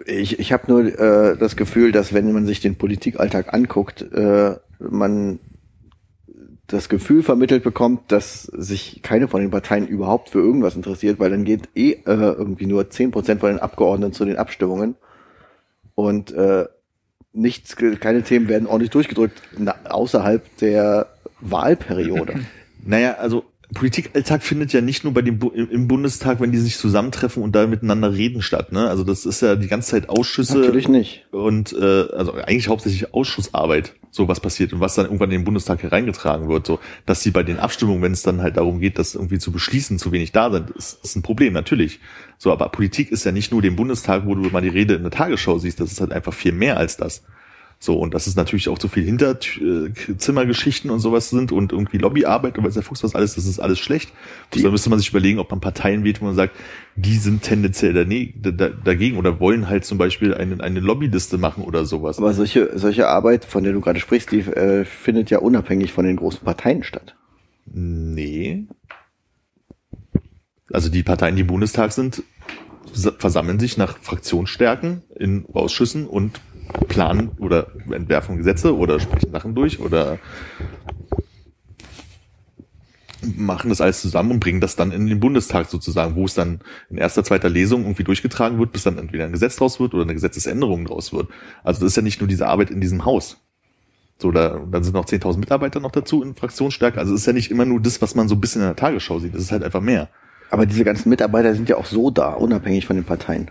Ich, 0.07 0.39
ich 0.39 0.53
habe 0.53 0.65
nur 0.69 0.85
äh, 0.85 1.37
das 1.37 1.57
Gefühl, 1.57 1.93
dass 1.93 2.13
wenn 2.13 2.33
man 2.33 2.47
sich 2.47 2.61
den 2.61 2.77
Politikalltag 2.77 3.55
anguckt, 3.55 4.03
äh, 4.13 4.57
man 4.79 5.39
das 6.67 6.89
Gefühl 6.89 7.23
vermittelt 7.23 7.63
bekommt, 7.63 8.11
dass 8.11 8.43
sich 8.43 9.01
keine 9.03 9.29
von 9.29 9.41
den 9.41 9.51
Parteien 9.51 9.87
überhaupt 9.87 10.31
für 10.31 10.41
irgendwas 10.41 10.75
interessiert, 10.75 11.21
weil 11.21 11.31
dann 11.31 11.45
geht 11.45 11.69
eh 11.77 11.93
äh, 11.93 12.01
irgendwie 12.05 12.67
nur 12.67 12.91
zehn 12.91 13.13
Prozent 13.13 13.41
von 13.41 13.51
den 13.51 13.61
Abgeordneten 13.61 14.13
zu 14.13 14.25
den 14.25 14.37
Abstimmungen 14.37 14.97
und 15.95 16.33
äh, 16.33 16.67
nichts, 17.33 17.77
keine 17.77 18.23
Themen 18.23 18.49
werden 18.49 18.67
ordentlich 18.67 18.91
durchgedrückt 18.91 19.41
na, 19.57 19.77
außerhalb 19.85 20.45
der 20.59 21.09
Wahlperiode. 21.41 22.41
Naja, 22.89 23.15
also 23.15 23.43
Politikalltag 23.75 24.45
findet 24.45 24.73
ja 24.73 24.81
nicht 24.81 25.03
nur 25.03 25.13
bei 25.13 25.23
dem 25.23 25.39
Bu 25.39 25.49
im 25.49 25.89
Bundestag, 25.89 26.41
wenn 26.41 26.53
die 26.53 26.59
sich 26.59 26.79
zusammentreffen 26.79 27.43
und 27.43 27.57
da 27.57 27.67
miteinander 27.67 28.13
reden 28.13 28.41
statt. 28.41 28.71
Ne? 28.71 28.89
Also 28.89 29.03
das 29.03 29.27
ist 29.27 29.43
ja 29.43 29.57
die 29.57 29.67
ganze 29.67 29.91
Zeit 29.91 30.09
Ausschüsse 30.09 30.59
Natürlich 30.59 30.89
nicht. 30.89 31.27
und 31.33 31.73
äh, 31.73 32.05
also 32.13 32.35
eigentlich 32.35 32.69
hauptsächlich 32.69 33.13
Ausschussarbeit, 33.13 33.95
so 34.11 34.29
was 34.29 34.39
passiert 34.39 34.73
und 34.73 34.79
was 34.79 34.95
dann 34.95 35.07
irgendwann 35.07 35.31
in 35.31 35.41
den 35.41 35.45
Bundestag 35.45 35.83
hereingetragen 35.83 36.49
wird, 36.49 36.67
so 36.67 36.79
dass 37.07 37.23
sie 37.23 37.33
bei 37.33 37.43
den 37.43 37.59
Abstimmungen, 37.59 38.03
wenn 38.03 38.13
es 38.13 38.23
dann 38.23 38.41
halt 38.41 38.57
darum 38.57 38.79
geht, 38.79 38.99
das 38.99 39.17
irgendwie 39.17 39.39
zu 39.39 39.51
beschließen, 39.51 39.99
zu 39.99 40.13
wenig 40.13 40.31
da 40.31 40.51
sind, 40.51 40.71
ist, 40.71 41.05
ist 41.05 41.17
ein 41.17 41.23
Problem 41.23 41.53
natürlich. 41.53 41.99
So, 42.39 42.53
aber 42.53 42.69
Politik 42.69 43.11
ist 43.11 43.25
ja 43.25 43.33
nicht 43.33 43.51
nur 43.51 43.63
dem 43.63 43.75
Bundestag, 43.75 44.27
wo 44.27 44.35
du 44.37 44.49
mal 44.51 44.63
die 44.63 44.69
Rede 44.69 44.95
in 44.95 45.03
der 45.03 45.11
Tagesschau 45.11 45.59
siehst, 45.59 45.81
das 45.81 45.91
ist 45.91 46.01
halt 46.01 46.13
einfach 46.13 46.35
viel 46.35 46.53
mehr 46.53 46.77
als 46.77 46.97
das. 46.97 47.25
So, 47.79 47.99
und 47.99 48.15
das 48.15 48.27
ist 48.27 48.37
natürlich 48.37 48.71
auch 48.71 48.81
so 48.81 48.89
viel 48.89 49.05
Hinterzimmergeschichten 49.05 50.91
und 50.91 50.99
sowas 51.01 51.29
sind 51.29 51.53
und 51.53 51.73
irgendwie 51.73 51.99
Lobbyarbeit 51.99 52.57
und 52.57 52.65
weiß 52.65 52.73
der 52.75 52.83
Fuchs 52.83 53.05
was 53.05 53.15
alles, 53.15 53.35
das 53.35 53.45
ist 53.45 53.61
alles 53.61 53.79
schlecht. 53.79 54.13
Also 54.53 54.65
da 54.65 54.71
müsste 54.71 54.89
man 54.89 54.99
sich 54.99 55.11
überlegen, 55.11 55.39
ob 55.39 55.51
man 55.51 55.61
Parteien 55.61 56.03
wählt, 56.03 56.23
wo 56.23 56.25
man 56.25 56.35
sagt, 56.35 56.57
die 56.97 57.19
sind 57.19 57.43
tendenziell 57.43 57.93
dagegen 57.93 59.19
oder 59.19 59.41
wollen 59.41 59.69
halt 59.69 59.85
zum 59.85 59.99
Beispiel 59.99 60.33
eine, 60.33 60.63
eine 60.65 60.81
Lobbyliste 60.81 61.37
machen 61.37 61.65
oder 61.65 61.85
sowas. 61.85 62.19
Aber 62.19 62.33
solche, 62.33 62.79
solche 62.79 63.09
Arbeit, 63.09 63.45
von 63.45 63.63
der 63.63 63.75
du 63.75 63.83
gerade 63.83 64.01
sprichst, 64.01 64.33
die 64.33 64.41
äh, 64.41 64.87
findet 64.87 65.29
ja 65.29 65.39
unabhängig 65.39 65.93
von 65.93 66.07
den 66.07 66.17
großen 66.17 66.41
Parteien 66.45 66.83
statt. 66.83 67.15
Nee. 67.67 68.65
Also 70.73 70.89
die 70.89 71.03
Parteien, 71.03 71.37
die 71.37 71.43
im 71.43 71.49
Bundestag 71.49 71.93
sind, 71.93 72.23
versammeln 73.19 73.61
sich 73.61 73.77
nach 73.77 73.99
Fraktionsstärken 73.99 75.03
in 75.15 75.45
Ausschüssen 75.53 76.07
und 76.07 76.41
planen 76.89 77.31
oder 77.39 77.69
entwerfen 77.91 78.37
Gesetze 78.37 78.77
oder 78.77 79.01
sprechen 79.01 79.33
Sachen 79.33 79.55
durch 79.55 79.81
oder 79.81 80.19
machen 83.35 83.71
das 83.71 83.81
alles 83.81 84.01
zusammen 84.01 84.33
und 84.33 84.41
bringen 84.41 84.61
das 84.61 84.77
dann 84.77 84.93
in 84.93 85.07
den 85.07 85.21
Bundestag 85.21 85.69
sozusagen, 85.69 86.15
wo 86.15 86.25
es 86.25 86.35
dann 86.35 86.61
in 86.91 86.99
erster, 86.99 87.25
zweiter 87.25 87.49
Lesung 87.49 87.83
irgendwie 87.83 88.05
durchgetragen 88.05 88.59
wird, 88.59 88.73
bis 88.73 88.85
dann 88.85 88.99
entweder 88.99 89.25
ein 89.25 89.33
Gesetz 89.33 89.57
draus 89.57 89.81
wird 89.81 89.95
oder 89.95 90.05
eine 90.05 90.15
Gesetzesänderung 90.15 90.85
draus 90.85 91.13
wird. 91.13 91.29
Also 91.65 91.81
das 91.81 91.93
ist 91.93 91.97
ja 91.97 92.03
nicht 92.03 92.21
nur 92.21 92.29
diese 92.29 92.47
Arbeit 92.47 92.71
in 92.71 92.81
diesem 92.81 93.05
Haus. 93.05 93.39
So, 94.19 94.31
da, 94.31 94.61
dann 94.71 94.83
sind 94.83 94.95
noch 94.95 95.05
10.000 95.05 95.39
Mitarbeiter 95.39 95.81
noch 95.81 95.91
dazu 95.91 96.23
in 96.23 96.35
Fraktionsstärke. 96.35 96.99
Also 96.99 97.15
es 97.15 97.21
ist 97.21 97.27
ja 97.27 97.33
nicht 97.33 97.51
immer 97.51 97.65
nur 97.65 97.81
das, 97.81 98.01
was 98.01 98.15
man 98.15 98.29
so 98.29 98.35
ein 98.35 98.41
bisschen 98.41 98.63
in 98.63 98.69
der 98.69 98.77
Tagesschau 98.77 99.19
sieht. 99.19 99.35
Das 99.35 99.43
ist 99.43 99.53
halt 99.53 99.63
einfach 99.63 99.83
mehr. 99.83 100.09
Aber 100.51 100.65
diese 100.65 100.85
ganzen 100.85 101.11
Mitarbeiter 101.11 101.55
sind 101.55 101.69
ja 101.69 101.77
auch 101.77 101.87
so 101.87 102.11
da, 102.11 102.33
unabhängig 102.33 102.87
von 102.87 102.97
den 102.97 103.05
Parteien. 103.05 103.51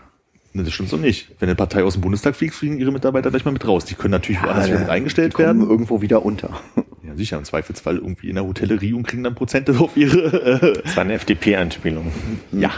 Ne, 0.56 0.64
das 0.64 0.72
stimmt 0.74 0.88
so 0.90 0.96
nicht. 0.96 1.32
Wenn 1.40 1.50
eine 1.50 1.56
Partei 1.56 1.84
aus 1.84 1.94
dem 1.96 2.02
Bundestag 2.02 2.34
fliegt, 2.34 2.56
fliegen 2.56 2.80
ihre 2.80 2.90
Mitarbeiter 2.94 3.30
gleich 3.30 3.44
mal 3.44 3.52
mit 3.52 3.68
raus. 3.68 3.84
Die 3.84 3.94
können 3.94 4.12
natürlich 4.14 4.42
woanders 4.42 4.68
wieder 4.68 4.80
mit 4.80 4.90
eingestellt 4.90 5.34
die 5.34 5.36
kommen 5.44 5.60
werden. 5.60 5.70
irgendwo 5.70 6.02
wieder 6.02 6.26
unter. 6.26 6.50
Ja, 7.08 7.16
sicher, 7.16 7.38
im 7.38 7.44
Zweifelsfall 7.44 7.98
irgendwie 7.98 8.30
in 8.30 8.36
der 8.36 8.46
Hotellerie 8.48 8.94
und 8.94 9.06
kriegen 9.08 9.24
dann 9.24 9.36
Prozente 9.36 9.74
auf 9.80 9.96
ihre. 9.96 10.24
Äh, 10.64 10.82
Das 10.84 10.96
war 10.98 11.04
eine 11.04 11.14
FDP-Anspielung. 11.14 12.12
ja. 12.52 12.72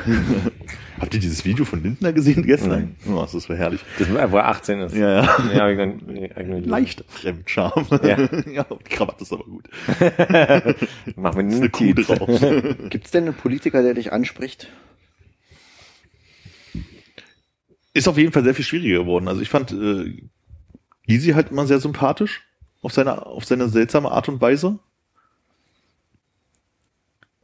Habt 0.99 1.13
ihr 1.13 1.21
dieses 1.21 1.45
Video 1.45 1.63
von 1.63 1.81
Lindner 1.81 2.11
gesehen 2.11 2.43
gestern? 2.43 2.97
Oh, 3.09 3.25
das 3.31 3.47
war 3.47 3.55
herrlich. 3.55 3.79
Das 3.97 4.09
ist, 4.09 4.13
wo 4.13 4.35
er 4.37 4.47
18 4.49 4.81
ist. 4.81 4.95
Ja, 4.97 5.23
ja. 5.23 5.37
ja 5.55 5.69
ich 5.69 5.77
dann- 5.77 6.01
irgendwie- 6.09 6.67
Leichter 6.69 7.05
Fremdscham. 7.07 7.71
Ja. 8.03 8.17
ja, 8.51 8.65
die 8.65 8.89
Krawatte 8.89 9.23
ist 9.23 9.31
aber 9.31 9.45
gut. 9.45 9.69
Machen 11.15 11.49
wir 11.49 11.55
eine 11.57 11.69
Kuh 11.69 11.93
drauf. 11.93 12.41
Gibt 12.89 13.05
es 13.05 13.11
denn 13.11 13.25
einen 13.25 13.33
Politiker, 13.33 13.81
der 13.81 13.93
dich 13.93 14.11
anspricht? 14.11 14.67
Ist 17.97 18.07
auf 18.07 18.17
jeden 18.17 18.31
Fall 18.31 18.43
sehr 18.43 18.53
viel 18.53 18.65
schwieriger 18.65 18.99
geworden. 18.99 19.27
Also 19.27 19.41
ich 19.41 19.49
fand 19.49 19.71
äh, 19.71 20.21
Gysi 21.07 21.31
halt 21.31 21.49
immer 21.49 21.65
sehr 21.65 21.79
sympathisch 21.79 22.43
auf 22.81 22.93
seine, 22.93 23.25
auf 23.25 23.45
seine 23.45 23.69
seltsame 23.69 24.11
Art 24.11 24.29
und 24.29 24.39
Weise. 24.39 24.79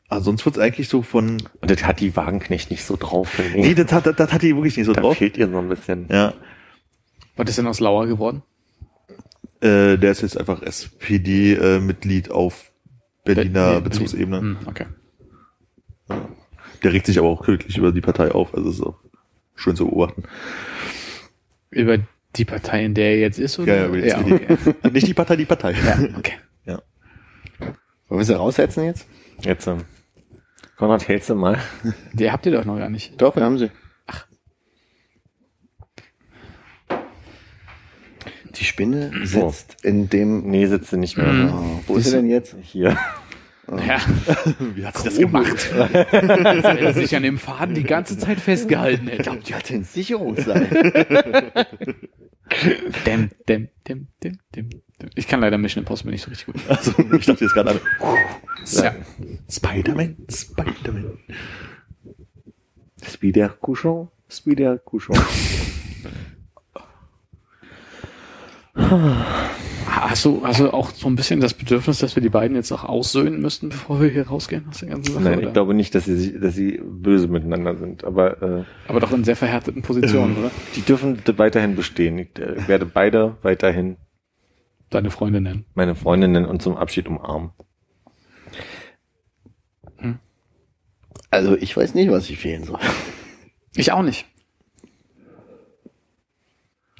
Also 0.08 0.26
sonst 0.26 0.46
wird's 0.46 0.60
eigentlich 0.60 0.90
so 0.90 1.02
von. 1.02 1.42
Und 1.62 1.72
das 1.72 1.84
hat 1.86 2.00
die 2.00 2.16
Wagenknecht 2.16 2.70
nicht 2.70 2.84
so 2.86 2.98
drauf. 2.98 3.30
finde 3.30 3.58
ich. 3.58 3.66
Nee, 3.66 3.74
das 3.74 3.92
hat, 3.92 4.06
das, 4.06 4.16
das 4.16 4.32
hat 4.32 4.44
die 4.44 4.56
wirklich 4.56 4.78
nicht 4.78 4.86
so 4.86 4.94
da 4.94 5.02
drauf. 5.02 5.18
fehlt 5.18 5.38
ihr 5.38 5.50
so 5.50 5.58
ein 5.58 5.70
bisschen. 5.70 6.08
Ja. 6.12 6.34
Was 7.36 7.50
ist 7.50 7.58
denn 7.58 7.66
aus 7.66 7.80
Lauer 7.80 8.06
geworden? 8.06 8.44
Äh, 9.60 9.98
der 9.98 10.12
ist 10.12 10.22
jetzt 10.22 10.38
einfach 10.38 10.62
SPD-Mitglied 10.62 12.30
auf 12.30 12.72
Berliner 13.24 13.76
Nee, 13.76 13.82
Bezugsebene. 13.82 14.40
Hm, 14.40 14.58
okay. 14.68 14.86
Der 16.84 16.94
regt 16.94 17.08
sich 17.08 17.18
aber 17.18 17.30
auch 17.30 17.48
wirklich 17.48 17.78
über 17.78 17.92
die 17.92 18.02
Partei 18.02 18.32
auf. 18.32 18.54
Also 18.54 18.86
auch 18.88 19.03
schön 19.56 19.76
zu 19.76 19.86
beobachten. 19.86 20.24
Über 21.70 22.00
die 22.36 22.46
Partei, 22.46 22.86
in 22.86 22.94
der 22.94 23.12
er 23.12 23.20
jetzt 23.20 23.40
ist, 23.40 23.60
oder? 23.60 23.76
Ja, 23.76 23.82
ja, 23.82 23.88
über 23.88 23.98
die 23.98 24.08
ja, 24.08 24.20
okay. 24.20 24.58
Nicht 24.92 25.08
die 25.08 25.14
Partei, 25.14 25.36
die 25.36 25.46
Partei. 25.46 25.72
Ja, 25.72 26.00
okay. 26.18 26.34
Ja. 26.66 26.82
Wollen 28.08 28.20
wir 28.20 28.24
sie 28.24 28.38
raussetzen 28.38 28.86
jetzt? 28.86 29.06
Jetzt. 29.42 29.68
Ähm, 29.68 29.84
Konrad, 30.78 31.08
hältst 31.08 31.30
du 31.30 31.36
mal? 31.36 31.60
Die 32.14 32.32
habt 32.32 32.46
ihr 32.46 32.54
doch 32.54 32.64
noch 32.64 32.78
gar 32.78 32.90
nicht. 32.90 33.22
Doch, 33.22 33.36
wir 33.36 33.44
haben 33.44 33.58
sie. 33.58 33.70
Ach. 34.08 34.26
Die 38.56 38.64
Spinne 38.64 39.12
sitzt 39.26 39.78
oh. 39.84 39.88
in 39.88 40.10
dem... 40.10 40.50
Nee, 40.50 40.68
sitzt 40.68 40.92
sie 40.92 40.98
nicht 40.98 41.18
mehr. 41.18 41.28
Mhm. 41.28 41.82
Wo 41.86 41.98
ist 41.98 42.06
sie 42.06 42.12
denn 42.12 42.30
jetzt? 42.30 42.56
Hier. 42.62 42.98
Ja, 43.70 43.98
Wie 44.76 44.86
hat 44.86 44.98
sie 44.98 45.06
das 45.06 45.18
gemacht? 45.18 45.72
er 45.74 46.88
hat 46.88 46.96
sich 46.96 47.16
an 47.16 47.24
dem 47.24 47.38
Faden 47.38 47.76
die 47.76 47.84
ganze 47.84 48.18
Zeit 48.18 48.40
festgehalten. 48.40 49.08
Er 49.08 49.20
glaubt, 49.20 49.48
Die 49.48 49.56
hat 49.56 49.72
ein 49.72 49.84
Sicherungsseil. 49.84 51.66
Dem, 53.06 53.32
dem, 53.48 53.70
dem, 53.88 54.08
dem, 54.24 54.38
dem, 54.54 54.70
dem. 55.02 55.10
Ich 55.16 55.28
kann 55.28 55.40
leider 55.40 55.58
Mission 55.58 55.82
Impossible 55.82 56.12
nicht 56.12 56.24
so 56.24 56.30
richtig 56.30 56.54
gut. 56.54 56.62
Also, 56.68 56.94
ich 57.18 57.26
dachte 57.26 57.46
jetzt 57.46 57.54
gerade 57.54 57.72
an 57.72 57.80
Ja. 58.66 58.94
Spider-Man, 59.50 60.18
Spider-Man. 60.30 61.18
Spider 63.02 63.50
Couchon, 63.50 64.10
Spider 64.30 64.78
Couchon. 64.78 65.18
Hast 68.76 70.26
du, 70.26 70.42
hast 70.46 70.60
du 70.60 70.72
auch 70.74 70.90
so 70.92 71.08
ein 71.08 71.16
bisschen 71.16 71.40
das 71.40 71.54
Bedürfnis, 71.54 72.00
dass 72.00 72.16
wir 72.16 72.24
die 72.24 72.30
beiden 72.30 72.56
jetzt 72.56 72.72
auch 72.72 72.84
aussöhnen 72.84 73.40
müssten, 73.42 73.70
bevor 73.70 74.02
wir 74.02 74.10
hier 74.10 74.28
rausgehen 74.28 74.66
aus 74.70 74.80
der 74.80 74.90
ganzen 74.90 75.14
Sache? 75.14 75.24
Nein, 75.24 75.38
oder? 75.40 75.48
ich 75.48 75.54
glaube 75.54 75.74
nicht, 75.74 75.94
dass 75.96 76.06
sie, 76.06 76.16
sich- 76.18 76.40
dass 76.40 76.56
sie 76.56 76.82
böse 76.84 77.28
miteinander 77.28 77.76
sind. 77.78 78.04
Aber 78.04 78.42
äh, 78.42 78.64
Aber 78.88 79.00
doch 79.00 79.12
in 79.12 79.24
sehr 79.24 79.36
verhärteten 79.36 79.82
Positionen, 79.84 80.38
oder? 80.38 80.52
die 80.76 80.82
dürfen 80.82 81.22
weiterhin 81.38 81.76
bestehen. 81.76 82.18
Ich 82.18 82.38
äh, 82.40 82.68
werde 82.68 82.86
beide 82.86 83.38
weiterhin 83.44 83.98
Deine 84.90 85.10
Freunde 85.12 85.42
nennen. 85.42 85.66
meine 85.76 85.96
Freundinnen 85.96 86.46
und 86.46 86.62
zum 86.62 86.76
Abschied 86.78 87.08
umarmen. 87.08 87.52
Also 91.32 91.56
ich 91.58 91.76
weiß 91.76 91.96
nicht, 91.96 92.12
was 92.12 92.30
ich 92.30 92.38
fehlen 92.38 92.64
soll. 92.64 92.80
Ich 93.76 93.92
auch 93.92 94.04
nicht. 94.04 94.26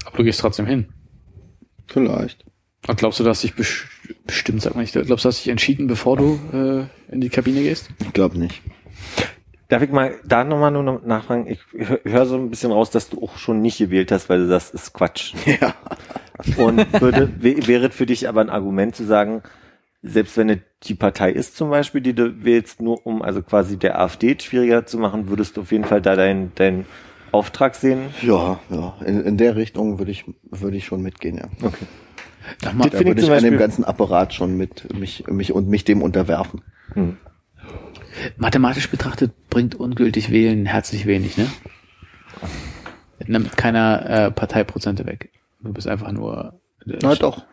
Aber 0.06 0.18
du 0.18 0.24
gehst 0.24 0.40
trotzdem 0.40 0.66
hin. 0.66 0.88
Vielleicht. 1.88 2.46
Und 2.88 2.98
glaubst 2.98 3.20
du, 3.20 3.24
dass 3.24 3.42
dich 3.42 3.54
bes- 3.54 3.84
bestimmt, 4.26 4.62
sag 4.62 4.76
mal 4.76 4.82
nicht, 4.82 4.94
glaubst 4.94 5.24
du, 5.26 5.30
dass 5.30 5.38
dich 5.38 5.48
entschieden, 5.50 5.88
bevor 5.88 6.18
du 6.18 6.40
äh, 6.54 7.14
in 7.14 7.22
die 7.22 7.30
Kabine 7.30 7.62
gehst? 7.62 7.90
Ich 8.02 8.14
glaube 8.14 8.38
nicht. 8.38 8.62
Darf 9.70 9.82
ich 9.82 9.90
mal 9.92 10.16
da 10.26 10.44
nochmal 10.44 10.72
nur 10.72 10.84
noch 10.84 11.02
nachfragen? 11.04 11.48
Ich 11.48 11.60
hö- 11.74 12.00
höre 12.04 12.26
so 12.26 12.36
ein 12.36 12.50
bisschen 12.50 12.72
raus, 12.72 12.90
dass 12.92 13.10
du 13.10 13.24
auch 13.24 13.38
schon 13.38 13.62
nicht 13.62 13.78
gewählt 13.78 14.12
hast, 14.12 14.30
weil 14.30 14.40
du 14.40 14.48
sagst, 14.48 14.74
ist 14.74 14.94
Quatsch. 14.94 15.34
Ja. 15.62 15.76
Und 16.58 17.00
würde, 17.00 17.28
wä- 17.40 17.68
wäre 17.68 17.90
für 17.92 18.06
dich 18.06 18.28
aber 18.28 18.42
ein 18.42 18.50
Argument 18.50 18.96
zu 18.96 19.06
sagen, 19.06 19.44
selbst 20.02 20.36
wenn 20.36 20.50
es 20.50 20.58
die 20.84 20.96
Partei 20.96 21.32
ist 21.32 21.56
zum 21.56 21.70
Beispiel, 21.70 22.02
die 22.02 22.14
du 22.14 22.44
wählst, 22.44 22.82
nur 22.82 23.06
um 23.06 23.22
also 23.22 23.42
quasi 23.42 23.78
der 23.78 24.00
AfD 24.02 24.36
schwieriger 24.42 24.86
zu 24.86 24.98
machen, 24.98 25.30
würdest 25.30 25.56
du 25.56 25.62
auf 25.62 25.72
jeden 25.72 25.86
Fall 25.86 26.02
da 26.02 26.16
deinen 26.18 26.54
deinen 26.56 26.86
Auftrag 27.34 27.76
sehen? 27.76 28.10
Ja, 28.22 28.60
ja. 28.70 28.94
In, 29.06 29.24
in 29.26 29.38
der 29.38 29.56
Richtung 29.56 29.98
würde 30.00 30.12
ich, 30.12 30.26
würde 30.44 30.78
ich 30.78 30.86
schon 30.86 31.02
mitgehen, 31.02 31.38
ja. 31.38 31.46
Okay. 31.62 31.86
Da 32.62 32.72
ich 32.72 33.06
würde 33.06 33.22
ich 33.22 33.32
an 33.32 33.44
dem 33.44 33.58
ganzen 33.58 33.84
Apparat 33.84 34.34
schon 34.34 34.56
mit 34.56 34.94
mich, 34.94 35.26
mich 35.28 35.54
und 35.54 35.68
mich 35.68 35.84
dem 35.84 36.02
unterwerfen. 36.02 36.62
Hm. 36.94 37.18
mathematisch 38.38 38.90
betrachtet 38.90 39.32
bringt 39.50 39.74
ungültig 39.74 40.30
wählen 40.30 40.66
herzlich 40.66 41.06
wenig, 41.06 41.38
ne? 41.38 41.48
Nimmt 43.26 43.56
keiner 43.58 44.10
äh, 44.10 44.32
Parteiprozente 44.32 45.06
weg. 45.06 45.32
Du 45.62 45.74
bist 45.74 45.88
einfach 45.88 46.12
nur 46.12 46.60
äh, 46.86 46.98
Na 47.02 47.16
doch. 47.16 47.46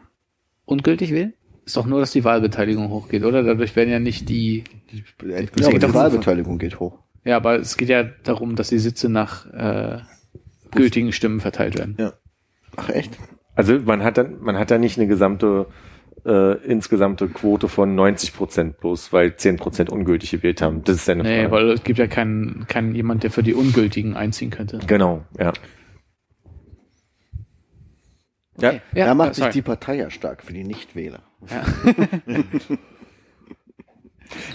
ungültig 0.66 1.12
wählen? 1.12 1.32
Ist 1.64 1.76
doch 1.76 1.86
nur, 1.86 2.00
dass 2.00 2.10
die 2.10 2.24
Wahlbeteiligung 2.24 2.90
hochgeht, 2.90 3.22
oder? 3.22 3.44
Dadurch 3.44 3.76
werden 3.76 3.90
ja 3.90 4.00
nicht 4.00 4.28
die. 4.28 4.64
Ja, 5.22 5.36
aber 5.38 5.70
geht 5.70 5.82
die 5.82 5.94
Wahlbeteiligung 5.94 6.58
geht 6.58 6.80
hoch. 6.80 6.98
Ja, 7.24 7.36
aber 7.36 7.56
es 7.58 7.76
geht 7.76 7.88
ja 7.90 8.02
darum, 8.02 8.56
dass 8.56 8.68
die 8.70 8.78
Sitze 8.78 9.08
nach 9.08 9.46
äh, 9.52 9.98
gültigen 10.70 11.12
Stimmen 11.12 11.40
verteilt 11.40 11.78
werden. 11.78 12.12
Ach 12.76 12.88
echt? 12.88 13.18
Also 13.54 13.78
man 13.80 14.02
hat 14.02 14.16
dann, 14.16 14.40
man 14.40 14.56
hat 14.58 14.70
da 14.70 14.78
nicht 14.78 14.96
eine 14.98 15.06
gesamte 15.06 15.66
äh, 16.24 16.54
insgesamte 16.64 17.28
Quote 17.28 17.68
von 17.68 17.94
90 17.94 18.34
Prozent 18.34 18.78
bloß, 18.80 19.12
weil 19.12 19.36
10 19.36 19.56
Prozent 19.56 19.90
ungültig 19.90 20.30
gewählt 20.30 20.62
haben. 20.62 20.82
Das 20.84 20.96
ist 20.96 21.08
ja 21.08 21.14
eine 21.14 21.22
Nee, 21.24 21.40
Frage. 21.42 21.50
weil 21.52 21.70
es 21.70 21.82
gibt 21.84 21.98
ja 21.98 22.06
keinen 22.06 22.66
keinen 22.68 22.94
jemand, 22.94 23.22
der 23.22 23.30
für 23.30 23.42
die 23.42 23.54
Ungültigen 23.54 24.16
einziehen 24.16 24.50
könnte. 24.50 24.78
Genau, 24.86 25.24
ja. 25.38 25.52
Ja, 28.60 28.74
Ja, 28.94 29.06
da 29.06 29.14
macht 29.14 29.34
sorry. 29.34 29.48
sich 29.52 29.54
die 29.54 29.62
Partei 29.62 29.96
ja 29.96 30.10
stark 30.10 30.42
für 30.42 30.52
die 30.52 30.64
Nichtwähler. 30.64 31.20
Ja. 31.50 31.64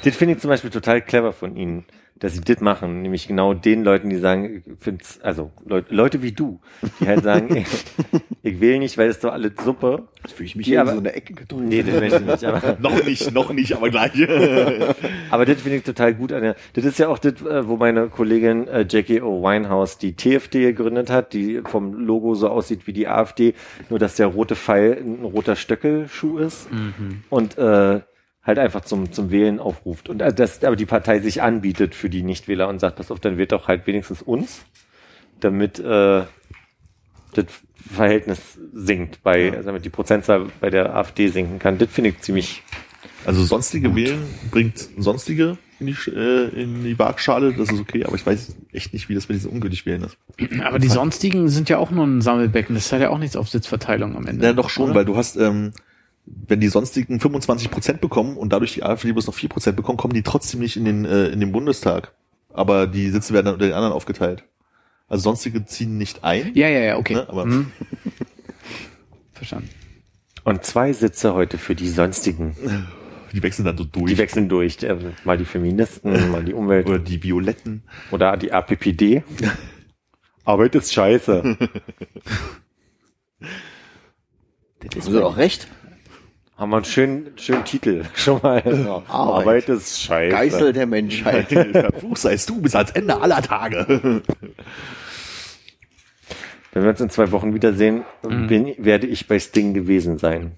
Das 0.03 0.15
finde 0.15 0.35
ich 0.35 0.41
zum 0.41 0.49
Beispiel 0.49 0.69
total 0.69 1.01
clever 1.01 1.33
von 1.33 1.55
Ihnen, 1.55 1.85
dass 2.17 2.33
Sie 2.33 2.41
das 2.41 2.61
machen. 2.61 3.01
Nämlich 3.01 3.27
genau 3.27 3.53
den 3.53 3.83
Leuten, 3.83 4.09
die 4.09 4.17
sagen, 4.17 4.63
ich 4.65 4.73
find's, 4.79 5.19
also 5.21 5.51
Leute, 5.65 5.93
Leute 5.93 6.21
wie 6.21 6.31
du, 6.31 6.61
die 7.01 7.07
halt 7.07 7.23
sagen, 7.23 7.55
ich, 7.57 7.67
ich 8.41 8.61
wähle 8.61 8.79
nicht, 8.79 8.97
weil 8.97 9.09
es 9.09 9.19
doch 9.19 9.33
alles 9.33 9.51
Suppe. 9.63 10.03
Jetzt 10.23 10.33
fühle 10.35 10.47
ich 10.47 10.55
mich 10.55 10.65
hier 10.65 10.75
in 10.75 10.81
aber- 10.81 10.91
so 10.93 10.99
eine 10.99 11.13
Ecke 11.13 11.33
gedrückt. 11.33 11.63
Nee, 11.67 11.83
das 11.83 11.99
möchte 11.99 12.19
ich 12.19 12.25
nicht. 12.25 12.45
Aber, 12.45 12.77
noch 12.79 13.03
nicht, 13.03 13.33
noch 13.33 13.51
nicht, 13.51 13.73
aber 13.73 13.89
gleich. 13.89 14.11
aber 15.29 15.45
das 15.45 15.61
finde 15.61 15.77
ich 15.77 15.83
total 15.83 16.13
gut. 16.13 16.31
an 16.31 16.41
der- 16.41 16.55
Das 16.73 16.85
ist 16.85 16.99
ja 16.99 17.09
auch 17.09 17.19
das, 17.19 17.33
äh, 17.41 17.67
wo 17.67 17.75
meine 17.77 18.07
Kollegin 18.07 18.67
äh, 18.67 18.85
Jackie 18.89 19.21
O. 19.21 19.41
Winehouse 19.43 19.97
die 19.97 20.13
TFD 20.15 20.61
gegründet 20.61 21.09
hat, 21.09 21.33
die 21.33 21.61
vom 21.65 21.93
Logo 21.93 22.33
so 22.35 22.47
aussieht 22.49 22.87
wie 22.87 22.93
die 22.93 23.07
AfD, 23.07 23.53
nur 23.89 23.99
dass 23.99 24.15
der 24.15 24.27
rote 24.27 24.55
Pfeil 24.55 24.93
ein 25.03 25.23
roter 25.25 25.55
Stöckelschuh 25.57 26.37
ist. 26.37 26.67
und 27.29 27.57
äh, 27.57 27.99
halt 28.45 28.59
einfach 28.59 28.81
zum, 28.81 29.11
zum 29.11 29.31
Wählen 29.31 29.59
aufruft. 29.59 30.07
Und 30.09 30.21
äh, 30.21 30.33
das, 30.33 30.63
aber 30.63 30.75
die 30.75 30.85
Partei 30.85 31.19
sich 31.19 31.41
anbietet 31.41 31.95
für 31.95 32.09
die 32.09 32.23
Nichtwähler 32.23 32.67
und 32.67 32.79
sagt, 32.79 32.97
pass 32.97 33.11
auf, 33.11 33.19
dann 33.19 33.37
wird 33.37 33.51
doch 33.51 33.67
halt 33.67 33.87
wenigstens 33.87 34.21
uns, 34.21 34.65
damit 35.39 35.79
äh, 35.79 36.23
das 37.33 37.45
Verhältnis 37.91 38.57
sinkt, 38.73 39.21
bei, 39.23 39.51
also 39.51 39.67
damit 39.67 39.85
die 39.85 39.89
Prozentzahl 39.89 40.47
bei 40.59 40.69
der 40.69 40.95
AfD 40.95 41.27
sinken 41.27 41.59
kann. 41.59 41.77
Das 41.77 41.89
finde 41.89 42.11
ich 42.11 42.21
ziemlich 42.21 42.63
Also 43.25 43.43
sonstige 43.43 43.95
Wählen 43.95 44.23
bringt 44.51 44.89
sonstige 44.97 45.57
in 45.79 45.87
die, 45.87 45.95
äh, 46.09 46.61
in 46.61 46.83
die 46.83 46.97
Waagschale, 46.97 47.53
das 47.53 47.69
ist 47.69 47.79
okay, 47.79 48.05
aber 48.05 48.15
ich 48.15 48.25
weiß 48.25 48.55
echt 48.71 48.93
nicht, 48.93 49.09
wie 49.09 49.15
das 49.15 49.27
mit 49.27 49.35
diesen 49.35 49.51
ungültig 49.51 49.85
Wählen 49.85 50.03
ist. 50.03 50.17
Aber 50.63 50.79
die 50.79 50.87
sonstigen 50.87 51.49
sind 51.49 51.67
ja 51.67 51.77
auch 51.77 51.91
nur 51.91 52.05
ein 52.05 52.21
Sammelbecken. 52.21 52.75
Das 52.75 52.91
hat 52.91 53.01
ja 53.01 53.09
auch 53.09 53.17
nichts 53.17 53.35
auf 53.35 53.49
Sitzverteilung 53.49 54.15
am 54.15 54.25
Ende. 54.25 54.45
Ja, 54.45 54.53
doch 54.53 54.69
schon, 54.69 54.85
oder? 54.85 54.95
weil 54.95 55.05
du 55.05 55.17
hast, 55.17 55.35
ähm, 55.35 55.73
wenn 56.25 56.59
die 56.59 56.67
sonstigen 56.69 57.19
25 57.19 57.69
Prozent 57.71 58.01
bekommen 58.01 58.37
und 58.37 58.51
dadurch 58.51 58.73
die 58.73 58.83
AfD 58.83 59.11
bloß 59.11 59.27
noch 59.27 59.33
4 59.35 59.49
Prozent 59.49 59.77
bekommen, 59.77 59.97
kommen 59.97 60.13
die 60.13 60.23
trotzdem 60.23 60.59
nicht 60.59 60.75
in 60.77 60.85
den, 60.85 61.05
äh, 61.05 61.27
in 61.27 61.39
den 61.39 61.51
Bundestag. 61.51 62.13
Aber 62.53 62.87
die 62.87 63.09
Sitze 63.09 63.33
werden 63.33 63.45
dann 63.45 63.53
unter 63.55 63.65
den 63.67 63.73
anderen 63.75 63.93
aufgeteilt. 63.93 64.43
Also 65.07 65.23
sonstige 65.23 65.65
ziehen 65.65 65.97
nicht 65.97 66.23
ein. 66.23 66.51
Ja, 66.55 66.67
ja, 66.67 66.79
ja, 66.79 66.97
okay. 66.97 67.15
Ne, 67.15 67.29
aber- 67.29 67.45
Mhm. 67.45 67.71
Verstanden. 69.33 69.69
Und 70.43 70.63
zwei 70.63 70.93
Sitze 70.93 71.33
heute 71.33 71.57
für 71.57 71.75
die 71.75 71.89
sonstigen. 71.89 72.55
Die 73.33 73.43
wechseln 73.43 73.65
dann 73.65 73.77
so 73.77 73.83
durch. 73.83 74.11
Die 74.11 74.17
wechseln 74.17 74.47
durch. 74.47 74.81
Äh, 74.83 74.95
Mal 75.25 75.37
die 75.37 75.45
Feministen, 75.45 76.31
mal 76.31 76.43
die 76.43 76.53
Umwelt 76.53 76.87
Oder 76.87 76.99
die 76.99 77.21
Violetten. 77.21 77.83
oder 78.11 78.37
die 78.37 78.51
APPD. 78.53 79.23
Arbeit 80.45 80.75
ist 80.75 80.93
scheiße. 80.93 81.57
Haben 83.41 85.01
sie 85.01 85.11
doch 85.11 85.37
recht. 85.37 85.67
Haben 86.57 86.69
wir 86.69 86.77
einen 86.77 86.85
schönen, 86.85 87.37
schönen 87.37 87.65
Titel 87.65 88.05
schon 88.15 88.41
mal. 88.41 88.59
Arbeit. 88.65 89.09
Arbeit 89.09 89.69
ist 89.69 90.01
scheiße. 90.01 90.35
Geißel 90.35 90.73
der 90.73 90.87
Menschheit. 90.87 91.49
Verflucht 91.49 92.17
seist 92.17 92.49
du 92.49 92.61
bis 92.61 92.75
ans 92.75 92.91
Ende 92.91 93.19
aller 93.19 93.41
Tage. 93.41 94.21
Wenn 96.71 96.83
wir 96.83 96.89
uns 96.89 97.01
in 97.01 97.09
zwei 97.09 97.31
Wochen 97.31 97.53
wiedersehen, 97.53 98.03
bin, 98.21 98.73
werde 98.77 99.07
ich 99.07 99.27
bei 99.27 99.39
Sting 99.39 99.73
gewesen 99.73 100.17
sein. 100.17 100.57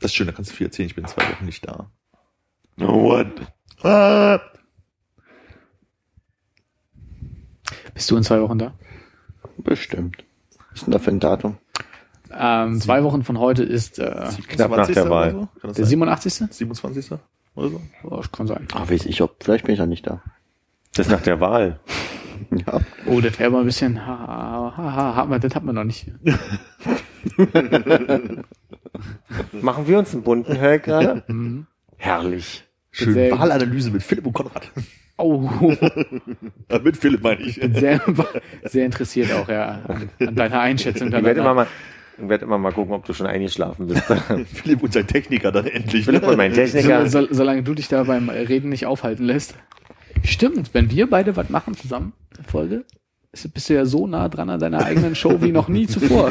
Das 0.00 0.10
ist 0.10 0.16
schön, 0.16 0.26
da 0.26 0.32
kannst 0.32 0.50
du 0.50 0.54
viel 0.56 0.66
erzählen, 0.66 0.86
ich 0.86 0.94
bin 0.94 1.04
in 1.04 1.10
zwei 1.10 1.22
Wochen 1.30 1.44
nicht 1.46 1.66
da. 1.66 1.90
What? 2.76 3.28
Ah. 3.82 4.40
Bist 7.94 8.10
du 8.10 8.16
in 8.16 8.22
zwei 8.22 8.40
Wochen 8.42 8.58
da? 8.58 8.74
Bestimmt. 9.58 10.24
Was 10.70 10.80
ist 10.80 10.86
denn 10.86 10.92
da 10.92 10.98
für 10.98 11.10
ein 11.10 11.20
Datum? 11.20 11.58
Ähm, 12.36 12.80
zwei 12.80 13.02
Wochen 13.04 13.22
von 13.22 13.38
heute 13.38 13.62
ist 13.64 13.98
äh, 13.98 14.26
Knapp 14.48 14.70
nach 14.70 14.86
der 14.86 15.04
27. 15.04 15.10
Wahl. 15.10 15.30
so? 15.32 15.48
Der 15.62 15.74
sein? 15.74 15.84
87. 15.86 16.34
27. 16.50 17.10
oder 17.54 17.68
so? 17.68 17.80
Oh, 18.02 18.22
kann 18.32 18.46
sein. 18.46 18.66
Ah, 18.72 18.88
weiß 18.88 19.06
ich, 19.06 19.20
ob, 19.22 19.36
vielleicht 19.42 19.64
bin 19.64 19.72
ich 19.74 19.78
ja 19.78 19.86
nicht 19.86 20.06
da. 20.06 20.22
Das 20.94 21.06
ist 21.06 21.12
nach 21.12 21.22
der 21.22 21.40
Wahl. 21.40 21.80
Ja. 22.50 22.80
Oh, 23.06 23.20
das 23.20 23.38
wäre 23.38 23.48
mal 23.48 23.60
ein 23.60 23.64
bisschen. 23.66 24.04
Ha, 24.04 24.18
ha, 24.18 24.74
ha, 24.76 24.92
ha, 24.96 25.14
hat 25.16 25.28
man, 25.28 25.40
das 25.40 25.54
hat 25.54 25.62
man 25.62 25.76
noch 25.76 25.84
nicht. 25.84 26.10
Machen 29.52 29.86
wir 29.86 29.98
uns 29.98 30.12
einen 30.14 30.22
bunten 30.24 30.58
Hör 30.58 30.78
gerade? 30.78 31.22
Mhm. 31.28 31.66
Herrlich. 31.96 32.64
Schön 32.90 33.14
Sehr- 33.14 33.30
Wahlanalyse 33.38 33.90
mit 33.90 34.02
Philipp 34.02 34.26
und 34.26 34.32
Konrad. 34.32 34.70
Oh, 35.16 35.48
mit 36.82 36.96
Philipp 36.96 37.22
meine 37.22 37.40
ich. 37.42 37.54
sehr, 37.54 38.00
sehr 38.64 38.84
interessiert 38.86 39.32
auch 39.32 39.48
ja 39.48 39.80
an, 39.86 40.10
an 40.18 40.34
deiner 40.34 40.58
Einschätzung. 40.60 41.06
Ich 41.08 41.12
werde 41.24 41.40
immer 41.40 41.54
mal, 41.54 41.66
ich 42.22 42.28
werde 42.28 42.44
immer 42.44 42.58
mal 42.58 42.72
gucken, 42.72 42.94
ob 42.94 43.04
du 43.04 43.12
schon 43.12 43.26
eingeschlafen 43.26 43.86
bist. 43.88 44.02
Philipp 44.54 44.82
und 44.82 44.92
sein 44.92 45.06
Techniker 45.06 45.50
dann 45.52 45.66
endlich. 45.66 46.04
Philipp 46.04 46.26
und 46.26 46.36
mein 46.36 46.52
Techniker. 46.52 47.06
So, 47.08 47.22
so, 47.22 47.28
solange 47.34 47.62
du 47.62 47.74
dich 47.74 47.88
da 47.88 48.04
beim 48.04 48.28
Reden 48.28 48.68
nicht 48.68 48.86
aufhalten 48.86 49.24
lässt. 49.24 49.54
Stimmt, 50.24 50.72
wenn 50.74 50.90
wir 50.90 51.08
beide 51.10 51.36
was 51.36 51.50
machen 51.50 51.74
zusammen, 51.76 52.12
eine 52.36 52.46
Folge, 52.48 52.84
Ist- 53.32 53.52
Bist 53.52 53.68
du 53.68 53.74
ja 53.74 53.84
so 53.84 54.06
nah 54.06 54.28
dran 54.28 54.48
an 54.48 54.60
deiner 54.60 54.84
eigenen 54.84 55.14
Show 55.14 55.42
wie 55.42 55.52
noch 55.52 55.68
nie 55.68 55.86
zuvor. 55.88 56.30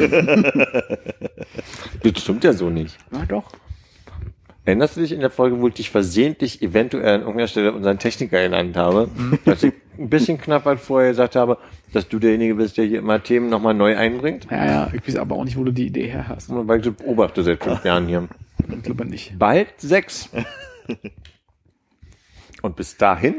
Das 2.02 2.22
stimmt 2.22 2.44
ja 2.44 2.52
so 2.52 2.70
nicht. 2.70 2.96
Na 3.10 3.24
doch. 3.26 3.44
Erinnerst 4.66 4.96
du 4.96 5.02
dich 5.02 5.12
in 5.12 5.20
der 5.20 5.28
Folge, 5.30 5.60
wo 5.60 5.68
ich 5.68 5.74
dich 5.74 5.90
versehentlich 5.90 6.62
eventuell 6.62 7.16
an 7.16 7.20
irgendeiner 7.20 7.48
Stelle 7.48 7.72
unseren 7.74 7.98
Techniker 7.98 8.42
genannt 8.42 8.76
habe? 8.78 9.08
Dass 9.44 9.62
ich 9.62 9.74
ein 9.98 10.08
bisschen 10.08 10.40
knapp 10.40 10.64
halt 10.64 10.80
vorher 10.80 11.10
gesagt 11.10 11.36
habe, 11.36 11.58
dass 11.94 12.08
du 12.08 12.18
derjenige 12.18 12.56
bist, 12.56 12.76
der 12.76 12.86
hier 12.86 12.98
immer 12.98 13.22
Themen 13.22 13.48
nochmal 13.48 13.74
neu 13.74 13.96
einbringt? 13.96 14.48
Ja, 14.50 14.66
ja, 14.66 14.90
ich 14.92 15.06
weiß 15.06 15.16
aber 15.16 15.36
auch 15.36 15.44
nicht, 15.44 15.56
wo 15.56 15.64
du 15.64 15.72
die 15.72 15.86
Idee 15.86 16.08
her 16.08 16.28
hast. 16.28 16.48
Weil 16.50 16.80
ich 16.80 16.92
beobachte 16.92 17.42
seit 17.42 17.62
fünf 17.62 17.84
Jahren 17.84 18.08
hier. 18.08 18.28
Ich 18.68 18.82
glaube 18.82 19.04
nicht. 19.04 19.38
Bald 19.38 19.68
sechs. 19.78 20.28
Und 22.62 22.76
bis 22.76 22.96
dahin 22.96 23.36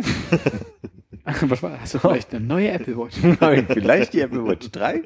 Was 1.42 1.64
war? 1.64 1.82
Hast 1.82 1.96
du 1.96 2.00
vielleicht 2.00 2.36
eine 2.36 2.46
neue 2.46 2.70
Apple 2.70 2.96
Watch? 2.98 3.18
ich 3.18 3.74
vielleicht 3.74 4.14
die 4.14 4.22
Apple 4.22 4.46
Watch 4.46 4.70
3, 4.72 5.02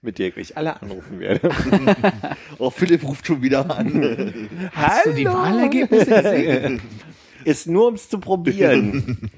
mit 0.00 0.18
der 0.18 0.34
ich 0.38 0.56
alle 0.56 0.80
anrufen 0.80 1.20
werde. 1.20 1.50
Oh, 2.58 2.70
Philipp 2.70 3.04
ruft 3.04 3.26
schon 3.26 3.42
wieder 3.42 3.70
an. 3.70 4.48
Hast 4.72 5.06
du 5.06 5.12
die 5.12 5.26
Wahlergebnisse 5.26 6.22
gesehen? 6.22 6.80
Ist 7.44 7.66
nur 7.66 7.86
ums 7.86 8.08
zu 8.08 8.18
probieren. 8.18 9.30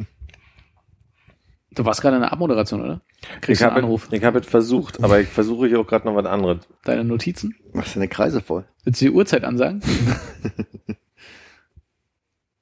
Du 1.72 1.84
warst 1.84 2.00
gerade 2.00 2.16
in 2.16 2.22
der 2.22 2.32
Abmoderation, 2.32 2.82
oder? 2.82 3.00
Ich 3.22 3.40
Kriegst 3.42 3.60
du 3.60 3.66
einen 3.68 3.76
Anruf. 3.76 4.08
ich 4.12 4.24
habe 4.24 4.38
es 4.38 4.46
versucht, 4.46 5.02
aber 5.04 5.20
ich 5.20 5.28
versuche 5.28 5.66
hier 5.68 5.80
auch 5.80 5.86
gerade 5.86 6.06
noch 6.06 6.14
was 6.14 6.24
anderes. 6.26 6.66
Deine 6.84 7.04
Notizen? 7.04 7.54
Machst 7.72 7.94
deine 7.96 8.08
Kreise 8.08 8.40
voll. 8.40 8.64
Willst 8.84 9.00
du 9.00 9.06
die 9.06 9.10
Uhrzeit 9.10 9.44
ansagen? 9.44 9.82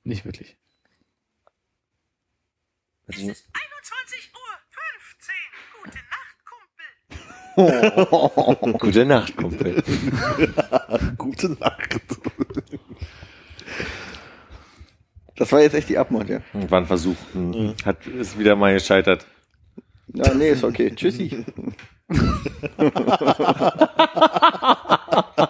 nicht 0.05 0.25
wirklich. 0.25 0.57
Es 3.07 3.19
ist 3.19 3.47
21 3.55 4.33
Uhr 4.35 4.41
15. 5.15 5.35
Gute 5.85 5.99
Nacht, 6.11 6.57
Kumpel. 8.67 8.73
Gute 8.79 9.05
Nacht, 9.07 9.37
Kumpel. 9.37 9.83
Gute 11.19 11.49
Nacht. 11.51 12.01
Das 15.37 15.53
war 15.53 15.61
jetzt 15.61 15.75
echt 15.75 15.89
die 15.89 15.99
Abmord, 15.99 16.29
ja. 16.29 16.41
War 16.53 16.81
ein 16.81 16.87
Versuch. 16.87 17.17
Hat, 17.85 18.07
ist 18.09 18.39
wieder 18.39 18.57
mal 18.57 18.75
gescheitert. 18.75 19.25
Ja, 20.15 20.35
nee, 20.35 20.51
ist 20.51 20.65
okay. 20.65 20.93
Tschüssi. 20.95 21.45